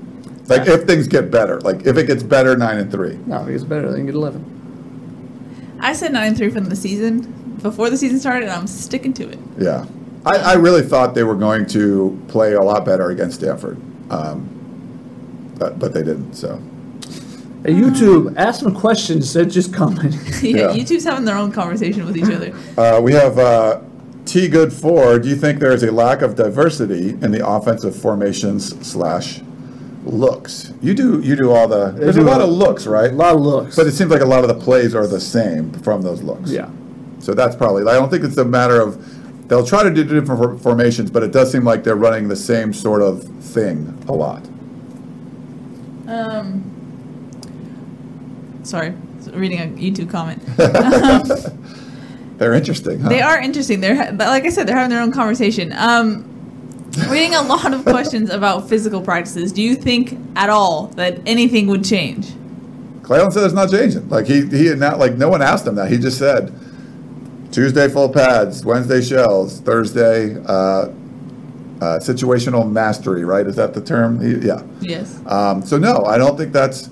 Like 0.46 0.66
if 0.66 0.84
things 0.84 1.06
get 1.06 1.30
better, 1.30 1.60
like 1.60 1.86
if 1.86 1.96
it 1.96 2.06
gets 2.06 2.22
better, 2.22 2.56
nine 2.56 2.78
and 2.78 2.90
three. 2.90 3.16
No, 3.26 3.36
I 3.36 3.44
think 3.44 3.50
it's 3.52 3.64
better. 3.64 3.90
They 3.90 3.98
can 3.98 4.06
get 4.06 4.16
11. 4.16 5.78
I 5.80 5.92
said 5.92 6.12
nine 6.12 6.28
and 6.28 6.36
three 6.36 6.50
from 6.50 6.64
the 6.64 6.76
season 6.76 7.56
before 7.62 7.88
the 7.88 7.96
season 7.96 8.18
started, 8.18 8.44
and 8.44 8.52
I'm 8.52 8.66
sticking 8.66 9.12
to 9.14 9.28
it. 9.28 9.38
Yeah, 9.58 9.86
I, 10.26 10.36
I 10.36 10.52
really 10.54 10.82
thought 10.82 11.14
they 11.14 11.24
were 11.24 11.36
going 11.36 11.66
to 11.66 12.20
play 12.28 12.54
a 12.54 12.62
lot 12.62 12.84
better 12.84 13.10
against 13.10 13.38
Stanford, 13.38 13.80
um, 14.10 15.54
but 15.58 15.78
but 15.78 15.94
they 15.94 16.02
didn't. 16.02 16.34
So 16.34 16.60
Hey, 17.62 17.72
YouTube, 17.74 18.34
ask 18.38 18.60
some 18.60 18.74
questions. 18.74 19.32
They're 19.34 19.44
just 19.44 19.74
comment. 19.74 20.14
yeah, 20.42 20.56
Yeah. 20.56 20.68
YouTube's 20.68 21.04
having 21.04 21.24
their 21.26 21.36
own 21.36 21.52
conversation 21.52 22.06
with 22.06 22.16
each 22.16 22.30
other. 22.30 22.54
uh, 22.78 23.00
we 23.00 23.12
have. 23.12 23.38
Uh, 23.38 23.80
T. 24.24 24.48
Good 24.48 24.72
four. 24.72 25.18
Do 25.18 25.28
you 25.28 25.34
think 25.36 25.58
there 25.58 25.72
is 25.72 25.82
a 25.82 25.90
lack 25.90 26.22
of 26.22 26.36
diversity 26.36 27.10
in 27.10 27.32
the 27.32 27.46
offensive 27.46 27.94
formations 27.96 28.68
slash 28.86 29.40
looks? 30.04 30.72
You 30.80 30.94
do. 30.94 31.20
You 31.20 31.36
do 31.36 31.50
all 31.50 31.66
the. 31.68 31.90
There's 31.90 32.16
a 32.16 32.20
do 32.20 32.26
lot 32.26 32.40
a- 32.40 32.44
of 32.44 32.50
looks, 32.50 32.86
right? 32.86 33.10
a 33.10 33.14
lot 33.14 33.34
of 33.34 33.40
looks. 33.40 33.76
But 33.76 33.86
it 33.86 33.92
seems 33.92 34.10
like 34.10 34.20
a 34.22 34.26
lot 34.26 34.42
of 34.44 34.48
the 34.48 34.62
plays 34.64 34.94
are 34.94 35.06
the 35.06 35.20
same 35.20 35.72
from 35.82 36.02
those 36.02 36.22
looks. 36.22 36.50
yeah. 36.50 36.70
So 37.18 37.34
that's 37.34 37.56
probably. 37.56 37.82
I 37.82 37.94
don't 37.94 38.08
think 38.08 38.24
it's 38.24 38.36
a 38.38 38.44
matter 38.44 38.80
of. 38.80 39.48
They'll 39.48 39.66
try 39.66 39.82
to 39.82 39.90
do 39.92 40.04
different 40.04 40.40
for- 40.40 40.56
formations, 40.58 41.10
but 41.10 41.22
it 41.24 41.32
does 41.32 41.50
seem 41.50 41.64
like 41.64 41.82
they're 41.84 41.96
running 41.96 42.28
the 42.28 42.36
same 42.36 42.72
sort 42.72 43.02
of 43.02 43.24
thing 43.24 43.98
a 44.08 44.12
lot. 44.12 44.46
Um, 46.06 46.70
sorry, 48.70 48.94
reading 49.32 49.58
a 49.58 49.66
YouTube 49.76 50.10
comment. 50.10 50.40
They're 52.38 52.54
interesting. 52.54 53.00
Huh? 53.00 53.10
They 53.10 53.20
are 53.20 53.38
interesting. 53.38 53.80
They're 53.80 54.12
but 54.12 54.28
like 54.28 54.44
I 54.44 54.48
said, 54.48 54.66
they're 54.66 54.76
having 54.76 54.90
their 54.90 55.02
own 55.02 55.12
conversation. 55.12 55.74
Um, 55.74 56.24
we're 57.08 57.36
a 57.36 57.42
lot 57.42 57.74
of 57.74 57.84
questions 57.84 58.30
about 58.32 58.68
physical 58.68 59.02
practices. 59.02 59.52
Do 59.52 59.62
you 59.62 59.74
think 59.74 60.18
at 60.36 60.48
all 60.48 60.86
that 60.96 61.20
anything 61.26 61.66
would 61.66 61.84
change? 61.84 62.32
Clay 63.02 63.18
Helton 63.18 63.32
said 63.32 63.44
it's 63.44 63.54
not 63.54 63.70
changing. 63.70 64.08
Like 64.08 64.26
he 64.26 64.46
he 64.46 64.66
had 64.66 64.78
not 64.78 64.98
like 64.98 65.16
no 65.16 65.28
one 65.28 65.42
asked 65.42 65.66
him 65.66 65.74
that. 65.74 65.90
He 65.90 65.98
just 65.98 66.18
said 66.18 66.50
Tuesday 67.52 67.88
full 67.88 68.08
pads, 68.08 68.64
Wednesday 68.64 69.02
shells, 69.02 69.60
Thursday 69.60 70.36
uh, 70.46 70.52
uh, 70.52 70.88
situational 71.98 72.70
mastery. 72.70 73.24
Right? 73.24 73.46
Is 73.46 73.56
that 73.56 73.74
the 73.74 73.80
term? 73.82 74.20
He, 74.20 74.46
yeah. 74.46 74.62
Yes. 74.80 75.20
Um, 75.26 75.62
so 75.62 75.76
no, 75.76 76.04
I 76.06 76.16
don't 76.16 76.38
think 76.38 76.52
that's. 76.52 76.88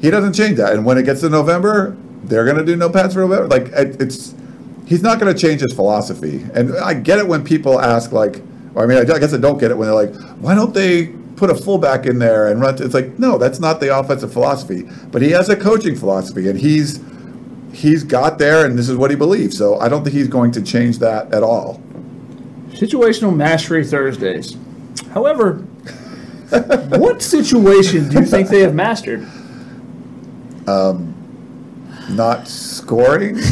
He 0.00 0.10
doesn't 0.10 0.32
change 0.32 0.56
that. 0.58 0.74
And 0.74 0.84
when 0.84 0.98
it 0.98 1.04
gets 1.04 1.20
to 1.20 1.28
November, 1.28 1.96
they're 2.24 2.44
going 2.44 2.58
to 2.58 2.64
do 2.64 2.76
no 2.76 2.90
pads 2.90 3.14
for 3.14 3.20
November. 3.20 3.48
Like 3.48 3.68
it, 3.68 4.00
it's, 4.00 4.34
he's 4.86 5.02
not 5.02 5.18
going 5.18 5.32
to 5.32 5.38
change 5.38 5.60
his 5.60 5.72
philosophy. 5.72 6.46
And 6.54 6.76
I 6.76 6.94
get 6.94 7.18
it 7.18 7.26
when 7.26 7.44
people 7.44 7.80
ask 7.80 8.12
like, 8.12 8.42
or 8.74 8.84
I 8.84 8.86
mean, 8.86 8.98
I 8.98 9.04
guess 9.04 9.34
I 9.34 9.38
don't 9.38 9.58
get 9.58 9.70
it 9.70 9.76
when 9.76 9.88
they're 9.88 9.94
like, 9.94 10.14
why 10.40 10.54
don't 10.54 10.74
they 10.74 11.06
put 11.36 11.50
a 11.50 11.54
fullback 11.54 12.06
in 12.06 12.18
there 12.18 12.48
and 12.48 12.60
run? 12.60 12.80
It's 12.82 12.94
like 12.94 13.18
no, 13.18 13.38
that's 13.38 13.60
not 13.60 13.80
the 13.80 13.96
offensive 13.96 14.32
philosophy. 14.32 14.88
But 15.10 15.22
he 15.22 15.30
has 15.30 15.48
a 15.48 15.56
coaching 15.56 15.96
philosophy, 15.96 16.48
and 16.48 16.58
he's 16.58 17.00
he's 17.72 18.04
got 18.04 18.38
there, 18.38 18.66
and 18.66 18.78
this 18.78 18.88
is 18.88 18.96
what 18.96 19.10
he 19.10 19.16
believes. 19.16 19.56
So 19.56 19.78
I 19.80 19.88
don't 19.88 20.04
think 20.04 20.14
he's 20.14 20.28
going 20.28 20.52
to 20.52 20.62
change 20.62 20.98
that 20.98 21.32
at 21.32 21.42
all. 21.42 21.80
Situational 22.70 23.34
mastery 23.34 23.84
Thursdays. 23.84 24.56
However, 25.12 25.54
what 26.98 27.22
situation 27.22 28.08
do 28.08 28.20
you 28.20 28.26
think 28.26 28.48
they 28.48 28.60
have 28.60 28.74
mastered? 28.74 29.26
Not 32.10 32.48
scoring. 32.48 33.38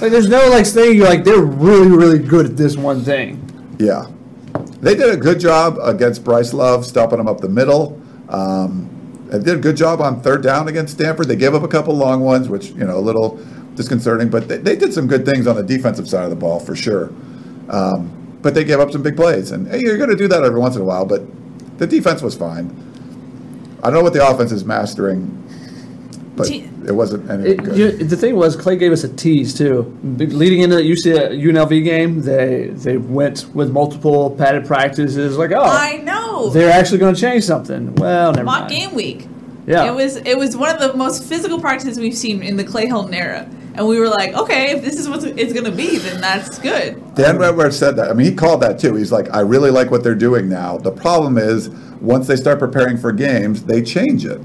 Like, 0.00 0.12
there's 0.12 0.30
no 0.30 0.48
like 0.48 0.64
saying 0.64 0.96
you're 0.96 1.06
like 1.06 1.24
they're 1.24 1.42
really, 1.42 1.88
really 1.88 2.18
good 2.18 2.46
at 2.46 2.56
this 2.56 2.74
one 2.74 3.02
thing. 3.02 3.76
Yeah. 3.78 4.06
They 4.80 4.94
did 4.94 5.10
a 5.10 5.16
good 5.16 5.38
job 5.38 5.78
against 5.82 6.24
Bryce 6.24 6.54
Love, 6.54 6.86
stopping 6.86 7.20
him 7.20 7.28
up 7.28 7.40
the 7.40 7.50
middle. 7.50 8.00
Um, 8.30 8.88
they 9.26 9.38
did 9.38 9.56
a 9.56 9.60
good 9.60 9.76
job 9.76 10.00
on 10.00 10.22
third 10.22 10.42
down 10.42 10.68
against 10.68 10.94
Stanford. 10.94 11.28
They 11.28 11.36
gave 11.36 11.54
up 11.54 11.62
a 11.62 11.68
couple 11.68 11.94
long 11.94 12.22
ones, 12.22 12.48
which, 12.48 12.70
you 12.70 12.86
know, 12.86 12.96
a 12.96 13.00
little 13.00 13.36
disconcerting, 13.74 14.30
but 14.30 14.48
they, 14.48 14.56
they 14.56 14.74
did 14.74 14.94
some 14.94 15.06
good 15.06 15.26
things 15.26 15.46
on 15.46 15.56
the 15.56 15.62
defensive 15.62 16.08
side 16.08 16.24
of 16.24 16.30
the 16.30 16.36
ball 16.36 16.60
for 16.60 16.74
sure. 16.74 17.12
Um, 17.68 18.38
but 18.40 18.54
they 18.54 18.64
gave 18.64 18.80
up 18.80 18.90
some 18.90 19.02
big 19.02 19.16
plays. 19.16 19.50
And 19.50 19.68
hey, 19.68 19.80
you're 19.80 19.98
going 19.98 20.10
to 20.10 20.16
do 20.16 20.28
that 20.28 20.42
every 20.42 20.58
once 20.60 20.76
in 20.76 20.82
a 20.82 20.84
while, 20.84 21.04
but 21.04 21.22
the 21.78 21.86
defense 21.86 22.22
was 22.22 22.34
fine. 22.34 22.89
I 23.82 23.86
don't 23.90 23.94
know 23.94 24.02
what 24.02 24.12
the 24.12 24.26
offense 24.26 24.52
is 24.52 24.64
mastering, 24.64 25.26
but 26.36 26.46
Te- 26.46 26.68
it 26.86 26.92
wasn't 26.92 27.30
anything 27.30 27.52
It, 27.52 27.64
good. 27.64 27.76
you, 27.78 27.92
the 27.92 28.16
thing 28.16 28.36
was, 28.36 28.56
Clay 28.56 28.76
gave 28.76 28.92
us 28.92 29.04
a 29.04 29.08
tease 29.08 29.54
too. 29.56 29.96
Leading 30.02 30.60
into 30.60 30.76
the 30.76 30.82
UC, 30.82 31.40
UNLV 31.42 31.84
game, 31.84 32.22
they 32.22 32.68
they 32.68 32.96
went 32.96 33.46
with 33.54 33.70
multiple 33.70 34.30
padded 34.36 34.66
practices. 34.66 35.36
Like, 35.38 35.52
oh, 35.52 35.62
I 35.62 35.96
know. 35.98 36.48
they're 36.50 36.72
actually 36.72 36.98
going 36.98 37.14
to 37.14 37.20
change 37.20 37.44
something. 37.44 37.94
Well, 37.96 38.32
never 38.32 38.44
Mock 38.44 38.60
mind. 38.62 38.70
game 38.70 38.94
week. 38.94 39.26
Yeah. 39.66 39.86
It 39.90 39.94
was 39.94 40.16
it 40.16 40.36
was 40.38 40.56
one 40.56 40.74
of 40.74 40.80
the 40.80 40.96
most 40.96 41.24
physical 41.24 41.60
practices 41.60 41.98
we've 41.98 42.16
seen 42.16 42.42
in 42.42 42.56
the 42.56 42.64
Clay 42.64 42.86
Helton 42.86 43.14
era. 43.14 43.48
And 43.74 43.86
we 43.86 44.00
were 44.00 44.08
like, 44.08 44.34
okay, 44.34 44.72
if 44.72 44.82
this 44.82 44.98
is 44.98 45.08
what 45.08 45.22
it's 45.24 45.52
going 45.52 45.64
to 45.64 45.70
be, 45.72 45.98
then 45.98 46.20
that's 46.20 46.58
good. 46.58 47.14
Dan 47.14 47.38
Wentworth 47.38 47.74
said 47.74 47.96
that. 47.96 48.10
I 48.10 48.12
mean, 48.14 48.26
he 48.26 48.34
called 48.34 48.60
that 48.62 48.78
too. 48.78 48.94
He's 48.94 49.12
like, 49.12 49.32
I 49.32 49.40
really 49.40 49.70
like 49.70 49.90
what 49.90 50.02
they're 50.02 50.14
doing 50.14 50.48
now. 50.48 50.76
The 50.76 50.90
problem 50.90 51.38
is, 51.38 51.68
once 52.00 52.26
they 52.26 52.36
start 52.36 52.58
preparing 52.58 52.96
for 52.96 53.12
games, 53.12 53.64
they 53.64 53.82
change 53.82 54.24
it, 54.24 54.40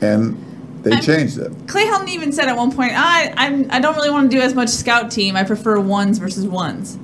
and 0.00 0.36
they 0.82 0.92
I'm- 0.92 1.02
changed 1.02 1.38
it. 1.38 1.52
Clay 1.68 1.84
Helton 1.84 2.08
even 2.08 2.32
said 2.32 2.48
at 2.48 2.56
one 2.56 2.72
point, 2.72 2.92
I 2.94 3.32
I'm, 3.36 3.70
I 3.70 3.78
don't 3.78 3.94
really 3.94 4.10
want 4.10 4.30
to 4.30 4.36
do 4.36 4.42
as 4.42 4.54
much 4.54 4.68
scout 4.68 5.10
team. 5.10 5.36
I 5.36 5.44
prefer 5.44 5.78
ones 5.78 6.18
versus 6.18 6.46
ones. 6.46 6.96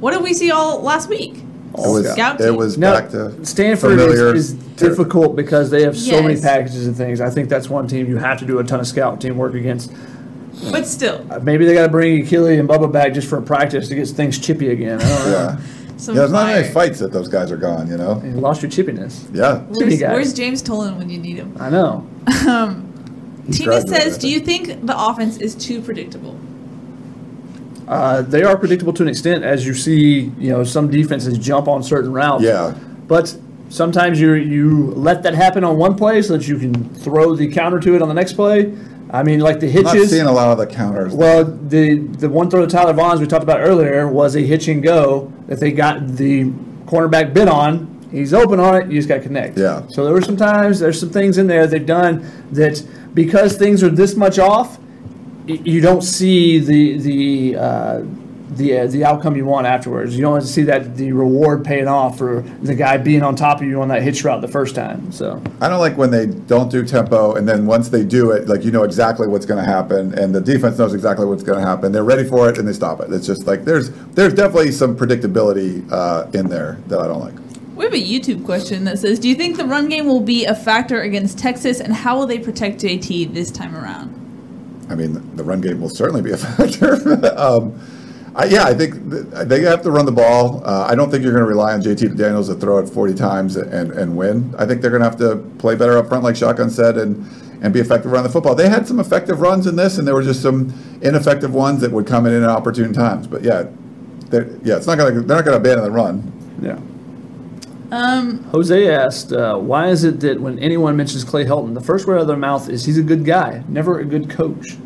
What 0.00 0.12
did 0.12 0.22
we 0.22 0.32
see 0.32 0.50
all 0.50 0.80
last 0.80 1.08
week? 1.08 1.44
It 1.72 1.88
was 1.88 2.10
Scout 2.10 2.40
it 2.40 2.50
was 2.50 2.76
No, 2.76 2.92
back 2.92 3.10
to 3.10 3.44
Stanford 3.46 3.98
familiar 3.98 4.34
is, 4.34 4.50
is 4.50 4.54
difficult 4.74 5.36
because 5.36 5.70
they 5.70 5.82
have 5.82 5.96
so 5.96 6.20
many 6.20 6.40
packages 6.40 6.86
and 6.88 6.96
things. 6.96 7.20
I 7.20 7.30
think 7.30 7.48
that's 7.48 7.68
one 7.70 7.86
team 7.86 8.08
you 8.08 8.16
have 8.16 8.40
to 8.40 8.44
do 8.46 8.58
a 8.58 8.64
ton 8.64 8.80
of 8.80 8.88
scout 8.88 9.20
team 9.20 9.36
work 9.36 9.54
against. 9.54 9.92
But 10.70 10.86
still, 10.86 11.24
Uh, 11.30 11.38
Maybe 11.40 11.64
they 11.64 11.74
got 11.74 11.82
to 11.84 11.88
bring 11.88 12.22
Achille 12.22 12.46
and 12.46 12.68
Bubba 12.68 12.90
back 12.92 13.12
just 13.14 13.28
for 13.28 13.38
a 13.38 13.42
practice 13.42 13.88
to 13.88 13.94
get 13.94 14.08
things 14.08 14.38
chippy 14.38 14.68
again. 14.70 15.00
I 15.00 15.08
don't 15.08 15.24
know. 15.26 15.32
Yeah, 15.32 15.56
some 15.96 16.14
yeah. 16.14 16.20
There's 16.20 16.32
not 16.32 16.42
fire. 16.46 16.60
many 16.62 16.72
fights 16.72 16.98
that 16.98 17.12
those 17.12 17.28
guys 17.28 17.50
are 17.52 17.56
gone. 17.56 17.88
You 17.88 17.96
know. 17.96 18.20
You 18.24 18.32
lost 18.32 18.62
your 18.62 18.70
chippiness. 18.70 19.26
Yeah. 19.34 19.60
Chippy 19.72 19.84
Where's, 19.86 20.00
guys. 20.00 20.10
where's 20.12 20.32
James 20.34 20.62
Tolan 20.62 20.96
when 20.98 21.08
you 21.08 21.18
need 21.18 21.36
him? 21.36 21.56
I 21.58 21.70
know. 21.70 22.06
He 23.46 23.52
Tina 23.64 23.80
says, 23.86 24.18
"Do 24.18 24.28
you 24.28 24.38
think 24.40 24.86
the 24.86 24.94
offense 24.96 25.38
is 25.38 25.54
too 25.54 25.80
predictable?" 25.80 26.36
Uh, 27.88 28.22
they 28.22 28.44
are 28.44 28.56
predictable 28.56 28.92
to 28.92 29.02
an 29.02 29.08
extent 29.08 29.42
as 29.42 29.66
you 29.66 29.74
see, 29.74 30.30
you 30.38 30.50
know, 30.50 30.62
some 30.62 30.88
defenses 30.90 31.36
jump 31.38 31.66
on 31.66 31.82
certain 31.82 32.12
routes. 32.12 32.44
Yeah. 32.44 32.74
But 33.08 33.36
sometimes 33.68 34.20
you 34.20 34.34
you 34.34 34.92
let 34.92 35.22
that 35.24 35.34
happen 35.34 35.64
on 35.64 35.76
one 35.78 35.96
play 35.96 36.22
so 36.22 36.36
that 36.36 36.46
you 36.46 36.58
can 36.58 36.88
throw 36.94 37.34
the 37.34 37.48
counter 37.50 37.80
to 37.80 37.96
it 37.96 38.02
on 38.02 38.08
the 38.08 38.14
next 38.14 38.34
play. 38.34 38.72
I 39.12 39.22
mean, 39.22 39.40
like 39.40 39.60
the 39.60 39.68
I'm 39.68 39.82
not 39.82 39.94
hitches. 39.94 40.10
seeing 40.10 40.26
a 40.26 40.32
lot 40.32 40.48
of 40.48 40.58
the 40.58 40.66
counters. 40.66 41.12
Well, 41.12 41.44
the 41.44 41.98
the 41.98 42.28
one 42.28 42.48
throw 42.48 42.60
to 42.60 42.70
Tyler 42.70 42.94
Vaughns 42.94 43.18
we 43.18 43.26
talked 43.26 43.42
about 43.42 43.60
earlier 43.60 44.08
was 44.08 44.36
a 44.36 44.40
hitch 44.40 44.68
and 44.68 44.82
go 44.82 45.32
that 45.46 45.58
they 45.58 45.72
got 45.72 46.06
the 46.06 46.44
cornerback 46.86 47.34
bit 47.34 47.48
on. 47.48 47.88
He's 48.12 48.34
open 48.34 48.58
on 48.58 48.82
it. 48.82 48.86
You 48.88 48.98
just 48.98 49.08
got 49.08 49.16
to 49.16 49.22
connect. 49.22 49.56
Yeah. 49.56 49.82
So 49.90 50.04
there 50.04 50.12
were 50.12 50.22
some 50.22 50.36
times 50.36 50.80
there's 50.80 50.98
some 50.98 51.10
things 51.10 51.38
in 51.38 51.46
there 51.46 51.66
they've 51.66 51.84
done 51.84 52.24
that 52.52 52.84
because 53.14 53.56
things 53.56 53.82
are 53.82 53.90
this 53.90 54.16
much 54.16 54.38
off, 54.38 54.78
you 55.46 55.80
don't 55.80 56.02
see 56.02 56.58
the 56.58 56.98
the 56.98 57.56
uh, 57.56 58.02
the 58.50 58.78
uh, 58.78 58.86
the 58.86 59.04
outcome 59.04 59.36
you 59.36 59.44
want 59.44 59.66
afterwards. 59.66 60.14
You 60.14 60.22
don't 60.22 60.32
want 60.32 60.44
to 60.44 60.50
see 60.50 60.62
that 60.64 60.96
the 60.96 61.12
reward 61.12 61.64
paying 61.64 61.88
off 61.88 62.18
for 62.18 62.42
the 62.62 62.74
guy 62.74 62.96
being 62.96 63.22
on 63.22 63.36
top 63.36 63.60
of 63.60 63.66
you 63.66 63.80
on 63.80 63.88
that 63.88 64.02
hitch 64.02 64.24
route 64.24 64.40
the 64.40 64.48
first 64.48 64.74
time. 64.74 65.12
So 65.12 65.40
I 65.60 65.68
don't 65.68 65.78
like 65.78 65.96
when 65.96 66.10
they 66.10 66.26
don't 66.26 66.70
do 66.70 66.84
tempo, 66.84 67.34
and 67.34 67.48
then 67.48 67.66
once 67.66 67.88
they 67.88 68.04
do 68.04 68.32
it, 68.32 68.48
like 68.48 68.64
you 68.64 68.70
know 68.70 68.82
exactly 68.82 69.28
what's 69.28 69.46
going 69.46 69.64
to 69.64 69.70
happen, 69.70 70.18
and 70.18 70.34
the 70.34 70.40
defense 70.40 70.78
knows 70.78 70.94
exactly 70.94 71.26
what's 71.26 71.42
going 71.42 71.60
to 71.60 71.66
happen. 71.66 71.92
They're 71.92 72.04
ready 72.04 72.28
for 72.28 72.48
it, 72.48 72.58
and 72.58 72.66
they 72.66 72.72
stop 72.72 73.00
it. 73.00 73.12
It's 73.12 73.26
just 73.26 73.46
like 73.46 73.64
there's 73.64 73.90
there's 74.14 74.34
definitely 74.34 74.72
some 74.72 74.96
predictability 74.96 75.90
uh, 75.92 76.28
in 76.34 76.48
there 76.48 76.78
that 76.88 77.00
I 77.00 77.06
don't 77.06 77.20
like. 77.20 77.34
We 77.76 77.84
have 77.84 77.94
a 77.94 77.96
YouTube 77.96 78.44
question 78.44 78.84
that 78.84 78.98
says, 78.98 79.18
"Do 79.18 79.28
you 79.28 79.36
think 79.36 79.56
the 79.56 79.64
run 79.64 79.88
game 79.88 80.06
will 80.06 80.20
be 80.20 80.44
a 80.44 80.54
factor 80.54 81.00
against 81.00 81.38
Texas, 81.38 81.80
and 81.80 81.92
how 81.92 82.18
will 82.18 82.26
they 82.26 82.38
protect 82.38 82.80
JT 82.80 83.32
this 83.32 83.50
time 83.50 83.76
around?" 83.76 84.16
I 84.90 84.96
mean, 84.96 85.36
the 85.36 85.44
run 85.44 85.60
game 85.60 85.80
will 85.80 85.88
certainly 85.88 86.20
be 86.20 86.32
a 86.32 86.36
factor. 86.36 86.94
um, 87.38 87.80
I, 88.34 88.44
yeah, 88.44 88.64
I 88.64 88.74
think 88.74 88.94
th- 89.10 89.24
they 89.48 89.60
have 89.62 89.82
to 89.82 89.90
run 89.90 90.06
the 90.06 90.12
ball. 90.12 90.62
Uh, 90.64 90.86
I 90.88 90.94
don't 90.94 91.10
think 91.10 91.22
you're 91.24 91.32
going 91.32 91.42
to 91.44 91.48
rely 91.48 91.72
on 91.72 91.82
JT 91.82 92.16
Daniels 92.16 92.48
to 92.48 92.54
throw 92.54 92.78
it 92.78 92.88
40 92.88 93.14
times 93.14 93.56
and, 93.56 93.90
and 93.92 94.16
win. 94.16 94.54
I 94.56 94.66
think 94.66 94.80
they're 94.82 94.90
going 94.90 95.02
to 95.02 95.08
have 95.08 95.18
to 95.18 95.36
play 95.58 95.74
better 95.74 95.96
up 95.98 96.08
front, 96.08 96.22
like 96.24 96.36
Shotgun 96.36 96.70
said, 96.70 96.96
and 96.96 97.26
and 97.62 97.74
be 97.74 97.80
effective 97.80 98.10
around 98.10 98.22
the 98.22 98.30
football. 98.30 98.54
They 98.54 98.70
had 98.70 98.88
some 98.88 98.98
effective 99.00 99.40
runs 99.42 99.66
in 99.66 99.76
this, 99.76 99.98
and 99.98 100.06
there 100.08 100.14
were 100.14 100.22
just 100.22 100.40
some 100.40 100.72
ineffective 101.02 101.52
ones 101.52 101.82
that 101.82 101.90
would 101.92 102.06
come 102.06 102.24
in 102.24 102.32
at 102.42 102.48
opportune 102.48 102.94
times. 102.94 103.26
But 103.26 103.42
yeah, 103.42 103.64
they're- 104.30 104.48
yeah, 104.62 104.76
it's 104.76 104.86
not 104.86 104.96
going 104.96 105.12
to 105.14 105.20
they're 105.20 105.36
not 105.36 105.44
going 105.44 105.54
to 105.54 105.58
abandon 105.60 105.84
the 105.84 105.90
run. 105.90 106.32
yeah. 106.62 106.78
Um, 107.92 108.44
Jose 108.52 108.88
asked, 108.94 109.32
uh, 109.32 109.56
"Why 109.58 109.88
is 109.88 110.04
it 110.04 110.20
that 110.20 110.40
when 110.40 110.58
anyone 110.60 110.96
mentions 110.96 111.24
Clay 111.24 111.44
Helton, 111.44 111.74
the 111.74 111.80
first 111.80 112.06
word 112.06 112.16
out 112.16 112.20
of 112.22 112.28
their 112.28 112.36
mouth 112.36 112.68
is 112.68 112.84
he's 112.84 112.98
a 112.98 113.02
good 113.02 113.24
guy, 113.24 113.64
never 113.68 113.98
a 113.98 114.04
good 114.04 114.30
coach?" 114.30 114.76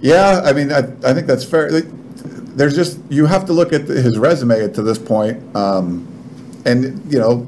Yeah, 0.00 0.40
I 0.44 0.52
mean, 0.52 0.72
I, 0.72 0.78
I 0.78 1.12
think 1.12 1.26
that's 1.26 1.44
fair. 1.44 1.70
There's 1.70 2.74
just 2.74 2.98
you 3.10 3.26
have 3.26 3.44
to 3.46 3.52
look 3.52 3.72
at 3.72 3.82
his 3.82 4.18
resume 4.18 4.72
to 4.72 4.82
this 4.82 4.98
point, 4.98 5.54
um, 5.54 6.06
and 6.64 7.12
you 7.12 7.18
know, 7.18 7.46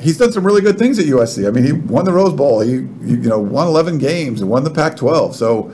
he's 0.00 0.18
done 0.18 0.32
some 0.32 0.44
really 0.44 0.60
good 0.60 0.78
things 0.78 0.98
at 0.98 1.06
USC. 1.06 1.46
I 1.46 1.50
mean, 1.50 1.64
he 1.64 1.72
won 1.72 2.04
the 2.04 2.12
Rose 2.12 2.32
Bowl. 2.32 2.60
He 2.60 2.72
you 2.72 3.16
know 3.16 3.38
won 3.38 3.66
11 3.66 3.98
games 3.98 4.40
and 4.40 4.50
won 4.50 4.64
the 4.64 4.70
Pac-12. 4.70 5.34
So, 5.34 5.72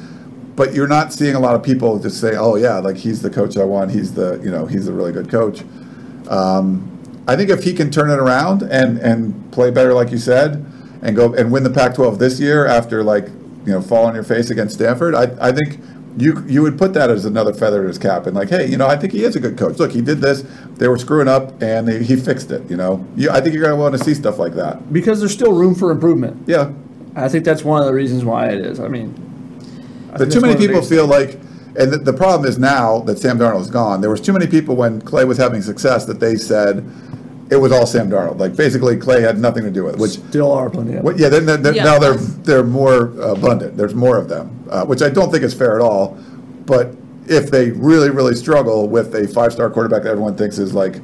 but 0.56 0.74
you're 0.74 0.88
not 0.88 1.12
seeing 1.12 1.34
a 1.34 1.40
lot 1.40 1.54
of 1.54 1.62
people 1.62 1.98
just 1.98 2.20
say, 2.20 2.36
"Oh 2.36 2.56
yeah, 2.56 2.78
like 2.78 2.96
he's 2.96 3.22
the 3.22 3.30
coach 3.30 3.56
I 3.56 3.64
want. 3.64 3.90
He's 3.90 4.14
the 4.14 4.40
you 4.42 4.50
know 4.50 4.66
he's 4.66 4.88
a 4.88 4.92
really 4.92 5.12
good 5.12 5.30
coach." 5.30 5.62
Um, 6.28 6.94
I 7.26 7.36
think 7.36 7.50
if 7.50 7.62
he 7.62 7.74
can 7.74 7.90
turn 7.90 8.10
it 8.10 8.18
around 8.18 8.62
and 8.62 8.98
and 8.98 9.52
play 9.52 9.70
better, 9.70 9.92
like 9.92 10.10
you 10.10 10.18
said, 10.18 10.64
and 11.02 11.14
go 11.14 11.34
and 11.34 11.52
win 11.52 11.62
the 11.62 11.70
Pac-12 11.70 12.18
this 12.18 12.40
year 12.40 12.66
after 12.66 13.04
like 13.04 13.26
you 13.66 13.72
know 13.72 13.82
fall 13.82 14.06
on 14.06 14.14
your 14.14 14.24
face 14.24 14.50
against 14.50 14.74
Stanford, 14.76 15.14
I 15.14 15.24
I 15.40 15.52
think 15.52 15.78
you 16.18 16.44
you 16.46 16.62
would 16.62 16.76
put 16.76 16.94
that 16.94 17.10
as 17.10 17.24
another 17.24 17.54
feather 17.54 17.82
in 17.82 17.88
his 17.88 17.98
cap 17.98 18.26
and 18.26 18.36
like, 18.36 18.50
hey, 18.50 18.66
you 18.66 18.76
know, 18.76 18.86
I 18.86 18.96
think 18.96 19.12
he 19.12 19.24
is 19.24 19.36
a 19.36 19.40
good 19.40 19.56
coach. 19.56 19.78
Look, 19.78 19.92
he 19.92 20.00
did 20.00 20.18
this. 20.18 20.44
They 20.76 20.88
were 20.88 20.98
screwing 20.98 21.28
up 21.28 21.60
and 21.62 21.88
he, 21.88 21.98
he 21.98 22.16
fixed 22.16 22.50
it. 22.50 22.68
You 22.70 22.76
know, 22.76 23.06
you, 23.16 23.30
I 23.30 23.40
think 23.40 23.54
you're 23.54 23.62
going 23.62 23.76
to 23.76 23.80
want 23.80 23.96
to 23.96 24.02
see 24.02 24.14
stuff 24.14 24.38
like 24.38 24.54
that. 24.54 24.92
Because 24.92 25.20
there's 25.20 25.32
still 25.32 25.52
room 25.52 25.74
for 25.74 25.90
improvement. 25.90 26.42
Yeah, 26.46 26.72
I 27.14 27.28
think 27.28 27.44
that's 27.44 27.64
one 27.64 27.80
of 27.80 27.86
the 27.86 27.94
reasons 27.94 28.24
why 28.24 28.48
it 28.48 28.60
is. 28.60 28.80
I 28.80 28.88
mean, 28.88 29.14
I 30.12 30.18
but 30.18 30.30
too 30.30 30.40
many 30.40 30.54
one 30.54 30.56
of 30.56 30.60
the 30.60 30.66
people 30.66 30.82
feel 30.82 31.06
like, 31.06 31.34
and 31.76 31.92
the, 31.92 31.98
the 31.98 32.12
problem 32.12 32.48
is 32.48 32.58
now 32.58 33.00
that 33.00 33.18
Sam 33.18 33.38
Darnold 33.38 33.60
is 33.60 33.70
gone. 33.70 34.00
There 34.00 34.10
was 34.10 34.20
too 34.20 34.32
many 34.32 34.46
people 34.46 34.76
when 34.76 35.00
Clay 35.00 35.24
was 35.24 35.38
having 35.38 35.62
success 35.62 36.04
that 36.06 36.20
they 36.20 36.36
said 36.36 36.84
it 37.50 37.56
was 37.56 37.72
all 37.72 37.86
Sam 37.86 38.10
Darnold. 38.10 38.38
Like 38.38 38.56
basically, 38.56 38.96
Clay 38.96 39.20
had 39.22 39.38
nothing 39.38 39.64
to 39.64 39.70
do 39.70 39.84
with 39.84 39.94
it. 39.94 40.00
Which 40.00 40.12
still 40.12 40.52
are 40.52 40.68
plenty 40.70 40.94
of. 40.96 41.04
Well, 41.04 41.18
yeah, 41.18 41.28
then, 41.28 41.46
then, 41.46 41.62
then 41.62 41.74
Yeah. 41.74 41.84
now 41.84 41.98
they're 41.98 42.14
they're 42.16 42.64
more 42.64 43.12
abundant. 43.20 43.76
There's 43.76 43.94
more 43.94 44.16
of 44.18 44.28
them, 44.28 44.50
uh, 44.70 44.84
which 44.84 45.02
I 45.02 45.08
don't 45.08 45.30
think 45.30 45.42
is 45.44 45.54
fair 45.54 45.74
at 45.74 45.80
all. 45.80 46.16
But 46.66 46.94
if 47.26 47.50
they 47.50 47.70
really, 47.70 48.10
really 48.10 48.34
struggle 48.34 48.88
with 48.88 49.14
a 49.14 49.26
five-star 49.28 49.70
quarterback 49.70 50.02
that 50.04 50.10
everyone 50.10 50.34
thinks 50.36 50.58
is 50.58 50.74
like, 50.74 51.00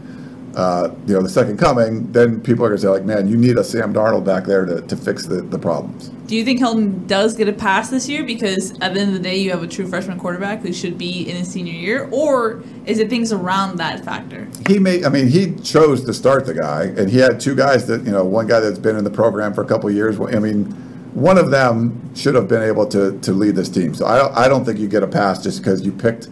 uh, 0.56 0.90
you 1.06 1.14
know, 1.14 1.22
the 1.22 1.28
second 1.28 1.58
coming, 1.58 2.10
then 2.12 2.40
people 2.40 2.64
are 2.64 2.68
going 2.68 2.76
to 2.78 2.82
say 2.82 2.88
like, 2.88 3.04
man, 3.04 3.26
you 3.28 3.36
need 3.36 3.56
a 3.58 3.64
Sam 3.64 3.92
Darnold 3.92 4.24
back 4.24 4.44
there 4.44 4.64
to, 4.64 4.80
to 4.82 4.96
fix 4.96 5.26
the, 5.26 5.42
the 5.42 5.58
problems. 5.58 6.10
do 6.28 6.36
you 6.36 6.44
think 6.44 6.60
Helton 6.60 7.06
does 7.08 7.34
get 7.34 7.48
a 7.48 7.52
pass 7.52 7.90
this 7.90 8.08
year 8.08 8.22
because 8.24 8.70
at 8.80 8.94
the 8.94 9.00
end 9.00 9.08
of 9.08 9.14
the 9.14 9.18
day, 9.20 9.36
you 9.36 9.50
have 9.50 9.62
a 9.62 9.66
true 9.66 9.86
freshman 9.86 10.18
quarterback 10.18 10.60
who 10.62 10.72
should 10.72 10.96
be 10.96 11.28
in 11.28 11.36
his 11.36 11.48
senior 11.50 11.72
year, 11.72 12.08
or 12.12 12.62
is 12.86 12.98
it 13.00 13.10
things 13.10 13.32
around 13.32 13.78
that 13.78 14.04
factor? 14.04 14.46
He 14.68 14.78
made, 14.78 15.04
I 15.04 15.08
mean, 15.08 15.26
he 15.28 15.54
chose 15.56 16.04
to 16.04 16.14
start 16.14 16.46
the 16.46 16.54
guy, 16.54 16.84
and 16.84 17.10
he 17.10 17.18
had 17.18 17.40
two 17.40 17.54
guys 17.56 17.86
that, 17.88 18.04
you 18.04 18.12
know, 18.12 18.24
one 18.24 18.46
guy 18.46 18.60
that's 18.60 18.78
been 18.78 18.96
in 18.96 19.02
the 19.04 19.10
program 19.10 19.52
for 19.54 19.62
a 19.62 19.66
couple 19.66 19.88
of 19.88 19.94
years. 19.94 20.18
I 20.20 20.38
mean, 20.38 20.66
one 21.14 21.36
of 21.38 21.50
them 21.50 22.14
should 22.14 22.34
have 22.36 22.46
been 22.48 22.62
able 22.62 22.86
to, 22.86 23.18
to 23.20 23.32
lead 23.32 23.56
this 23.56 23.68
team. 23.68 23.94
So 23.94 24.06
I, 24.06 24.18
don't- 24.18 24.34
I 24.36 24.48
don't 24.48 24.64
think 24.64 24.78
you 24.78 24.88
get 24.88 25.02
a 25.02 25.06
pass 25.08 25.42
just 25.42 25.58
because 25.60 25.84
you 25.84 25.90
picked 25.92 26.28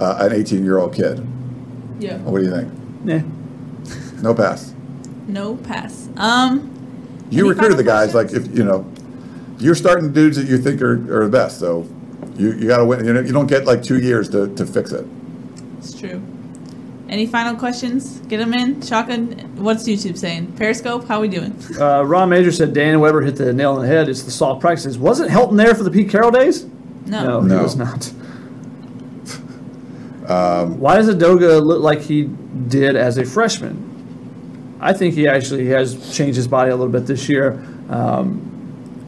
uh, 0.00 0.16
an 0.20 0.32
18 0.32 0.64
year 0.64 0.78
old 0.78 0.94
kid. 0.94 1.18
Yeah. 1.98 2.18
What 2.18 2.40
do 2.40 2.44
you 2.46 2.50
think? 2.54 2.72
Yeah. 3.04 3.22
No 4.22 4.34
pass. 4.34 4.72
No 5.26 5.56
pass. 5.56 6.08
Um, 6.16 6.70
You 7.30 7.48
recruited 7.48 7.78
the 7.78 7.84
final 7.84 8.06
guys 8.06 8.14
like 8.14 8.32
if 8.32 8.56
you 8.56 8.64
know 8.64 8.90
you're 9.58 9.74
starting 9.74 10.12
dudes 10.12 10.36
that 10.36 10.46
you 10.46 10.58
think 10.58 10.80
are, 10.82 10.94
are 11.20 11.24
the 11.24 11.30
best. 11.30 11.58
So 11.58 11.86
you, 12.36 12.52
you 12.52 12.66
got 12.68 12.78
to 12.78 12.84
win. 12.84 13.04
You 13.04 13.12
know 13.12 13.20
you 13.20 13.32
don't 13.32 13.46
get 13.46 13.64
like 13.64 13.82
two 13.82 13.98
years 13.98 14.28
to, 14.30 14.54
to 14.54 14.64
fix 14.66 14.92
it. 14.92 15.06
It's 15.78 15.98
true. 15.98 16.22
Any 17.08 17.26
final 17.26 17.56
questions? 17.56 18.18
Get 18.28 18.36
them 18.38 18.52
in. 18.52 18.82
Shotgun. 18.82 19.32
What's 19.56 19.84
YouTube 19.88 20.18
saying? 20.18 20.52
Periscope. 20.56 21.06
How 21.08 21.20
we 21.20 21.28
doing? 21.28 21.58
Uh, 21.80 22.02
Ron 22.04 22.28
Major 22.28 22.52
said 22.52 22.74
Dan 22.74 23.00
Weber 23.00 23.22
hit 23.22 23.36
the 23.36 23.52
nail 23.52 23.72
on 23.74 23.80
the 23.82 23.86
head. 23.88 24.08
It's 24.10 24.22
the 24.24 24.30
soft 24.30 24.60
practices. 24.60 24.98
Wasn't 24.98 25.30
Helton 25.30 25.56
there 25.56 25.74
for 25.74 25.84
the 25.84 25.90
Pete 25.90 26.10
Carroll 26.10 26.30
days? 26.30 26.66
No. 27.06 27.40
No, 27.40 27.56
he 27.56 27.62
was 27.62 27.76
not. 27.76 28.04
Why 30.28 30.96
does 30.96 31.08
Edoga 31.08 31.64
look 31.64 31.80
like 31.82 32.00
he 32.02 32.24
did 32.68 32.94
as 32.96 33.16
a 33.16 33.24
freshman? 33.24 33.87
I 34.80 34.92
think 34.92 35.14
he 35.14 35.26
actually 35.28 35.66
has 35.68 36.16
changed 36.16 36.36
his 36.36 36.48
body 36.48 36.70
a 36.70 36.76
little 36.76 36.92
bit 36.92 37.06
this 37.06 37.28
year. 37.28 37.52
Um, 37.90 38.44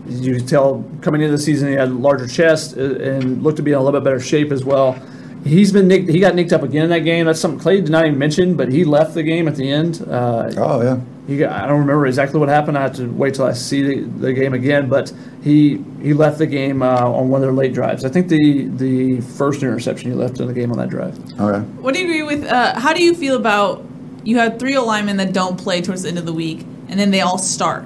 you 0.09 0.35
could 0.37 0.49
tell 0.49 0.85
coming 1.03 1.21
into 1.21 1.37
the 1.37 1.43
season 1.43 1.69
he 1.69 1.75
had 1.75 1.89
a 1.89 1.93
larger 1.93 2.27
chest 2.27 2.77
uh, 2.77 2.81
and 2.81 3.43
looked 3.43 3.59
to 3.59 3.63
be 3.63 3.71
in 3.73 3.77
a 3.79 3.83
little 3.83 3.99
bit 4.01 4.05
better 4.05 4.19
shape 4.21 4.51
as 4.51 4.65
well. 4.65 5.01
He's 5.45 5.73
been 5.73 5.89
nicked, 5.89 6.09
he 6.11 6.19
got 6.21 6.35
nicked 6.35 6.53
up 6.53 6.63
again 6.63 6.85
in 6.85 6.91
that 6.91 6.99
game. 7.01 7.25
That's 7.27 7.41
something 7.41 7.61
Clay 7.61 7.81
did 7.81 7.91
not 7.91 8.05
even 8.05 8.19
mention, 8.19 8.57
but 8.57 8.71
he 8.71 8.85
left 8.85 9.15
the 9.15 9.23
game 9.23 9.49
at 9.49 9.57
the 9.57 9.71
end. 9.71 10.03
Uh, 10.07 10.51
Oh 10.59 10.83
yeah. 10.83 11.01
he 11.27 11.39
got, 11.39 11.53
I 11.53 11.67
don't 11.67 11.79
remember 11.79 12.07
exactly 12.07 12.39
what 12.41 12.49
happened. 12.51 12.77
I 12.77 12.83
have 12.83 12.97
to 12.97 13.07
wait 13.07 13.35
till 13.35 13.47
I 13.47 13.53
see 13.53 13.83
the, 13.83 14.01
the 14.19 14.33
game 14.35 14.53
again. 14.53 14.89
But 14.91 15.13
he 15.43 15.83
he 16.03 16.13
left 16.13 16.37
the 16.39 16.47
game 16.47 16.83
uh, 16.83 16.89
on 17.07 17.29
one 17.31 17.41
of 17.41 17.47
their 17.47 17.53
late 17.55 17.73
drives. 17.73 18.05
I 18.05 18.11
think 18.11 18.29
the 18.29 18.65
the 18.69 19.21
first 19.23 19.63
interception 19.63 20.11
he 20.11 20.17
left 20.17 20.41
in 20.41 20.47
the 20.47 20.53
game 20.53 20.73
on 20.73 20.79
that 20.79 20.91
drive. 20.91 21.17
Okay. 21.41 21.61
What 21.81 21.95
do 21.95 22.01
you 22.01 22.07
agree 22.07 22.23
with? 22.25 22.45
Uh, 22.45 22.79
how 22.79 22.93
do 22.93 23.03
you 23.03 23.15
feel 23.15 23.37
about 23.37 23.83
you 24.25 24.39
have 24.39 24.59
three 24.59 24.77
O 24.77 24.85
linemen 24.85 25.17
that 25.19 25.33
don't 25.33 25.59
play 25.59 25.81
towards 25.81 26.03
the 26.03 26.09
end 26.09 26.19
of 26.19 26.27
the 26.27 26.33
week, 26.33 26.61
and 26.89 26.99
then 26.99 27.11
they 27.11 27.21
all 27.21 27.39
start? 27.39 27.85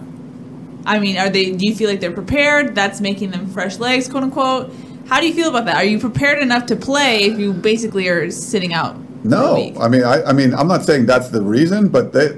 I 0.86 0.98
mean, 0.98 1.16
are 1.16 1.30
they? 1.30 1.52
Do 1.52 1.66
you 1.66 1.74
feel 1.74 1.88
like 1.88 2.00
they're 2.00 2.12
prepared? 2.12 2.74
That's 2.74 3.00
making 3.00 3.30
them 3.30 3.46
fresh 3.46 3.78
legs, 3.78 4.08
quote 4.08 4.22
unquote. 4.22 4.72
How 5.06 5.20
do 5.20 5.26
you 5.26 5.34
feel 5.34 5.48
about 5.48 5.66
that? 5.66 5.76
Are 5.76 5.84
you 5.84 5.98
prepared 5.98 6.42
enough 6.42 6.66
to 6.66 6.76
play 6.76 7.24
if 7.24 7.38
you 7.38 7.52
basically 7.52 8.08
are 8.08 8.30
sitting 8.30 8.72
out? 8.72 8.96
No. 9.24 9.72
I 9.80 9.88
mean, 9.88 10.04
I, 10.04 10.22
I 10.24 10.32
mean, 10.32 10.52
I'm 10.54 10.68
not 10.68 10.84
saying 10.84 11.06
that's 11.06 11.28
the 11.28 11.40
reason, 11.40 11.88
but 11.88 12.12
they, 12.12 12.28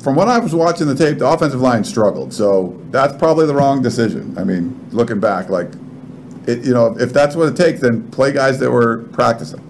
from 0.00 0.14
what 0.14 0.28
I 0.28 0.38
was 0.38 0.54
watching 0.54 0.86
the 0.86 0.94
tape, 0.94 1.18
the 1.18 1.26
offensive 1.26 1.60
line 1.60 1.84
struggled. 1.84 2.34
So 2.34 2.78
that's 2.90 3.16
probably 3.16 3.46
the 3.46 3.54
wrong 3.54 3.82
decision. 3.82 4.36
I 4.38 4.44
mean, 4.44 4.78
looking 4.90 5.20
back, 5.20 5.48
like, 5.48 5.70
it, 6.46 6.62
you 6.64 6.74
know, 6.74 6.96
if 6.98 7.14
that's 7.14 7.34
what 7.34 7.48
it 7.48 7.56
takes, 7.56 7.80
then 7.80 8.10
play 8.10 8.32
guys 8.32 8.58
that 8.60 8.70
were 8.70 9.04
practicing. 9.12 9.60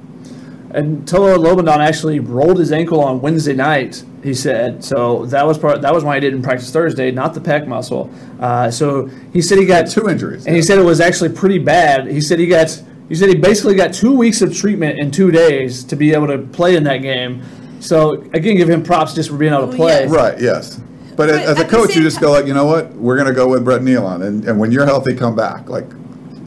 And 0.75 1.07
Toa 1.07 1.39
Lobendahn 1.39 1.79
actually 1.79 2.19
rolled 2.21 2.59
his 2.59 2.73
ankle 2.73 3.01
on 3.01 3.21
Wednesday 3.21 3.55
night. 3.55 4.03
He 4.23 4.35
said 4.35 4.83
so. 4.85 5.25
That 5.27 5.47
was 5.47 5.57
part. 5.57 5.81
That 5.83 5.95
was 5.95 6.03
why 6.03 6.17
he 6.17 6.21
didn't 6.21 6.43
practice 6.43 6.71
Thursday, 6.73 7.11
not 7.11 7.33
the 7.35 7.41
pec 7.41 7.67
muscle. 7.67 8.11
Uh, 8.41 8.71
so 8.71 9.07
he 9.33 9.41
said 9.41 9.59
he 9.59 9.67
got 9.67 9.87
Two 9.89 10.09
injuries. 10.09 10.47
and 10.47 10.57
he 10.57 10.63
said 10.63 10.79
it 10.79 10.85
was 10.85 11.01
actually 11.01 11.29
pretty 11.31 11.59
bad. 11.59 12.07
He 12.09 12.21
said 12.21 12.39
he 12.41 12.47
got 12.47 12.83
he 13.09 13.15
said 13.15 13.29
he 13.29 13.37
basically 13.37 13.75
got 13.77 13.93
two 13.95 14.13
weeks 14.17 14.43
of 14.43 14.57
treatment 14.57 14.99
in 14.99 15.11
two 15.11 15.31
days 15.31 15.85
to 15.85 15.95
be 15.97 16.13
able 16.13 16.27
to 16.27 16.39
play 16.39 16.75
in 16.75 16.85
that 16.85 16.99
game. 17.03 17.43
So 17.81 18.15
again, 18.33 18.57
give 18.57 18.69
him 18.69 18.83
props 18.83 19.15
just 19.15 19.29
for 19.31 19.37
being 19.37 19.53
able 19.53 19.67
to 19.69 19.73
Oh, 19.75 19.77
play. 19.77 20.01
yes. 20.05 20.11
Right. 20.11 20.41
Yes. 20.41 20.81
But, 21.11 21.29
But 21.29 21.31
as 21.31 21.61
a 21.61 21.65
coach, 21.69 21.95
you 21.95 22.03
just 22.03 22.21
go 22.21 22.33
like, 22.33 22.47
you 22.47 22.55
know 22.55 22.65
what? 22.67 22.91
We're 22.95 23.15
going 23.15 23.29
to 23.29 23.35
go 23.35 23.47
with 23.47 23.63
Brett 23.65 23.83
Neilon, 23.83 24.27
and, 24.27 24.45
and 24.47 24.59
when 24.59 24.73
you're 24.73 24.87
healthy, 24.87 25.15
come 25.15 25.37
back. 25.37 25.69
Like, 25.69 25.85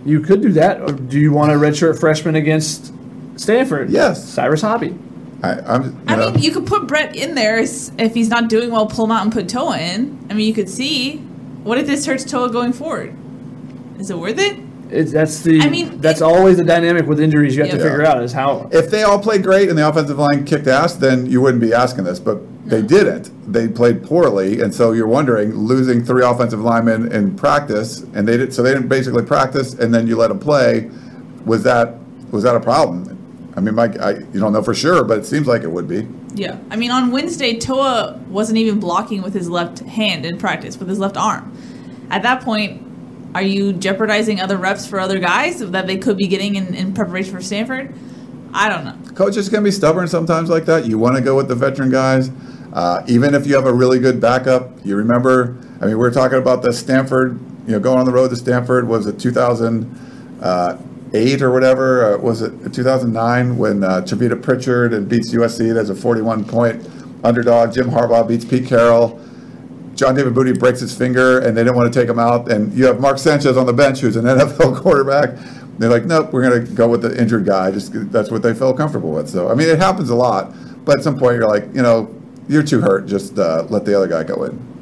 You 0.04 0.20
could 0.20 0.42
do 0.42 0.52
that. 0.54 0.82
Or 0.82 0.92
do 0.92 1.18
you 1.20 1.32
want 1.32 1.52
a 1.54 1.56
redshirt 1.56 1.98
freshman 2.00 2.36
against 2.36 2.92
Stanford? 3.38 3.90
Yes. 3.90 4.28
Cyrus 4.28 4.62
Hobbi. 4.62 4.98
I, 5.44 5.60
I'm. 5.62 6.04
I 6.08 6.16
know, 6.16 6.32
mean, 6.32 6.42
you 6.42 6.52
could 6.52 6.66
put 6.66 6.88
Brett 6.88 7.16
in 7.16 7.36
there 7.36 7.60
if 7.60 8.14
he's 8.14 8.30
not 8.30 8.50
doing 8.50 8.72
well. 8.72 8.88
Pull 8.88 9.06
him 9.06 9.12
out 9.12 9.24
and 9.24 9.32
put 9.32 9.48
Toa 9.48 9.78
in. 9.78 10.26
I 10.30 10.34
mean, 10.34 10.48
you 10.48 10.54
could 10.54 10.70
see. 10.70 11.18
What 11.64 11.78
if 11.78 11.86
this 11.86 12.06
hurts 12.06 12.24
Toa 12.24 12.52
going 12.52 12.74
forward? 12.74 13.16
Is 14.00 14.10
it 14.10 14.18
worth 14.18 14.40
it? 14.40 14.60
It, 14.90 15.04
that's 15.12 15.42
the. 15.42 15.62
I 15.62 15.70
mean, 15.70 16.02
that's 16.02 16.22
it- 16.22 16.24
always 16.24 16.58
the 16.58 16.64
dynamic 16.64 17.06
with 17.06 17.20
injuries. 17.20 17.56
You 17.56 17.64
have 17.64 17.72
to 17.72 17.78
figure 17.78 18.04
out 18.04 18.24
is 18.24 18.34
how. 18.34 18.70
if 18.72 18.90
they 18.90 19.04
all 19.04 19.20
played 19.20 19.44
great 19.44 19.70
and 19.70 19.78
the 19.78 19.88
offensive 19.88 20.18
line 20.18 20.44
kicked 20.44 20.68
ass, 20.68 20.94
then 20.94 21.30
you 21.30 21.42
wouldn't 21.42 21.62
be 21.62 21.74
asking 21.74 22.06
this. 22.06 22.20
But 22.20 22.40
they 22.68 22.82
didn't. 22.82 23.32
They 23.52 23.68
played 23.68 24.04
poorly, 24.04 24.62
and 24.62 24.74
so 24.74 24.92
you're 24.92 25.08
wondering 25.08 25.54
losing 25.54 26.04
three 26.04 26.24
offensive 26.24 26.62
linemen 26.62 27.12
in 27.12 27.36
practice, 27.36 28.02
and 28.16 28.28
they 28.28 28.38
did. 28.38 28.54
So 28.54 28.64
they 28.64 28.74
didn't 28.74 28.88
basically 28.88 29.24
practice, 29.24 29.74
and 29.76 29.94
then 29.94 30.08
you 30.08 30.16
let 30.16 30.30
them 30.30 30.40
play. 30.40 30.90
Was 31.46 31.64
that 31.64 31.96
was 32.32 32.44
that 32.44 32.56
a 32.56 32.60
problem? 32.60 33.17
I 33.58 33.60
mean, 33.60 33.74
Mike, 33.74 34.00
I, 34.00 34.12
you 34.12 34.40
don't 34.40 34.54
know 34.54 34.62
for 34.62 34.76
sure, 34.76 35.04
but 35.04 35.18
it 35.18 35.26
seems 35.26 35.48
like 35.48 35.64
it 35.64 35.72
would 35.72 35.88
be. 35.88 36.08
Yeah. 36.36 36.60
I 36.70 36.76
mean, 36.76 36.92
on 36.92 37.10
Wednesday, 37.10 37.58
Toa 37.58 38.22
wasn't 38.30 38.60
even 38.60 38.80
blocking 38.80 39.24
with 39.24 39.34
his 39.34 39.50
left 39.50 39.80
hand 39.80 40.28
in 40.28 40.38
practice, 40.38 40.78
with 40.78 40.88
his 40.88 41.00
left 41.00 41.18
arm. 41.18 41.58
At 42.12 42.22
that 42.22 42.44
point, 42.44 42.84
are 43.34 43.42
you 43.42 43.74
jeopardizing 43.74 44.40
other 44.40 44.58
reps 44.58 44.86
for 44.86 45.00
other 45.00 45.18
guys 45.18 45.60
that 45.60 45.88
they 45.88 45.98
could 45.98 46.18
be 46.18 46.28
getting 46.28 46.56
in, 46.56 46.76
in 46.76 46.94
preparation 46.94 47.34
for 47.34 47.42
Stanford? 47.42 47.96
I 48.54 48.70
don't 48.70 48.86
know. 48.86 48.96
Coaches 49.16 49.50
can 49.50 49.64
be 49.64 49.72
stubborn 49.72 50.08
sometimes 50.08 50.52
like 50.52 50.66
that. 50.66 50.86
You 50.86 51.00
want 51.00 51.16
to 51.16 51.22
go 51.24 51.36
with 51.36 51.48
the 51.48 51.56
veteran 51.56 51.90
guys, 51.90 52.30
uh, 52.74 53.04
even 53.08 53.34
if 53.34 53.48
you 53.48 53.56
have 53.56 53.66
a 53.66 53.74
really 53.74 53.98
good 53.98 54.22
backup. 54.22 54.70
You 54.86 54.96
remember, 54.98 55.58
I 55.82 55.88
mean, 55.88 55.90
we 55.90 55.96
were 55.96 56.12
talking 56.12 56.38
about 56.38 56.62
the 56.62 56.72
Stanford, 56.72 57.40
you 57.66 57.72
know, 57.72 57.80
going 57.80 57.98
on 57.98 58.06
the 58.06 58.12
road 58.12 58.30
to 58.30 58.36
Stanford. 58.36 58.88
Was 58.88 59.08
a 59.08 59.10
it 59.10 59.18
2008 61.18 61.42
or 61.42 61.52
whatever? 61.52 62.16
Uh, 62.16 62.18
was 62.18 62.42
it 62.42 62.74
2009 62.74 63.58
when 63.58 63.84
uh, 63.84 64.02
Tavita 64.02 64.42
Pritchard 64.42 64.94
and 64.94 65.08
beats 65.08 65.34
USC 65.34 65.76
as 65.76 65.90
a 65.90 65.96
41 65.96 66.46
point 66.46 66.88
underdog? 67.24 67.74
Jim 67.74 67.90
Harbaugh 67.90 68.28
beats 68.28 68.46
Pete 68.46 68.68
Carroll. 68.68 69.20
John 69.96 70.14
David 70.14 70.36
Booty 70.36 70.54
breaks 70.54 70.80
his 70.80 70.96
finger 70.96 71.40
and 71.40 71.58
they 71.58 71.64
didn't 71.64 71.76
want 71.76 71.92
to 71.92 72.00
take 72.00 72.08
him 72.08 72.20
out. 72.20 72.52
And 72.52 72.72
you 72.74 72.86
have 72.86 73.00
Mark 73.00 73.18
Sanchez 73.18 73.58
on 73.58 73.66
the 73.66 73.74
bench, 73.74 74.00
who's 74.00 74.16
an 74.16 74.26
NFL 74.26 74.82
quarterback. 74.82 75.38
They're 75.80 75.90
like, 75.90 76.06
nope, 76.06 76.32
we're 76.32 76.48
going 76.48 76.66
to 76.66 76.72
go 76.74 76.88
with 76.88 77.02
the 77.02 77.20
injured 77.20 77.46
guy. 77.46 77.72
Just 77.72 77.92
that's 78.12 78.32
what 78.32 78.42
they 78.42 78.54
felt 78.54 78.78
comfortable 78.78 79.12
with. 79.12 79.30
So 79.30 79.50
I 79.50 79.56
mean, 79.56 79.70
it 79.70 79.80
happens 79.80 80.10
a 80.10 80.16
lot. 80.16 80.54
But 80.86 81.00
at 81.00 81.04
some 81.04 81.18
point, 81.18 81.36
you're 81.36 81.48
like, 81.48 81.66
you 81.74 81.82
know, 81.82 82.14
you're 82.48 82.64
too 82.64 82.80
hurt. 82.80 83.08
Just 83.08 83.38
uh, 83.38 83.66
let 83.70 83.86
the 83.86 83.96
other 83.96 84.08
guy 84.08 84.24
go 84.24 84.44
in. 84.46 84.77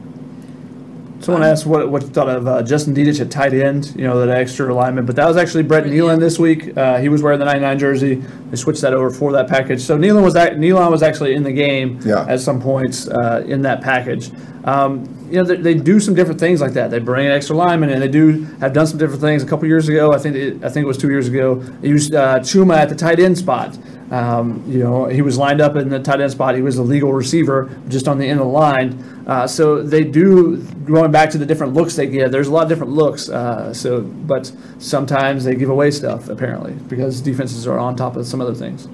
Someone 1.22 1.44
asked 1.44 1.66
what 1.66 1.90
what 1.90 2.02
you 2.04 2.10
thought 2.10 2.30
of 2.30 2.48
uh, 2.48 2.62
Justin 2.62 2.94
Dedich 2.94 3.20
at 3.22 3.32
tight 3.32 3.54
end. 3.54 3.94
You 3.96 4.04
know 4.04 4.24
that 4.26 4.30
extra 4.38 4.72
alignment, 4.72 5.08
but 5.08 5.16
that 5.16 5.28
was 5.28 5.38
actually 5.38 5.64
Brett 5.64 5.86
Neilon 5.86 6.20
this 6.20 6.38
week. 6.38 6.78
Uh, 6.78 7.00
he 7.00 7.10
was 7.10 7.24
wearing 7.24 7.40
the 7.40 7.46
99 7.46 7.80
jersey. 7.80 8.16
They 8.16 8.58
switched 8.58 8.82
that 8.82 8.94
over 8.94 9.10
for 9.10 9.32
that 9.32 9.48
package. 9.48 9.82
So 9.82 9.98
Neilon 9.98 10.24
was 10.24 10.34
that 10.36 10.54
Neilon 10.58 10.92
was 10.92 11.02
actually 11.02 11.34
in 11.34 11.44
the 11.44 11.52
game 11.54 12.00
Yeah. 12.04 12.26
at 12.28 12.42
some 12.42 12.62
points 12.62 13.08
uh, 13.08 13.44
in 13.48 13.62
that 13.64 13.82
package. 13.82 14.30
Um, 14.66 15.10
you 15.30 15.38
know 15.38 15.44
they, 15.44 15.56
they 15.58 15.74
do 15.74 16.00
some 16.00 16.14
different 16.16 16.40
things 16.40 16.60
like 16.62 16.74
that. 16.74 16.92
They 16.92 17.00
bring 17.00 17.26
an 17.26 17.32
extra 17.32 17.56
lineman, 17.56 17.90
and 17.92 18.02
they 18.02 18.08
do 18.08 18.44
have 18.60 18.74
done 18.74 18.86
some 18.86 18.98
different 19.00 19.22
things. 19.22 19.42
A 19.42 19.48
couple 19.48 19.68
years 19.68 19.88
ago, 19.90 20.12
I 20.12 20.18
think 20.20 20.36
it, 20.36 20.64
I 20.64 20.70
think 20.70 20.84
it 20.84 20.88
was 20.88 20.98
two 20.98 21.10
years 21.10 21.28
ago, 21.28 21.56
they 21.56 21.88
used 21.88 22.14
uh, 22.14 22.40
Chuma 22.40 22.76
at 22.78 22.90
the 22.90 22.96
tight 22.96 23.20
end 23.20 23.38
spot. 23.38 23.78
Um, 24.12 24.64
you 24.68 24.80
know, 24.80 25.06
he 25.06 25.24
was 25.24 25.36
lined 25.38 25.62
up 25.62 25.76
in 25.76 25.90
the 25.90 26.00
tight 26.00 26.22
end 26.22 26.32
spot. 26.32 26.56
He 26.56 26.62
was 26.62 26.78
a 26.78 26.84
legal 26.84 27.12
receiver, 27.14 27.76
just 27.88 28.08
on 28.08 28.20
the 28.20 28.26
end 28.28 28.40
of 28.40 28.46
the 28.46 28.52
line. 28.52 29.15
Uh, 29.26 29.48
so 29.48 29.82
they 29.82 30.04
do 30.04 30.58
going 30.86 31.12
back 31.12 31.32
to 31.32 31.38
the 31.38 31.46
different 31.46 31.74
looks 31.74 31.96
they 31.96 32.06
give. 32.08 32.32
There's 32.32 32.48
a 32.48 32.52
lot 32.52 32.64
of 32.64 32.70
different 32.70 32.94
looks. 32.94 33.28
Uh, 33.28 33.74
so, 33.74 34.02
but 34.02 34.52
sometimes 34.78 35.44
they 35.46 35.56
give 35.56 35.70
away 35.70 35.92
stuff 35.92 36.30
apparently 36.30 36.74
because 36.74 37.22
defenses 37.22 37.66
are 37.66 37.80
on 37.80 37.96
top 37.96 38.16
of 38.16 38.28
some 38.28 38.40
other 38.40 38.54
things. 38.54 38.88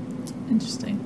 Interesting. 0.50 0.98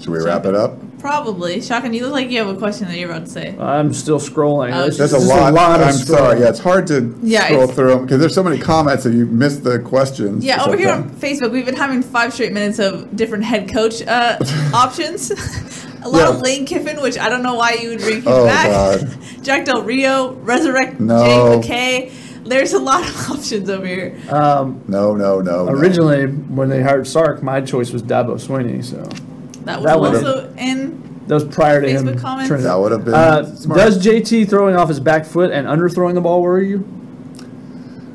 Should 0.00 0.08
we 0.08 0.18
wrap 0.24 0.46
it 0.46 0.54
up? 0.54 0.78
Probably. 1.00 1.60
Shotgun, 1.60 1.94
you 1.94 2.04
look 2.04 2.12
like 2.12 2.30
you 2.30 2.38
have 2.38 2.54
a 2.54 2.58
question 2.58 2.86
that 2.88 2.96
you're 2.96 3.10
about 3.10 3.26
to 3.26 3.30
say. 3.30 3.56
I'm 3.58 3.92
still 3.92 4.18
scrolling. 4.18 4.72
Oh, 4.74 4.86
It's 4.86 4.98
There's 4.98 5.12
just 5.12 5.24
a 5.24 5.28
lot. 5.28 5.52
of 5.52 5.82
I'm 5.82 5.92
sorry. 5.92 6.40
Yeah, 6.40 6.48
it's 6.50 6.58
hard 6.58 6.86
to 6.88 7.18
Yeah, 7.22 7.46
scroll 7.46 7.66
through 7.66 7.90
them 7.90 8.02
because 8.04 8.20
there's 8.20 8.34
so 8.34 8.42
many 8.42 8.58
comments 8.58 9.04
that 9.04 9.14
you 9.14 9.26
missed 9.26 9.64
the 9.64 9.78
questions. 9.78 10.44
Yeah, 10.44 10.62
over 10.64 10.76
here 10.76 10.90
on. 10.90 11.10
Facebook, 11.10 11.50
we've 11.52 11.64
been 11.66 11.74
having 11.76 12.02
five 12.02 12.32
straight 12.32 12.52
minutes 12.52 12.78
of 12.78 13.14
different 13.16 13.44
head 13.44 13.70
coach 13.72 14.02
uh, 14.06 14.38
options. 14.74 15.32
a 16.02 16.08
lot 16.08 16.28
of 16.34 16.40
Lane 16.40 16.64
Kiffin, 16.66 17.00
which 17.02 17.18
I 17.18 17.28
don't 17.28 17.42
know 17.42 17.54
why 17.54 17.74
you 17.74 17.90
would 17.90 17.98
bring 18.00 18.18
him 18.18 18.28
Oh, 18.28 18.46
back. 18.46 18.66
God. 19.00 19.18
Jack 19.42 19.64
Del 19.64 19.82
Rio, 19.82 20.32
resurrect 20.34 21.00
No. 21.00 21.60
Jay 21.62 21.68
McKay. 22.10 22.44
There's 22.44 22.72
a 22.72 22.78
lot 22.78 23.06
of 23.08 23.30
options 23.30 23.68
over 23.70 23.86
here. 23.86 24.16
Um, 24.30 24.82
No, 24.88 25.14
no, 25.14 25.40
no. 25.40 25.64
no. 25.66 25.72
originally, 25.72 26.26
when 26.26 26.68
they 26.68 26.82
hired 26.82 27.06
Sark, 27.06 27.42
my 27.42 27.60
choice 27.60 27.90
was 27.92 28.02
Dabo 28.02 28.34
Swinney. 28.34 28.82
So 28.84 28.96
That 29.64 29.76
was 29.82 29.84
That 29.86 30.00
would've- 30.00 30.26
also 30.26 30.54
in. 30.56 31.20
that 31.26 31.34
was 31.34 31.44
prior 31.44 31.80
to 31.82 31.88
him. 31.88 32.06
Facebook 32.06 32.20
comments? 32.20 32.48
turning- 32.48 32.64
that 32.64 32.78
would 32.80 32.92
have 32.92 33.04
been 33.04 33.14
Uh, 33.14 33.44
smart. 33.56 33.78
does 33.80 33.98
JT 34.04 34.48
throwing 34.48 34.74
off 34.74 34.88
his 34.88 35.00
back 35.00 35.24
foot 35.26 35.50
and 35.52 35.66
underthrowing 35.66 36.14
the 36.14 36.20
ball 36.20 36.42
worry 36.42 36.68
you? 36.68 36.84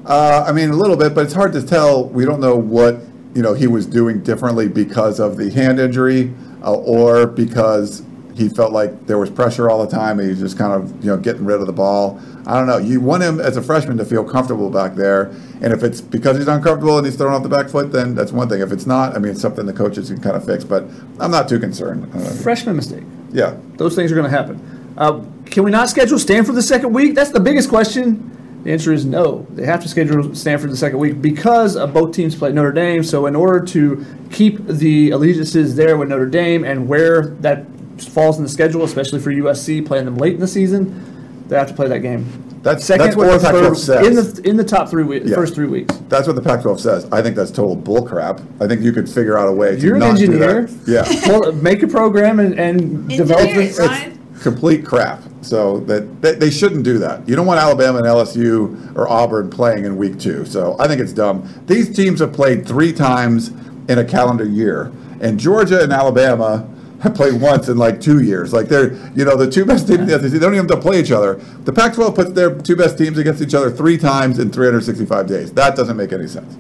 Uh, 0.05 0.43
I 0.47 0.51
mean, 0.51 0.69
a 0.69 0.76
little 0.76 0.97
bit, 0.97 1.15
but 1.15 1.26
it's 1.26 1.34
hard 1.34 1.53
to 1.53 1.61
tell. 1.64 2.05
We 2.10 2.26
don't 2.26 2.39
know 2.39 2.55
what 2.55 2.99
you 3.34 3.41
know 3.41 3.53
he 3.53 3.68
was 3.68 3.85
doing 3.85 4.22
differently 4.22 4.68
because 4.68 5.19
of 5.19 5.35
the 5.38 5.49
hand 5.49 5.80
injury, 5.80 6.31
uh, 6.65 6.73
or 6.73 7.27
because 7.27 8.03
he 8.35 8.49
felt 8.49 8.73
like 8.73 9.07
there 9.07 9.17
was 9.17 9.29
pressure 9.29 9.69
all 9.69 9.85
the 9.85 9.89
time 9.89 10.19
and 10.19 10.27
he's 10.27 10.39
just 10.41 10.57
kind 10.57 10.73
of 10.73 11.03
you 11.03 11.09
know 11.09 11.17
getting 11.17 11.45
rid 11.45 11.61
of 11.61 11.67
the 11.67 11.73
ball. 11.73 12.19
I 12.45 12.55
don't 12.55 12.67
know. 12.67 12.77
You 12.77 12.99
want 12.99 13.23
him 13.23 13.39
as 13.39 13.55
a 13.57 13.61
freshman 13.61 13.97
to 13.97 14.05
feel 14.05 14.23
comfortable 14.23 14.69
back 14.69 14.95
there, 14.95 15.31
and 15.61 15.71
if 15.73 15.83
it's 15.83 16.01
because 16.01 16.37
he's 16.37 16.47
uncomfortable 16.47 16.97
and 16.97 17.05
he's 17.07 17.15
throwing 17.15 17.33
off 17.33 17.43
the 17.43 17.49
back 17.49 17.69
foot, 17.69 17.91
then 17.91 18.13
that's 18.13 18.31
one 18.31 18.49
thing. 18.49 18.61
If 18.61 18.71
it's 18.71 18.85
not, 18.85 19.15
I 19.15 19.19
mean, 19.19 19.31
it's 19.31 19.41
something 19.41 19.65
the 19.65 19.73
coaches 19.73 20.09
can 20.09 20.21
kind 20.21 20.35
of 20.35 20.45
fix. 20.45 20.63
But 20.63 20.83
I'm 21.19 21.31
not 21.31 21.47
too 21.49 21.59
concerned. 21.59 22.11
Uh, 22.13 22.19
Freshman 22.43 22.75
mistake. 22.75 23.03
yeah. 23.31 23.57
Those 23.77 23.95
things 23.95 24.11
are 24.11 24.15
going 24.15 24.29
to 24.29 24.37
happen. 24.37 24.93
Uh, 24.97 25.23
can 25.45 25.63
we 25.63 25.71
not 25.71 25.89
schedule 25.89 26.19
Stanford 26.19 26.55
the 26.55 26.61
second 26.61 26.93
week? 26.93 27.15
That's 27.15 27.31
the 27.31 27.39
biggest 27.39 27.69
question. 27.69 28.35
The 28.65 28.71
answer 28.71 28.91
is 28.91 29.05
no. 29.05 29.45
They 29.51 29.65
have 29.65 29.81
to 29.83 29.87
schedule 29.87 30.33
Stanford 30.33 30.71
the 30.71 30.75
second 30.77 30.97
week 30.99 31.21
because 31.21 31.75
of 31.77 31.93
both 31.93 32.13
teams 32.15 32.35
play 32.35 32.51
Notre 32.51 32.71
Dame. 32.71 33.03
So 33.03 33.27
in 33.27 33.35
order 33.35 33.63
to 33.67 34.03
keep 34.31 34.65
the 34.67 35.11
allegiances 35.11 35.75
there 35.75 35.95
with 35.97 36.09
Notre 36.09 36.25
Dame 36.25 36.63
and 36.65 36.87
where 36.87 37.27
that 37.41 37.65
falls 38.01 38.37
in 38.37 38.43
the 38.43 38.49
schedule, 38.49 38.83
especially 38.83 39.19
for 39.19 39.31
USC 39.31 39.85
playing 39.85 40.05
them 40.05 40.17
late 40.17 40.33
in 40.33 40.39
the 40.39 40.47
season, 40.47 41.45
they 41.47 41.55
have 41.57 41.67
to 41.67 41.75
play 41.75 41.87
that 41.87 41.99
game. 41.99 42.25
That's- 42.63 42.83
second 42.83 43.05
that's 43.05 43.15
what 43.15 43.27
or 43.29 43.37
the 43.37 43.43
Pac-12 43.45 43.61
third 43.67 43.77
says. 43.77 44.07
in 44.07 44.15
the 44.15 44.49
in 44.49 44.57
the 44.57 44.63
top 44.63 44.89
three 44.89 45.03
weeks, 45.03 45.27
Yeah. 45.29 45.35
first 45.35 45.53
three 45.53 45.67
weeks. 45.67 45.95
That's 46.09 46.25
what 46.25 46.35
the 46.35 46.41
Pac-12 46.41 46.79
says. 46.79 47.05
I 47.11 47.21
think 47.21 47.35
that's 47.35 47.51
total 47.51 47.77
bullcrap. 47.77 48.41
I 48.59 48.65
think 48.65 48.81
you 48.81 48.91
could 48.91 49.07
figure 49.07 49.37
out 49.37 49.47
a 49.47 49.51
way 49.51 49.75
to 49.75 49.79
You're 49.81 49.93
an 49.93 49.99
not 49.99 50.09
engineer. 50.19 50.63
do 50.63 50.73
that. 50.85 50.91
Yeah. 51.27 51.29
Well, 51.39 51.51
make 51.51 51.83
a 51.83 51.87
program 51.87 52.39
and, 52.39 52.59
and 52.59 53.07
develop 53.07 53.49
it. 53.49 53.57
it, 53.57 53.77
Ryan. 53.77 54.19
complete 54.41 54.83
crap. 54.83 55.21
So 55.45 55.80
that 55.81 56.22
they, 56.22 56.34
they 56.34 56.49
shouldn't 56.49 56.84
do 56.84 56.97
that. 56.99 57.27
You 57.30 57.35
don't 57.35 57.45
want 57.45 57.59
Alabama 57.59 57.99
and 57.99 58.07
LSU 58.07 58.95
or 58.95 59.07
Auburn 59.07 59.49
playing 59.49 59.85
in 59.85 59.95
week 59.95 60.19
two. 60.19 60.45
So 60.45 60.76
I 60.80 60.88
think 60.88 60.99
it's 60.99 61.13
dumb. 61.13 61.47
These 61.67 61.95
teams 61.95 62.19
have 62.19 62.34
played 62.34 62.67
three 62.67 62.91
times 62.91 63.49
in 63.88 63.99
a 63.99 64.03
calendar 64.05 64.45
year, 64.45 64.91
and 65.22 65.39
Georgia 65.39 65.84
and 65.84 65.93
Alabama 65.93 66.67
have 67.01 67.13
played 67.13 67.39
once 67.39 67.69
in 67.69 67.77
like 67.77 68.01
two 68.01 68.23
years. 68.23 68.53
Like 68.53 68.67
they're 68.67 68.93
you 69.15 69.23
know 69.23 69.38
the 69.38 69.49
two 69.49 69.65
best 69.65 69.88
teams 69.88 69.99
in 69.99 70.07
the 70.07 70.19
SEC. 70.19 70.31
They 70.31 70.39
don't 70.39 70.55
even 70.55 70.67
have 70.67 70.77
to 70.77 70.81
play 70.81 70.99
each 70.99 71.11
other. 71.11 71.35
The 71.35 71.73
Pac-12 71.73 72.15
puts 72.15 72.31
their 72.31 72.57
two 72.59 72.76
best 72.76 72.97
teams 72.97 73.17
against 73.17 73.41
each 73.41 73.53
other 73.53 73.69
three 73.69 73.97
times 73.97 74.39
in 74.39 74.51
365 74.51 75.27
days. 75.27 75.53
That 75.53 75.76
doesn't 75.76 75.95
make 75.95 76.11
any 76.11 76.27
sense. 76.27 76.57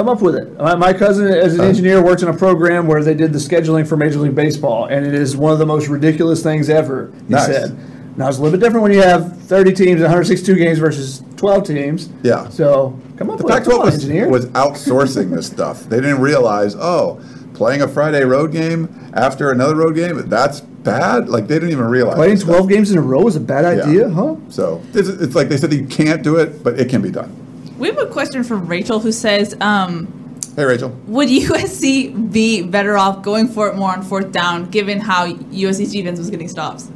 Come 0.00 0.08
up 0.08 0.22
with 0.22 0.34
it. 0.34 0.56
My, 0.58 0.74
my 0.76 0.92
cousin, 0.94 1.26
as 1.26 1.58
an 1.58 1.60
engineer, 1.60 2.02
worked 2.02 2.22
in 2.22 2.28
a 2.28 2.32
program 2.32 2.86
where 2.86 3.04
they 3.04 3.12
did 3.12 3.34
the 3.34 3.38
scheduling 3.38 3.86
for 3.86 3.98
Major 3.98 4.18
League 4.20 4.34
Baseball, 4.34 4.86
and 4.86 5.04
it 5.04 5.12
is 5.12 5.36
one 5.36 5.52
of 5.52 5.58
the 5.58 5.66
most 5.66 5.88
ridiculous 5.88 6.42
things 6.42 6.70
ever. 6.70 7.12
He 7.28 7.34
Nice. 7.34 7.44
said. 7.44 7.76
Now 8.16 8.26
it's 8.28 8.38
a 8.38 8.42
little 8.42 8.58
bit 8.58 8.64
different 8.64 8.82
when 8.82 8.92
you 8.92 9.02
have 9.02 9.36
30 9.42 9.72
teams 9.74 10.00
and 10.00 10.04
162 10.04 10.54
games 10.56 10.78
versus 10.78 11.22
12 11.36 11.64
teams. 11.66 12.08
Yeah. 12.22 12.48
So 12.48 12.98
come 13.18 13.28
up 13.28 13.36
The 13.40 13.44
with 13.44 13.54
it. 13.56 13.64
Come 13.64 13.72
Pac-12 13.74 13.78
on, 13.78 13.84
was, 13.84 13.94
engineer. 13.96 14.28
was 14.30 14.46
outsourcing 14.46 15.36
this 15.36 15.46
stuff. 15.46 15.82
They 15.84 15.96
didn't 16.00 16.22
realize, 16.22 16.74
oh, 16.76 17.20
playing 17.52 17.82
a 17.82 17.88
Friday 17.88 18.24
road 18.24 18.52
game 18.52 18.88
after 19.12 19.50
another 19.50 19.76
road 19.76 19.96
game, 19.96 20.16
that's 20.30 20.62
bad. 20.62 21.28
Like 21.28 21.46
they 21.46 21.56
didn't 21.56 21.72
even 21.72 21.84
realize. 21.84 22.14
Playing 22.14 22.34
this 22.36 22.40
stuff. 22.44 22.56
12 22.56 22.68
games 22.70 22.90
in 22.90 22.96
a 22.96 23.02
row 23.02 23.26
is 23.28 23.36
a 23.36 23.40
bad 23.40 23.76
Yeah. 23.76 23.84
idea, 23.84 24.08
huh? 24.08 24.36
So 24.48 24.80
it's, 24.94 25.10
it's 25.10 25.34
like 25.34 25.50
they 25.50 25.58
said 25.58 25.74
you 25.74 25.84
can't 25.86 26.22
do 26.22 26.36
it, 26.36 26.64
but 26.64 26.80
it 26.80 26.88
can 26.88 27.02
be 27.02 27.10
done. 27.10 27.36
We 27.80 27.88
have 27.88 27.98
a 27.98 28.06
question 28.06 28.44
from 28.44 28.66
Rachel 28.66 29.00
who 29.00 29.10
says, 29.10 29.56
um, 29.60 30.38
Hey, 30.54 30.64
Rachel. 30.64 30.90
would 31.06 31.28
USC 31.28 32.30
be 32.30 32.60
better 32.62 32.98
off 32.98 33.22
going 33.22 33.48
for 33.48 33.68
it 33.68 33.76
more 33.76 33.90
on 33.90 34.02
fourth 34.02 34.30
down, 34.30 34.70
given 34.70 35.00
how 35.00 35.26
USC's 35.26 35.90
defense 35.90 36.18
was 36.18 36.28
getting 36.28 36.48
stops? 36.48 36.90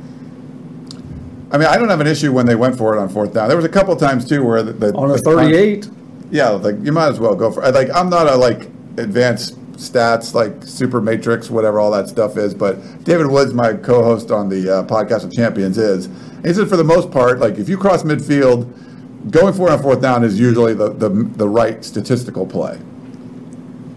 I 1.50 1.56
mean, 1.56 1.68
I 1.68 1.78
don't 1.78 1.88
have 1.88 2.00
an 2.00 2.06
issue 2.06 2.32
when 2.32 2.44
they 2.44 2.54
went 2.54 2.76
for 2.76 2.94
it 2.94 3.00
on 3.00 3.08
fourth 3.08 3.32
down. 3.32 3.48
There 3.48 3.56
was 3.56 3.64
a 3.64 3.70
couple 3.70 3.96
times 3.96 4.28
too 4.28 4.44
where 4.44 4.62
the, 4.62 4.74
the 4.74 4.94
On 4.94 5.10
a 5.10 5.14
the 5.14 5.20
38. 5.20 5.88
Yeah, 6.30 6.50
like 6.50 6.76
you 6.82 6.92
might 6.92 7.08
as 7.08 7.18
well 7.18 7.34
go 7.34 7.50
for. 7.50 7.64
It. 7.64 7.74
Like 7.74 7.88
I'm 7.94 8.10
not 8.10 8.26
a 8.26 8.36
like 8.36 8.64
advanced 8.98 9.58
stats 9.72 10.34
like 10.34 10.62
super 10.62 11.00
matrix 11.00 11.50
whatever 11.50 11.80
all 11.80 11.90
that 11.92 12.08
stuff 12.08 12.36
is, 12.36 12.52
but 12.52 13.04
David 13.04 13.28
Woods, 13.28 13.54
my 13.54 13.72
co-host 13.72 14.30
on 14.30 14.50
the 14.50 14.80
uh, 14.80 14.82
podcast 14.84 15.24
of 15.24 15.32
Champions, 15.32 15.78
is. 15.78 16.06
And 16.06 16.46
he 16.46 16.52
said 16.52 16.68
for 16.68 16.76
the 16.76 16.84
most 16.84 17.10
part, 17.10 17.38
like 17.38 17.56
if 17.56 17.68
you 17.70 17.78
cross 17.78 18.02
midfield, 18.02 18.70
going 19.30 19.54
for 19.54 19.68
it 19.68 19.72
on 19.72 19.82
fourth 19.82 20.00
down 20.00 20.24
is 20.24 20.38
usually 20.38 20.74
the 20.74 20.90
the, 20.90 21.08
the 21.08 21.48
right 21.48 21.84
statistical 21.84 22.46
play. 22.46 22.78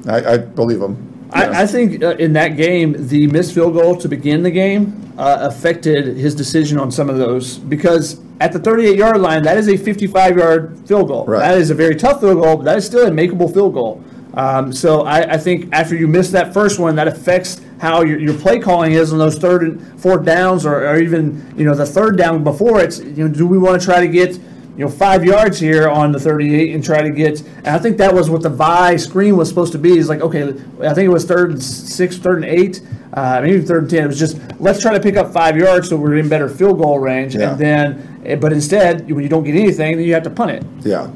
I, 0.08 0.34
I 0.34 0.38
believe 0.38 0.82
him. 0.82 1.04
I, 1.32 1.64
I 1.64 1.68
think 1.68 2.02
uh, 2.02 2.16
in 2.16 2.34
that 2.34 2.56
game, 2.56 3.08
the 3.08 3.28
missed 3.28 3.54
field 3.54 3.74
goal 3.74 3.98
to 3.98 4.08
begin 4.08 4.44
the 4.44 4.52
game 4.52 5.14
uh, 5.18 5.40
affected 5.42 6.16
his 6.16 6.34
decision 6.34 6.80
on 6.80 6.92
some 6.92 7.10
of 7.10 7.18
those 7.18 7.58
because 7.58 8.22
at 8.40 8.54
the 8.54 8.60
38 8.60 8.98
yard 8.98 9.20
line, 9.20 9.44
that 9.44 9.58
is 9.58 9.68
a 9.68 9.76
55 9.76 10.38
yard 10.38 10.80
field 10.88 11.10
goal. 11.10 11.26
Right. 11.26 11.40
That 11.40 11.58
is 11.58 11.70
a 11.70 11.76
very 11.76 11.96
tough 11.96 12.22
field 12.22 12.42
goal, 12.42 12.58
but 12.58 12.64
that 12.64 12.78
is 12.78 12.86
still 12.86 13.08
a 13.08 13.12
makeable 13.12 13.52
field 13.54 13.74
goal. 13.74 14.04
Um, 14.36 14.72
so 14.72 15.02
I, 15.02 15.34
I 15.34 15.38
think 15.38 15.74
after 15.74 15.96
you 15.96 16.08
miss 16.08 16.30
that 16.32 16.54
first 16.54 16.80
one, 16.80 16.96
that 16.96 17.08
affects 17.08 17.60
how 17.82 18.04
your, 18.04 18.20
your 18.20 18.36
play 18.36 18.60
calling 18.60 18.92
is 18.92 19.12
on 19.12 19.20
those 19.20 19.38
third 19.38 19.64
and 19.64 20.02
fourth 20.02 20.24
downs, 20.24 20.66
or, 20.66 20.88
or 20.88 21.00
even 21.00 21.54
you 21.58 21.66
know 21.66 21.74
the 21.74 21.86
third 21.86 22.18
down 22.18 22.44
before 22.44 22.80
it's 22.80 23.00
you 23.00 23.28
know 23.28 23.28
do 23.28 23.48
we 23.48 23.58
want 23.58 23.82
to 23.82 23.86
try 23.86 24.00
to 24.00 24.08
get 24.08 24.40
you 24.78 24.86
know 24.86 24.92
five 24.92 25.26
yards 25.26 25.60
here 25.60 25.90
on 25.90 26.12
the 26.12 26.20
38 26.20 26.76
and 26.76 26.84
try 26.84 27.02
to 27.02 27.10
get 27.10 27.42
and 27.42 27.68
I 27.70 27.80
think 27.80 27.98
that 27.98 28.14
was 28.14 28.30
what 28.30 28.44
the 28.44 28.50
Vi 28.50 28.96
screen 28.98 29.36
was 29.36 29.50
supposed 29.50 29.72
to 29.74 29.80
be 29.80 29.98
is 29.98 30.08
like 30.08 30.22
okay 30.22 30.50
I 30.82 30.94
think 30.94 31.06
it 31.06 31.10
was 31.10 31.26
third 31.26 31.50
and 31.52 31.62
six 31.64 32.18
third 32.18 32.44
and 32.44 32.46
eight 32.46 32.82
uh, 33.14 33.40
maybe 33.42 33.62
third 33.62 33.84
and 33.84 33.90
ten 33.90 34.04
it 34.04 34.08
was 34.08 34.20
just 34.20 34.38
let's 34.60 34.82
try 34.82 34.94
to 34.94 35.00
pick 35.00 35.16
up 35.18 35.34
five 35.34 35.58
yards 35.58 35.90
so 35.90 35.98
we're 35.98 36.16
in 36.18 36.30
better 36.30 36.48
field 36.48 36.78
goal 36.78 37.00
range 37.00 37.36
Yeah. 37.36 37.52
and 37.52 37.60
then 37.60 38.22
eh, 38.26 38.36
but 38.36 38.54
instead 38.54 39.10
when 39.12 39.24
you 39.24 39.30
don't 39.30 39.44
get 39.44 39.56
anything 39.56 39.98
then 39.98 40.06
you 40.06 40.14
have 40.14 40.24
to 40.24 40.30
punt 40.30 40.52
it 40.52 40.64
Yeah, 40.82 41.10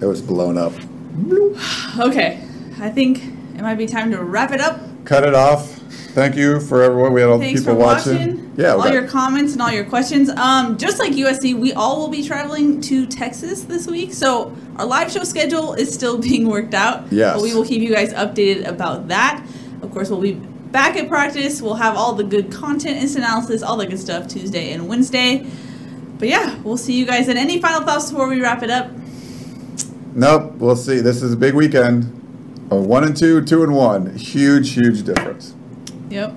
it 0.00 0.06
was 0.06 0.20
blown 0.20 0.58
up. 0.58 0.72
Okay, 1.98 2.40
I 2.80 2.90
think 2.90 3.18
it 3.24 3.60
might 3.62 3.76
be 3.76 3.86
time 3.86 4.10
to 4.10 4.22
wrap 4.24 4.50
it 4.50 4.60
up. 4.60 4.80
Cut 5.04 5.22
it 5.22 5.32
off. 5.34 5.78
Thank 6.14 6.36
you 6.36 6.60
for 6.60 6.82
everyone. 6.82 7.12
We 7.12 7.20
had 7.20 7.30
all 7.30 7.38
the 7.38 7.52
people 7.52 7.74
watching. 7.74 8.16
watching. 8.16 8.52
Yeah, 8.56 8.74
all 8.74 8.88
your 8.88 9.08
comments 9.08 9.52
and 9.54 9.60
all 9.60 9.72
your 9.72 9.84
questions. 9.84 10.30
Um, 10.30 10.78
just 10.78 11.00
like 11.00 11.12
USC, 11.12 11.58
we 11.58 11.72
all 11.72 11.98
will 11.98 12.08
be 12.08 12.24
traveling 12.24 12.80
to 12.82 13.04
Texas 13.06 13.62
this 13.62 13.88
week, 13.88 14.12
so 14.14 14.56
our 14.76 14.86
live 14.86 15.10
show 15.10 15.24
schedule 15.24 15.74
is 15.74 15.92
still 15.92 16.18
being 16.28 16.48
worked 16.48 16.74
out. 16.74 17.12
Yes. 17.12 17.34
but 17.34 17.42
we 17.42 17.52
will 17.52 17.64
keep 17.64 17.82
you 17.82 17.92
guys 17.92 18.12
updated 18.14 18.66
about 18.68 19.08
that. 19.08 19.44
Of 19.82 19.90
course, 19.90 20.08
we'll 20.08 20.20
be 20.20 20.34
back 20.34 20.96
at 20.96 21.08
practice. 21.08 21.60
We'll 21.60 21.74
have 21.74 21.96
all 21.96 22.14
the 22.14 22.24
good 22.24 22.52
content, 22.52 22.96
instant 22.96 23.24
analysis, 23.24 23.62
all 23.62 23.76
the 23.76 23.86
good 23.86 23.98
stuff 23.98 24.28
Tuesday 24.28 24.72
and 24.72 24.88
Wednesday. 24.88 25.46
But 26.18 26.28
yeah, 26.28 26.58
we'll 26.62 26.76
see 26.76 26.96
you 26.96 27.06
guys. 27.06 27.28
And 27.28 27.38
any 27.38 27.60
final 27.60 27.82
thoughts 27.82 28.10
before 28.10 28.28
we 28.28 28.40
wrap 28.40 28.62
it 28.62 28.70
up? 28.70 28.90
Nope, 30.14 30.52
we'll 30.58 30.76
see. 30.76 31.00
This 31.00 31.22
is 31.22 31.32
a 31.32 31.36
big 31.36 31.54
weekend. 31.54 32.04
A 32.70 32.76
one 32.76 33.02
and 33.02 33.16
two, 33.16 33.44
two 33.44 33.62
and 33.64 33.74
one. 33.74 34.16
Huge, 34.16 34.72
huge 34.74 35.02
difference. 35.02 35.54
Yep. 36.10 36.34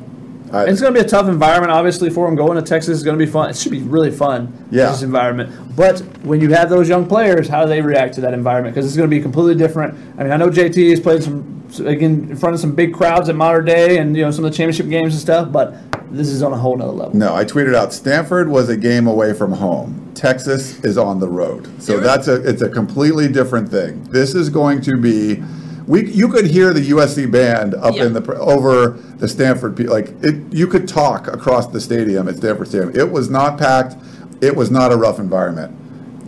I, 0.54 0.64
It's 0.66 0.80
going 0.80 0.94
to 0.94 1.00
be 1.00 1.06
a 1.06 1.10
tough 1.10 1.28
environment, 1.28 1.72
obviously, 1.72 2.10
for 2.10 2.26
them. 2.26 2.36
Going 2.38 2.56
to 2.56 2.62
Texas 2.62 2.98
is 2.98 3.04
going 3.04 3.20
to 3.20 3.26
be 3.26 3.30
fun. 3.30 3.50
It 3.50 3.58
should 3.58 3.72
be 3.72 3.82
really 3.82 4.12
fun, 4.12 4.54
Yeah. 4.72 4.92
this 4.92 5.02
environment. 5.02 5.52
But 5.76 6.00
when 6.24 6.40
you 6.40 6.50
have 6.54 6.70
those 6.70 6.88
young 6.88 7.06
players, 7.06 7.50
how 7.50 7.64
do 7.64 7.70
they 7.70 7.82
react 7.82 8.14
to 8.16 8.22
that 8.22 8.34
environment? 8.34 8.74
Because 8.74 8.86
it's 8.88 8.96
going 8.96 9.10
to 9.10 9.16
be 9.16 9.22
completely 9.22 9.56
different. 9.56 9.94
I 10.18 10.24
mean, 10.24 10.32
I 10.32 10.38
know 10.38 10.50
JT 10.50 10.90
has 10.92 11.00
played 11.02 11.22
some 11.24 11.54
again 11.86 12.28
in 12.30 12.36
front 12.38 12.54
of 12.56 12.62
some 12.62 12.74
big 12.76 12.94
crowds 12.94 13.28
at 13.28 13.36
Mater 13.36 13.62
Dei 13.62 13.98
and 13.98 14.16
you 14.16 14.24
know 14.24 14.32
some 14.32 14.46
of 14.46 14.52
the 14.52 14.56
championship 14.56 14.88
games 14.88 15.14
and 15.14 15.22
stuff, 15.22 15.52
but 15.52 15.76
this 16.14 16.30
is 16.30 16.42
on 16.42 16.54
a 16.54 16.58
whole 16.58 16.78
nother 16.78 16.94
level. 16.94 17.14
no, 17.18 17.36
I 17.36 17.44
tweeted 17.44 17.76
out 17.76 17.92
Stanford 17.92 18.48
was 18.48 18.70
a 18.70 18.78
game 18.78 19.06
away 19.06 19.34
from 19.34 19.52
home. 19.52 20.10
Texas 20.16 20.80
is 20.86 20.98
on 20.98 21.20
the 21.20 21.28
road. 21.28 21.68
So 21.84 21.96
You're- 21.96 22.06
that's 22.06 22.30
a 22.30 22.36
it's 22.48 22.62
a 22.62 22.70
completely 22.70 23.28
different 23.28 23.70
thing. 23.70 24.02
This 24.12 24.34
is 24.34 24.48
going 24.50 24.80
to 24.84 24.96
be 24.96 25.44
we 25.88 26.12
you 26.12 26.28
could 26.28 26.46
hear 26.46 26.74
the 26.74 26.90
USC 26.90 27.32
band 27.32 27.74
up 27.76 27.96
Yeah. 27.96 28.06
in 28.06 28.14
the 28.14 28.36
over 28.40 28.90
the 29.18 29.28
Stanford 29.28 29.80
like 29.88 30.10
it 30.22 30.36
you 30.54 30.68
could 30.68 30.88
talk 30.88 31.28
across 31.28 31.68
the 31.68 31.80
stadium 31.82 32.28
at 32.28 32.36
Stanford 32.38 32.68
Stadium. 32.68 32.96
It 32.96 33.10
was 33.12 33.30
not 33.30 33.58
packed. 33.58 33.96
It 34.42 34.56
was 34.56 34.70
not 34.70 34.92
a 34.92 34.98
rough 34.98 35.18
environment. 35.20 35.74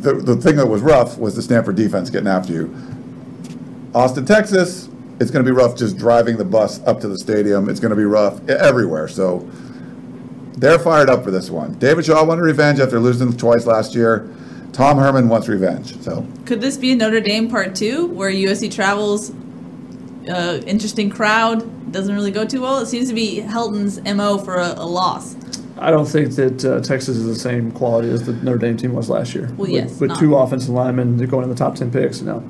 The, 0.02 0.14
the 0.14 0.38
thing 0.38 0.56
that 0.56 0.68
was 0.68 0.82
rough 0.82 1.18
was 1.18 1.36
the 1.36 1.42
Stanford 1.42 1.76
defense 1.76 2.10
getting 2.10 2.28
after 2.30 2.54
you. 2.54 2.76
Austin, 3.94 4.26
Texas, 4.26 4.88
it's 5.20 5.30
going 5.30 5.44
to 5.44 5.52
be 5.52 5.56
rough 5.56 5.76
just 5.76 5.98
driving 5.98 6.38
the 6.38 6.46
bus 6.46 6.80
up 6.88 7.02
to 7.02 7.08
the 7.10 7.18
stadium. 7.18 7.68
It's 7.70 7.80
going 7.80 7.90
to 7.90 7.96
be 7.98 8.06
rough 8.06 8.48
everywhere. 8.48 9.08
So 9.10 9.48
they're 10.58 10.80
fired 10.80 11.10
up 11.10 11.24
for 11.24 11.32
this 11.32 11.50
one. 11.50 11.74
David 11.80 12.06
Shaw 12.06 12.24
wanted 12.24 12.44
revenge 12.44 12.80
after 12.80 13.00
losing 13.00 13.36
twice 13.36 13.66
last 13.66 13.94
year. 13.94 14.30
Tom 14.72 14.98
Herman 14.98 15.28
wants 15.28 15.48
revenge. 15.48 16.00
So 16.02 16.26
Could 16.46 16.62
this 16.62 16.78
be 16.78 16.92
a 16.94 16.96
Notre 16.96 17.20
Dame 17.20 17.50
part 17.50 17.76
two, 17.76 18.08
where 18.08 18.32
USC 18.32 18.72
travels, 18.72 19.32
uh, 20.30 20.62
interesting 20.66 21.10
crowd, 21.10 21.92
doesn't 21.92 22.14
really 22.14 22.32
go 22.32 22.46
too 22.46 22.62
well? 22.62 22.80
It 22.80 22.86
seems 22.88 23.08
to 23.10 23.16
be 23.16 23.40
Helton's 23.42 24.02
mo 24.04 24.38
for 24.38 24.56
a, 24.58 24.74
a 24.78 24.86
loss. 24.86 25.36
I 25.78 25.92
don't 25.92 26.06
think 26.06 26.36
that 26.36 26.66
uh, 26.66 26.82
Texas 26.82 27.16
is 27.18 27.26
the 27.26 27.36
same 27.36 27.72
quality 27.72 28.10
as 28.10 28.26
the 28.26 28.34
Notre 28.34 28.58
Dame 28.58 28.76
team 28.78 28.94
was 28.94 29.10
last 29.10 29.34
year. 29.34 29.46
Well, 29.52 29.58
with, 29.60 29.70
yes, 29.72 30.00
with 30.00 30.10
not. 30.10 30.20
two 30.20 30.36
offensive 30.36 30.70
linemen 30.72 31.18
they're 31.18 31.26
going 31.28 31.44
in 31.44 31.50
the 31.50 31.56
top 31.56 31.76
ten 31.76 31.90
picks. 31.90 32.22
No, 32.22 32.44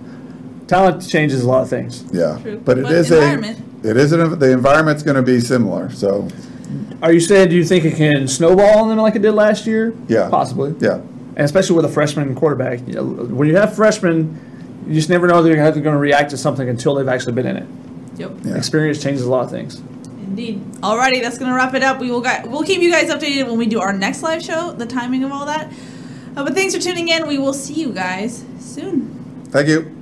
talent 0.68 1.08
changes 1.08 1.44
a 1.44 1.48
lot 1.48 1.62
of 1.62 1.70
things. 1.70 2.04
yeah, 2.12 2.40
True. 2.42 2.58
but 2.66 2.78
it 2.80 2.84
But 2.84 2.92
is 2.94 3.12
a 3.12 3.56
it 3.84 3.98
is 3.98 4.12
an, 4.14 4.40
the 4.40 4.52
environment's 4.52 5.04
going 5.04 5.16
to 5.16 5.22
be 5.22 5.40
similar. 5.40 5.90
So 5.92 6.28
Are 7.04 7.14
you 7.14 7.20
saying 7.20 7.50
do 7.50 7.56
you 7.56 7.64
think 7.64 7.86
it 7.86 7.96
can 7.96 8.28
snowball 8.28 8.80
on 8.84 8.90
them 8.90 8.98
like 8.98 9.16
it 9.16 9.22
did 9.22 9.34
last 9.34 9.68
year? 9.68 9.94
yeah, 10.08 10.28
possibly. 10.30 10.74
Yeah, 10.80 10.96
and 10.96 11.40
especially 11.40 11.76
with 11.76 11.86
a 11.86 11.90
freshman 11.90 12.34
quarterback. 12.34 12.80
You 12.88 12.94
know, 12.96 13.04
when 13.06 13.48
you 13.48 13.56
have 13.58 13.76
freshmen, 13.76 14.40
you 14.90 14.96
just 14.96 15.10
never 15.10 15.28
know 15.28 15.42
they're 15.44 15.56
going 15.56 15.84
to 15.84 15.92
react 15.98 16.32
to 16.32 16.38
something 16.38 16.68
until 16.68 16.96
they've 16.96 17.08
actually 17.08 17.34
been 17.34 17.46
in 17.46 17.58
it. 17.58 17.68
Yep. 18.18 18.32
Yeah. 18.44 18.58
Experience 18.58 19.02
changes 19.02 19.24
a 19.24 19.30
lot 19.30 19.46
of 19.46 19.52
things. 19.52 19.80
Indeed. 20.28 20.62
Alrighty, 20.82 21.22
that's 21.22 21.38
gonna 21.38 21.56
wrap 21.56 21.74
it 21.74 21.84
up. 21.84 22.00
We 22.00 22.12
will 22.12 22.22
gu- 22.22 22.48
we'll 22.50 22.64
keep 22.64 22.82
you 22.82 22.92
guys 22.92 23.10
updated 23.10 23.48
when 23.48 23.58
we 23.58 23.66
do 23.66 23.80
our 23.80 23.94
next 23.94 24.22
live 24.22 24.44
show, 24.44 24.72
the 24.72 24.86
timing 24.86 25.24
of 25.24 25.32
all 25.32 25.46
that. 25.46 25.72
Uh, 26.36 26.44
but 26.44 26.54
thanks 26.54 26.76
for 26.76 26.82
tuning 26.82 27.08
in. 27.08 27.28
We 27.28 27.38
will 27.38 27.54
see 27.54 27.74
you 27.74 27.92
guys 27.94 28.44
soon. 28.60 29.46
thank 29.52 29.68
you. 29.68 29.96